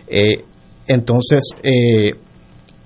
Eh, 0.09 0.45
entonces, 0.87 1.43
eh, 1.62 2.12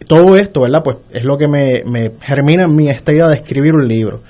todo 0.07 0.37
esto, 0.37 0.63
¿verdad? 0.63 0.81
Pues 0.83 0.97
es 1.13 1.25
lo 1.25 1.37
que 1.37 1.47
me, 1.47 1.83
me 1.85 2.13
germina 2.21 2.65
en 2.65 2.75
mí 2.75 2.89
esta 2.89 3.13
idea 3.13 3.29
de 3.29 3.37
escribir 3.37 3.75
un 3.75 3.87
libro. 3.87 4.21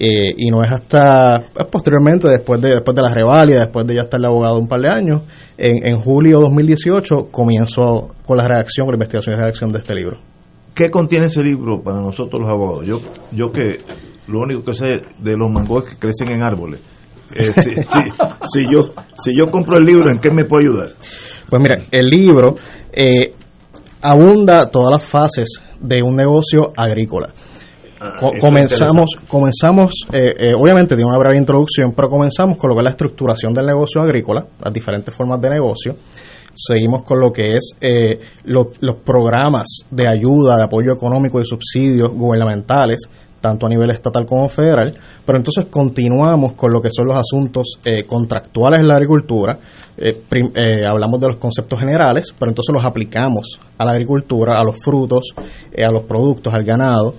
Eh, 0.00 0.32
y 0.36 0.48
no 0.50 0.62
es 0.62 0.70
hasta 0.72 1.42
pues, 1.52 1.66
posteriormente, 1.66 2.28
después 2.28 2.60
de 2.60 2.68
después 2.70 2.94
de 2.94 3.02
la 3.02 3.12
revalia, 3.12 3.58
después 3.58 3.84
de 3.84 3.96
ya 3.96 4.02
estar 4.02 4.20
de 4.20 4.26
abogado 4.28 4.56
un 4.58 4.68
par 4.68 4.80
de 4.80 4.88
años, 4.92 5.22
en, 5.56 5.84
en 5.88 6.00
julio 6.00 6.38
de 6.38 6.44
2018 6.44 7.28
comienzo 7.32 8.14
con 8.24 8.36
la 8.36 8.46
redacción, 8.46 8.86
con 8.86 8.92
la 8.92 8.96
investigación 8.96 9.34
y 9.34 9.38
redacción 9.38 9.72
de 9.72 9.78
este 9.80 9.94
libro. 9.96 10.18
¿Qué 10.72 10.88
contiene 10.90 11.26
ese 11.26 11.42
libro 11.42 11.82
para 11.82 11.96
nosotros 12.00 12.40
los 12.40 12.48
abogados? 12.48 12.86
Yo, 12.86 13.00
yo 13.32 13.50
que 13.50 13.80
lo 14.28 14.40
único 14.40 14.62
que 14.62 14.74
sé 14.74 14.86
de 15.18 15.32
los 15.36 15.50
mangos 15.50 15.84
es 15.84 15.90
que 15.94 15.98
crecen 15.98 16.30
en 16.30 16.42
árboles. 16.44 16.78
Eh, 17.34 17.52
si, 17.56 17.70
si- 17.74 17.82
si 18.46 18.60
yo, 18.72 18.92
si 19.20 19.32
yo 19.36 19.50
compro 19.50 19.78
el 19.78 19.84
libro, 19.84 20.10
¿en 20.12 20.18
qué 20.20 20.30
me 20.30 20.44
puede 20.44 20.66
ayudar? 20.68 20.90
Pues 21.50 21.62
mira, 21.62 21.78
el 21.90 22.06
libro 22.06 22.56
eh, 22.92 23.34
abunda 24.02 24.66
todas 24.70 24.92
las 24.92 25.04
fases 25.04 25.48
de 25.80 26.02
un 26.02 26.16
negocio 26.16 26.72
agrícola. 26.76 27.28
Co- 28.20 28.28
Ah, 28.28 28.38
comenzamos, 28.40 29.10
comenzamos 29.26 29.92
eh, 30.12 30.34
eh, 30.38 30.54
obviamente 30.54 30.94
tiene 30.94 31.10
una 31.10 31.18
breve 31.18 31.36
introducción, 31.36 31.92
pero 31.96 32.08
comenzamos 32.08 32.56
con 32.56 32.70
lo 32.70 32.76
que 32.76 32.80
es 32.80 32.84
la 32.84 32.90
estructuración 32.90 33.52
del 33.52 33.66
negocio 33.66 34.00
agrícola, 34.00 34.46
las 34.62 34.72
diferentes 34.72 35.12
formas 35.14 35.40
de 35.40 35.50
negocio. 35.50 35.96
Seguimos 36.54 37.02
con 37.02 37.20
lo 37.20 37.32
que 37.32 37.56
es 37.56 37.72
eh, 37.80 38.18
lo- 38.44 38.70
los 38.80 38.96
programas 38.96 39.66
de 39.90 40.06
ayuda, 40.06 40.56
de 40.56 40.64
apoyo 40.64 40.92
económico 40.92 41.40
y 41.40 41.44
subsidios 41.44 42.10
gubernamentales, 42.12 43.00
tanto 43.40 43.66
a 43.66 43.68
nivel 43.68 43.90
estatal 43.90 44.26
como 44.26 44.48
federal. 44.48 44.94
Pero 45.24 45.38
entonces 45.38 45.66
continuamos 45.70 46.54
con 46.54 46.72
lo 46.72 46.80
que 46.80 46.90
son 46.90 47.06
los 47.06 47.16
asuntos 47.16 47.78
eh, 47.84 48.04
contractuales 48.04 48.80
en 48.80 48.88
la 48.88 48.94
agricultura. 48.94 49.58
Eh, 50.00 50.22
eh, 50.54 50.84
hablamos 50.86 51.18
de 51.20 51.28
los 51.28 51.36
conceptos 51.38 51.80
generales, 51.80 52.32
pero 52.38 52.50
entonces 52.50 52.72
los 52.72 52.84
aplicamos 52.84 53.58
a 53.76 53.84
la 53.84 53.90
agricultura, 53.90 54.58
a 54.58 54.64
los 54.64 54.76
frutos, 54.82 55.30
eh, 55.72 55.84
a 55.84 55.90
los 55.90 56.04
productos, 56.04 56.54
al 56.54 56.64
ganado. 56.64 57.14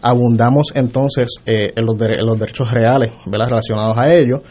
Abundamos 0.00 0.68
entonces 0.76 1.26
en, 1.44 1.84
los 1.84 1.96
en 2.00 2.38
derechos 2.38 2.70
reales 2.70 3.12
relacionados 3.26 3.98
a 3.98 4.14
ello. 4.14 4.42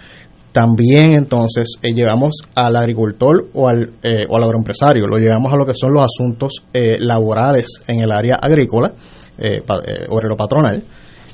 También 0.52 1.16
entonces 1.16 1.68
llevamos 1.82 2.36
al 2.54 2.76
agricultor 2.76 3.48
o 3.54 3.70
al, 3.70 3.94
o 4.28 4.38
al 4.38 4.44
agroempresario, 4.44 5.08
lo 5.08 5.18
llevamos 5.18 5.54
a 5.54 5.56
lo 5.56 5.66
que 5.66 5.74
son 5.74 5.94
los 5.94 6.04
asuntos 6.04 6.52
eh, 6.74 6.98
laborales 7.00 7.68
en 7.88 8.02
el 8.02 8.12
área 8.12 8.36
agrícola, 8.36 8.92
eh, 9.38 9.62
pa- 9.66 9.82
eh, 9.86 10.06
obrero 10.10 10.36
patronal. 10.36 10.84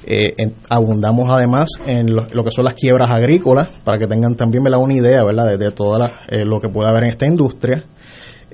Eh, 0.05 0.33
en- 0.37 0.55
abundamos 0.69 1.29
además 1.33 1.69
en 1.85 2.13
lo, 2.13 2.27
lo 2.31 2.43
que 2.43 2.51
son 2.51 2.65
las 2.65 2.73
quiebras 2.73 3.09
agrícolas, 3.09 3.69
para 3.83 3.97
que 3.97 4.07
tengan 4.07 4.35
también 4.35 4.63
¿verdad? 4.63 4.79
una 4.79 4.95
idea 4.95 5.23
¿verdad? 5.23 5.47
de, 5.47 5.57
de 5.57 5.71
todo 5.71 5.97
lo 6.45 6.59
que 6.59 6.69
puede 6.69 6.89
haber 6.89 7.05
en 7.05 7.09
esta 7.11 7.25
industria. 7.25 7.85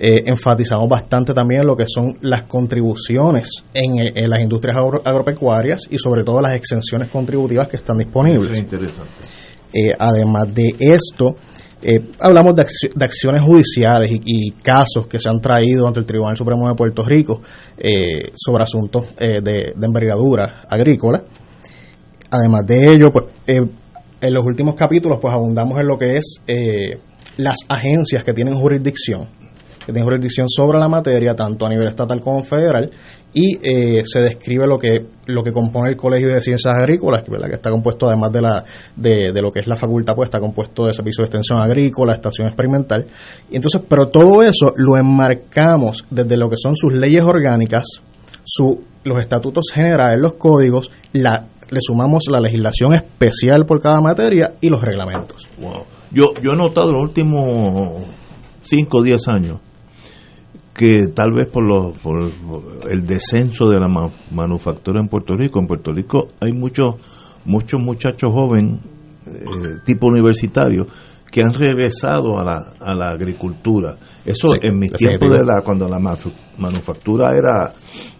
Eh, 0.02 0.24
enfatizamos 0.28 0.88
bastante 0.88 1.34
también 1.34 1.66
lo 1.66 1.76
que 1.76 1.84
son 1.86 2.18
las 2.22 2.44
contribuciones 2.44 3.50
en, 3.74 4.00
eh, 4.00 4.12
en 4.16 4.30
las 4.30 4.40
industrias 4.40 4.78
agro- 4.78 5.02
agropecuarias 5.04 5.82
y 5.90 5.98
sobre 5.98 6.24
todo 6.24 6.40
las 6.40 6.54
exenciones 6.54 7.10
contributivas 7.10 7.68
que 7.68 7.76
están 7.78 7.98
disponibles. 7.98 8.52
Eso 8.52 8.60
es 8.60 8.60
interesante. 8.60 9.12
Eh, 9.74 9.94
además 10.00 10.54
de 10.56 10.74
esto, 10.80 11.36
eh, 11.82 12.12
hablamos 12.20 12.56
de, 12.56 12.64
acci- 12.64 12.94
de 12.94 13.06
acciones 13.06 13.42
judiciales 13.42 14.12
y, 14.12 14.22
y 14.26 14.52
casos 14.52 15.08
que 15.08 15.20
se 15.20 15.30
han 15.30 15.40
traído 15.40 15.88
ante 15.88 16.00
el 16.00 16.06
Tribunal 16.06 16.36
Supremo 16.38 16.68
de 16.68 16.76
Puerto 16.76 17.04
Rico 17.04 17.42
eh, 17.78 18.32
sobre 18.36 18.64
asuntos 18.64 19.06
eh, 19.18 19.42
de, 19.42 19.74
de 19.76 19.86
envergadura 19.86 20.64
agrícola. 20.70 21.24
además 22.32 22.66
de 22.66 22.88
ello, 22.94 23.12
pues 23.12 23.26
eh, 23.48 23.66
en 24.22 24.34
los 24.34 24.44
últimos 24.46 24.76
capítulos 24.76 25.18
pues 25.22 25.34
abundamos 25.34 25.80
en 25.80 25.88
lo 25.88 25.98
que 25.98 26.18
es 26.18 26.42
eh, 26.48 27.00
las 27.38 27.56
agencias 27.70 28.24
que 28.24 28.34
tienen 28.34 28.56
jurisdicción, 28.56 29.30
que 29.90 29.94
tienen 29.94 30.04
jurisdicción 30.04 30.48
sobre 30.48 30.78
la 30.78 30.88
materia, 30.88 31.36
tanto 31.36 31.66
a 31.66 31.70
nivel 31.70 31.88
estatal 31.88 32.22
como 32.22 32.44
federal, 32.44 32.92
y 33.34 33.58
eh, 33.62 34.04
se 34.06 34.20
describe 34.20 34.68
lo 34.68 34.78
que 34.78 35.04
lo 35.26 35.44
que 35.44 35.52
compone 35.52 35.90
el 35.90 35.96
Colegio 35.96 36.30
de 36.30 36.42
Ciencias 36.42 36.74
Agrícolas, 36.74 37.24
que, 37.24 37.56
está 37.56 37.72
compuesto 37.72 38.08
además 38.08 38.32
de 38.32 38.42
la 38.42 38.64
de, 38.96 39.42
lo 39.42 39.52
que 39.52 39.62
es 39.62 39.68
la 39.68 39.76
facultad, 39.76 40.16
pues 40.16 40.28
está 40.28 40.40
compuesto 40.40 40.86
de 40.86 40.94
servicio 40.94 41.24
de 41.24 41.28
extensión 41.28 41.60
agrícola, 41.62 42.14
estación 42.14 42.48
experimental, 42.48 43.08
y 43.50 43.56
entonces, 43.56 43.82
pero 43.88 44.06
todo 44.08 44.44
eso 44.44 44.74
lo 44.76 44.98
enmarcamos 44.98 46.06
desde 46.10 46.38
lo 46.38 46.50
que 46.50 46.58
son 46.58 46.76
sus 46.76 46.94
leyes 46.94 47.24
orgánicas, 47.24 47.84
su, 48.44 48.84
los 49.04 49.20
estatutos 49.20 49.72
generales, 49.74 50.20
los 50.22 50.34
códigos, 50.34 50.90
la, 51.14 51.48
le 51.70 51.80
sumamos 51.82 52.26
la 52.30 52.40
legislación 52.40 52.94
especial 52.94 53.66
por 53.66 53.82
cada 53.82 54.02
materia 54.02 54.54
y 54.62 54.70
los 54.70 54.82
reglamentos. 54.82 55.48
Wow. 55.60 55.84
Yo, 56.12 56.26
yo 56.44 56.52
he 56.54 56.58
notado 56.58 56.92
los 56.92 57.04
últimos 57.04 58.04
5 58.64 58.98
o 58.98 59.04
10 59.04 59.28
años 59.28 59.60
que 60.80 61.08
tal 61.14 61.34
vez 61.34 61.50
por, 61.52 61.62
lo, 61.66 61.92
por 61.92 62.32
el 62.90 63.06
descenso 63.06 63.68
de 63.70 63.82
la 63.82 63.90
ma- 63.90 64.10
manufactura 64.32 65.02
en 65.02 65.08
Puerto 65.08 65.36
Rico, 65.36 65.60
en 65.60 65.68
Puerto 65.68 65.92
Rico 65.92 66.30
hay 66.40 66.54
muchos 66.54 66.96
muchos 67.44 67.82
muchachos 67.82 68.30
jóvenes, 68.32 68.80
eh, 69.28 69.42
tipo 69.86 70.08
universitario, 70.08 70.88
que 71.30 71.42
han 71.42 71.54
regresado 71.54 72.40
a 72.40 72.44
la, 72.46 72.56
a 72.80 72.94
la 72.96 73.12
agricultura. 73.12 73.96
Eso 74.26 74.48
Sí, 74.48 74.60
en 74.62 74.80
mis 74.80 74.92
tiempos 74.94 75.30
de 75.38 75.46
la 75.46 75.62
cuando 75.64 75.88
la 75.90 76.00
manufactura 76.58 77.32
era 77.38 77.72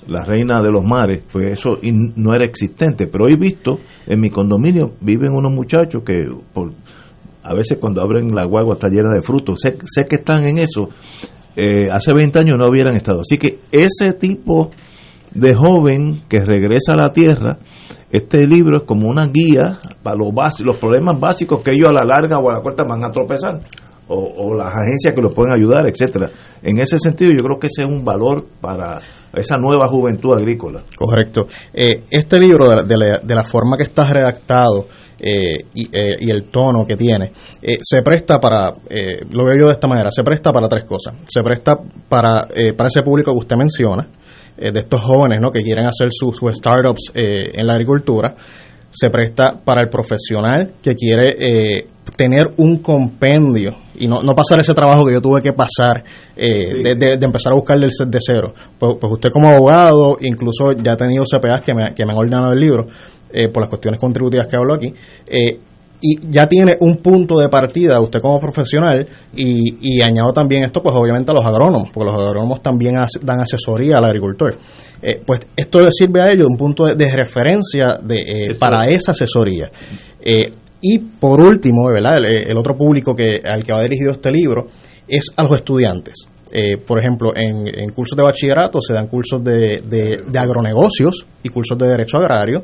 la 0.08 0.24
reina 0.26 0.62
de 0.62 0.70
los 0.72 0.84
mares, 0.84 1.24
pues 1.32 1.48
eso 1.52 1.78
in- 1.82 2.14
no 2.18 2.34
era 2.36 2.44
existente. 2.46 3.08
Pero 3.08 3.26
hoy 3.26 3.34
he 3.34 3.38
visto 3.38 3.80
en 4.06 4.20
mi 4.20 4.30
condominio 4.30 4.94
viven 5.02 5.32
unos 5.32 5.52
muchachos 5.54 6.04
que 6.06 6.26
por 6.54 6.72
a 7.44 7.54
veces 7.54 7.78
cuando 7.80 8.02
abren 8.02 8.36
la 8.36 8.44
guagua 8.46 8.74
está 8.74 8.90
llena 8.90 9.14
de 9.14 9.22
frutos. 9.22 9.60
Sé, 9.62 9.78
sé 9.86 10.04
que 10.06 10.18
están 10.18 10.46
en 10.46 10.58
eso. 10.60 10.90
Eh, 11.62 11.90
hace 11.92 12.14
20 12.14 12.40
años 12.40 12.56
no 12.58 12.68
hubieran 12.70 12.96
estado. 12.96 13.20
Así 13.20 13.38
que 13.38 13.60
ese 13.70 14.14
tipo 14.14 14.72
de 15.32 15.54
joven 15.54 16.22
que 16.30 16.40
regresa 16.40 16.94
a 16.94 17.04
la 17.04 17.12
tierra, 17.12 17.58
este 18.10 18.48
libro 18.48 18.78
es 18.78 18.84
como 18.84 19.10
una 19.10 19.28
guía 19.28 19.76
para 20.02 20.16
los, 20.16 20.32
los 20.62 20.78
problemas 20.78 21.20
básicos 21.20 21.62
que 21.62 21.74
ellos 21.74 21.90
a 21.90 22.00
la 22.00 22.06
larga 22.06 22.38
o 22.38 22.50
a 22.50 22.56
la 22.56 22.62
corta 22.62 22.86
van 22.88 23.04
a 23.04 23.12
tropezar. 23.12 23.60
O, 24.08 24.16
o 24.16 24.56
las 24.56 24.74
agencias 24.74 25.14
que 25.14 25.22
los 25.22 25.34
pueden 25.34 25.54
ayudar, 25.54 25.86
etcétera. 25.86 26.30
En 26.64 26.80
ese 26.80 26.98
sentido, 26.98 27.32
yo 27.32 27.44
creo 27.44 27.60
que 27.60 27.68
ese 27.68 27.84
es 27.84 27.88
un 27.90 28.06
valor 28.06 28.46
para 28.62 29.02
esa 29.34 29.58
nueva 29.58 29.88
juventud 29.88 30.34
agrícola. 30.38 30.82
Correcto. 30.96 31.48
Eh, 31.74 32.04
este 32.10 32.40
libro, 32.40 32.84
de, 32.84 32.98
la- 32.98 33.20
de 33.20 33.36
la, 33.36 33.44
forma 33.44 33.78
que 33.78 33.84
está 33.84 34.06
redactado 34.12 34.88
eh, 35.20 35.66
y, 35.74 35.84
eh, 35.92 36.18
y 36.20 36.30
el 36.32 36.44
tono 36.50 36.86
que 36.86 36.96
tiene, 36.96 37.32
se 37.82 38.02
presta 38.02 38.40
para, 38.40 38.74
lo 39.32 39.46
veo 39.46 39.60
yo 39.60 39.66
de 39.68 39.74
esta 39.74 39.88
manera, 39.88 40.10
se 40.12 40.24
presta 40.24 40.52
para 40.52 40.68
tres 40.68 40.86
cosas. 40.86 41.16
Se 41.28 41.42
presta 41.44 41.78
para, 42.08 42.48
para 42.76 42.88
ese 42.88 43.02
público 43.04 43.32
que 43.34 43.38
usted 43.40 43.56
menciona, 43.58 44.08
de 44.58 44.80
estos 44.80 45.02
jóvenes 45.02 45.40
¿no? 45.42 45.52
que 45.52 45.62
quieren 45.62 45.86
hacer 45.86 46.10
sus 46.12 46.36
sus 46.36 46.52
startups 46.58 47.12
en 47.14 47.66
la 47.66 47.74
agricultura. 47.74 48.36
Se 48.92 49.10
presta 49.10 49.54
para 49.64 49.82
el 49.82 49.90
profesional 49.90 50.74
que 50.82 50.96
quiere 50.96 51.86
tener 52.16 52.48
un 52.58 52.78
compendio 52.80 53.76
y 53.96 54.08
no, 54.08 54.22
no 54.24 54.34
pasar 54.34 54.60
ese 54.60 54.74
trabajo 54.74 55.06
que 55.06 55.14
yo 55.14 55.22
tuve 55.22 55.42
que 55.42 55.54
pasar 55.54 56.04
eh, 56.36 56.74
de, 56.84 56.96
de- 56.96 57.18
de 57.18 57.26
empezar 57.26 57.52
a 57.52 57.56
buscar 57.56 57.78
del 57.80 57.90
de 58.08 58.20
cero. 58.22 58.54
Pues, 58.78 58.96
pues 59.00 59.12
usted 59.14 59.30
como 59.32 59.50
abogado, 59.50 60.18
incluso 60.22 60.72
ya 60.82 60.94
ha 60.94 60.98
tenido 60.98 61.24
CPAs 61.26 61.62
que 61.66 61.74
me, 61.74 61.86
que 61.96 62.06
me 62.06 62.14
han 62.14 62.18
ordenado 62.18 62.52
el 62.54 62.60
libro 62.60 62.86
eh, 63.32 63.50
por 63.50 63.62
las 63.64 63.70
cuestiones 63.70 64.00
contributivas 64.00 64.48
que 64.48 64.56
hablo 64.58 64.74
aquí. 64.76 64.94
eh, 65.28 65.60
y 66.02 66.18
ya 66.32 66.48
tiene 66.48 66.78
un 66.80 66.96
punto 67.00 67.38
de 67.38 67.50
partida 67.50 68.00
usted 68.00 68.22
como 68.22 68.40
profesional 68.40 69.06
y, 69.36 69.76
y 69.82 70.02
añado 70.02 70.32
también 70.32 70.64
esto 70.64 70.82
pues 70.82 70.96
obviamente 70.96 71.30
a 71.32 71.34
los 71.34 71.46
agrónomos 71.46 71.90
porque 71.94 72.10
los 72.10 72.16
agrónomos 72.22 72.64
también 72.64 72.98
as- 72.98 73.20
dan 73.22 73.42
asesoría 73.42 73.98
al 73.98 74.06
agricultor 74.06 74.56
Eh, 75.02 75.22
pues 75.26 75.42
esto 75.58 75.82
le 75.82 75.92
sirve 75.92 76.22
a 76.22 76.32
ellos 76.32 76.48
un 76.50 76.56
punto 76.56 76.86
de, 76.86 76.96
de 76.96 77.12
referencia 77.14 77.98
de, 78.02 78.16
eh, 78.16 78.56
para 78.58 78.88
esa 78.88 79.12
asesoría 79.12 79.70
Eh, 80.22 80.54
y 80.82 81.00
por 81.00 81.42
último 81.42 81.88
verdad 81.94 82.18
el, 82.18 82.26
el 82.26 82.58
otro 82.58 82.76
público 82.76 83.16
que 83.16 83.40
al 83.44 83.64
que 83.64 83.74
va 83.74 83.82
dirigido 83.82 84.12
este 84.12 84.32
libro 84.32 84.68
es 85.08 85.26
a 85.36 85.44
los 85.44 85.56
estudiantes. 85.56 86.16
Eh, 86.52 86.78
por 86.78 87.00
ejemplo, 87.00 87.32
en, 87.36 87.68
en 87.68 87.90
cursos 87.92 88.18
de 88.18 88.24
bachillerato 88.24 88.80
se 88.82 88.94
dan 88.94 89.08
cursos 89.08 89.44
de, 89.44 89.82
de, 89.82 90.40
agronegocios 90.40 91.26
y 91.44 91.50
cursos 91.50 91.78
de 91.78 91.88
derecho 91.88 92.18
agrario. 92.18 92.64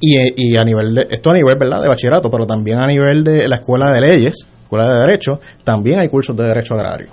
Y, 0.00 0.16
eh, 0.16 0.34
y 0.36 0.56
a 0.58 0.64
nivel 0.64 0.94
de, 0.94 1.06
esto 1.10 1.30
a 1.30 1.34
nivel 1.34 1.56
verdad 1.58 1.82
de 1.82 1.88
bachillerato, 1.88 2.30
pero 2.30 2.46
también 2.46 2.78
a 2.80 2.86
nivel 2.86 3.24
de 3.24 3.48
la 3.48 3.56
escuela 3.56 3.90
de 3.92 4.00
leyes, 4.00 4.46
escuela 4.62 4.88
de 4.88 5.00
derecho, 5.00 5.40
también 5.64 6.00
hay 6.00 6.08
cursos 6.08 6.36
de 6.36 6.44
derecho 6.44 6.74
agrario. 6.74 7.08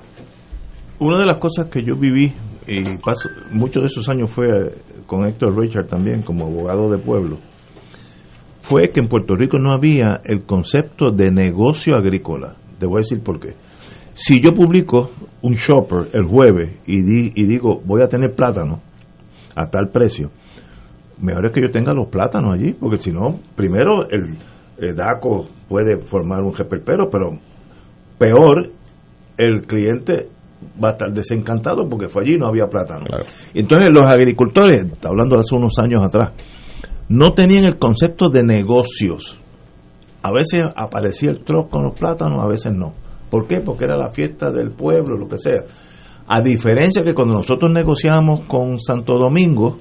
Una 0.99 1.19
de 1.19 1.25
las 1.25 1.37
cosas 1.37 1.67
que 1.69 1.83
yo 1.83 1.95
viví, 1.95 2.33
y 2.67 2.97
paso, 2.97 3.29
muchos 3.51 3.83
de 3.83 3.87
esos 3.87 4.07
años 4.07 4.29
fue 4.29 4.45
con 5.05 5.25
Héctor 5.25 5.57
Richard 5.57 5.87
también, 5.87 6.21
como 6.21 6.45
abogado 6.45 6.89
de 6.89 6.97
pueblo, 6.97 7.37
fue 8.63 8.89
que 8.91 9.01
en 9.01 9.07
Puerto 9.09 9.35
Rico 9.35 9.59
no 9.59 9.71
había 9.73 10.21
el 10.23 10.45
concepto 10.45 11.11
de 11.11 11.29
negocio 11.31 11.95
agrícola. 11.95 12.55
Te 12.79 12.85
voy 12.85 12.95
a 12.97 12.99
decir 13.03 13.21
por 13.21 13.39
qué. 13.39 13.53
Si 14.13 14.41
yo 14.41 14.51
publico 14.53 15.11
un 15.41 15.55
shopper 15.55 16.07
el 16.13 16.23
jueves 16.25 16.77
y, 16.87 17.01
di- 17.01 17.31
y 17.35 17.45
digo 17.45 17.81
voy 17.85 18.01
a 18.01 18.07
tener 18.07 18.33
plátano 18.33 18.79
a 19.55 19.69
tal 19.69 19.89
precio, 19.89 20.29
mejor 21.21 21.47
es 21.47 21.51
que 21.51 21.61
yo 21.61 21.71
tenga 21.71 21.93
los 21.93 22.07
plátanos 22.07 22.53
allí, 22.53 22.73
porque 22.73 22.97
si 22.97 23.11
no, 23.11 23.37
primero 23.55 24.07
el, 24.09 24.37
el 24.77 24.95
DACO 24.95 25.45
puede 25.67 25.97
formar 25.97 26.41
un 26.43 26.53
reperpero, 26.55 27.09
pero 27.09 27.31
peor, 28.17 28.69
el 29.37 29.61
cliente 29.61 30.29
va 30.81 30.89
a 30.89 30.91
estar 30.93 31.11
desencantado 31.11 31.89
porque 31.89 32.07
fue 32.07 32.23
allí 32.23 32.35
y 32.35 32.37
no 32.37 32.47
había 32.47 32.67
plátano. 32.67 33.05
Entonces 33.53 33.89
los 33.91 34.03
agricultores, 34.03 34.85
está 34.91 35.09
hablando 35.09 35.37
hace 35.37 35.53
unos 35.55 35.73
años 35.83 36.01
atrás, 36.03 36.31
no 37.09 37.33
tenían 37.33 37.65
el 37.65 37.77
concepto 37.77 38.29
de 38.29 38.43
negocios. 38.43 39.39
A 40.21 40.31
veces 40.31 40.63
aparecía 40.75 41.31
el 41.31 41.43
truck 41.43 41.69
con 41.69 41.83
los 41.83 41.97
plátanos, 41.97 42.43
a 42.43 42.47
veces 42.47 42.73
no. 42.73 42.93
¿Por 43.29 43.47
qué? 43.47 43.59
Porque 43.59 43.85
era 43.85 43.97
la 43.97 44.09
fiesta 44.09 44.51
del 44.51 44.71
pueblo, 44.71 45.17
lo 45.17 45.27
que 45.27 45.37
sea. 45.37 45.63
A 46.27 46.41
diferencia 46.41 47.03
que 47.03 47.13
cuando 47.13 47.33
nosotros 47.33 47.71
negociamos 47.71 48.45
con 48.45 48.79
Santo 48.79 49.13
Domingo, 49.17 49.77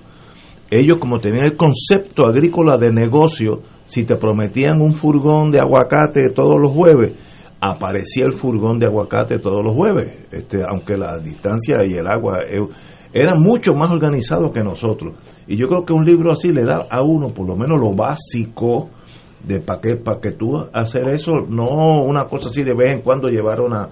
ellos 0.71 0.99
como 0.99 1.19
tenían 1.19 1.45
el 1.45 1.57
concepto 1.57 2.27
agrícola 2.27 2.79
de 2.79 2.91
negocio, 2.91 3.61
si 3.87 4.05
te 4.05 4.17
prometían 4.17 4.81
un 4.81 4.97
furgón 4.97 5.51
de 5.51 5.61
aguacate 5.61 6.31
todos 6.31 6.59
los 6.61 6.73
jueves, 6.73 7.13
aparecía 7.61 8.25
el 8.25 8.35
furgón 8.35 8.79
de 8.79 8.87
aguacate 8.87 9.39
todos 9.39 9.63
los 9.63 9.75
jueves, 9.75 10.27
este, 10.33 10.63
aunque 10.69 10.97
la 10.97 11.19
distancia 11.19 11.77
y 11.87 11.93
el 11.93 12.07
agua 12.09 12.39
eran 13.13 13.41
mucho 13.41 13.75
más 13.75 13.91
organizados 13.91 14.53
que 14.53 14.61
nosotros. 14.63 15.15
Y 15.47 15.57
yo 15.57 15.69
creo 15.69 15.85
que 15.85 15.93
un 15.93 16.05
libro 16.05 16.33
así 16.33 16.51
le 16.53 16.65
da 16.65 16.87
a 16.91 17.03
uno 17.03 17.29
por 17.29 17.47
lo 17.47 17.57
menos 17.57 17.79
lo 17.81 17.93
básico 17.95 18.89
de 19.47 19.61
para 19.61 19.81
que, 19.81 19.97
para 19.97 20.21
que 20.21 20.33
tú 20.33 20.57
hacer 20.73 21.09
eso, 21.09 21.33
no 21.49 22.03
una 22.05 22.25
cosa 22.25 22.49
así 22.49 22.63
de 22.63 22.75
vez 22.75 22.93
en 22.93 23.03
cuando 23.03 23.29
llevar 23.29 23.61
una, 23.61 23.89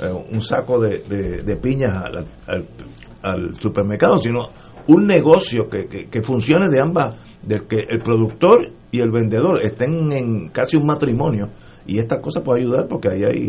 eh, 0.00 0.12
un 0.32 0.40
saco 0.40 0.80
de, 0.80 0.98
de- 1.00 1.42
de 1.42 1.56
piñas 1.56 1.92
al, 2.04 2.26
al- 2.46 2.66
al 3.22 3.54
supermercado, 3.54 4.18
sino 4.18 4.48
un 4.88 5.06
negocio 5.06 5.68
que, 5.68 5.86
que, 5.86 6.06
que 6.06 6.22
funcione 6.22 6.68
de 6.68 6.80
ambas, 6.82 7.14
del 7.42 7.66
que 7.66 7.84
el 7.88 8.00
productor 8.02 8.66
y 8.90 9.00
el 9.00 9.10
vendedor 9.10 9.62
estén 9.62 10.12
en 10.12 10.48
casi 10.48 10.76
un 10.76 10.86
matrimonio. 10.86 11.48
Y 11.86 11.98
esta 11.98 12.20
cosa 12.20 12.42
puede 12.42 12.62
ayudar 12.62 12.86
porque 12.88 13.08
ahí 13.10 13.22
hay, 13.24 13.46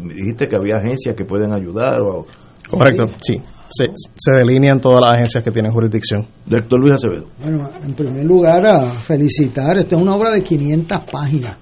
me 0.00 0.14
dijiste 0.14 0.46
que 0.46 0.56
había 0.56 0.74
agencias 0.76 1.14
que 1.16 1.24
pueden 1.24 1.52
ayudar. 1.52 2.00
O, 2.00 2.24
Correcto, 2.70 3.04
sí. 3.20 3.34
Se, 3.74 3.86
se 4.14 4.32
delinean 4.38 4.80
todas 4.80 5.00
las 5.00 5.12
agencias 5.12 5.42
que 5.42 5.50
tienen 5.50 5.72
jurisdicción. 5.72 6.26
Doctor 6.46 6.78
Luis 6.80 6.94
Acevedo. 6.94 7.26
Bueno, 7.42 7.70
en 7.82 7.94
primer 7.94 8.24
lugar, 8.24 8.66
a 8.66 8.90
felicitar. 9.00 9.78
Esta 9.78 9.96
es 9.96 10.02
una 10.02 10.14
obra 10.14 10.30
de 10.30 10.42
500 10.42 10.98
páginas. 11.10 11.56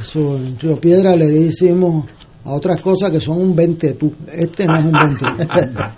Eso 0.00 0.36
en 0.36 0.58
Río 0.58 0.76
Piedra 0.76 1.14
le 1.16 1.28
decimos 1.30 2.06
a 2.44 2.52
otras 2.52 2.80
cosas 2.80 3.10
que 3.10 3.20
son 3.20 3.40
un 3.40 3.54
20 3.56 3.94
tú. 3.94 4.12
Este 4.32 4.66
no 4.66 4.78
es 4.78 4.84
un 4.84 4.92
20 4.92 5.24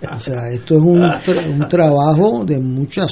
O 0.16 0.20
sea, 0.20 0.38
esto 0.52 0.74
es 0.76 0.80
un, 0.80 1.00
tra- 1.00 1.54
un 1.54 1.68
trabajo 1.68 2.44
de 2.44 2.58
muchas, 2.60 3.10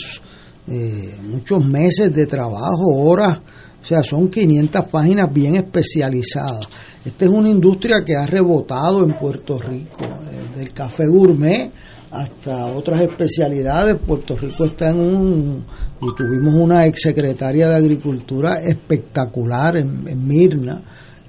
eh, 0.68 1.16
muchos 1.22 1.64
meses 1.66 2.14
de 2.14 2.26
trabajo, 2.26 2.94
horas. 2.96 3.38
O 3.82 3.86
sea, 3.86 4.02
son 4.02 4.28
500 4.28 4.82
páginas 4.90 5.32
bien 5.32 5.56
especializadas. 5.56 6.66
Esta 7.04 7.24
es 7.26 7.30
una 7.30 7.50
industria 7.50 8.02
que 8.04 8.14
ha 8.16 8.24
rebotado 8.24 9.04
en 9.04 9.14
Puerto 9.18 9.58
Rico, 9.58 10.04
eh, 10.04 10.56
del 10.58 10.72
café 10.72 11.06
gourmet 11.06 11.70
hasta 12.14 12.66
otras 12.66 13.00
especialidades. 13.02 13.96
Puerto 14.06 14.36
Rico 14.36 14.64
está 14.64 14.90
en 14.90 15.00
un, 15.00 15.64
y 16.00 16.14
tuvimos 16.16 16.54
una 16.54 16.86
exsecretaria 16.86 17.68
de 17.68 17.76
Agricultura 17.76 18.60
espectacular 18.62 19.76
en, 19.76 20.26
Mirna. 20.26 20.80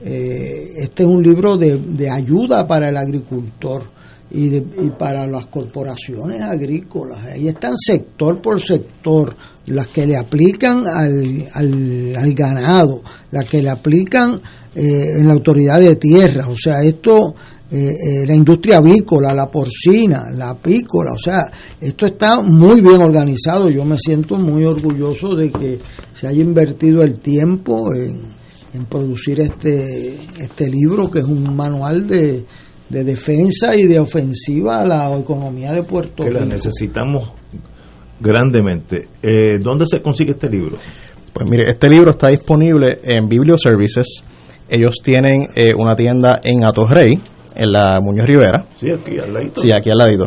Eh, 0.02 0.74
este 0.78 1.04
es 1.04 1.10
un 1.10 1.24
libro 1.24 1.58
de, 1.58 1.78
de 1.80 2.10
ayuda 2.10 2.68
para 2.68 2.90
el 2.90 2.98
agricultor. 2.98 3.84
y, 4.32 4.50
de- 4.50 4.66
y 4.84 4.90
para 4.90 5.26
las 5.28 5.46
corporaciones 5.46 6.42
agrícolas. 6.42 7.24
Ahí 7.26 7.48
están 7.48 7.74
sector 7.78 8.42
por 8.42 8.60
sector, 8.60 9.36
las 9.68 9.88
que 9.90 10.06
le 10.08 10.18
aplican 10.18 10.86
al, 10.88 11.48
al, 11.54 12.16
al 12.18 12.34
ganado, 12.34 13.02
las 13.32 13.46
que 13.46 13.62
le 13.62 13.70
aplican 13.70 14.42
eh, 14.76 15.20
en 15.20 15.28
la 15.28 15.34
autoridad 15.36 15.80
de 15.80 15.96
tierra. 15.96 16.48
O 16.50 16.56
sea, 16.62 16.82
esto, 16.82 17.36
eh, 17.72 17.78
eh, 17.78 18.28
la 18.28 18.36
industria 18.36 18.78
avícola, 18.78 19.34
la 19.34 19.48
porcina, 19.48 20.24
la 20.32 20.52
apícola, 20.52 21.14
o 21.14 21.18
sea, 21.18 21.40
esto 21.82 22.06
está 22.06 22.42
muy 22.42 22.82
bien 22.82 23.02
organizado. 23.02 23.70
Yo 23.70 23.84
me 23.86 23.98
siento 23.98 24.38
muy 24.38 24.64
orgulloso 24.66 25.36
de 25.36 25.50
que 25.52 25.80
se 26.14 26.28
haya 26.28 26.44
invertido 26.44 27.02
el 27.02 27.20
tiempo 27.20 27.94
en, 27.94 28.34
en 28.74 28.86
producir 28.86 29.40
este, 29.40 30.20
este 30.40 30.70
libro, 30.70 31.10
que 31.10 31.20
es 31.20 31.26
un 31.26 31.56
manual 31.56 32.08
de, 32.08 32.46
de 32.90 33.04
defensa 33.04 33.76
y 33.76 33.88
de 33.88 34.00
ofensiva 34.00 34.82
a 34.82 34.86
la 34.86 35.18
economía 35.18 35.74
de 35.74 35.84
Puerto 35.84 36.24
que 36.24 36.30
la 36.30 36.42
Rico. 36.42 36.54
necesitamos 36.54 37.32
grandemente. 38.20 39.08
Eh, 39.22 39.58
¿Dónde 39.60 39.86
se 39.86 40.02
consigue 40.02 40.32
este 40.34 40.50
libro? 40.50 40.78
Pues 41.34 41.50
mire, 41.50 41.70
este 41.70 41.90
libro 41.90 42.12
está 42.12 42.28
disponible 42.30 43.00
en 43.04 43.28
Biblioservices. 43.28 44.24
Ellos 44.70 44.96
tienen 45.04 45.48
eh, 45.56 45.74
una 45.78 45.96
tienda 45.96 46.40
en 46.44 46.64
Atorrey, 46.64 47.20
en 47.56 47.72
la 47.72 48.00
Muñoz 48.02 48.28
Rivera. 48.28 48.66
Sí, 48.78 48.88
aquí 48.92 49.18
al 49.20 49.34
ladito. 49.34 49.62
Sí, 49.62 49.70
aquí 49.74 49.90
al 49.90 49.98
ladito. 49.98 50.26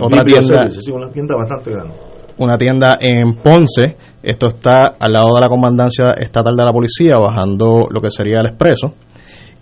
Otra 0.00 0.22
tienda, 0.24 0.70
sí, 0.70 0.90
una 0.90 1.10
tienda 1.10 1.34
bastante 1.36 1.70
grande. 1.72 1.94
una 2.38 2.56
tienda 2.56 2.98
en 3.00 3.34
Ponce. 3.34 3.96
Esto 4.22 4.46
está 4.46 4.96
al 4.98 5.12
lado 5.12 5.34
de 5.34 5.40
la 5.40 5.48
comandancia 5.48 6.10
estatal 6.18 6.54
de 6.54 6.64
la 6.64 6.72
policía, 6.72 7.18
bajando 7.18 7.88
lo 7.90 8.00
que 8.00 8.10
sería 8.10 8.40
el 8.40 8.48
expreso. 8.48 8.94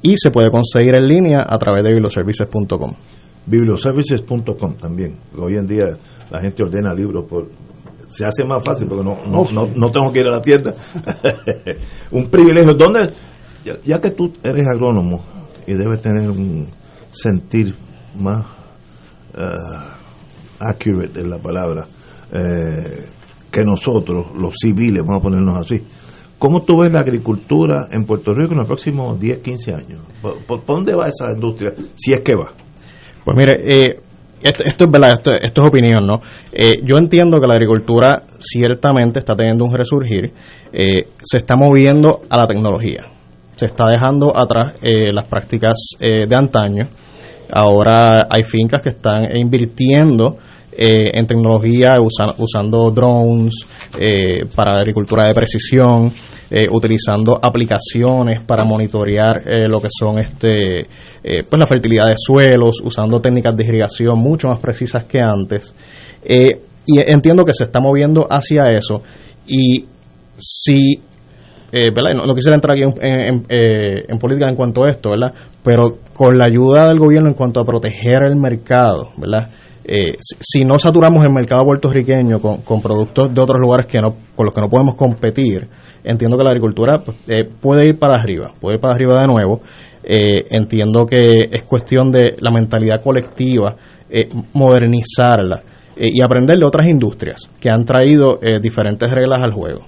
Y 0.02 0.16
se 0.16 0.30
puede 0.30 0.50
conseguir 0.50 0.94
en 0.94 1.08
línea 1.08 1.38
a 1.48 1.58
través 1.58 1.82
de 1.82 1.90
biblioservices.com. 1.90 2.92
Biblioservices.com 3.46 4.74
también. 4.76 5.18
Hoy 5.38 5.56
en 5.56 5.66
día 5.66 5.96
la 6.30 6.40
gente 6.40 6.62
ordena 6.62 6.92
libros 6.92 7.24
por 7.28 7.48
se 8.08 8.24
hace 8.24 8.44
más 8.44 8.64
fácil 8.64 8.86
porque 8.88 9.04
no, 9.04 9.18
no, 9.26 9.44
no, 9.52 9.66
no 9.74 9.90
tengo 9.90 10.12
que 10.12 10.20
ir 10.20 10.26
a 10.26 10.30
la 10.30 10.40
tienda. 10.40 10.74
un 12.12 12.28
privilegio. 12.28 12.72
¿Dónde? 12.76 13.12
Ya, 13.64 13.72
ya 13.84 14.00
que 14.00 14.10
tú 14.10 14.32
eres 14.44 14.64
agrónomo 14.68 15.24
y 15.66 15.74
debes 15.74 16.00
tener 16.02 16.30
un 16.30 16.66
sentir 17.16 17.74
más 18.18 18.46
eh, 19.36 19.42
accurate 20.60 21.20
en 21.20 21.30
la 21.30 21.38
palabra 21.38 21.86
eh, 22.32 23.06
que 23.50 23.62
nosotros, 23.62 24.26
los 24.36 24.54
civiles, 24.56 25.02
vamos 25.04 25.20
a 25.20 25.22
ponernos 25.22 25.56
así. 25.64 25.82
¿Cómo 26.38 26.62
tú 26.62 26.80
ves 26.80 26.92
la 26.92 27.00
agricultura 27.00 27.88
en 27.90 28.04
Puerto 28.04 28.34
Rico 28.34 28.52
en 28.52 28.58
los 28.58 28.66
próximos 28.66 29.18
10, 29.18 29.40
15 29.40 29.74
años? 29.74 30.00
¿Por, 30.20 30.42
por 30.44 30.64
dónde 30.66 30.94
va 30.94 31.08
esa 31.08 31.32
industria? 31.32 31.72
Si 31.94 32.12
es 32.12 32.20
que 32.20 32.34
va. 32.34 32.52
Pues 33.24 33.36
mire, 33.36 33.54
eh, 33.66 34.00
esto, 34.42 34.64
esto 34.64 34.84
es 34.84 34.90
verdad, 34.90 35.14
esto, 35.14 35.32
esto 35.32 35.60
es 35.62 35.66
opinión, 35.66 36.06
¿no? 36.06 36.20
Eh, 36.52 36.74
yo 36.84 36.96
entiendo 36.98 37.40
que 37.40 37.46
la 37.46 37.54
agricultura 37.54 38.24
ciertamente 38.38 39.18
está 39.18 39.34
teniendo 39.34 39.64
un 39.64 39.74
resurgir, 39.74 40.32
eh, 40.72 41.08
se 41.22 41.38
está 41.38 41.56
moviendo 41.56 42.20
a 42.28 42.36
la 42.36 42.46
tecnología, 42.46 43.06
se 43.56 43.66
está 43.66 43.86
dejando 43.88 44.36
atrás 44.36 44.74
eh, 44.82 45.10
las 45.12 45.26
prácticas 45.26 45.74
eh, 45.98 46.26
de 46.28 46.36
antaño, 46.36 46.84
ahora 47.52 48.28
hay 48.30 48.44
fincas 48.44 48.80
que 48.82 48.90
están 48.90 49.24
invirtiendo 49.34 50.36
eh, 50.70 51.10
en 51.14 51.26
tecnología 51.26 51.98
usa- 52.00 52.34
usando 52.38 52.90
drones 52.90 53.54
eh, 53.98 54.44
para 54.54 54.74
agricultura 54.76 55.26
de 55.26 55.32
precisión, 55.34 56.12
eh, 56.50 56.66
utilizando 56.70 57.40
aplicaciones 57.42 58.44
para 58.44 58.62
monitorear 58.64 59.42
lo 59.68 59.80
que 59.80 59.88
son 59.90 60.18
este 60.18 60.86
pues 61.48 61.58
la 61.58 61.66
fertilidad 61.66 62.06
de 62.06 62.14
suelos, 62.16 62.76
usando 62.84 63.20
técnicas 63.20 63.56
de 63.56 63.64
irrigación 63.64 64.18
mucho 64.18 64.48
más 64.48 64.60
precisas 64.60 65.06
que 65.06 65.18
antes. 65.20 65.74
Y 66.28 67.00
entiendo 67.00 67.42
que 67.44 67.52
se 67.52 67.64
está 67.64 67.80
moviendo 67.80 68.28
hacia 68.30 68.66
eso. 68.70 69.02
Y 69.48 69.86
si 70.38 71.00
eh, 71.76 71.90
¿verdad? 71.94 72.12
No, 72.14 72.24
no 72.24 72.34
quisiera 72.34 72.54
entrar 72.54 72.74
aquí 72.74 72.84
eh, 73.02 74.04
en 74.08 74.18
política 74.18 74.48
en 74.48 74.56
cuanto 74.56 74.84
a 74.84 74.90
esto, 74.90 75.10
¿verdad? 75.10 75.34
Pero 75.62 75.98
con 76.14 76.38
la 76.38 76.46
ayuda 76.46 76.88
del 76.88 76.98
gobierno 76.98 77.28
en 77.28 77.34
cuanto 77.34 77.60
a 77.60 77.64
proteger 77.64 78.22
el 78.24 78.36
mercado, 78.36 79.10
¿verdad? 79.18 79.50
Eh, 79.84 80.14
si, 80.18 80.64
no 80.64 80.78
saturamos 80.78 81.22
el 81.26 81.32
mercado 81.32 81.64
puertorriqueño 81.64 82.40
con, 82.40 82.62
con 82.62 82.80
productos 82.80 83.32
de 83.32 83.42
otros 83.42 83.60
lugares 83.60 83.86
que 83.86 84.00
no, 84.00 84.16
con 84.34 84.46
los 84.46 84.54
que 84.54 84.60
no 84.62 84.70
podemos 84.70 84.94
competir, 84.94 85.68
entiendo 86.02 86.38
que 86.38 86.44
la 86.44 86.50
agricultura 86.50 87.02
pues, 87.04 87.18
eh, 87.28 87.44
puede 87.44 87.88
ir 87.88 87.98
para 87.98 88.18
arriba, 88.18 88.52
puede 88.58 88.76
ir 88.76 88.80
para 88.80 88.94
arriba 88.94 89.20
de 89.20 89.26
nuevo. 89.26 89.60
Entiendo 90.08 91.04
que 91.04 91.48
es 91.50 91.64
cuestión 91.64 92.12
de 92.12 92.36
la 92.38 92.52
mentalidad 92.52 93.02
colectiva, 93.02 93.74
modernizarla 94.52 95.64
y 95.96 96.22
aprender 96.22 96.56
de 96.58 96.64
otras 96.64 96.86
industrias 96.86 97.40
que 97.58 97.68
han 97.68 97.84
traído 97.84 98.38
diferentes 98.62 99.10
reglas 99.10 99.42
al 99.42 99.50
juego. 99.50 99.84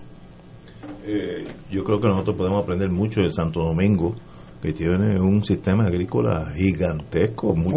Yo 1.70 1.84
creo 1.84 1.98
que 1.98 2.08
nosotros 2.08 2.36
podemos 2.36 2.62
aprender 2.62 2.90
mucho 2.90 3.20
de 3.20 3.30
Santo 3.30 3.60
Domingo, 3.60 4.14
que 4.62 4.72
tiene 4.72 5.20
un 5.20 5.44
sistema 5.44 5.84
agrícola 5.86 6.52
gigantesco, 6.56 7.54
mucho, 7.54 7.76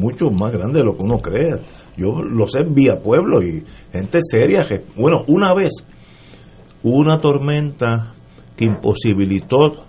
mucho 0.00 0.30
más 0.30 0.52
grande 0.52 0.80
de 0.80 0.84
lo 0.84 0.96
que 0.96 1.04
uno 1.04 1.18
cree. 1.18 1.52
Yo 1.96 2.22
lo 2.22 2.46
sé 2.48 2.64
vía 2.64 3.00
pueblo 3.02 3.42
y 3.42 3.62
gente 3.92 4.18
seria. 4.22 4.64
que- 4.66 4.82
bueno, 4.96 5.22
una 5.28 5.54
vez 5.54 5.72
hubo 6.82 6.96
una 6.98 7.18
tormenta 7.20 8.14
que 8.56 8.64
imposibilitó 8.64 9.84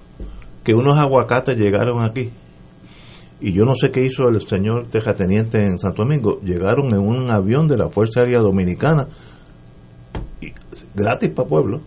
que 0.64 0.74
unos 0.74 0.98
aguacates 0.98 1.58
llegaron 1.58 2.04
aquí. 2.04 2.30
Y 3.42 3.52
yo 3.52 3.64
no 3.66 3.74
sé 3.76 3.90
qué 3.92 4.06
hizo 4.06 4.30
el 4.30 4.40
señor 4.48 4.88
tejateniente 4.88 5.62
en 5.62 5.78
Santo 5.80 6.04
Domingo. 6.04 6.40
Llegaron 6.42 6.94
en 6.94 7.00
un 7.00 7.30
avión 7.32 7.68
de 7.68 7.78
la 7.78 7.90
Fuerza 7.90 8.22
Aérea 8.22 8.40
Dominicana, 8.40 9.08
y- 10.42 10.54
gratis 10.96 11.30
para 11.32 11.50
pueblo. 11.50 11.82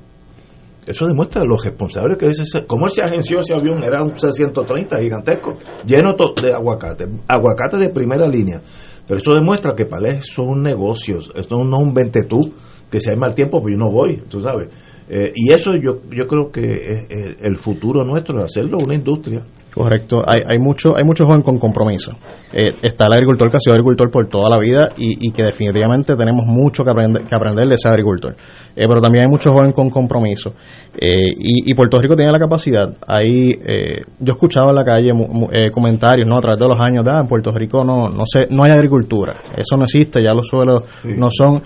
Eso 0.86 1.04
demuestra 1.04 1.44
lo 1.44 1.56
responsable 1.56 2.16
que 2.16 2.26
es. 2.26 2.64
¿Cómo 2.66 2.88
se 2.88 3.02
agenció 3.02 3.40
ese 3.40 3.54
avión? 3.54 3.82
Era 3.82 4.02
un 4.02 4.16
C-130 4.16 5.00
gigantesco, 5.00 5.54
lleno 5.84 6.12
de 6.40 6.52
aguacate, 6.52 7.06
aguacate 7.26 7.76
de 7.76 7.88
primera 7.88 8.28
línea. 8.28 8.62
Pero 9.06 9.18
eso 9.18 9.32
demuestra 9.34 9.74
que 9.76 9.84
para 9.84 10.10
él 10.10 10.22
son 10.22 10.62
negocios, 10.62 11.32
esto 11.34 11.56
no 11.56 11.76
es 11.76 11.82
un 11.82 11.92
ventetú, 11.92 12.52
que 12.90 13.00
si 13.00 13.10
hay 13.10 13.16
mal 13.16 13.34
tiempo, 13.34 13.60
pues 13.60 13.74
yo 13.74 13.78
no 13.78 13.90
voy, 13.90 14.22
tú 14.28 14.40
sabes. 14.40 14.68
Eh, 15.08 15.32
y 15.34 15.52
eso 15.52 15.74
yo, 15.76 16.00
yo 16.10 16.26
creo 16.26 16.50
que 16.50 16.60
es 16.62 17.06
el, 17.10 17.36
el 17.40 17.56
futuro 17.58 18.02
nuestro, 18.04 18.42
hacerlo 18.42 18.78
una 18.84 18.94
industria. 18.94 19.40
Correcto, 19.72 20.16
hay, 20.26 20.40
hay 20.48 20.58
mucho 20.58 20.96
hay 20.96 21.04
muchos 21.04 21.26
jóvenes 21.26 21.44
con 21.44 21.58
compromiso. 21.58 22.12
Eh, 22.50 22.72
está 22.80 23.06
el 23.08 23.12
agricultor 23.12 23.50
que 23.50 23.58
ha 23.58 23.60
sido 23.60 23.74
agricultor 23.74 24.10
por 24.10 24.26
toda 24.26 24.48
la 24.48 24.58
vida 24.58 24.88
y, 24.96 25.28
y 25.28 25.32
que 25.32 25.42
definitivamente 25.42 26.16
tenemos 26.16 26.46
mucho 26.46 26.82
que 26.82 26.90
aprender, 26.90 27.24
que 27.24 27.34
aprender 27.34 27.68
de 27.68 27.74
ese 27.74 27.86
agricultor. 27.86 28.32
Eh, 28.74 28.84
pero 28.88 29.02
también 29.02 29.26
hay 29.26 29.30
muchos 29.30 29.52
jóvenes 29.52 29.74
con 29.74 29.90
compromiso. 29.90 30.54
Eh, 30.98 31.28
y, 31.28 31.70
y 31.70 31.74
Puerto 31.74 31.98
Rico 31.98 32.16
tiene 32.16 32.32
la 32.32 32.38
capacidad. 32.38 32.96
Eh, 33.20 34.00
yo 34.18 34.32
escuchaba 34.32 34.70
en 34.70 34.76
la 34.76 34.84
calle 34.84 35.12
mu- 35.12 35.28
mu- 35.28 35.48
eh, 35.52 35.70
comentarios 35.70 36.26
¿no? 36.26 36.38
a 36.38 36.40
través 36.40 36.58
de 36.58 36.68
los 36.68 36.80
años, 36.80 37.04
"Ah, 37.06 37.20
en 37.20 37.28
Puerto 37.28 37.52
Rico 37.52 37.84
no 37.84 38.08
no 38.08 38.24
sé, 38.26 38.46
no 38.50 38.62
hay 38.64 38.72
agricultura, 38.72 39.36
eso 39.54 39.76
no 39.76 39.84
existe, 39.84 40.22
ya 40.22 40.32
los 40.32 40.46
suelos 40.46 40.84
no 41.04 41.28
son... 41.30 41.62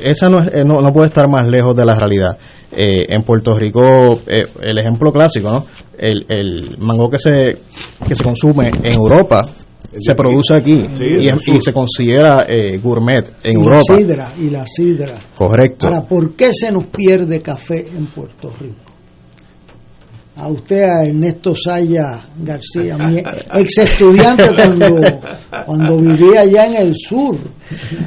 esa 0.00 0.28
no, 0.28 0.40
eh, 0.42 0.64
no, 0.64 0.80
no 0.80 0.92
puede 0.92 1.06
estar 1.06 1.28
más 1.28 1.48
lejos 1.48 1.76
de 1.76 1.84
la 1.84 1.94
realidad. 1.96 2.36
Eh, 2.70 3.06
en 3.08 3.22
Puerto 3.22 3.54
Rico, 3.58 4.20
eh, 4.26 4.44
el 4.60 4.78
ejemplo 4.78 5.10
clásico, 5.12 5.50
¿no? 5.50 5.64
El, 5.98 6.26
el 6.28 6.76
mango 6.78 7.08
que 7.08 7.18
se, 7.18 7.30
que 8.06 8.14
se 8.14 8.22
consume 8.22 8.68
en 8.82 8.94
Europa 8.94 9.44
se 9.96 10.14
produce 10.14 10.52
aquí 10.54 10.86
Sí, 10.98 11.04
y, 11.20 11.28
es- 11.28 11.64
se 11.64 11.72
considera 11.72 12.44
eh, 12.46 12.76
gourmet 12.78 13.26
en 13.42 13.52
y 13.52 13.54
Europa. 13.56 13.82
la 13.88 13.96
sidra, 13.98 14.32
y 14.38 14.50
la 14.50 14.66
sidra. 14.66 15.18
Correcto. 15.34 15.86
Ahora, 15.86 16.02
¿por 16.02 16.34
qué 16.36 16.50
se 16.52 16.70
nos 16.70 16.86
pierde 16.88 17.40
café 17.40 17.86
en 17.88 18.06
Puerto 18.08 18.52
Rico? 18.60 18.87
A 20.40 20.46
usted, 20.46 20.84
a 20.84 21.02
Ernesto 21.02 21.54
Saya 21.56 22.28
García, 22.44 22.96
mi 22.96 23.18
ex 23.18 23.78
estudiante 23.78 24.44
cuando, 24.54 25.00
cuando 25.66 25.96
vivía 25.96 26.42
allá 26.42 26.66
en 26.66 26.74
el 26.74 26.94
sur. 26.94 27.36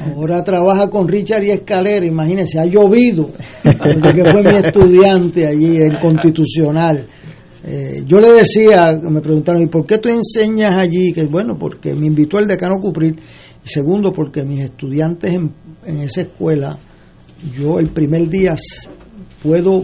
Ahora 0.06 0.42
trabaja 0.42 0.90
con 0.90 1.10
Richard 1.10 1.44
y 1.44 1.52
Escalera, 1.52 2.06
imagínese, 2.06 2.58
ha 2.58 2.66
llovido 2.66 3.32
desde 3.64 4.14
que 4.14 4.32
fue 4.32 4.44
mi 4.44 4.58
estudiante 4.58 5.46
allí 5.46 5.82
en 5.82 5.96
Constitucional. 5.96 7.06
Eh, 7.64 8.04
yo 8.08 8.20
le 8.20 8.32
decía, 8.32 8.98
me 9.02 9.22
preguntaron, 9.22 9.62
¿y 9.62 9.68
por 9.68 9.86
qué 9.86 9.98
tú 9.98 10.10
enseñas 10.10 10.78
allí? 10.78 11.12
Que 11.14 11.26
bueno, 11.28 11.58
porque 11.60 11.94
me 11.94 12.08
invitó 12.08 12.40
el 12.40 12.48
decano 12.48 12.80
Cupril. 12.80 13.20
Y 13.64 13.68
segundo, 13.68 14.12
porque 14.12 14.44
mis 14.44 14.62
estudiantes 14.62 15.34
en, 15.34 15.52
en 15.86 16.00
esa 16.00 16.22
escuela, 16.22 16.78
yo 17.54 17.78
el 17.80 17.90
primer 17.90 18.28
día 18.30 18.56
puedo, 19.44 19.84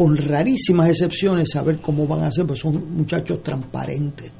con 0.00 0.16
rarísimas 0.16 0.88
excepciones, 0.88 1.50
saber 1.50 1.76
cómo 1.76 2.06
van 2.06 2.24
a 2.24 2.32
ser, 2.32 2.46
pues 2.46 2.60
son 2.60 2.96
muchachos 2.96 3.42
transparentes. 3.42 4.32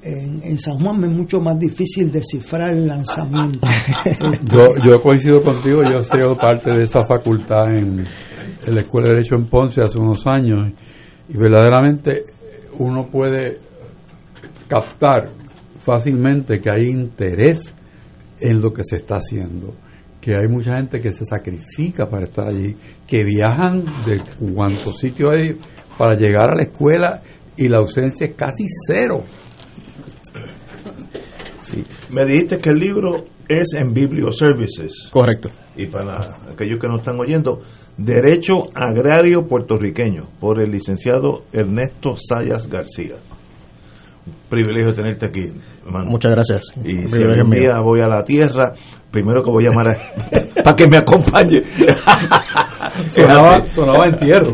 En, 0.00 0.40
en 0.40 0.56
San 0.56 0.78
Juan 0.78 1.00
me 1.00 1.08
es 1.08 1.12
mucho 1.12 1.40
más 1.40 1.58
difícil 1.58 2.12
descifrar 2.12 2.70
el 2.70 2.86
lanzamiento. 2.86 3.58
Yo, 4.52 4.68
yo 4.86 5.02
coincido 5.02 5.42
contigo, 5.42 5.82
yo 5.82 5.98
he 5.98 6.04
sido 6.04 6.36
parte 6.36 6.70
de 6.70 6.84
esa 6.84 7.04
facultad 7.04 7.74
en, 7.74 8.04
en 8.64 8.74
la 8.74 8.82
Escuela 8.82 9.08
de 9.08 9.14
Derecho 9.14 9.34
en 9.34 9.46
Ponce 9.46 9.82
hace 9.82 9.98
unos 9.98 10.24
años 10.28 10.72
y 11.28 11.36
verdaderamente 11.36 12.22
uno 12.78 13.08
puede 13.10 13.58
captar 14.68 15.28
fácilmente 15.80 16.60
que 16.60 16.70
hay 16.70 16.86
interés 16.88 17.74
en 18.38 18.62
lo 18.62 18.72
que 18.72 18.84
se 18.84 18.94
está 18.94 19.16
haciendo, 19.16 19.74
que 20.20 20.36
hay 20.36 20.46
mucha 20.46 20.76
gente 20.76 21.00
que 21.00 21.10
se 21.10 21.24
sacrifica 21.24 22.08
para 22.08 22.26
estar 22.26 22.46
allí, 22.46 22.76
que 23.12 23.24
viajan 23.24 23.84
de 24.06 24.22
cuantos 24.54 24.98
sitios 24.98 25.34
hay 25.34 25.60
para 25.98 26.14
llegar 26.14 26.50
a 26.50 26.54
la 26.54 26.62
escuela 26.62 27.20
y 27.58 27.68
la 27.68 27.76
ausencia 27.76 28.26
es 28.26 28.34
casi 28.34 28.64
cero. 28.86 29.24
Sí. 31.60 31.84
Me 32.08 32.24
dijiste 32.24 32.56
que 32.56 32.70
el 32.70 32.76
libro 32.76 33.24
es 33.46 33.74
en 33.74 33.92
Biblioservices. 33.92 35.10
Correcto. 35.10 35.50
Y 35.76 35.88
para 35.88 36.20
aquellos 36.50 36.80
que 36.80 36.88
nos 36.88 37.00
están 37.00 37.20
oyendo, 37.20 37.60
Derecho 37.98 38.54
Agrario 38.74 39.46
Puertorriqueño, 39.46 40.30
por 40.40 40.62
el 40.62 40.70
licenciado 40.70 41.44
Ernesto 41.52 42.14
Sayas 42.16 42.66
García. 42.66 43.16
Privilegio 44.52 44.92
tenerte 44.92 45.24
aquí, 45.24 45.50
hermano. 45.86 46.10
Muchas 46.10 46.30
gracias. 46.32 46.64
Y 46.84 47.08
si 47.08 47.22
algún 47.22 47.48
mío. 47.48 47.60
día 47.60 47.80
voy 47.82 48.02
a 48.02 48.06
la 48.06 48.22
tierra, 48.22 48.70
primero 49.10 49.42
que 49.42 49.50
voy 49.50 49.64
a 49.64 49.70
llamar 49.70 49.88
a, 49.88 50.62
para 50.62 50.76
que 50.76 50.86
me 50.86 50.98
acompañe. 50.98 51.62
Sonaba, 53.08 53.64
sonaba 53.70 54.06
entierro. 54.08 54.52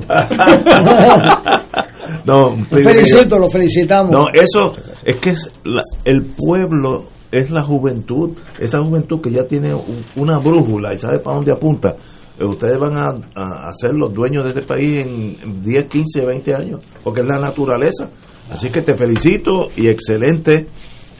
no, 2.24 2.50
Lo 2.50 2.64
felicito, 2.82 3.38
lo 3.40 3.50
felicitamos. 3.50 4.12
No, 4.12 4.26
eso 4.32 4.72
es 5.04 5.16
que 5.16 5.30
es 5.30 5.50
la- 5.64 5.82
el 6.04 6.26
pueblo 6.36 7.08
es 7.32 7.50
la 7.50 7.62
juventud, 7.64 8.36
esa 8.60 8.80
juventud 8.82 9.20
que 9.20 9.30
ya 9.32 9.44
tiene 9.48 9.74
un- 9.74 10.04
una 10.16 10.38
brújula 10.38 10.94
y 10.94 10.98
sabe 10.98 11.18
para 11.18 11.36
dónde 11.36 11.52
apunta. 11.52 11.96
Eh, 12.38 12.44
Ustedes 12.44 12.78
van 12.78 12.96
a, 12.96 13.08
a- 13.34 13.68
a 13.68 13.72
ser 13.74 13.92
los 13.94 14.12
dueños 14.14 14.44
de 14.44 14.50
este 14.50 14.62
país 14.62 15.00
en 15.00 15.60
10, 15.62 15.84
15, 15.86 16.24
20 16.24 16.54
años, 16.54 16.86
porque 17.02 17.20
es 17.22 17.26
la 17.26 17.40
naturaleza. 17.40 18.08
Así 18.50 18.70
que 18.70 18.82
te 18.82 18.96
felicito 18.96 19.68
y 19.76 19.88
excelente 19.88 20.66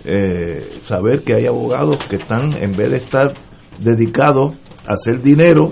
eh, 0.04 0.68
saber 0.84 1.22
que 1.22 1.34
hay 1.34 1.46
abogados 1.46 2.04
que 2.06 2.16
están, 2.16 2.52
en 2.54 2.74
vez 2.74 2.90
de 2.90 2.96
estar 2.96 3.32
dedicados 3.78 4.54
a 4.86 4.94
hacer 4.94 5.20
dinero, 5.20 5.70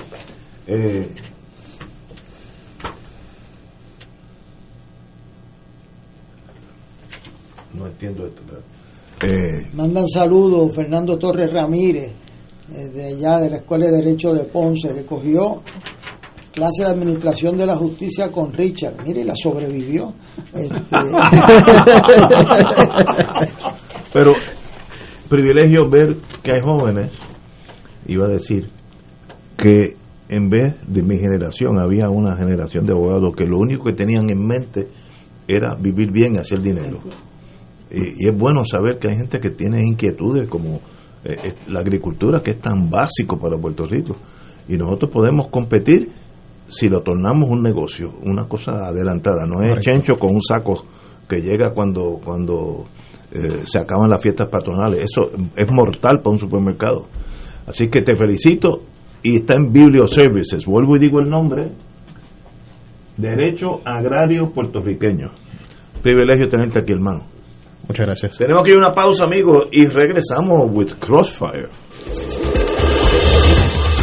eh, 0.66 1.08
no 7.74 7.86
entiendo 7.86 8.26
esto. 8.26 8.42
eh, 9.26 9.70
Mandan 9.72 10.06
saludos 10.08 10.74
Fernando 10.74 11.18
Torres 11.18 11.52
Ramírez, 11.52 12.12
eh, 12.74 12.88
de 12.88 13.04
allá 13.06 13.38
de 13.40 13.50
la 13.50 13.56
Escuela 13.56 13.86
de 13.86 13.92
Derecho 13.92 14.34
de 14.34 14.44
Ponce, 14.44 14.94
que 14.94 15.04
cogió 15.04 15.62
clase 16.56 16.84
de 16.84 16.88
Administración 16.88 17.58
de 17.58 17.66
la 17.66 17.76
Justicia 17.76 18.32
con 18.32 18.50
Richard. 18.50 18.94
Mire, 19.06 19.22
la 19.24 19.34
sobrevivió. 19.36 20.14
Este, 20.54 20.80
Pero 24.12 24.32
privilegio 25.28 25.82
ver 25.90 26.16
que 26.42 26.52
hay 26.52 26.60
jóvenes, 26.64 27.12
iba 28.06 28.24
a 28.24 28.30
decir, 28.30 28.70
que 29.58 29.96
en 30.30 30.48
vez 30.48 30.76
de 30.86 31.02
mi 31.02 31.18
generación 31.18 31.78
había 31.78 32.08
una 32.08 32.34
generación 32.36 32.86
de 32.86 32.92
abogados 32.92 33.36
que 33.36 33.44
lo 33.44 33.58
único 33.58 33.84
que 33.84 33.92
tenían 33.92 34.30
en 34.30 34.46
mente 34.46 34.88
era 35.46 35.74
vivir 35.74 36.10
bien 36.10 36.36
y 36.36 36.38
hacer 36.38 36.62
dinero. 36.62 37.00
Y, 37.90 38.24
y 38.24 38.28
es 38.30 38.36
bueno 38.36 38.64
saber 38.64 38.98
que 38.98 39.10
hay 39.10 39.16
gente 39.16 39.38
que 39.38 39.50
tiene 39.50 39.82
inquietudes 39.82 40.48
como 40.48 40.80
eh, 41.22 41.36
eh, 41.42 41.54
la 41.68 41.80
agricultura, 41.80 42.40
que 42.40 42.52
es 42.52 42.60
tan 42.60 42.88
básico 42.88 43.38
para 43.38 43.58
Puerto 43.58 43.84
Rico. 43.84 44.16
Y 44.68 44.76
nosotros 44.76 45.10
podemos 45.12 45.48
competir 45.48 46.08
si 46.68 46.88
lo 46.88 47.00
tornamos 47.02 47.48
un 47.48 47.62
negocio, 47.62 48.14
una 48.22 48.46
cosa 48.46 48.86
adelantada. 48.88 49.46
No 49.46 49.62
es 49.62 49.68
Correcto. 49.70 49.80
chencho 49.80 50.18
con 50.18 50.34
un 50.34 50.42
saco 50.42 50.84
que 51.28 51.40
llega 51.40 51.70
cuando, 51.70 52.20
cuando 52.24 52.84
eh, 53.32 53.62
se 53.64 53.78
acaban 53.78 54.10
las 54.10 54.22
fiestas 54.22 54.48
patronales. 54.48 55.04
Eso 55.04 55.30
es 55.54 55.70
mortal 55.70 56.18
para 56.22 56.32
un 56.32 56.38
supermercado. 56.38 57.06
Así 57.66 57.88
que 57.88 58.02
te 58.02 58.14
felicito 58.16 58.82
y 59.22 59.36
está 59.36 59.56
en 59.56 59.72
Biblioservices. 59.72 60.66
Vuelvo 60.66 60.96
y 60.96 61.00
digo 61.00 61.20
el 61.20 61.28
nombre. 61.28 61.70
Derecho 63.16 63.80
Agrario 63.84 64.50
Puertorriqueño. 64.52 65.30
Privilegio 66.02 66.48
tenerte 66.48 66.80
aquí, 66.82 66.92
hermano. 66.92 67.24
Muchas 67.88 68.06
gracias. 68.06 68.38
Tenemos 68.38 68.62
que 68.62 68.70
ir 68.70 68.76
a 68.76 68.80
una 68.80 68.92
pausa, 68.92 69.24
amigos, 69.26 69.68
y 69.72 69.86
regresamos 69.86 70.68
with 70.70 70.92
Crossfire. 70.98 71.68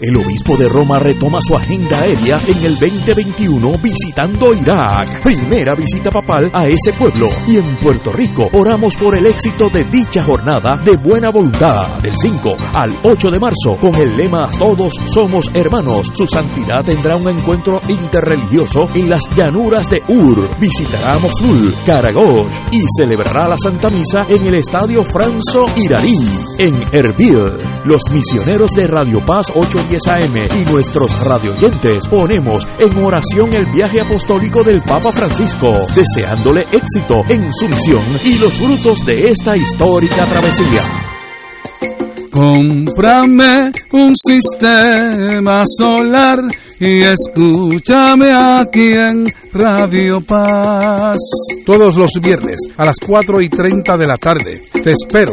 El 0.00 0.16
obispo 0.16 0.56
de 0.56 0.66
Roma 0.66 0.98
retoma 0.98 1.40
su 1.42 1.54
agenda 1.54 2.00
aérea 2.00 2.40
en 2.48 2.64
el 2.64 2.78
2021 2.78 3.78
visitando 3.82 4.54
Irak. 4.54 5.22
Primera 5.22 5.74
visita 5.74 6.10
papal 6.10 6.50
a 6.54 6.64
ese 6.64 6.94
pueblo. 6.94 7.28
Y 7.46 7.56
en 7.56 7.76
Puerto 7.76 8.10
Rico 8.10 8.48
oramos 8.54 8.96
por 8.96 9.14
el 9.14 9.26
éxito 9.26 9.68
de 9.68 9.84
dicha 9.84 10.24
jornada 10.24 10.78
de 10.78 10.96
buena 10.96 11.28
voluntad. 11.30 11.98
Del 12.00 12.14
5 12.16 12.56
al 12.72 12.98
8 13.02 13.28
de 13.28 13.38
marzo 13.38 13.76
con 13.78 13.94
el 13.96 14.16
lema 14.16 14.48
Todos 14.58 14.94
somos 15.06 15.50
hermanos. 15.52 16.10
Su 16.14 16.26
santidad 16.26 16.82
tendrá 16.82 17.16
un 17.16 17.28
encuentro 17.28 17.78
interreligioso 17.86 18.88
en 18.94 19.10
las 19.10 19.22
llanuras 19.36 19.90
de 19.90 20.02
Ur. 20.08 20.48
Visitará 20.58 21.18
Mosul, 21.18 21.74
Karagosh 21.84 22.54
y 22.72 22.80
celebrará 22.96 23.48
la 23.48 23.56
Santa 23.62 23.90
Misa 23.90 24.24
en 24.30 24.46
el 24.46 24.54
Estadio 24.54 25.04
Franzo 25.04 25.66
Iraní 25.76 26.26
en 26.58 26.82
Erbil. 26.90 27.52
Los 27.84 28.00
misioneros 28.10 28.70
de 28.70 28.86
Radio 28.86 29.22
Paz 29.26 29.52
810 29.90 30.06
AM 30.06 30.60
y 30.60 30.70
nuestros 30.70 31.24
radioyentes 31.24 32.06
ponemos 32.06 32.66
en 32.78 33.04
oración 33.04 33.52
el 33.52 33.66
viaje 33.66 34.00
apostólico 34.00 34.62
del 34.62 34.82
Papa 34.82 35.10
Francisco, 35.10 35.74
deseándole 35.94 36.60
éxito 36.70 37.16
en 37.28 37.52
su 37.52 37.66
misión 37.66 38.04
y 38.22 38.38
los 38.38 38.52
frutos 38.52 39.04
de 39.04 39.30
esta 39.30 39.56
histórica 39.56 40.26
travesía. 40.26 40.82
Cómprame 42.30 43.72
un 43.92 44.14
sistema 44.14 45.64
solar 45.66 46.38
y 46.78 47.02
escúchame 47.02 48.32
aquí 48.32 48.92
en 48.92 49.26
Radio 49.52 50.20
Paz. 50.20 51.18
Todos 51.66 51.96
los 51.96 52.10
viernes 52.22 52.60
a 52.76 52.84
las 52.84 52.96
4 53.04 53.40
y 53.40 53.48
30 53.48 53.96
de 53.96 54.06
la 54.06 54.16
tarde. 54.16 54.62
Te 54.72 54.92
espero 54.92 55.32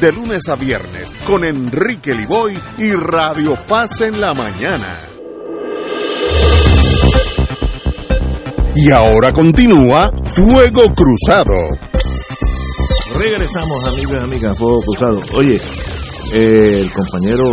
de 0.00 0.12
lunes 0.12 0.42
a 0.48 0.56
viernes 0.56 1.10
con 1.26 1.44
Enrique 1.44 2.14
Liboy 2.14 2.56
y 2.78 2.92
Radio 2.92 3.56
Paz 3.66 4.00
en 4.02 4.20
la 4.20 4.34
mañana. 4.34 4.98
Y 8.74 8.90
ahora 8.90 9.32
continúa 9.32 10.10
Fuego 10.24 10.82
Cruzado. 10.94 11.54
Regresamos, 13.18 13.86
amigos 13.86 14.12
y 14.12 14.24
amigas, 14.24 14.58
Fuego 14.58 14.82
Cruzado. 14.82 15.20
Oye, 15.34 15.58
eh, 16.34 16.80
el 16.82 16.92
compañero, 16.92 17.44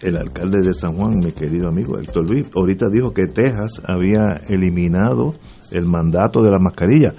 el 0.00 0.16
alcalde 0.16 0.58
de 0.66 0.74
San 0.74 0.96
Juan, 0.96 1.18
mi 1.18 1.32
querido 1.32 1.68
amigo 1.68 1.98
Héctor 1.98 2.28
Luis, 2.28 2.46
ahorita 2.56 2.86
dijo 2.92 3.12
que 3.12 3.26
Texas 3.26 3.80
había 3.86 4.42
eliminado 4.48 5.34
el 5.70 5.86
mandato 5.86 6.42
de 6.42 6.50
la 6.50 6.58
mascarilla. 6.58 7.14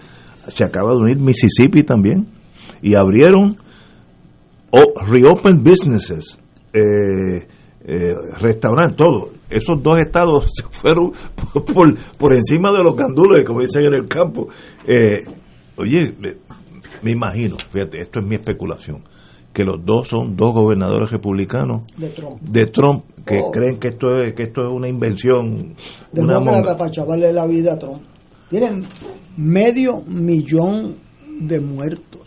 Se 0.47 0.65
acaba 0.65 0.91
de 0.91 0.97
unir 0.97 1.17
Mississippi 1.19 1.83
también. 1.83 2.40
Y 2.81 2.95
abrieron 2.95 3.55
o 4.71 5.01
reopen 5.05 5.63
businesses, 5.63 6.39
eh, 6.73 7.47
eh, 7.85 8.15
restaurantes, 8.39 8.95
todo. 8.97 9.29
Esos 9.49 9.81
dos 9.83 9.99
estados 9.99 10.45
se 10.53 10.63
fueron 10.69 11.11
por, 11.53 11.65
por, 11.65 11.95
por 12.17 12.33
encima 12.33 12.71
de 12.71 12.83
los 12.83 12.95
gandules, 12.95 13.45
como 13.45 13.61
dicen 13.61 13.85
en 13.85 13.93
el 13.93 14.07
campo. 14.07 14.47
Eh, 14.87 15.19
oye, 15.77 16.15
me 17.01 17.11
imagino, 17.11 17.57
fíjate, 17.71 17.99
esto 18.01 18.19
es 18.19 18.25
mi 18.25 18.35
especulación, 18.35 19.03
que 19.53 19.63
los 19.63 19.83
dos 19.83 20.07
son 20.07 20.35
dos 20.35 20.53
gobernadores 20.53 21.11
republicanos 21.11 21.85
De 21.97 22.09
Trump. 22.09 22.41
de 22.41 22.65
Trump 22.67 23.03
que 23.25 23.39
Oh. 23.43 23.51
creen 23.51 23.77
que 23.79 23.89
esto 23.89 24.21
es 24.21 24.33
que 24.33 24.43
esto 24.43 24.61
es 24.61 24.71
una 24.71 24.87
invención, 24.87 25.75
una 26.13 26.39
Demócrata 26.39 26.77
para 26.77 26.89
chavarle 26.91 27.31
la 27.33 27.45
vida 27.45 27.73
a 27.73 27.77
Trump. 27.79 28.01
Tienen 28.49 28.83
medio 29.37 30.01
millón 30.07 30.95
de 31.41 31.59
muertos. 31.59 32.20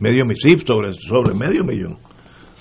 Medio 0.00 0.24
mi- 0.24 0.34
sí, 0.36 0.58
sobre 0.66 0.92
sobre 0.94 1.34
medio 1.34 1.62
millón. 1.64 1.98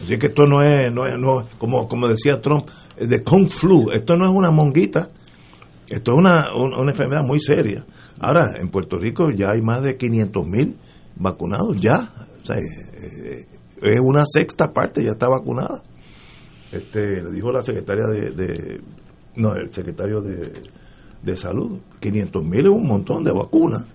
Así 0.01 0.17
que 0.17 0.27
esto 0.27 0.43
no 0.45 0.61
es 0.61 0.93
no 0.93 1.05
es 1.07 1.17
no 1.19 1.41
como 1.57 1.87
como 1.87 2.07
decía 2.07 2.39
Trump 2.41 2.65
de 2.97 3.23
kung 3.23 3.49
flu, 3.49 3.89
esto 3.91 4.15
no 4.15 4.25
es 4.25 4.31
una 4.31 4.51
monguita. 4.51 5.09
Esto 5.89 6.11
es 6.11 6.17
una, 6.19 6.53
un- 6.55 6.73
una 6.79 6.91
enfermedad 6.91 7.23
muy 7.25 7.39
seria. 7.39 7.83
Ahora, 8.19 8.51
en 8.61 8.69
Puerto 8.69 8.97
Rico 8.97 9.31
ya 9.35 9.49
hay 9.51 9.61
más 9.61 9.81
de 9.81 9.97
500 9.97 10.45
mil 10.45 10.75
vacunados, 11.15 11.77
ya. 11.81 12.13
O 12.43 12.45
sea, 12.45 12.57
eh, 12.57 13.45
es 13.81 13.99
una 13.99 14.23
sexta 14.27 14.71
parte, 14.71 15.03
ya 15.03 15.13
está 15.13 15.27
vacunada. 15.27 15.81
Este, 16.71 17.23
le 17.23 17.31
dijo 17.31 17.51
la 17.51 17.63
secretaria 17.63 18.05
de, 18.05 18.29
de- 18.35 18.81
no, 19.37 19.55
el 19.55 19.73
secretario 19.73 20.21
de, 20.21 20.53
de 21.23 21.35
salud, 21.35 21.79
500 21.99 22.45
mil 22.45 22.65
es 22.65 22.69
un 22.69 22.85
montón 22.85 23.23
de 23.23 23.31
vacunas. 23.31 23.87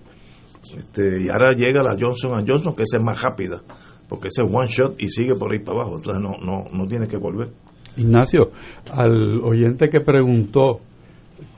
Este, 0.77 1.23
y 1.23 1.29
ahora 1.29 1.51
llega 1.55 1.83
la 1.83 1.95
Johnson 1.99 2.45
Johnson, 2.47 2.73
que 2.73 2.83
esa 2.83 2.97
es 2.97 3.03
más 3.03 3.21
rápida, 3.21 3.61
porque 4.07 4.27
ese 4.27 4.43
es 4.43 4.53
one 4.53 4.67
shot 4.67 4.95
y 5.01 5.09
sigue 5.09 5.35
por 5.35 5.51
ahí 5.51 5.59
para 5.59 5.79
abajo, 5.81 5.97
entonces 5.97 6.21
no, 6.21 6.37
no, 6.43 6.65
no 6.71 6.87
tiene 6.87 7.07
que 7.07 7.17
volver. 7.17 7.49
Ignacio, 7.97 8.51
al 8.91 9.41
oyente 9.41 9.89
que 9.89 10.01
preguntó 10.01 10.79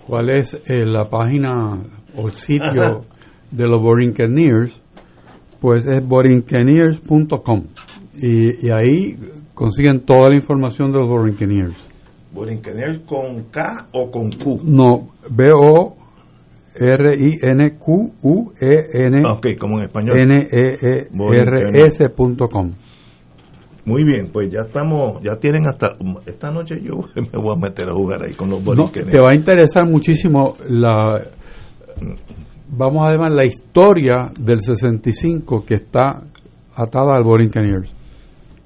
cuál 0.05 0.29
es 0.29 0.61
eh, 0.69 0.85
la 0.85 1.09
página 1.09 1.73
o 2.15 2.27
el 2.27 2.33
sitio 2.33 3.05
de 3.51 3.67
los 3.67 3.81
Borinqueniers, 3.81 4.79
pues 5.59 5.87
es 5.87 6.05
borinqueniers.com 6.05 7.63
y, 8.15 8.67
y 8.67 8.71
ahí 8.71 9.17
consiguen 9.53 10.01
toda 10.01 10.29
la 10.29 10.35
información 10.35 10.91
de 10.91 10.99
los 10.99 11.09
Borinqueniers. 11.09 11.87
Borinqueniers 12.31 12.99
con 12.99 13.45
K 13.45 13.87
o 13.93 14.11
con 14.11 14.31
Q. 14.31 14.59
No, 14.63 15.09
B-O-R-I-N-Q-U-E-N. 16.79 19.25
Ok, 19.25 19.47
como 19.59 19.79
en 19.79 19.85
español. 19.85 20.19
N-E-E-R-S.com. 20.19 22.71
Muy 23.85 24.03
bien, 24.03 24.29
pues 24.33 24.51
ya 24.51 24.61
estamos, 24.65 25.21
ya 25.23 25.37
tienen 25.37 25.65
hasta, 25.65 25.95
esta 26.25 26.51
noche 26.51 26.75
yo 26.81 26.95
me 27.15 27.41
voy 27.41 27.55
a 27.55 27.59
meter 27.59 27.87
a 27.87 27.93
jugar 27.93 28.21
ahí 28.21 28.33
con 28.33 28.49
los 28.49 28.59
No, 28.59 28.65
Borinqueniers. 28.65 29.11
te 29.11 29.21
va 29.21 29.29
a 29.29 29.35
interesar 29.35 29.87
muchísimo 29.89 30.55
la 30.67 31.21
vamos 32.69 33.09
a 33.09 33.13
llamar 33.13 33.31
la 33.31 33.45
historia 33.45 34.29
del 34.39 34.61
65 34.61 35.63
que 35.65 35.75
está 35.75 36.21
atada 36.75 37.15
al 37.15 37.23
Borinqueniers. 37.23 37.89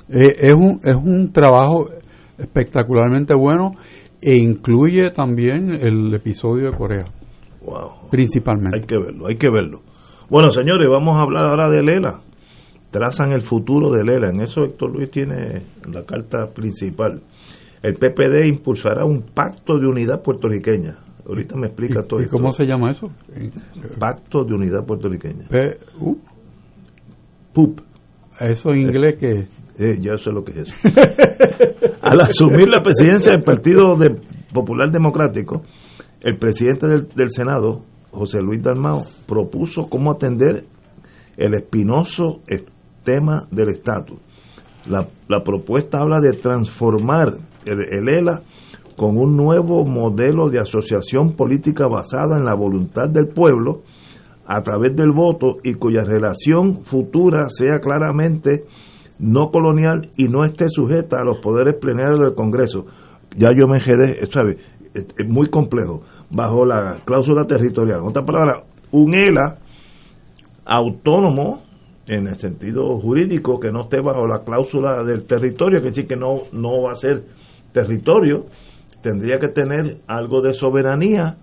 Eh, 0.10 0.36
es 0.40 0.54
un 0.54 0.80
es 0.84 0.96
un 0.96 1.32
trabajo 1.32 1.86
espectacularmente 2.40 3.36
bueno 3.36 3.74
e 4.22 4.36
incluye 4.38 5.12
también 5.12 5.70
el 5.70 6.12
episodio 6.16 6.72
de 6.72 6.78
Corea. 6.78 7.06
Wow. 7.66 8.10
Principalmente. 8.10 8.78
Hay 8.80 8.86
que 8.86 8.98
verlo, 8.98 9.28
hay 9.28 9.36
que 9.36 9.50
verlo. 9.50 9.82
Bueno, 10.30 10.50
señores, 10.52 10.88
vamos 10.90 11.18
a 11.18 11.22
hablar 11.22 11.46
ahora 11.46 11.70
de 11.70 11.84
Lela. 11.84 12.22
Trazan 12.90 13.32
el 13.34 13.42
futuro 13.44 13.92
de 13.92 14.04
Lela. 14.04 14.30
En 14.30 14.42
eso 14.42 14.64
Héctor 14.64 14.92
Luis 14.92 15.12
tiene 15.12 15.62
la 15.92 16.04
carta 16.04 16.48
principal. 16.54 17.22
El 17.84 17.94
PPD 17.96 18.46
impulsará 18.48 19.06
un 19.06 19.22
pacto 19.34 19.78
de 19.78 19.88
unidad 19.88 20.22
puertorriqueña. 20.22 20.98
Ahorita 21.28 21.56
me 21.56 21.68
explica 21.68 22.02
todo 22.04 22.20
¿Y 22.20 22.26
esto. 22.26 22.36
cómo 22.38 22.52
se 22.52 22.66
llama 22.66 22.92
eso? 22.92 23.08
Pacto 24.00 24.44
de 24.44 24.54
unidad 24.56 24.86
puertorriqueña. 24.86 25.48
P- 25.50 25.78
U. 26.00 26.18
PUP. 27.54 27.80
Eso 28.40 28.70
en 28.72 28.80
inglés 28.82 29.16
que 29.20 29.48
Eh, 29.78 29.98
ya 30.00 30.16
sé 30.18 30.32
lo 30.32 30.44
que 30.44 30.52
es 30.52 30.58
eso. 30.70 30.76
Al 32.02 32.22
asumir 32.22 32.68
la 32.70 32.84
presidencia 32.84 33.32
del 33.32 33.42
Partido 33.42 33.96
de- 33.96 34.16
Popular 34.54 34.92
Democrático, 34.92 35.62
el 36.22 36.38
presidente 36.38 36.88
del, 36.88 37.08
del 37.16 37.30
Senado, 37.30 37.82
José 38.12 38.42
Luis 38.42 38.62
Dalmao, 38.62 39.02
propuso 39.28 39.88
cómo 39.90 40.12
atender 40.12 40.66
el 41.38 41.54
espinoso 41.56 42.42
es- 42.48 42.66
tema 43.04 43.48
del 43.50 43.70
estatus. 43.70 44.20
La, 44.88 45.08
la 45.28 45.44
propuesta 45.44 46.00
habla 46.00 46.20
de 46.20 46.38
transformar 46.38 47.34
el, 47.66 47.82
el 47.82 48.10
ELA 48.10 48.42
con 48.96 49.18
un 49.18 49.36
nuevo 49.36 49.84
modelo 49.86 50.50
de 50.50 50.60
asociación 50.60 51.36
política 51.36 51.88
basada 51.88 52.38
en 52.38 52.46
la 52.46 52.54
voluntad 52.54 53.10
del 53.10 53.28
pueblo 53.30 53.82
a 54.46 54.62
través 54.62 54.96
del 54.96 55.12
voto 55.12 55.58
y 55.64 55.74
cuya 55.76 56.04
relación 56.04 56.84
futura 56.84 57.50
sea 57.50 57.80
claramente 57.80 58.66
no 59.18 59.50
colonial 59.50 60.10
y 60.18 60.26
no 60.26 60.44
esté 60.44 60.68
sujeta 60.68 61.18
a 61.18 61.24
los 61.24 61.40
poderes 61.42 61.76
plenarios 61.80 62.20
del 62.20 62.36
Congreso. 62.36 62.86
Ya 63.36 63.50
yo 63.58 63.68
me 63.68 63.78
enredé, 63.78 64.26
¿sabe? 64.28 64.58
Es, 64.94 65.06
muy 65.28 65.50
complejo, 65.50 66.02
bajo 66.36 66.66
la 66.66 67.00
cláusula 67.06 67.46
territorial. 67.46 68.00
En 68.00 68.08
otras 68.08 68.26
palabras, 68.26 68.66
un 68.92 69.18
ELA 69.18 69.58
autónomo 70.66 71.64
en 72.08 72.28
el 72.28 72.36
sentido 72.36 73.00
jurídico 73.00 73.60
que 73.60 73.72
no 73.72 73.82
esté 73.84 74.00
bajo 74.02 74.28
la 74.28 74.44
cláusula 74.44 75.04
del 75.04 75.26
territorio, 75.26 75.80
que 75.82 75.90
decir 75.90 76.08
que 76.08 76.16
no, 76.16 76.42
no 76.52 76.84
va 76.84 76.92
a 76.92 76.96
ser 76.96 77.24
territorio, 77.72 78.46
tendría 79.02 79.40
que 79.40 79.48
tener 79.48 80.00
algo 80.08 80.42
de 80.42 80.54
soberanía 80.54 81.38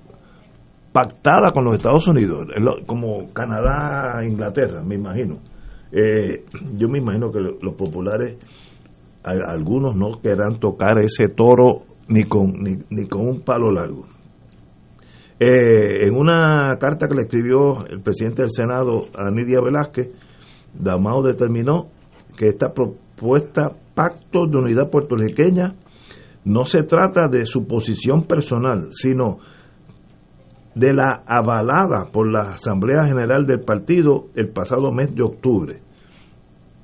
pactada 0.92 1.52
con 1.52 1.64
los 1.64 1.76
Estados 1.76 2.06
Unidos, 2.08 2.48
como 2.86 3.32
Canadá, 3.32 4.24
Inglaterra, 4.26 4.82
me 4.82 4.96
imagino. 4.96 5.36
Eh, 5.92 6.44
yo 6.74 6.88
me 6.88 6.98
imagino 6.98 7.30
que 7.30 7.40
lo- 7.40 7.56
los 7.62 7.74
populares, 7.74 8.36
algunos 9.22 9.94
no 9.96 10.20
querrán 10.20 10.58
tocar 10.58 10.98
ese 10.98 11.28
toro 11.28 11.82
ni 12.08 12.24
con, 12.24 12.62
ni, 12.62 12.78
ni 12.90 13.06
con 13.06 13.26
un 13.28 13.40
palo 13.40 13.70
largo. 13.70 14.06
Eh, 15.40 16.06
en 16.06 16.16
una 16.16 16.76
carta 16.80 17.06
que 17.06 17.14
le 17.14 17.22
escribió 17.22 17.86
el 17.86 18.00
presidente 18.00 18.42
del 18.42 18.50
Senado 18.50 19.06
a 19.16 19.30
Nidia 19.30 19.60
Velázquez, 19.62 20.08
Damao 20.74 21.22
determinó 21.22 21.88
que 22.36 22.48
esta 22.48 22.72
propuesta 22.72 23.72
pacto 23.94 24.46
de 24.46 24.58
unidad 24.58 24.90
puertorriqueña 24.90 25.74
no 26.44 26.64
se 26.64 26.82
trata 26.82 27.28
de 27.28 27.44
su 27.46 27.66
posición 27.66 28.24
personal, 28.24 28.88
sino 28.90 29.38
de 30.74 30.94
la 30.94 31.22
avalada 31.26 32.06
por 32.12 32.30
la 32.30 32.50
Asamblea 32.50 33.04
General 33.06 33.46
del 33.46 33.60
partido 33.60 34.26
el 34.34 34.48
pasado 34.50 34.92
mes 34.92 35.14
de 35.14 35.22
octubre. 35.22 35.82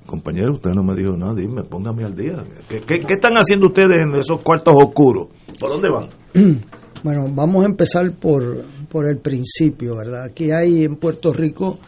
Compañero, 0.07 0.53
usted 0.53 0.71
no 0.71 0.83
me 0.83 0.95
dijo 0.95 1.17
nada, 1.17 1.35
dime, 1.35 1.63
póngame 1.65 2.05
al 2.05 2.15
día. 2.15 2.45
¿Qué, 2.69 2.81
qué, 2.81 3.01
qué 3.01 3.15
están 3.15 3.35
haciendo 3.35 3.69
ustedes 3.69 3.97
en 4.07 4.15
esos 4.15 4.43
cuartos 4.43 4.75
oscuros? 4.77 5.29
¿Por 5.59 5.71
dónde 5.71 5.89
van? 5.91 6.61
Bueno, 7.05 7.27
vamos 7.31 7.63
a 7.65 7.69
empezar 7.69 8.15
por, 8.15 8.65
por 8.89 9.07
el 9.07 9.19
principio, 9.19 9.95
¿verdad? 9.95 10.25
Aquí 10.25 10.51
hay 10.51 10.85
en 10.85 10.97
Puerto 10.97 11.35
Rico 11.35 11.79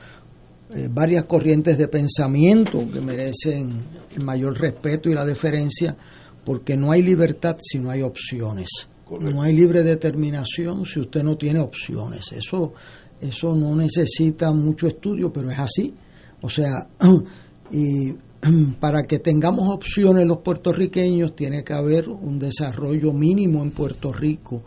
eh, 0.68 0.88
varias 0.90 1.24
corrientes 1.24 1.78
de 1.78 1.88
pensamiento 1.88 2.80
que 2.92 3.00
merecen 3.00 3.82
el 4.14 4.22
mayor 4.22 4.60
respeto 4.60 5.08
y 5.08 5.14
la 5.14 5.24
deferencia, 5.24 5.96
porque 6.44 6.76
no 6.76 6.92
hay 6.92 7.00
libertad 7.00 7.56
si 7.60 7.78
no 7.78 7.90
hay 7.90 8.02
opciones. 8.02 8.68
No 9.08 9.40
hay 9.40 9.54
libre 9.54 9.82
determinación 9.82 10.84
si 10.84 11.00
usted 11.00 11.22
no 11.22 11.36
tiene 11.38 11.60
opciones. 11.60 12.32
Eso, 12.32 12.74
eso 13.18 13.54
no 13.54 13.74
necesita 13.74 14.52
mucho 14.52 14.86
estudio, 14.86 15.32
pero 15.32 15.50
es 15.50 15.58
así. 15.58 15.94
O 16.42 16.50
sea, 16.50 16.88
y 17.70 18.12
para 18.80 19.02
que 19.02 19.18
tengamos 19.18 19.72
opciones 19.72 20.26
los 20.26 20.38
puertorriqueños 20.38 21.34
tiene 21.34 21.64
que 21.64 21.72
haber 21.72 22.08
un 22.08 22.38
desarrollo 22.38 23.12
mínimo 23.12 23.62
en 23.62 23.70
Puerto 23.70 24.12
Rico 24.12 24.62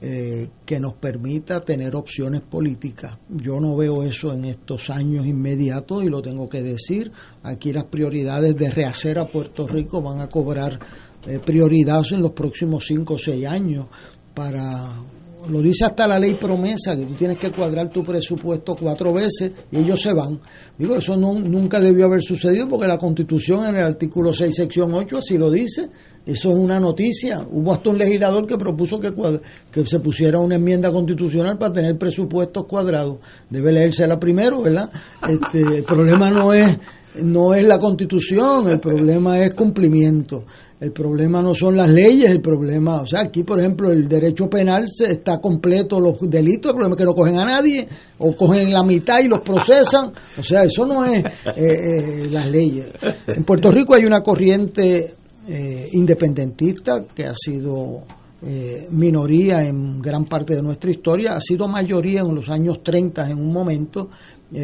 eh, 0.00 0.48
que 0.64 0.78
nos 0.78 0.94
permita 0.94 1.60
tener 1.60 1.96
opciones 1.96 2.42
políticas. 2.42 3.18
Yo 3.28 3.58
no 3.58 3.76
veo 3.76 4.04
eso 4.04 4.32
en 4.32 4.44
estos 4.44 4.90
años 4.90 5.26
inmediatos 5.26 6.04
y 6.04 6.08
lo 6.08 6.22
tengo 6.22 6.48
que 6.48 6.62
decir. 6.62 7.10
Aquí 7.42 7.72
las 7.72 7.84
prioridades 7.84 8.54
de 8.54 8.70
rehacer 8.70 9.18
a 9.18 9.26
Puerto 9.26 9.66
Rico 9.66 10.00
van 10.00 10.20
a 10.20 10.28
cobrar 10.28 10.78
eh, 11.26 11.40
prioridad 11.44 12.02
en 12.12 12.22
los 12.22 12.30
próximos 12.30 12.84
cinco 12.86 13.14
o 13.14 13.18
seis 13.18 13.44
años 13.44 13.86
para 14.34 15.02
lo 15.48 15.62
dice 15.62 15.84
hasta 15.84 16.08
la 16.08 16.18
ley 16.18 16.34
promesa, 16.34 16.96
que 16.96 17.04
tú 17.04 17.14
tienes 17.14 17.38
que 17.38 17.50
cuadrar 17.50 17.88
tu 17.90 18.02
presupuesto 18.02 18.74
cuatro 18.74 19.12
veces 19.12 19.52
y 19.70 19.78
ellos 19.78 20.00
se 20.00 20.12
van. 20.12 20.40
Digo, 20.76 20.96
eso 20.96 21.16
no, 21.16 21.34
nunca 21.34 21.80
debió 21.80 22.06
haber 22.06 22.22
sucedido 22.22 22.68
porque 22.68 22.86
la 22.86 22.98
Constitución 22.98 23.66
en 23.66 23.76
el 23.76 23.84
artículo 23.84 24.34
6, 24.34 24.54
sección 24.54 24.92
8 24.92 25.18
así 25.18 25.38
lo 25.38 25.50
dice. 25.50 25.88
Eso 26.26 26.50
es 26.50 26.56
una 26.56 26.78
noticia. 26.78 27.46
Hubo 27.50 27.72
hasta 27.72 27.88
un 27.88 27.98
legislador 27.98 28.46
que 28.46 28.58
propuso 28.58 29.00
que, 29.00 29.14
que 29.72 29.86
se 29.86 29.98
pusiera 30.00 30.38
una 30.38 30.56
enmienda 30.56 30.92
constitucional 30.92 31.56
para 31.56 31.72
tener 31.72 31.96
presupuestos 31.96 32.66
cuadrados. 32.66 33.18
Debe 33.48 33.72
leérsela 33.72 34.18
primero, 34.20 34.60
¿verdad? 34.60 34.90
Este, 35.26 35.78
el 35.78 35.84
problema 35.84 36.30
no 36.30 36.52
es 36.52 36.76
no 37.22 37.54
es 37.54 37.66
la 37.66 37.78
constitución, 37.78 38.68
el 38.68 38.80
problema 38.80 39.40
es 39.40 39.54
cumplimiento. 39.54 40.44
El 40.80 40.92
problema 40.92 41.42
no 41.42 41.54
son 41.54 41.76
las 41.76 41.88
leyes, 41.88 42.30
el 42.30 42.40
problema, 42.40 43.00
o 43.00 43.06
sea, 43.06 43.22
aquí 43.22 43.42
por 43.42 43.58
ejemplo 43.58 43.90
el 43.90 44.06
derecho 44.06 44.48
penal 44.48 44.86
se, 44.88 45.10
está 45.10 45.40
completo 45.40 45.98
los 45.98 46.20
delitos, 46.30 46.70
el 46.70 46.76
problema 46.76 46.94
es 46.94 46.98
que 46.98 47.04
no 47.04 47.14
cogen 47.14 47.38
a 47.38 47.44
nadie 47.44 47.88
o 48.18 48.36
cogen 48.36 48.72
la 48.72 48.84
mitad 48.84 49.18
y 49.20 49.26
los 49.26 49.40
procesan, 49.40 50.12
o 50.38 50.42
sea, 50.42 50.62
eso 50.62 50.86
no 50.86 51.04
es 51.04 51.24
eh, 51.24 51.32
eh, 51.56 52.28
las 52.30 52.48
leyes. 52.48 52.86
En 53.26 53.42
Puerto 53.42 53.72
Rico 53.72 53.94
hay 53.94 54.04
una 54.04 54.20
corriente 54.20 55.16
eh, 55.48 55.88
independentista 55.92 57.04
que 57.12 57.26
ha 57.26 57.34
sido 57.34 58.04
minoría 58.90 59.64
en 59.64 60.00
gran 60.00 60.26
parte 60.26 60.54
de 60.54 60.62
nuestra 60.62 60.92
historia, 60.92 61.34
ha 61.34 61.40
sido 61.40 61.66
mayoría 61.66 62.20
en 62.20 62.36
los 62.36 62.48
años 62.48 62.84
30 62.84 63.30
en 63.30 63.36
un 63.36 63.52
momento, 63.52 64.10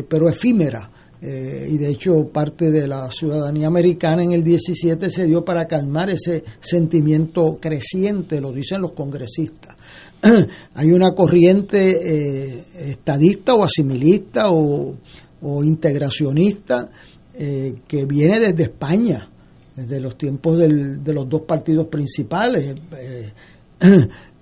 pero 0.08 0.28
efímera 0.28 0.88
eh, 1.20 1.68
y 1.70 1.78
de 1.78 1.88
hecho 1.88 2.28
parte 2.28 2.70
de 2.70 2.86
la 2.86 3.10
ciudadanía 3.10 3.68
americana 3.68 4.22
en 4.22 4.32
el 4.32 4.44
17 4.44 5.08
se 5.10 5.24
dio 5.24 5.44
para 5.44 5.66
calmar 5.66 6.10
ese 6.10 6.44
sentimiento 6.60 7.58
creciente, 7.60 8.40
lo 8.40 8.52
dicen 8.52 8.82
los 8.82 8.92
congresistas. 8.92 9.74
Hay 10.74 10.92
una 10.92 11.12
corriente 11.12 11.90
eh, 11.90 12.64
estadista 12.90 13.54
o 13.54 13.64
asimilista 13.64 14.50
o, 14.50 14.96
integracionista 15.62 16.88
eh, 17.34 17.74
que 17.86 18.06
viene 18.06 18.40
desde 18.40 18.62
España, 18.64 19.28
desde 19.76 20.00
los 20.00 20.16
tiempos 20.16 20.56
de 20.56 21.12
los 21.12 21.28
dos 21.28 21.42
partidos 21.42 21.88
principales. 21.88 22.74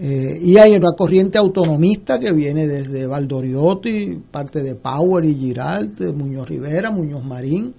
Eh, 0.04 0.40
y 0.42 0.56
hay 0.56 0.74
una 0.74 0.92
corriente 0.96 1.38
autonomista 1.38 2.18
que 2.18 2.32
viene 2.32 2.66
desde 2.66 3.06
Valdoriotti, 3.06 4.20
parte 4.32 4.60
de 4.60 4.74
Power 4.74 5.24
y 5.24 5.34
Giralt, 5.34 6.00
Muñoz 6.12 6.48
Rivera, 6.48 6.90
Muñoz 6.90 7.24
Marín, 7.24 7.72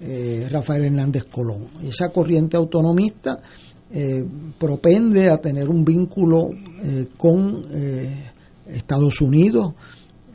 eh, 0.00 0.48
Rafael 0.50 0.86
Hernández 0.86 1.24
Colón. 1.30 1.68
Esa 1.84 2.08
corriente 2.08 2.56
autonomista 2.56 3.38
eh, 3.92 4.24
propende 4.58 5.30
a 5.30 5.36
tener 5.36 5.68
un 5.68 5.84
vínculo 5.84 6.50
con 7.16 7.64
Estados 8.66 9.20
Unidos, 9.20 9.74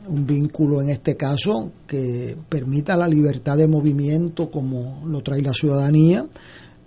un 0.08 0.24
vínculo 0.24 0.80
en 0.80 0.88
este 0.88 1.14
caso 1.14 1.72
que 1.86 2.38
permita 2.48 2.96
la 2.96 3.06
libertad 3.06 3.58
de 3.58 3.68
movimiento 3.68 4.50
como 4.50 5.02
lo 5.06 5.20
trae 5.20 5.42
la 5.42 5.52
ciudadanía 5.52 6.26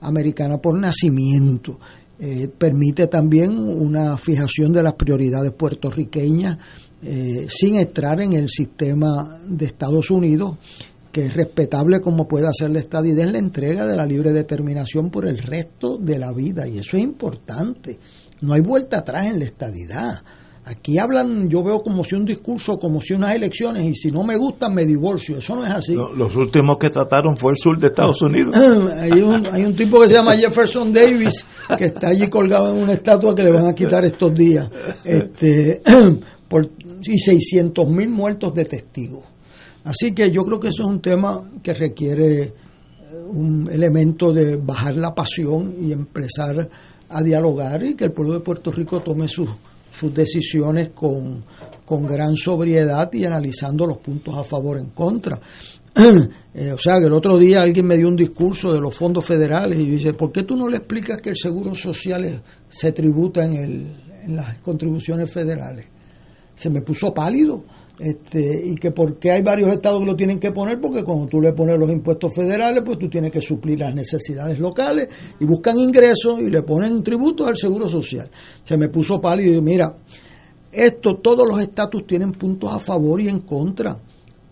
americana 0.02 0.58
por 0.58 0.80
nacimiento 0.80 1.78
eh, 2.24 2.48
permite 2.56 3.08
también 3.08 3.58
una 3.58 4.16
fijación 4.16 4.72
de 4.72 4.84
las 4.84 4.94
prioridades 4.94 5.54
puertorriqueñas 5.54 6.60
eh, 7.02 7.48
sin 7.50 7.80
entrar 7.80 8.22
en 8.22 8.34
el 8.34 8.48
sistema 8.48 9.40
de 9.44 9.66
Estados 9.66 10.12
Unidos, 10.12 10.58
que 11.12 11.26
es 11.26 11.34
respetable 11.34 12.00
como 12.00 12.28
puede 12.28 12.46
hacer 12.48 12.70
la 12.70 12.80
estadidad 12.80 13.26
en 13.26 13.32
la 13.32 13.40
entrega 13.40 13.88
de 13.88 13.98
la 13.98 14.06
libre 14.06 14.34
determinación 14.34 15.10
por 15.10 15.28
el 15.28 15.40
resto 15.40 15.98
de 15.98 16.20
la 16.20 16.32
vida. 16.32 16.68
Y 16.68 16.78
eso 16.78 16.96
es 16.96 17.04
importante. 17.04 17.98
No 18.42 18.54
hay 18.54 18.62
vuelta 18.62 19.00
atrás 19.00 19.26
en 19.26 19.40
la 19.40 19.46
estadidad. 19.46 20.22
Aquí 20.72 20.98
hablan, 20.98 21.50
yo 21.50 21.64
veo 21.64 21.82
como 21.82 22.02
si 22.06 22.16
un 22.16 22.24
discurso, 22.24 22.78
como 22.78 23.02
si 23.02 23.14
unas 23.14 23.36
elecciones, 23.36 23.84
y 23.84 23.94
si 23.94 24.10
no 24.10 24.24
me 24.24 24.38
gustan 24.38 24.74
me 24.74 24.86
divorcio. 24.86 25.38
Eso 25.38 25.56
no 25.56 25.66
es 25.66 25.72
así. 25.72 25.96
los 25.96 26.34
últimos 26.34 26.78
que 26.80 26.90
trataron 26.90 27.36
fue 27.36 27.52
el 27.52 27.58
sur 27.58 27.78
de 27.78 27.88
Estados 27.88 28.22
Unidos. 28.22 28.56
hay, 29.02 29.22
un, 29.22 29.46
hay 29.52 29.66
un 29.66 29.76
tipo 29.76 30.00
que 30.00 30.08
se 30.08 30.14
llama 30.14 30.38
Jefferson 30.38 30.94
Davis, 30.94 31.46
que 31.78 31.86
está 31.86 32.08
allí 32.08 32.30
colgado 32.30 32.70
en 32.74 32.84
una 32.84 32.94
estatua 32.94 33.36
que 33.36 33.44
le 33.44 33.52
van 33.52 33.66
a 33.66 33.76
quitar 33.76 34.06
estos 34.06 34.34
días. 34.34 34.70
Este, 35.04 35.82
por, 36.48 36.70
y 37.04 37.20
600 37.20 37.90
mil 37.90 38.08
muertos 38.08 38.54
de 38.54 38.64
testigos. 38.64 39.26
Así 39.84 40.14
que 40.14 40.32
yo 40.32 40.44
creo 40.46 40.60
que 40.60 40.70
eso 40.70 40.84
es 40.84 40.88
un 40.88 41.02
tema 41.02 41.52
que 41.62 41.74
requiere 41.74 42.44
eh, 42.44 42.54
un 43.28 43.68
elemento 43.70 44.32
de 44.32 44.56
bajar 44.56 44.96
la 44.96 45.14
pasión 45.14 45.76
y 45.82 45.92
empezar 45.92 46.70
a 47.10 47.22
dialogar 47.22 47.84
y 47.84 47.96
que 47.96 48.06
el 48.06 48.14
pueblo 48.14 48.36
de 48.36 48.40
Puerto 48.40 48.72
Rico 48.72 49.02
tome 49.02 49.28
sus 49.28 49.50
sus 49.92 50.14
decisiones 50.14 50.90
con, 50.90 51.44
con 51.86 52.06
gran 52.06 52.36
sobriedad 52.36 53.12
y 53.14 53.26
analizando 53.26 53.86
los 53.86 53.98
puntos 53.98 54.38
a 54.38 54.44
favor 54.44 54.78
en 54.78 54.90
contra. 54.90 55.40
Eh, 56.54 56.74
o 56.74 56.78
sea, 56.78 57.00
que 57.00 57.06
el 57.06 57.14
otro 57.14 57.38
día 57.38 57.62
alguien 57.62 57.88
me 57.88 57.96
dio 57.96 58.10
un 58.10 58.16
discurso 58.18 58.74
de 58.74 58.82
los 58.82 58.94
fondos 58.94 59.26
federales 59.26 59.80
y 59.80 59.86
dice, 59.86 60.14
¿por 60.14 60.34
qué 60.34 60.44
tú 60.44 60.58
no 60.58 60.68
le 60.68 60.78
explicas 60.78 61.22
que 61.22 61.30
el 61.30 61.38
seguro 61.38 61.74
social 61.74 62.44
se 62.68 62.92
tributa 62.92 63.46
en, 63.46 63.54
el, 63.54 64.22
en 64.26 64.36
las 64.36 64.62
contribuciones 64.62 65.32
federales? 65.32 65.86
Se 66.54 66.70
me 66.70 66.82
puso 66.82 67.14
pálido 67.14 67.64
este, 68.00 68.66
y 68.66 68.76
que 68.76 68.92
porque 68.92 69.32
hay 69.32 69.42
varios 69.42 69.70
estados 69.70 70.00
que 70.00 70.06
lo 70.06 70.16
tienen 70.16 70.40
que 70.40 70.52
poner, 70.52 70.80
porque 70.80 71.04
cuando 71.04 71.28
tú 71.28 71.42
le 71.42 71.54
pones 71.54 71.78
los 71.78 71.90
impuestos 71.90 72.34
federales, 72.34 72.82
pues 72.86 72.98
tú 72.98 73.10
tienes 73.10 73.32
que 73.32 73.42
suplir 73.42 73.80
las 73.80 73.94
necesidades 73.94 74.60
locales 74.60 75.10
y 75.40 75.46
buscan 75.46 75.80
ingresos 75.80 76.40
y 76.40 76.50
le 76.50 76.64
ponen 76.64 77.04
tributos 77.04 77.48
al 77.48 77.58
seguro 77.58 77.88
social. 77.90 78.30
Se 78.64 78.78
me 78.78 78.90
puso 78.90 79.20
pálido 79.22 79.56
y 79.56 79.62
mira, 79.62 79.96
esto, 80.72 81.18
todos 81.18 81.48
los 81.48 81.62
estatus 81.62 82.08
tienen 82.08 82.32
puntos 82.32 82.74
a 82.74 82.80
favor 82.80 83.22
y 83.22 83.28
en 83.28 83.42
contra. 83.42 83.98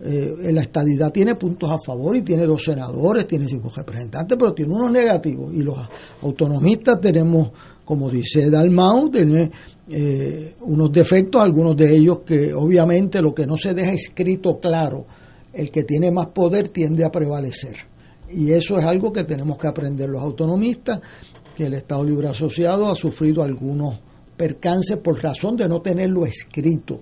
Eh, 0.02 0.53
la 0.53 0.61
estadidad 0.61 1.11
tiene 1.11 1.36
puntos 1.36 1.70
a 1.70 1.78
favor 1.78 2.16
y 2.16 2.22
tiene 2.22 2.45
dos 2.45 2.64
senadores, 2.64 3.28
tiene 3.28 3.45
cinco 3.45 3.70
representantes, 3.76 4.38
pero 4.40 4.53
tiene 4.53 4.74
unos 4.74 4.91
negativos. 4.91 5.53
Y 5.53 5.61
los 5.61 5.78
autonomistas 6.22 7.02
tenemos 7.02 7.52
como 7.90 8.07
dice 8.07 8.52
Dalmau, 8.52 9.10
tiene 9.10 9.49
eh, 9.91 10.53
unos 10.61 10.91
defectos, 10.91 11.41
algunos 11.41 11.76
de 11.76 11.95
ellos 11.95 12.20
que 12.20 12.53
obviamente 12.53 13.22
lo 13.22 13.34
que 13.34 13.48
no 13.48 13.57
se 13.57 13.74
deja 13.74 13.91
escrito 13.91 14.60
claro, 14.60 15.06
el 15.52 15.72
que 15.72 15.84
tiene 15.84 16.11
más 16.11 16.28
poder 16.28 16.70
tiende 16.70 17.03
a 17.03 17.10
prevalecer. 17.10 17.76
Y 18.32 18.52
eso 18.52 18.78
es 18.78 18.86
algo 18.86 19.11
que 19.11 19.24
tenemos 19.24 19.57
que 19.57 19.68
aprender 19.68 20.10
los 20.10 20.22
autonomistas, 20.22 20.99
que 21.56 21.66
el 21.66 21.74
Estado 21.74 22.03
Libre 22.03 22.28
Asociado 22.28 22.88
ha 22.88 22.95
sufrido 22.95 23.41
algunos 23.41 23.99
percances 24.38 24.98
por 24.98 25.22
razón 25.22 25.57
de 25.57 25.68
no 25.68 25.82
tenerlo 25.82 26.26
escrito. 26.26 27.02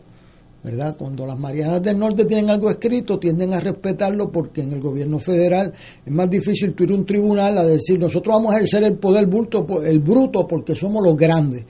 ¿verdad? 0.64 0.98
Cuando 0.98 1.26
las 1.26 1.38
Marianas 1.38 1.82
del 1.82 1.98
Norte 1.98 2.26
tienen 2.26 2.50
algo 2.50 2.70
escrito, 2.70 3.20
tienden 3.20 3.54
a 3.54 3.60
respetarlo 3.60 4.32
porque 4.32 4.62
en 4.62 4.74
el 4.74 4.82
gobierno 4.82 5.20
federal 5.20 5.72
es 6.06 6.12
más 6.12 6.30
difícil 6.30 6.76
ir 6.78 6.92
a 6.92 6.96
un 6.96 7.06
tribunal 7.06 7.58
a 7.58 7.64
decir, 7.64 8.00
nosotros 8.00 8.36
vamos 8.36 8.54
a 8.54 8.58
ejercer 8.58 8.84
el 8.84 8.98
poder 8.98 9.28
bruto, 9.28 9.66
el 9.84 10.00
bruto 10.00 10.48
porque 10.48 10.76
somos 10.76 11.02
los 11.04 11.16
grandes, 11.16 11.66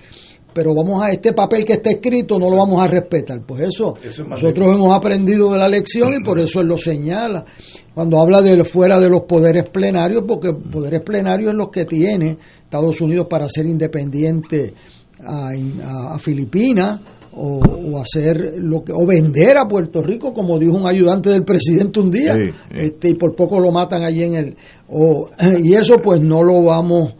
pero 0.57 0.73
vamos 0.73 0.99
a 1.03 1.11
este 1.11 1.33
papel 1.33 1.63
que 1.63 1.73
está 1.73 1.91
escrito, 1.91 2.39
no 2.39 2.49
lo 2.49 2.57
vamos 2.57 2.81
a 2.81 2.87
respetar. 2.87 3.39
Pues 3.45 3.61
eso, 3.61 3.93
nosotros 4.27 4.69
hemos 4.69 4.91
aprendido 4.91 5.53
de 5.53 5.59
la 5.59 5.67
lección 5.67 6.15
y 6.19 6.23
por 6.23 6.39
eso 6.39 6.61
él 6.61 6.67
lo 6.67 6.79
señala. 6.79 7.45
Cuando 7.93 8.19
habla 8.19 8.41
de 8.41 8.63
fuera 8.63 8.99
de 8.99 9.07
los 9.07 9.21
poderes 9.25 9.69
plenarios, 9.69 10.23
porque 10.27 10.53
poderes 10.53 11.03
plenarios 11.03 11.51
es 11.51 11.55
los 11.55 11.69
que 11.69 11.85
tiene 11.85 12.39
Estados 12.63 12.99
Unidos 13.01 13.27
para 13.29 13.47
ser 13.47 13.67
independiente 13.67 14.73
a, 15.23 16.15
a 16.15 16.17
Filipinas, 16.17 17.01
o, 17.33 17.99
hacer 17.99 18.55
lo 18.57 18.83
que 18.83 18.93
o 18.93 19.05
vender 19.05 19.59
a 19.59 19.67
Puerto 19.67 20.01
Rico 20.01 20.33
como 20.33 20.57
dijo 20.57 20.75
un 20.75 20.87
ayudante 20.87 21.29
del 21.29 21.43
presidente 21.43 21.99
un 21.99 22.09
día 22.09 22.35
este 22.71 23.09
y 23.09 23.13
por 23.13 23.35
poco 23.35 23.59
lo 23.59 23.71
matan 23.71 24.03
allí 24.03 24.23
en 24.23 24.33
el 24.33 24.55
o, 24.89 25.29
y 25.61 25.75
eso 25.75 25.97
pues 25.97 26.19
no 26.19 26.41
lo 26.41 26.63
vamos 26.63 27.13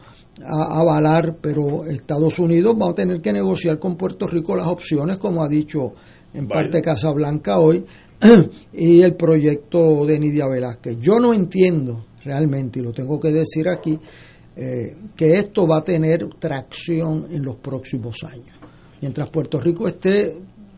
a 0.46 0.80
avalar 0.80 1.38
pero 1.42 1.86
Estados 1.86 2.38
Unidos 2.40 2.76
va 2.80 2.90
a 2.92 2.94
tener 2.96 3.22
que 3.22 3.34
negociar 3.34 3.80
con 3.80 3.96
Puerto 3.98 4.28
Rico 4.28 4.56
las 4.56 4.68
opciones 4.68 5.18
como 5.18 5.44
ha 5.44 5.48
dicho 5.50 5.94
en 6.34 6.48
parte 6.48 6.82
Casablanca 6.82 7.60
hoy 7.60 7.84
y 8.74 9.02
el 9.02 9.16
proyecto 9.16 10.06
de 10.06 10.20
Nidia 10.20 10.48
Velázquez. 10.48 10.98
Yo 11.00 11.20
no 11.20 11.34
entiendo 11.34 12.06
realmente, 12.24 12.80
y 12.80 12.84
lo 12.84 12.92
tengo 12.92 13.20
que 13.20 13.32
decir 13.32 13.70
aquí, 13.70 13.98
eh, 14.56 14.96
que 15.16 15.36
esto 15.36 15.66
va 15.68 15.78
a 15.78 15.84
tener 15.84 16.28
tracción 16.40 17.28
en 17.32 17.44
los 17.44 17.56
próximos 17.58 18.24
años. 18.24 18.58
Mientras 19.02 19.30
Puerto 19.30 19.60
Rico 19.62 19.88
esté 19.88 20.36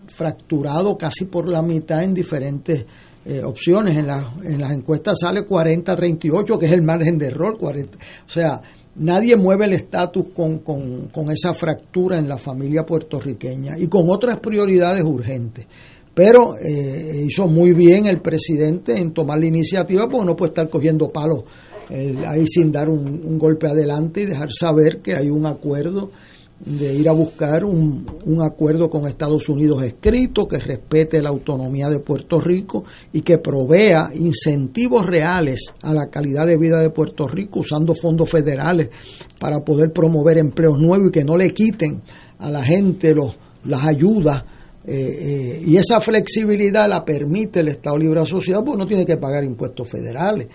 fracturado 0.07 0.98
casi 0.98 1.26
por 1.26 1.48
la 1.48 1.61
mitad 1.61 2.03
en 2.03 2.14
diferentes 2.14 2.86
eh, 3.26 3.41
opciones, 3.44 3.98
en, 3.98 4.07
la- 4.07 4.34
en 4.44 4.60
las 4.60 4.72
encuestas 4.72 5.19
sale 5.22 5.45
40-38, 5.45 6.57
que 6.57 6.65
es 6.65 6.72
el 6.72 6.81
margen 6.81 7.18
de 7.18 7.27
error, 7.27 7.57
40, 7.57 7.98
o 7.98 8.30
sea, 8.30 8.61
nadie 9.00 9.36
mueve 9.36 9.66
el 9.66 9.74
estatus 9.74 10.28
con, 10.34 10.60
con, 10.60 11.32
esa 11.32 11.54
fractura 11.54 12.18
en 12.18 12.28
la 12.28 12.38
familia 12.38 12.86
puertorriqueña 12.86 13.78
y 13.78 13.88
con 13.88 14.10
otras 14.10 14.40
prioridades 14.40 15.04
urgentes. 15.04 15.66
Pero 16.14 16.58
eh, 16.58 17.24
hizo 17.26 17.48
muy 17.48 17.74
bien 17.74 18.06
el 18.06 18.22
presidente 18.22 18.98
en 18.98 19.14
tomar 19.14 19.40
la 19.40 19.46
iniciativa, 19.46 20.08
porque 20.08 20.26
no 20.26 20.36
puede 20.36 20.50
estar 20.50 20.70
cogiendo 20.70 21.10
palos 21.10 21.44
eh, 21.90 22.16
ahí 22.28 22.46
sin 22.46 22.72
dar 22.72 22.90
un 22.90 23.40
golpe 23.40 23.68
adelante 23.68 24.22
y 24.22 24.26
dejar 24.26 24.50
saber 24.52 25.02
que 25.02 25.16
hay 25.16 25.30
un 25.30 25.46
acuerdo 25.46 26.12
de 26.65 26.94
ir 26.94 27.07
a 27.07 27.14
buscar 27.14 27.64
un, 27.64 28.06
un 28.26 28.41
acuerdo 28.41 28.90
con 28.90 29.07
Estados 29.07 29.48
Unidos 29.48 29.81
escrito 29.84 30.48
que 30.48 30.57
respete 30.57 31.22
la 31.22 31.30
autonomía 31.30 31.90
de 31.90 31.99
Puerto 31.99 32.40
Rico 32.40 32.84
y 33.14 33.22
que 33.22 33.38
provea 33.38 34.11
incentivos 34.14 35.06
reales 35.06 35.73
a 35.81 35.94
la 35.94 36.07
calidad 36.07 36.45
de 36.45 36.57
vida 36.57 36.81
de 36.81 36.90
Puerto 36.90 37.27
Rico 37.27 37.61
usando 37.61 37.95
fondos 37.95 38.30
federales 38.30 38.90
para 39.40 39.60
poder 39.61 39.91
promover 39.94 40.38
empleos 40.38 40.77
nuevos 40.77 41.07
y 41.07 41.11
que 41.11 41.23
no 41.23 41.38
le 41.38 41.52
quiten 41.52 42.02
a 42.40 42.52
la 42.52 42.61
gente 42.61 43.15
los, 43.15 43.38
las 43.64 43.86
ayudas 43.86 44.44
eh, 44.85 44.93
eh, 44.93 45.64
y 45.65 45.76
esa 45.76 45.99
flexibilidad 45.99 46.88
la 46.88 47.03
permite 47.03 47.60
el 47.60 47.68
Estado 47.68 47.97
Libre 47.97 48.22
Asociado 48.22 48.64
porque 48.64 48.80
no 48.80 48.88
tiene 48.88 49.06
que 49.06 49.18
pagar 49.18 49.43
impuestos 49.43 49.89
federales. 49.89 50.47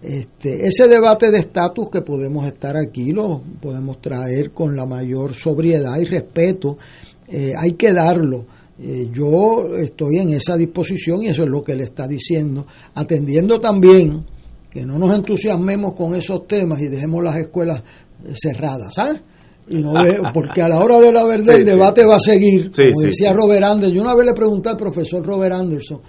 Este, 0.00 0.66
ese 0.66 0.86
debate 0.86 1.30
de 1.30 1.40
estatus 1.40 1.90
que 1.90 2.02
podemos 2.02 2.46
estar 2.46 2.76
aquí 2.76 3.10
lo 3.10 3.42
podemos 3.60 4.00
traer 4.00 4.52
con 4.52 4.76
la 4.76 4.86
mayor 4.86 5.34
sobriedad 5.34 5.96
y 5.98 6.04
respeto. 6.04 6.78
Eh, 7.26 7.52
hay 7.56 7.72
que 7.72 7.92
darlo. 7.92 8.46
Eh, 8.78 9.08
yo 9.12 9.76
estoy 9.76 10.18
en 10.18 10.30
esa 10.30 10.56
disposición 10.56 11.22
y 11.22 11.28
eso 11.28 11.42
es 11.42 11.50
lo 11.50 11.62
que 11.62 11.74
le 11.74 11.84
está 11.84 12.06
diciendo, 12.06 12.66
atendiendo 12.94 13.60
también 13.60 14.24
que 14.70 14.84
no 14.86 14.98
nos 14.98 15.14
entusiasmemos 15.16 15.94
con 15.94 16.14
esos 16.14 16.46
temas 16.46 16.80
y 16.80 16.88
dejemos 16.88 17.22
las 17.22 17.36
escuelas 17.36 17.82
cerradas, 18.34 18.94
¿sabes? 18.94 19.20
Y 19.68 19.80
no 19.80 19.92
ve- 19.94 20.20
porque 20.34 20.60
a 20.62 20.68
la 20.68 20.78
hora 20.78 21.00
de 21.00 21.12
la 21.12 21.24
verdad 21.24 21.52
Sí, 21.54 21.60
el 21.62 21.64
sí. 21.64 21.70
debate 21.70 22.04
va 22.04 22.16
a 22.16 22.20
seguir, 22.20 22.70
Sí, 22.74 22.82
como 22.92 23.00
decía. 23.06 23.32
Robert 23.32 23.64
Anderson. 23.64 23.94
Yo 23.96 24.02
una 24.02 24.14
vez 24.14 24.26
le 24.26 24.32
pregunté 24.34 24.68
al 24.68 24.76
profesor 24.76 25.24
Robert 25.26 25.54
Anderson 25.54 26.00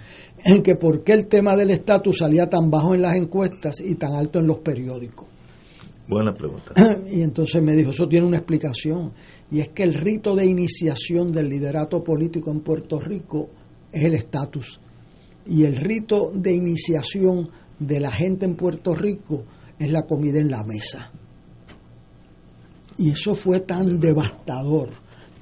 en 0.44 0.62
que 0.62 0.76
por 0.76 1.02
qué 1.02 1.12
el 1.12 1.26
tema 1.26 1.56
del 1.56 1.70
estatus 1.70 2.18
salía 2.18 2.48
tan 2.48 2.70
bajo 2.70 2.94
en 2.94 3.02
las 3.02 3.16
encuestas 3.16 3.80
y 3.80 3.94
tan 3.94 4.12
alto 4.14 4.38
en 4.40 4.46
los 4.46 4.58
periódicos. 4.58 5.26
Buena 6.08 6.34
pregunta. 6.34 6.72
Y 7.10 7.22
entonces 7.22 7.62
me 7.62 7.74
dijo, 7.74 7.90
eso 7.90 8.06
tiene 8.06 8.26
una 8.26 8.36
explicación. 8.36 9.12
Y 9.50 9.60
es 9.60 9.70
que 9.70 9.82
el 9.84 9.94
rito 9.94 10.34
de 10.36 10.44
iniciación 10.44 11.32
del 11.32 11.48
liderato 11.48 12.02
político 12.04 12.50
en 12.50 12.60
Puerto 12.60 13.00
Rico 13.00 13.48
es 13.90 14.04
el 14.04 14.14
estatus. 14.14 14.80
Y 15.48 15.64
el 15.64 15.76
rito 15.76 16.30
de 16.34 16.52
iniciación 16.52 17.48
de 17.78 18.00
la 18.00 18.10
gente 18.10 18.44
en 18.44 18.54
Puerto 18.56 18.94
Rico 18.94 19.44
es 19.78 19.90
la 19.90 20.02
comida 20.02 20.38
en 20.40 20.50
la 20.50 20.62
mesa. 20.64 21.10
Y 22.98 23.10
eso 23.10 23.34
fue 23.34 23.60
tan 23.60 23.98
devastador. 23.98 24.88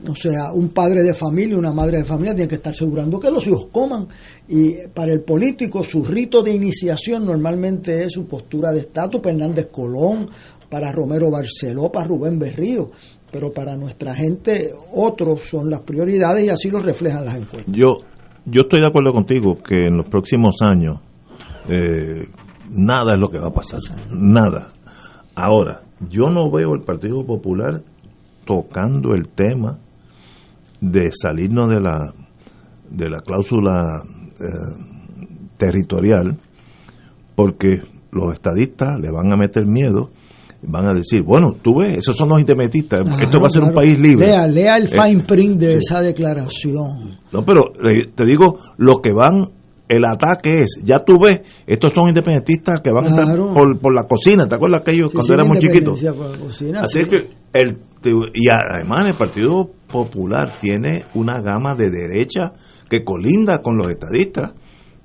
O 0.09 0.15
sea, 0.15 0.53
un 0.53 0.69
padre 0.69 1.03
de 1.03 1.15
familia, 1.15 1.57
una 1.57 1.73
madre 1.73 1.99
de 1.99 2.05
familia 2.05 2.35
tiene 2.35 2.49
que 2.49 2.57
estar 2.57 2.73
asegurando 2.73 3.19
que 3.19 3.31
los 3.31 3.47
hijos 3.47 3.69
coman. 3.73 4.09
Y 4.49 4.89
para 4.93 5.13
el 5.13 5.23
político, 5.23 5.83
su 5.83 6.05
rito 6.05 6.43
de 6.43 6.53
iniciación 6.53 7.25
normalmente 7.25 8.05
es 8.05 8.13
su 8.13 8.27
postura 8.27 8.73
de 8.73 8.81
estatus. 8.81 9.21
para 9.21 9.35
Hernández 9.35 9.69
Colón, 9.71 10.29
para 10.69 10.93
Romero 10.93 11.31
Barceló, 11.31 11.91
para 11.91 12.09
Rubén 12.09 12.39
Berrío. 12.39 12.91
Pero 13.31 13.53
para 13.53 13.77
nuestra 13.77 14.15
gente, 14.15 14.75
otros 14.93 15.49
son 15.49 15.71
las 15.71 15.81
prioridades 15.81 16.45
y 16.45 16.49
así 16.51 16.71
lo 16.71 16.81
reflejan 16.81 17.25
las 17.25 17.37
encuestas. 17.37 17.75
Yo, 17.75 17.97
yo 18.45 18.63
estoy 18.63 18.81
de 18.81 18.87
acuerdo 18.87 19.13
contigo 19.13 19.57
que 19.63 19.87
en 19.87 19.97
los 19.97 20.09
próximos 20.09 20.57
años 20.61 20.99
eh, 21.69 22.29
nada 22.69 23.15
es 23.15 23.21
lo 23.21 23.31
que 23.31 23.39
va 23.39 23.49
a 23.49 23.53
pasar. 23.53 23.81
Nada. 24.11 24.69
Ahora, 25.35 25.83
yo 26.09 26.31
no 26.31 26.51
veo 26.51 26.75
el 26.75 26.83
Partido 26.83 27.25
Popular 27.25 27.83
tocando 28.45 29.15
el 29.15 29.29
tema 29.29 29.79
de 30.81 31.11
salirnos 31.13 31.69
de 31.71 31.81
la 31.81 32.13
de 32.91 33.09
la 33.11 33.19
cláusula 33.21 34.03
eh, 34.41 34.45
territorial 35.57 36.37
porque 37.35 37.81
los 38.13 38.33
estadistas 38.33 38.99
le 39.01 39.11
van 39.11 39.33
a 39.33 39.37
meter 39.37 39.67
miedo 39.67 40.11
van 40.63 40.87
a 40.87 40.93
decir 40.93 41.23
bueno 41.23 41.53
tú 41.63 41.81
ves 41.81 41.99
esos 41.99 42.17
son 42.17 42.29
los 42.31 42.41
independentistas 42.41 43.07
esto 43.21 43.39
va 43.41 43.47
a 43.47 43.51
ser 43.51 43.63
un 43.63 43.73
país 43.75 43.99
libre 43.99 44.27
Lea, 44.27 44.47
lea 44.47 44.77
el 44.77 44.85
Eh, 44.85 45.01
fine 45.01 45.25
print 45.25 45.59
de 45.61 45.75
esa 45.75 46.01
declaración. 46.01 47.19
no, 47.33 47.45
pero 47.45 47.73
eh, 47.83 48.07
te 48.15 48.25
digo, 48.25 48.59
los 48.77 49.01
que 49.01 49.13
van, 49.13 49.47
el 49.89 50.05
ataque 50.05 50.61
es, 50.63 50.81
ya 50.83 51.01
tú 51.01 51.19
ves, 51.21 51.41
estos 51.67 51.93
son 51.95 52.09
independentistas 52.09 52.81
que 52.83 52.91
van 52.91 53.05
a 53.05 53.09
estar 53.09 53.37
por, 53.37 53.79
por 53.79 53.95
la 53.95 54.05
cocina, 54.07 54.49
¿te 54.49 54.55
acuerdas 54.55 54.81
aquellos 54.81 55.11
Sí, 55.11 55.17
cuando 55.17 55.27
sí, 55.27 55.33
éramos 55.35 55.59
chiquitos? 55.59 56.01
cocina, 56.41 56.81
Así 56.83 57.01
sí. 57.05 57.11
que 57.11 57.17
el 57.53 57.79
y 58.35 58.49
además 58.51 59.07
el 59.07 59.17
Partido 59.17 59.71
Popular 59.91 60.53
tiene 60.61 61.05
una 61.15 61.41
gama 61.41 61.75
de 61.75 61.91
derecha 61.91 62.53
que 62.91 63.03
colinda 63.03 63.63
con 63.63 63.77
los 63.79 63.91
estadistas. 63.91 64.51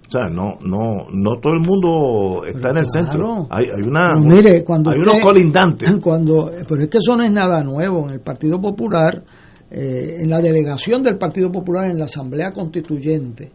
O 0.07 0.11
sea, 0.11 0.27
no 0.29 0.55
no 0.65 1.07
no 1.13 1.39
todo 1.39 1.53
el 1.53 1.61
mundo 1.65 2.43
está 2.45 2.71
en 2.71 2.77
el 2.77 2.83
claro. 2.87 3.07
centro. 3.07 3.47
Hay, 3.51 3.65
hay 3.65 3.87
una 3.87 4.01
Pero 4.15 4.19
mire, 4.21 4.63
cuando 4.65 4.89
hay 4.89 4.97
usted- 4.99 5.11
unos 5.11 5.21
colindantes. 5.23 5.95
Cuando, 6.01 6.51
pero 6.67 6.81
es 6.81 6.87
que 6.89 6.97
eso 6.97 7.15
no 7.15 7.23
es 7.23 7.31
nada 7.31 7.63
nuevo. 7.63 8.05
En 8.07 8.15
el 8.15 8.19
Partido 8.21 8.59
Popular, 8.59 9.23
eh, 9.71 10.15
en 10.19 10.29
la 10.29 10.39
delegación 10.41 11.01
del 11.03 11.17
Partido 11.17 11.51
Popular 11.51 11.89
en 11.91 11.99
la 11.99 12.05
Asamblea 12.05 12.51
Constituyente, 12.51 13.51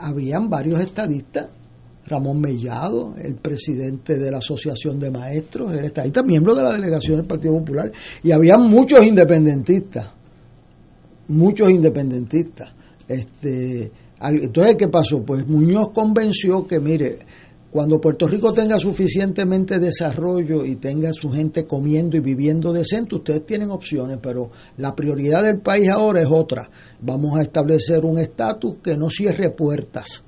habían 0.00 0.48
varios 0.48 0.80
estadistas. 0.80 1.48
Ramón 2.06 2.40
Mellado, 2.40 3.14
el 3.22 3.36
presidente 3.36 4.18
de 4.18 4.30
la 4.30 4.38
Asociación 4.38 4.98
de 4.98 5.10
Maestros, 5.10 5.72
era 5.72 5.86
estadista, 5.86 6.22
miembro 6.24 6.54
de 6.56 6.62
la 6.64 6.72
delegación 6.72 7.18
del 7.18 7.26
Partido 7.26 7.54
Popular, 7.58 7.92
y 8.22 8.32
habían 8.32 8.68
muchos 8.68 9.04
independentistas, 9.04 10.08
muchos 11.28 11.70
independentistas. 11.70 12.72
Este, 13.06 13.92
entonces, 14.20 14.76
¿qué 14.76 14.88
pasó? 14.88 15.22
Pues 15.22 15.46
Muñoz 15.46 15.90
convenció 15.92 16.66
que, 16.66 16.80
mire, 16.80 17.20
cuando 17.70 18.00
Puerto 18.00 18.26
Rico 18.26 18.52
tenga 18.52 18.78
suficientemente 18.80 19.78
desarrollo 19.78 20.64
y 20.64 20.76
tenga 20.76 21.12
su 21.12 21.30
gente 21.30 21.66
comiendo 21.66 22.16
y 22.16 22.20
viviendo 22.20 22.72
decente, 22.72 23.14
ustedes 23.14 23.46
tienen 23.46 23.70
opciones, 23.70 24.18
pero 24.20 24.50
la 24.78 24.94
prioridad 24.96 25.44
del 25.44 25.60
país 25.60 25.88
ahora 25.88 26.20
es 26.20 26.28
otra. 26.28 26.68
Vamos 27.00 27.38
a 27.38 27.42
establecer 27.42 28.04
un 28.04 28.18
estatus 28.18 28.78
que 28.82 28.96
no 28.96 29.08
cierre 29.08 29.50
puertas. 29.50 30.24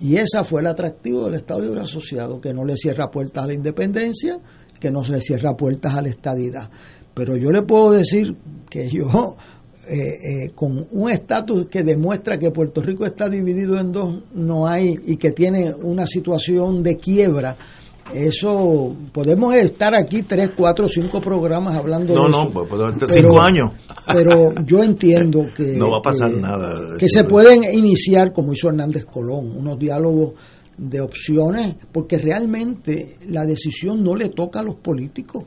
Y 0.00 0.14
esa 0.14 0.44
fue 0.44 0.60
el 0.60 0.68
atractivo 0.68 1.24
del 1.24 1.34
Estado 1.34 1.60
Libre 1.60 1.80
Asociado, 1.80 2.40
que 2.40 2.54
no 2.54 2.64
le 2.64 2.76
cierra 2.76 3.10
puertas 3.10 3.42
a 3.42 3.46
la 3.48 3.54
independencia, 3.54 4.38
que 4.78 4.92
no 4.92 5.02
le 5.02 5.20
cierra 5.20 5.56
puertas 5.56 5.94
a 5.94 6.02
la 6.02 6.08
estadidad. 6.08 6.70
Pero 7.14 7.36
yo 7.36 7.50
le 7.50 7.62
puedo 7.62 7.90
decir 7.90 8.36
que 8.70 8.88
yo, 8.88 9.36
eh, 9.88 10.44
eh, 10.46 10.50
con 10.54 10.86
un 10.92 11.10
estatus 11.10 11.66
que 11.66 11.82
demuestra 11.82 12.38
que 12.38 12.50
Puerto 12.50 12.82
Rico 12.82 13.06
está 13.06 13.28
dividido 13.28 13.78
en 13.78 13.90
dos, 13.92 14.20
no 14.34 14.66
hay, 14.66 14.98
y 15.06 15.16
que 15.16 15.30
tiene 15.32 15.72
una 15.74 16.06
situación 16.06 16.82
de 16.82 16.96
quiebra, 16.96 17.56
eso, 18.14 18.94
podemos 19.12 19.54
estar 19.54 19.94
aquí 19.94 20.22
tres, 20.22 20.50
cuatro, 20.56 20.88
cinco 20.88 21.20
programas 21.20 21.76
hablando 21.76 22.14
No, 22.14 22.24
de 22.24 22.30
no, 22.30 22.42
eso. 22.44 22.52
pues, 22.52 22.68
pues, 22.68 22.80
Pero- 22.98 23.12
cinco 23.12 23.40
años. 23.40 23.72
Pero 24.06 24.54
yo 24.64 24.82
entiendo 24.82 25.44
que... 25.56 25.72
No 25.74 25.90
va 25.90 25.98
a 25.98 26.02
pasar 26.02 26.30
que- 26.32 26.40
nada. 26.40 26.96
que 26.98 27.08
se 27.08 27.24
pueden 27.24 27.64
iniciar, 27.64 28.32
como 28.32 28.52
hizo 28.54 28.68
Hernández 28.68 29.04
Colón, 29.04 29.54
unos 29.56 29.78
diálogos 29.78 30.32
de 30.78 31.00
opciones, 31.02 31.76
porque 31.92 32.16
realmente 32.18 33.16
la 33.28 33.44
decisión 33.44 34.02
no 34.02 34.14
le 34.16 34.28
toca 34.30 34.60
a 34.60 34.62
los 34.62 34.76
políticos. 34.76 35.44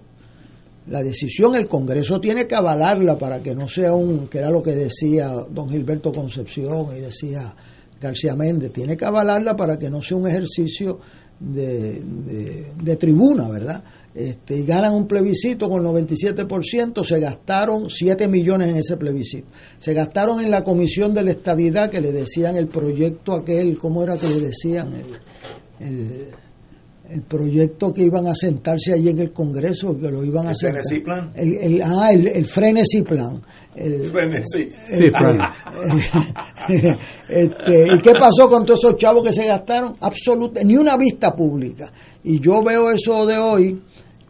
La 0.92 1.02
decisión 1.02 1.56
el 1.56 1.68
Congreso 1.68 2.20
tiene 2.20 2.46
que 2.46 2.56
avalarla 2.56 3.18
para 3.18 3.42
que 3.42 3.56
no 3.56 3.68
sea 3.68 3.94
un, 3.94 4.28
que 4.28 4.38
era 4.40 4.50
lo 4.52 4.62
que 4.62 4.72
decía 4.76 5.30
don 5.50 5.70
Gilberto 5.70 6.12
Concepción 6.12 6.96
y 6.96 7.00
decía 7.00 7.56
García 8.00 8.36
Méndez, 8.36 8.74
tiene 8.74 8.98
que 8.98 9.06
avalarla 9.06 9.56
para 9.56 9.80
que 9.80 9.90
no 9.90 10.02
sea 10.02 10.18
un 10.18 10.28
ejercicio 10.28 11.00
de, 11.40 12.02
de- 12.84 12.96
tribuna, 12.98 13.48
¿verdad? 13.48 13.84
Este, 14.14 14.58
y 14.58 14.64
ganan 14.66 14.94
un 14.94 15.08
plebiscito 15.08 15.70
con 15.70 15.84
97%, 15.84 17.04
se 17.06 17.20
gastaron 17.20 17.90
7 17.90 18.28
millones 18.28 18.70
en 18.70 18.78
ese 18.78 18.98
plebiscito. 18.98 19.48
Se 19.80 19.94
gastaron 19.94 20.42
en 20.42 20.52
la 20.52 20.64
comisión 20.64 21.14
de 21.14 21.24
la 21.24 21.32
estadidad 21.32 21.90
que 21.90 22.02
le 22.02 22.12
decían 22.12 22.56
el 22.58 22.68
proyecto 22.68 23.34
aquel, 23.34 23.78
¿cómo 23.80 24.04
era 24.04 24.18
que 24.18 24.28
le 24.28 24.42
decían? 24.42 24.92
El- 25.80 26.28
el 27.14 27.22
proyecto 27.24 27.92
que 27.94 28.04
iban 28.04 28.28
a 28.28 28.34
sentarse 28.36 28.94
allí 28.94 29.10
en 29.10 29.20
el 29.20 29.32
Congreso, 29.34 29.98
que 29.98 30.10
lo 30.10 30.24
iban 30.24 30.48
a 30.48 30.52
¿El 30.52 30.56
sentar. 30.56 30.82
Frenesí 30.84 31.04
Plan? 31.04 31.32
El, 31.36 31.54
el- 31.58 31.82
ah, 31.84 32.10
el, 32.12 32.28
el 32.28 32.46
Frenesí 32.46 33.02
Plan. 33.02 33.42
El- 33.76 34.06
Frenesí. 34.12 34.70
el- 34.90 35.12
este, 37.30 37.94
¿Y 37.94 37.98
qué 38.00 38.12
pasó 38.20 38.50
con 38.50 38.66
todos 38.66 38.80
esos 38.84 38.98
chavos 38.98 39.26
que 39.26 39.34
se 39.34 39.46
gastaron? 39.46 39.96
Absolutamente, 40.00 40.66
ni 40.66 40.78
una 40.78 40.98
vista 40.98 41.32
pública. 41.36 41.92
Y 42.24 42.40
yo 42.40 42.62
veo 42.64 42.92
eso 42.92 43.26
de 43.26 43.38
hoy 43.38 43.82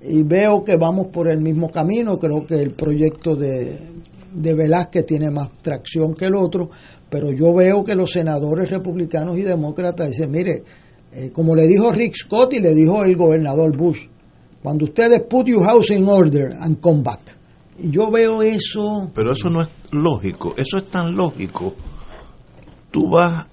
y 0.02 0.24
veo 0.24 0.64
que 0.64 0.76
vamos 0.78 1.08
por 1.08 1.28
el 1.28 1.40
mismo 1.42 1.70
camino. 1.70 2.18
Creo 2.18 2.46
que 2.46 2.56
el 2.62 2.72
proyecto 2.72 3.36
de, 3.36 3.80
de 4.34 4.54
Velázquez 4.54 5.06
tiene 5.06 5.30
más 5.30 5.50
tracción 5.62 6.14
que 6.14 6.26
el 6.26 6.36
otro, 6.36 6.70
pero 7.10 7.32
yo 7.32 7.54
veo 7.54 7.84
que 7.84 7.96
los 7.96 8.12
senadores 8.12 8.70
republicanos 8.70 9.38
y 9.38 9.42
demócratas 9.42 10.10
dicen, 10.10 10.32
mire, 10.32 10.64
eh, 11.14 11.32
como 11.32 11.56
le 11.56 11.68
dijo 11.68 11.92
Rick 11.92 12.16
Scott 12.16 12.54
y 12.54 12.60
le 12.60 12.74
dijo 12.74 13.04
el 13.04 13.16
gobernador 13.16 13.76
Bush, 13.76 14.08
cuando 14.62 14.86
ustedes 14.86 15.22
put 15.30 15.48
your 15.48 15.64
house 15.66 15.90
in 15.90 16.08
order 16.08 16.50
and 16.60 16.80
come 16.80 17.02
back. 17.04 17.20
Yo 17.78 18.12
veo 18.12 18.42
eso 18.44 19.10
Pero 19.16 19.32
eso 19.32 19.50
no 19.50 19.64
es 19.64 19.70
lógico, 19.92 20.54
eso 20.56 20.78
es 20.78 20.86
tan 20.86 21.16
lógico. 21.16 21.74
Tú 22.92 23.10
vas 23.10 23.48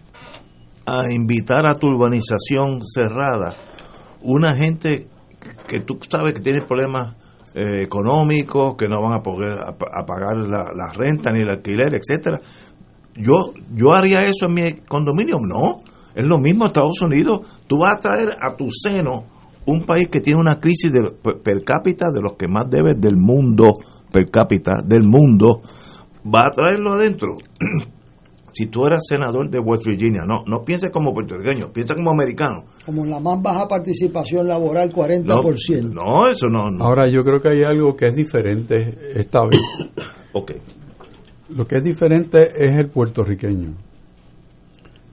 a 0.84 1.12
invitar 1.12 1.66
a 1.66 1.74
tu 1.74 1.86
urbanización 1.86 2.82
cerrada 2.82 3.54
una 4.22 4.54
gente 4.54 5.08
que 5.68 5.80
tú 5.80 5.98
sabes 6.08 6.34
que 6.34 6.40
tiene 6.40 6.62
problemas 6.62 7.14
eh, 7.54 7.82
económicos, 7.82 8.76
que 8.76 8.88
no 8.88 9.00
van 9.00 9.18
a 9.18 9.22
poder 9.22 9.58
pagar 10.06 10.36
la, 10.36 10.70
la 10.74 10.92
renta 10.92 11.30
ni 11.30 11.40
el 11.40 11.48
alquiler, 11.48 11.94
etcétera. 11.94 12.40
Yo 13.14 13.52
yo 13.74 13.92
haría 13.94 14.24
eso 14.24 14.46
en 14.46 14.54
mi 14.54 14.72
condominio, 14.82 15.38
no. 15.40 15.82
Es 16.18 16.28
lo 16.28 16.38
mismo 16.40 16.66
Estados 16.66 17.00
Unidos. 17.00 17.46
Tú 17.68 17.78
vas 17.78 17.94
a 17.94 18.00
traer 18.00 18.30
a 18.30 18.56
tu 18.56 18.66
seno 18.70 19.24
un 19.66 19.86
país 19.86 20.08
que 20.08 20.20
tiene 20.20 20.40
una 20.40 20.58
crisis 20.58 20.90
de, 20.90 21.12
per, 21.22 21.62
cápita 21.62 22.06
de 22.12 22.20
los 22.20 22.32
que 22.32 22.48
más 22.48 22.64
debe 22.68 22.94
del 22.96 23.16
mundo, 23.16 23.66
per 24.10 24.28
cápita 24.28 24.82
del 24.84 25.04
mundo, 25.04 25.62
va 26.26 26.46
a 26.46 26.50
traerlo 26.50 26.94
adentro. 26.94 27.36
si 28.52 28.66
tú 28.66 28.84
eras 28.84 29.04
senador 29.06 29.48
de 29.48 29.60
West 29.60 29.84
Virginia, 29.86 30.22
no, 30.26 30.42
no 30.44 30.64
pienses 30.64 30.90
como 30.90 31.14
puertorriqueño, 31.14 31.70
piensa 31.72 31.94
como 31.94 32.10
americano. 32.10 32.64
como 32.84 33.06
la 33.06 33.20
más 33.20 33.40
baja 33.40 33.68
participación 33.68 34.48
laboral, 34.48 34.90
40%. 34.90 35.92
No, 35.92 36.26
eso 36.26 36.48
no. 36.48 36.68
no. 36.68 36.84
Ahora 36.84 37.06
yo 37.06 37.22
creo 37.22 37.40
que 37.40 37.50
hay 37.50 37.62
algo 37.62 37.94
que 37.94 38.06
es 38.06 38.16
diferente 38.16 38.98
esta 39.14 39.42
vez. 39.44 39.60
ok. 40.32 40.50
Lo 41.50 41.64
que 41.64 41.76
es 41.76 41.84
diferente 41.84 42.48
es 42.56 42.74
el 42.74 42.90
puertorriqueño. 42.90 43.87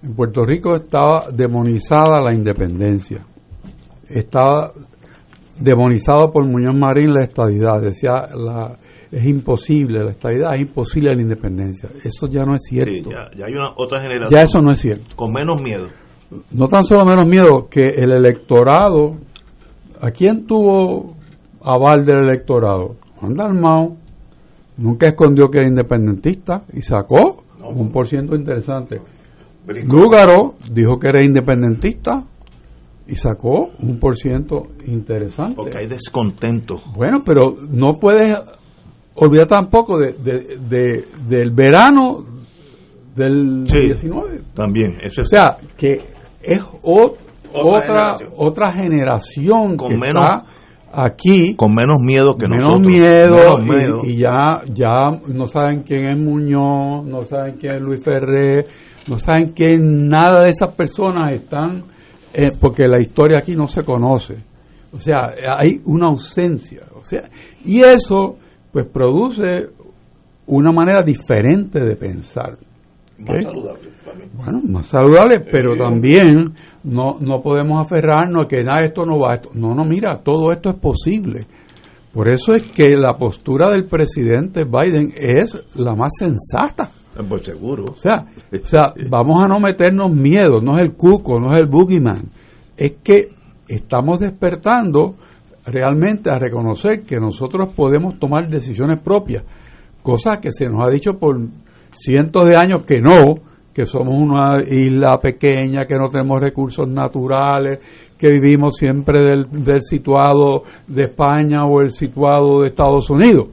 En 0.06 0.14
Puerto 0.14 0.45
Rico 0.45 0.76
estaba 0.76 1.32
demonizada 1.32 2.22
la 2.22 2.32
independencia. 2.32 3.26
Estaba 4.07 4.72
demonizado 5.60 6.32
por 6.32 6.45
Muñoz 6.45 6.76
Marín 6.76 7.11
la 7.11 7.23
estadidad. 7.23 7.82
Decía, 7.82 8.27
la, 8.36 8.77
es 9.11 9.26
imposible, 9.26 10.03
la 10.03 10.11
estadidad 10.11 10.53
es 10.53 10.61
imposible 10.61 11.15
la 11.15 11.22
independencia. 11.23 11.90
Eso 12.03 12.27
ya 12.27 12.44
no 12.44 12.53
es 12.53 12.61
cierto. 12.69 13.10
Sí, 13.10 13.15
ya, 13.15 13.36
ya 13.36 13.45
hay 13.48 13.53
una 13.53 13.72
otra 13.76 13.99
generación. 13.99 14.30
Ya 14.30 14.44
eso 14.44 14.61
no 14.61 14.69
es 14.69 14.80
cierto. 14.80 15.15
Con 15.15 15.34
menos 15.34 15.60
miedo. 15.60 15.88
No 16.52 16.68
tan 16.68 16.84
solo 16.84 17.03
menos 17.03 17.26
miedo 17.26 17.68
que 17.68 17.88
el 17.88 18.11
electorado. 18.11 19.15
¿A 20.02 20.11
quién 20.11 20.45
tuvo 20.45 21.15
aval 21.64 22.06
del 22.06 22.19
electorado? 22.19 22.98
Juan 23.15 23.34
Dalmau 23.34 23.98
nunca 24.77 25.07
escondió 25.07 25.48
que 25.49 25.57
era 25.60 25.68
independentista 25.68 26.64
y 26.73 26.84
sacó 26.84 27.44
un 27.64 27.91
por 27.91 28.06
ciento 28.06 28.36
interesante. 28.36 29.02
Lúgaro 29.67 30.55
dijo 30.71 30.97
que 30.97 31.07
era 31.09 31.25
independentista 31.25 32.23
y 33.07 33.15
sacó 33.15 33.69
un 33.79 33.99
por 33.99 34.15
ciento 34.15 34.63
interesante. 34.87 35.55
Porque 35.55 35.77
hay 35.77 35.87
descontento. 35.87 36.81
Bueno, 36.95 37.21
pero 37.25 37.55
no 37.69 37.93
puedes 37.99 38.37
olvidar 39.15 39.47
tampoco 39.47 39.97
de, 39.99 40.13
de- 40.13 40.57
de- 40.67 41.05
del 41.27 41.51
verano 41.51 42.25
del 43.15 43.65
Sí, 43.69 43.77
19. 43.85 44.41
También, 44.53 44.97
eso 45.03 45.21
O 45.21 45.23
es. 45.23 45.29
sea, 45.29 45.57
que 45.77 46.01
es 46.43 46.59
o- 46.81 47.13
otra, 47.53 48.17
generación. 48.17 48.29
otra 48.35 48.73
generación 48.73 49.77
Con 49.77 49.89
que 49.89 49.97
menos- 49.97 50.23
está 50.25 50.43
aquí 51.03 51.53
con 51.55 51.73
menos 51.73 52.01
miedo 52.01 52.35
que 52.35 52.47
menos 52.47 52.67
nosotros. 52.81 52.91
miedo, 52.91 53.35
Menos 53.37 53.59
y- 53.61 53.69
miedo. 53.69 53.99
Y, 54.03 54.17
ya 54.17 54.61
ya 54.73 55.11
no 55.27 55.45
saben 55.47 55.83
quién 55.83 56.05
es 56.09 56.17
Muñoz, 56.17 57.05
no 57.05 57.23
saben 57.23 57.55
quién 57.57 57.75
es 57.75 57.81
Luis 57.81 58.03
Ferré, 58.03 58.65
no 59.07 59.18
saben 59.18 59.53
que 59.53 59.77
nada 59.80 60.44
de 60.44 60.49
esas 60.49 60.73
personas 60.73 61.34
están 61.34 61.84
eh, 62.34 62.52
porque 62.60 62.88
la 62.88 62.99
historia 62.99 63.40
aquí 63.40 63.56
no 63.56 63.68
se 63.68 63.84
conoce. 63.84 64.38
O 64.91 64.99
sea, 64.99 65.32
hay 65.57 65.82
una 65.86 66.07
ausencia, 66.07 66.84
o 66.95 67.03
sea, 67.03 67.23
y 67.64 67.82
eso 67.82 68.38
pues 68.72 68.86
produce 68.86 69.68
una 70.48 70.72
manera 70.72 71.02
diferente 71.02 71.80
de 71.80 71.95
pensar. 71.95 72.57
Más 73.18 73.44
saludable 73.44 73.90
también. 74.03 74.30
Bueno, 74.34 74.61
más 74.68 74.86
saludable, 74.88 75.40
pero 75.40 75.77
también 75.77 76.44
no, 76.84 77.18
no 77.19 77.41
podemos 77.41 77.82
aferrarnos 77.86 78.44
a 78.44 78.48
que 78.48 78.64
nada, 78.64 78.84
esto 78.84 79.06
no 79.06 79.19
va. 79.19 79.36
Esto. 79.36 79.52
No, 79.53 79.73
no, 79.73 79.86
mira, 79.86 80.22
todo 80.22 80.52
esto 80.52 80.69
es 80.72 80.76
posible. 80.76 81.45
Por 82.14 82.30
eso 82.30 82.53
es 82.53 82.64
que 82.64 82.95
la 82.98 83.18
postura 83.18 83.72
del 83.72 83.88
presidente 83.88 84.65
Biden 84.65 85.14
es 85.15 85.64
la 85.76 85.95
más 85.95 86.11
sensata. 86.18 86.91
Pues 87.29 87.43
seguro. 87.43 87.85
O 87.91 87.95
sea, 87.95 88.25
o 88.51 88.65
sea, 88.65 88.93
vamos 89.09 89.43
a 89.43 89.47
no 89.47 89.59
meternos 89.59 90.11
miedo, 90.11 90.61
no 90.61 90.75
es 90.75 90.83
el 90.83 90.93
cuco, 90.93 91.39
no 91.39 91.53
es 91.53 91.59
el 91.59 91.67
boogeyman. 91.67 92.31
Es 92.75 92.95
que 93.03 93.29
estamos 93.67 94.19
despertando 94.19 95.15
realmente 95.65 96.29
a 96.29 96.37
reconocer 96.37 97.03
que 97.03 97.19
nosotros 97.19 97.73
podemos 97.73 98.19
tomar 98.19 98.47
decisiones 98.47 98.99
propias, 98.99 99.43
cosa 100.03 100.39
que 100.39 100.51
se 100.51 100.65
nos 100.65 100.83
ha 100.83 100.91
dicho 100.91 101.13
por 101.17 101.39
cientos 101.89 102.45
de 102.45 102.57
años 102.57 102.85
que 102.85 103.01
no, 103.01 103.35
que 103.73 103.85
somos 103.85 104.15
una 104.19 104.63
isla 104.63 105.19
pequeña, 105.19 105.85
que 105.85 105.95
no 105.95 106.07
tenemos 106.07 106.39
recursos 106.39 106.87
naturales, 106.87 107.79
que 108.17 108.31
vivimos 108.31 108.77
siempre 108.77 109.23
del, 109.23 109.49
del 109.51 109.81
situado 109.81 110.63
de 110.87 111.03
España 111.03 111.65
o 111.65 111.81
el 111.81 111.91
situado 111.91 112.61
de 112.61 112.67
Estados 112.67 113.09
Unidos. 113.09 113.47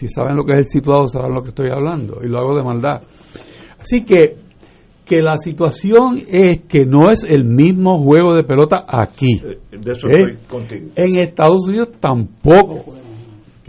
Si 0.00 0.08
saben 0.08 0.34
lo 0.36 0.44
que 0.44 0.52
es 0.52 0.58
el 0.60 0.66
situado, 0.66 1.06
saben 1.08 1.34
lo 1.34 1.42
que 1.42 1.50
estoy 1.50 1.68
hablando, 1.70 2.20
y 2.22 2.28
lo 2.28 2.38
hago 2.38 2.56
de 2.56 2.62
maldad. 2.62 3.02
Así 3.78 4.02
que, 4.02 4.36
que 5.04 5.20
la 5.20 5.36
situación 5.36 6.18
es 6.26 6.60
que 6.66 6.86
no 6.86 7.10
es 7.10 7.22
el 7.22 7.44
mismo 7.44 7.98
juego 8.02 8.34
de 8.34 8.44
pelota 8.44 8.86
aquí. 8.88 9.38
De 9.70 9.92
eso 9.92 10.08
estoy 10.08 10.38
contigo. 10.48 10.86
En 10.96 11.16
Estados 11.16 11.68
Unidos 11.68 11.90
tampoco. 12.00 12.76
¿ok? 12.76 13.68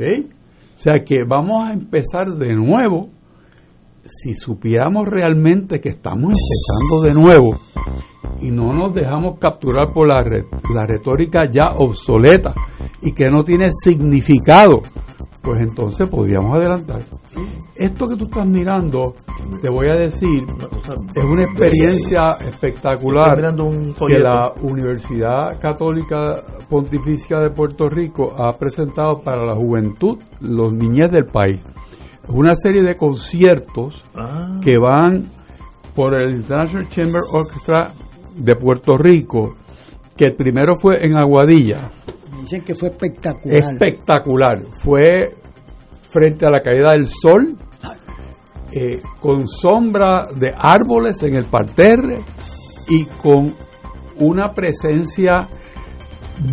O 0.77 0.79
sea 0.81 0.95
que 1.05 1.23
vamos 1.27 1.59
a 1.69 1.73
empezar 1.73 2.27
de 2.29 2.53
nuevo. 2.53 3.09
Si 4.05 4.33
supiéramos 4.33 5.05
realmente 5.05 5.79
que 5.81 5.89
estamos 5.89 6.31
empezando 6.31 7.01
de 7.03 7.13
nuevo 7.13 7.59
y 8.41 8.49
no 8.51 8.73
nos 8.73 8.93
dejamos 8.93 9.37
capturar 9.37 9.93
por 9.93 10.07
la, 10.07 10.21
re- 10.21 10.45
la 10.73 10.85
retórica 10.87 11.41
ya 11.51 11.73
obsoleta 11.77 12.53
y 13.01 13.11
que 13.13 13.29
no 13.29 13.43
tiene 13.43 13.69
significado, 13.71 14.81
pues 15.41 15.61
entonces 15.61 16.07
podríamos 16.09 16.55
adelantar. 16.57 17.01
Esto 17.75 18.07
que 18.07 18.15
tú 18.15 18.25
estás 18.25 18.47
mirando, 18.47 19.15
te 19.61 19.69
voy 19.69 19.87
a 19.89 19.93
decir, 19.99 20.43
es 21.15 21.23
una 21.25 21.43
experiencia 21.43 22.33
espectacular 22.33 23.35
que 24.07 24.19
la 24.19 24.51
Universidad 24.61 25.59
Católica 25.59 26.43
Pontificia 26.69 27.39
de 27.39 27.49
Puerto 27.49 27.89
Rico 27.89 28.33
ha 28.37 28.57
presentado 28.57 29.19
para 29.19 29.45
la 29.45 29.55
juventud, 29.55 30.17
los 30.41 30.73
niñez 30.73 31.09
del 31.11 31.25
país. 31.25 31.63
Una 32.29 32.53
serie 32.55 32.83
de 32.83 32.95
conciertos 32.95 34.05
Ah. 34.15 34.59
que 34.61 34.77
van 34.77 35.31
por 35.95 36.13
el 36.13 36.35
International 36.35 36.87
Chamber 36.89 37.21
Orchestra 37.33 37.91
de 38.35 38.55
Puerto 38.55 38.95
Rico, 38.95 39.55
que 40.15 40.25
el 40.25 40.35
primero 40.35 40.75
fue 40.77 41.03
en 41.05 41.17
Aguadilla, 41.17 41.91
Dicen 42.41 42.61
que 42.63 42.75
fue 42.75 42.89
espectacular. 42.89 43.57
espectacular. 43.57 44.65
Fue 44.73 45.31
frente 46.01 46.45
a 46.45 46.49
la 46.49 46.59
caída 46.59 46.91
del 46.91 47.07
sol, 47.07 47.55
eh, 48.73 49.01
con 49.19 49.47
sombra 49.47 50.27
de 50.35 50.51
árboles 50.57 51.21
en 51.23 51.35
el 51.35 51.45
parterre 51.45 52.19
y 52.89 53.05
con 53.05 53.53
una 54.19 54.53
presencia 54.53 55.47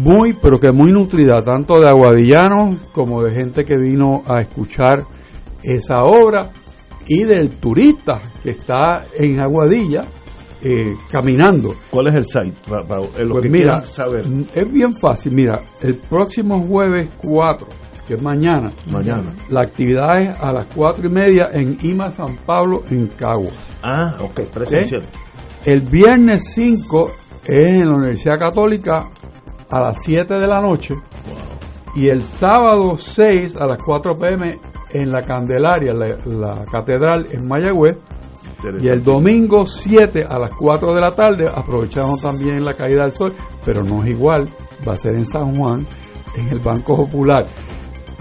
muy, 0.00 0.34
pero 0.34 0.60
que 0.60 0.70
muy 0.72 0.92
nutrida, 0.92 1.40
tanto 1.42 1.80
de 1.80 1.88
aguadillanos 1.88 2.76
como 2.92 3.22
de 3.22 3.32
gente 3.32 3.64
que 3.64 3.76
vino 3.76 4.22
a 4.26 4.42
escuchar 4.42 5.04
esa 5.62 6.04
obra 6.04 6.50
y 7.06 7.24
del 7.24 7.56
turista 7.56 8.20
que 8.42 8.50
está 8.50 9.06
en 9.18 9.40
Aguadilla 9.40 10.00
eh, 10.62 10.94
caminando. 11.10 11.74
¿Cuál 11.90 12.08
es 12.08 12.14
el 12.16 12.24
site? 12.24 12.56
Eh, 12.68 13.24
Pues 13.30 13.42
que 13.42 13.48
mira, 13.48 13.82
saber. 13.82 14.26
mm, 14.26 14.44
es 14.54 14.72
bien 14.72 14.94
fácil. 14.94 15.32
Mira, 15.34 15.62
el 15.82 15.96
próximo 15.98 16.60
jueves 16.66 17.08
4, 17.18 17.66
que 18.06 18.14
es 18.14 18.22
mañana, 18.22 18.70
Mañana. 18.90 19.34
la 19.50 19.60
actividad 19.60 20.20
es 20.20 20.30
a 20.40 20.52
las 20.52 20.66
4 20.74 21.06
y 21.08 21.12
media 21.12 21.48
en 21.52 21.76
IMA 21.82 22.10
San 22.10 22.36
Pablo, 22.46 22.82
en 22.90 23.06
Caguas. 23.08 23.54
Ah, 23.82 24.16
ok, 24.20 24.40
presencial. 24.52 25.02
El 25.64 25.82
viernes 25.82 26.42
5 26.54 27.10
es 27.44 27.68
en 27.80 27.88
la 27.88 27.96
Universidad 27.96 28.38
Católica 28.38 29.08
a 29.70 29.80
las 29.80 29.98
7 30.02 30.34
de 30.38 30.46
la 30.46 30.60
noche 30.60 30.94
y 31.94 32.08
el 32.08 32.22
sábado 32.22 32.96
6 32.98 33.56
a 33.56 33.66
las 33.66 33.78
4 33.82 34.14
pm 34.18 34.58
en 34.92 35.10
la 35.10 35.20
Candelaria, 35.20 35.92
la, 35.92 36.16
la 36.24 36.64
catedral 36.64 37.26
en 37.30 37.46
Mayagüez. 37.46 37.96
Y 38.80 38.88
el 38.88 39.02
domingo 39.04 39.64
7 39.64 40.24
a 40.28 40.38
las 40.38 40.50
4 40.52 40.94
de 40.94 41.00
la 41.00 41.12
tarde 41.12 41.48
aprovechamos 41.52 42.20
también 42.20 42.64
la 42.64 42.72
caída 42.74 43.02
del 43.02 43.12
sol, 43.12 43.34
pero 43.64 43.82
no 43.84 44.02
es 44.04 44.10
igual, 44.10 44.48
va 44.86 44.94
a 44.94 44.96
ser 44.96 45.14
en 45.14 45.24
San 45.24 45.54
Juan, 45.54 45.86
en 46.36 46.48
el 46.48 46.58
Banco 46.58 46.96
Popular. 46.96 47.44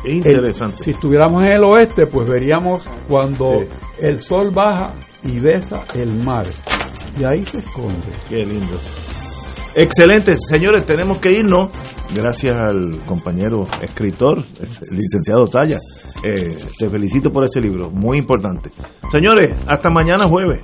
Interesante. 0.05 0.77
El- 0.77 0.83
si 0.83 0.91
estuviéramos 0.91 1.43
en 1.43 1.51
el 1.53 1.63
oeste, 1.63 2.05
pues 2.07 2.29
veríamos 2.29 2.87
cuando 3.09 3.55
el 3.99 4.19
sol 4.19 4.51
baja 4.53 4.93
y 5.23 5.39
besa 5.39 5.81
el 5.95 6.13
mar. 6.23 6.45
Y 7.19 7.23
ahí 7.23 7.43
se 7.45 7.57
esconde. 7.59 7.95
Qué 8.29 8.45
lindo. 8.45 8.77
Excelente, 9.79 10.35
señores, 10.39 10.87
tenemos 10.87 11.19
que 11.19 11.31
irnos. 11.31 11.69
Gracias 12.15 12.55
al 12.55 12.99
compañero 13.05 13.67
escritor, 13.79 14.43
licenciado 14.89 15.45
Saya. 15.45 15.77
Eh, 16.23 16.57
te 16.79 16.89
felicito 16.89 17.31
por 17.31 17.43
ese 17.43 17.61
libro, 17.61 17.91
muy 17.91 18.17
importante. 18.17 18.71
Señores, 19.11 19.51
hasta 19.67 19.91
mañana 19.91 20.23
jueves. 20.27 20.63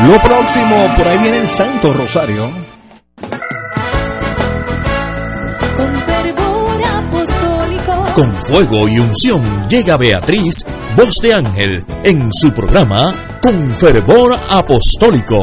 Lo 0.00 0.16
próximo, 0.22 0.76
por 0.96 1.08
ahí 1.08 1.18
viene 1.18 1.38
el 1.38 1.48
Santo 1.48 1.92
Rosario. 1.92 2.48
Con 5.76 5.94
fervor 6.06 6.82
apostólico. 6.84 8.04
Con 8.14 8.32
fuego 8.46 8.88
y 8.88 8.98
unción 9.00 9.68
llega 9.68 9.96
Beatriz, 9.96 10.64
voz 10.96 11.18
de 11.20 11.34
ángel, 11.34 11.84
en 12.04 12.30
su 12.32 12.52
programa 12.52 13.12
Con 13.42 13.72
fervor 13.72 14.34
apostólico, 14.48 15.38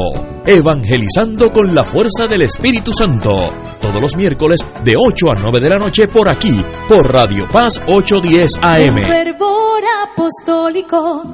evangelizando 0.45 1.49
con 1.51 1.75
la 1.75 1.83
fuerza 1.91 2.25
del 2.25 2.43
Espíritu 2.43 2.93
Santo, 2.93 3.35
todos 3.81 4.01
los 4.01 4.15
miércoles 4.15 4.59
de 4.85 4.93
8 4.97 5.25
a 5.31 5.39
9 5.41 5.59
de 5.59 5.69
la 5.69 5.77
noche 5.77 6.07
por 6.07 6.29
aquí, 6.29 6.63
por 6.87 7.11
Radio 7.11 7.45
Paz 7.51 7.81
810 7.87 8.55
Con 8.55 8.63
AM. 8.63 8.97
fervor 9.05 9.83
apostólico. 10.13 11.33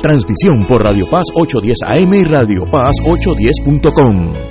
Transmisión 0.01 0.65
por 0.67 0.83
Radio 0.83 1.05
Paz 1.09 1.25
810 1.35 1.77
AM 1.85 2.13
y 2.13 2.23
Radio 2.23 2.63
Paz 2.71 2.93
810.com. 3.05 4.50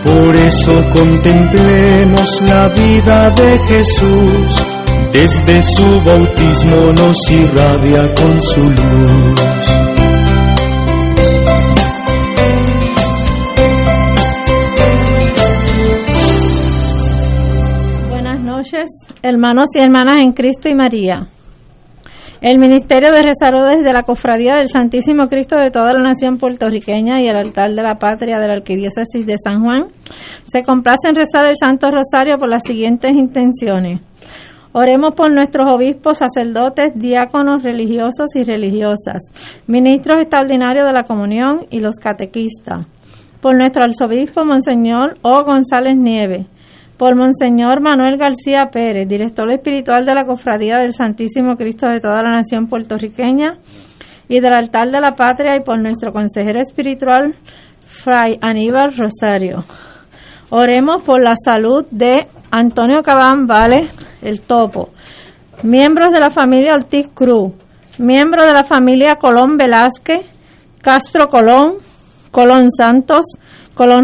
Por 0.07 0.37
eso 0.37 0.73
contemplemos 0.95 2.41
la 2.43 2.69
vida 2.69 3.31
de 3.31 3.59
Jesús, 3.66 4.66
desde 5.12 5.61
su 5.62 6.01
bautismo 6.05 6.93
nos 6.93 7.28
irradia 7.28 8.15
con 8.15 8.41
su 8.41 8.61
luz. 8.61 9.41
Buenas 18.09 18.41
noches, 18.41 18.89
hermanos 19.23 19.70
y 19.74 19.81
hermanas 19.81 20.19
en 20.23 20.33
Cristo 20.33 20.69
y 20.69 20.77
María. 20.77 21.35
El 22.42 22.58
Ministerio 22.58 23.12
de 23.12 23.22
Rezaró 23.22 23.64
desde 23.64 23.94
la 23.94 24.02
Cofradía 24.02 24.56
del 24.56 24.68
Santísimo 24.68 25.26
Cristo 25.28 25.56
de 25.56 25.70
toda 25.70 25.94
la 25.94 26.02
nación 26.02 26.36
puertorriqueña 26.36 27.22
y 27.22 27.28
el 27.28 27.36
altar 27.36 27.72
de 27.72 27.82
la 27.82 27.94
patria 27.94 28.38
de 28.38 28.46
la 28.46 28.54
Arquidiócesis 28.54 29.24
de 29.24 29.36
San 29.42 29.62
Juan 29.62 29.86
se 30.44 30.62
complace 30.62 31.08
en 31.08 31.14
rezar 31.14 31.46
el 31.46 31.56
Santo 31.58 31.90
Rosario 31.90 32.36
por 32.36 32.50
las 32.50 32.62
siguientes 32.62 33.12
intenciones. 33.12 34.02
Oremos 34.72 35.14
por 35.14 35.32
nuestros 35.32 35.66
obispos, 35.66 36.18
sacerdotes, 36.18 36.92
diáconos, 36.94 37.62
religiosos 37.62 38.26
y 38.34 38.44
religiosas, 38.44 39.22
ministros 39.66 40.20
extraordinarios 40.20 40.84
de 40.86 40.92
la 40.92 41.04
comunión 41.04 41.64
y 41.70 41.80
los 41.80 41.96
catequistas. 41.96 42.86
Por 43.40 43.56
nuestro 43.56 43.84
arzobispo, 43.84 44.44
Monseñor 44.44 45.16
O. 45.22 45.42
González 45.42 45.96
Nieves 45.96 46.46
por 46.97 47.14
Monseñor 47.14 47.81
Manuel 47.81 48.16
García 48.16 48.70
Pérez, 48.70 49.06
director 49.06 49.51
espiritual 49.51 50.06
de 50.06 50.14
la 50.14 50.24
Cofradía 50.24 50.78
del 50.78 50.94
Santísimo 50.94 51.55
Cristo 51.56 51.86
de 51.89 52.01
toda 52.01 52.23
la 52.23 52.36
nación 52.36 52.68
puertorriqueña 52.68 53.59
y 54.28 54.40
del 54.40 54.55
altar 54.55 54.90
de 54.90 55.01
la 55.01 55.12
patria 55.12 55.56
y 55.56 55.60
por 55.60 55.78
nuestro 55.78 56.12
consejero 56.12 56.60
espiritual, 56.60 57.35
Fray 57.81 58.39
Aníbal 58.40 58.94
Rosario. 58.97 59.64
Oremos 60.51 61.02
por 61.02 61.20
la 61.20 61.35
salud 61.36 61.85
de 61.90 62.27
Antonio 62.51 63.02
Cabán 63.02 63.47
Vale, 63.47 63.89
el 64.23 64.40
topo, 64.40 64.90
miembros 65.62 66.12
de 66.12 66.20
la 66.20 66.31
familia 66.31 66.74
Ortiz 66.74 67.09
Cruz, 67.12 67.52
miembros 67.98 68.47
de 68.47 68.52
la 68.52 68.64
familia 68.64 69.16
Colón 69.16 69.56
Velázquez, 69.56 70.27
Castro 70.81 71.28
Colón, 71.28 71.74
Colón 72.31 72.70
Santos, 72.70 73.24
Colón 73.74 73.94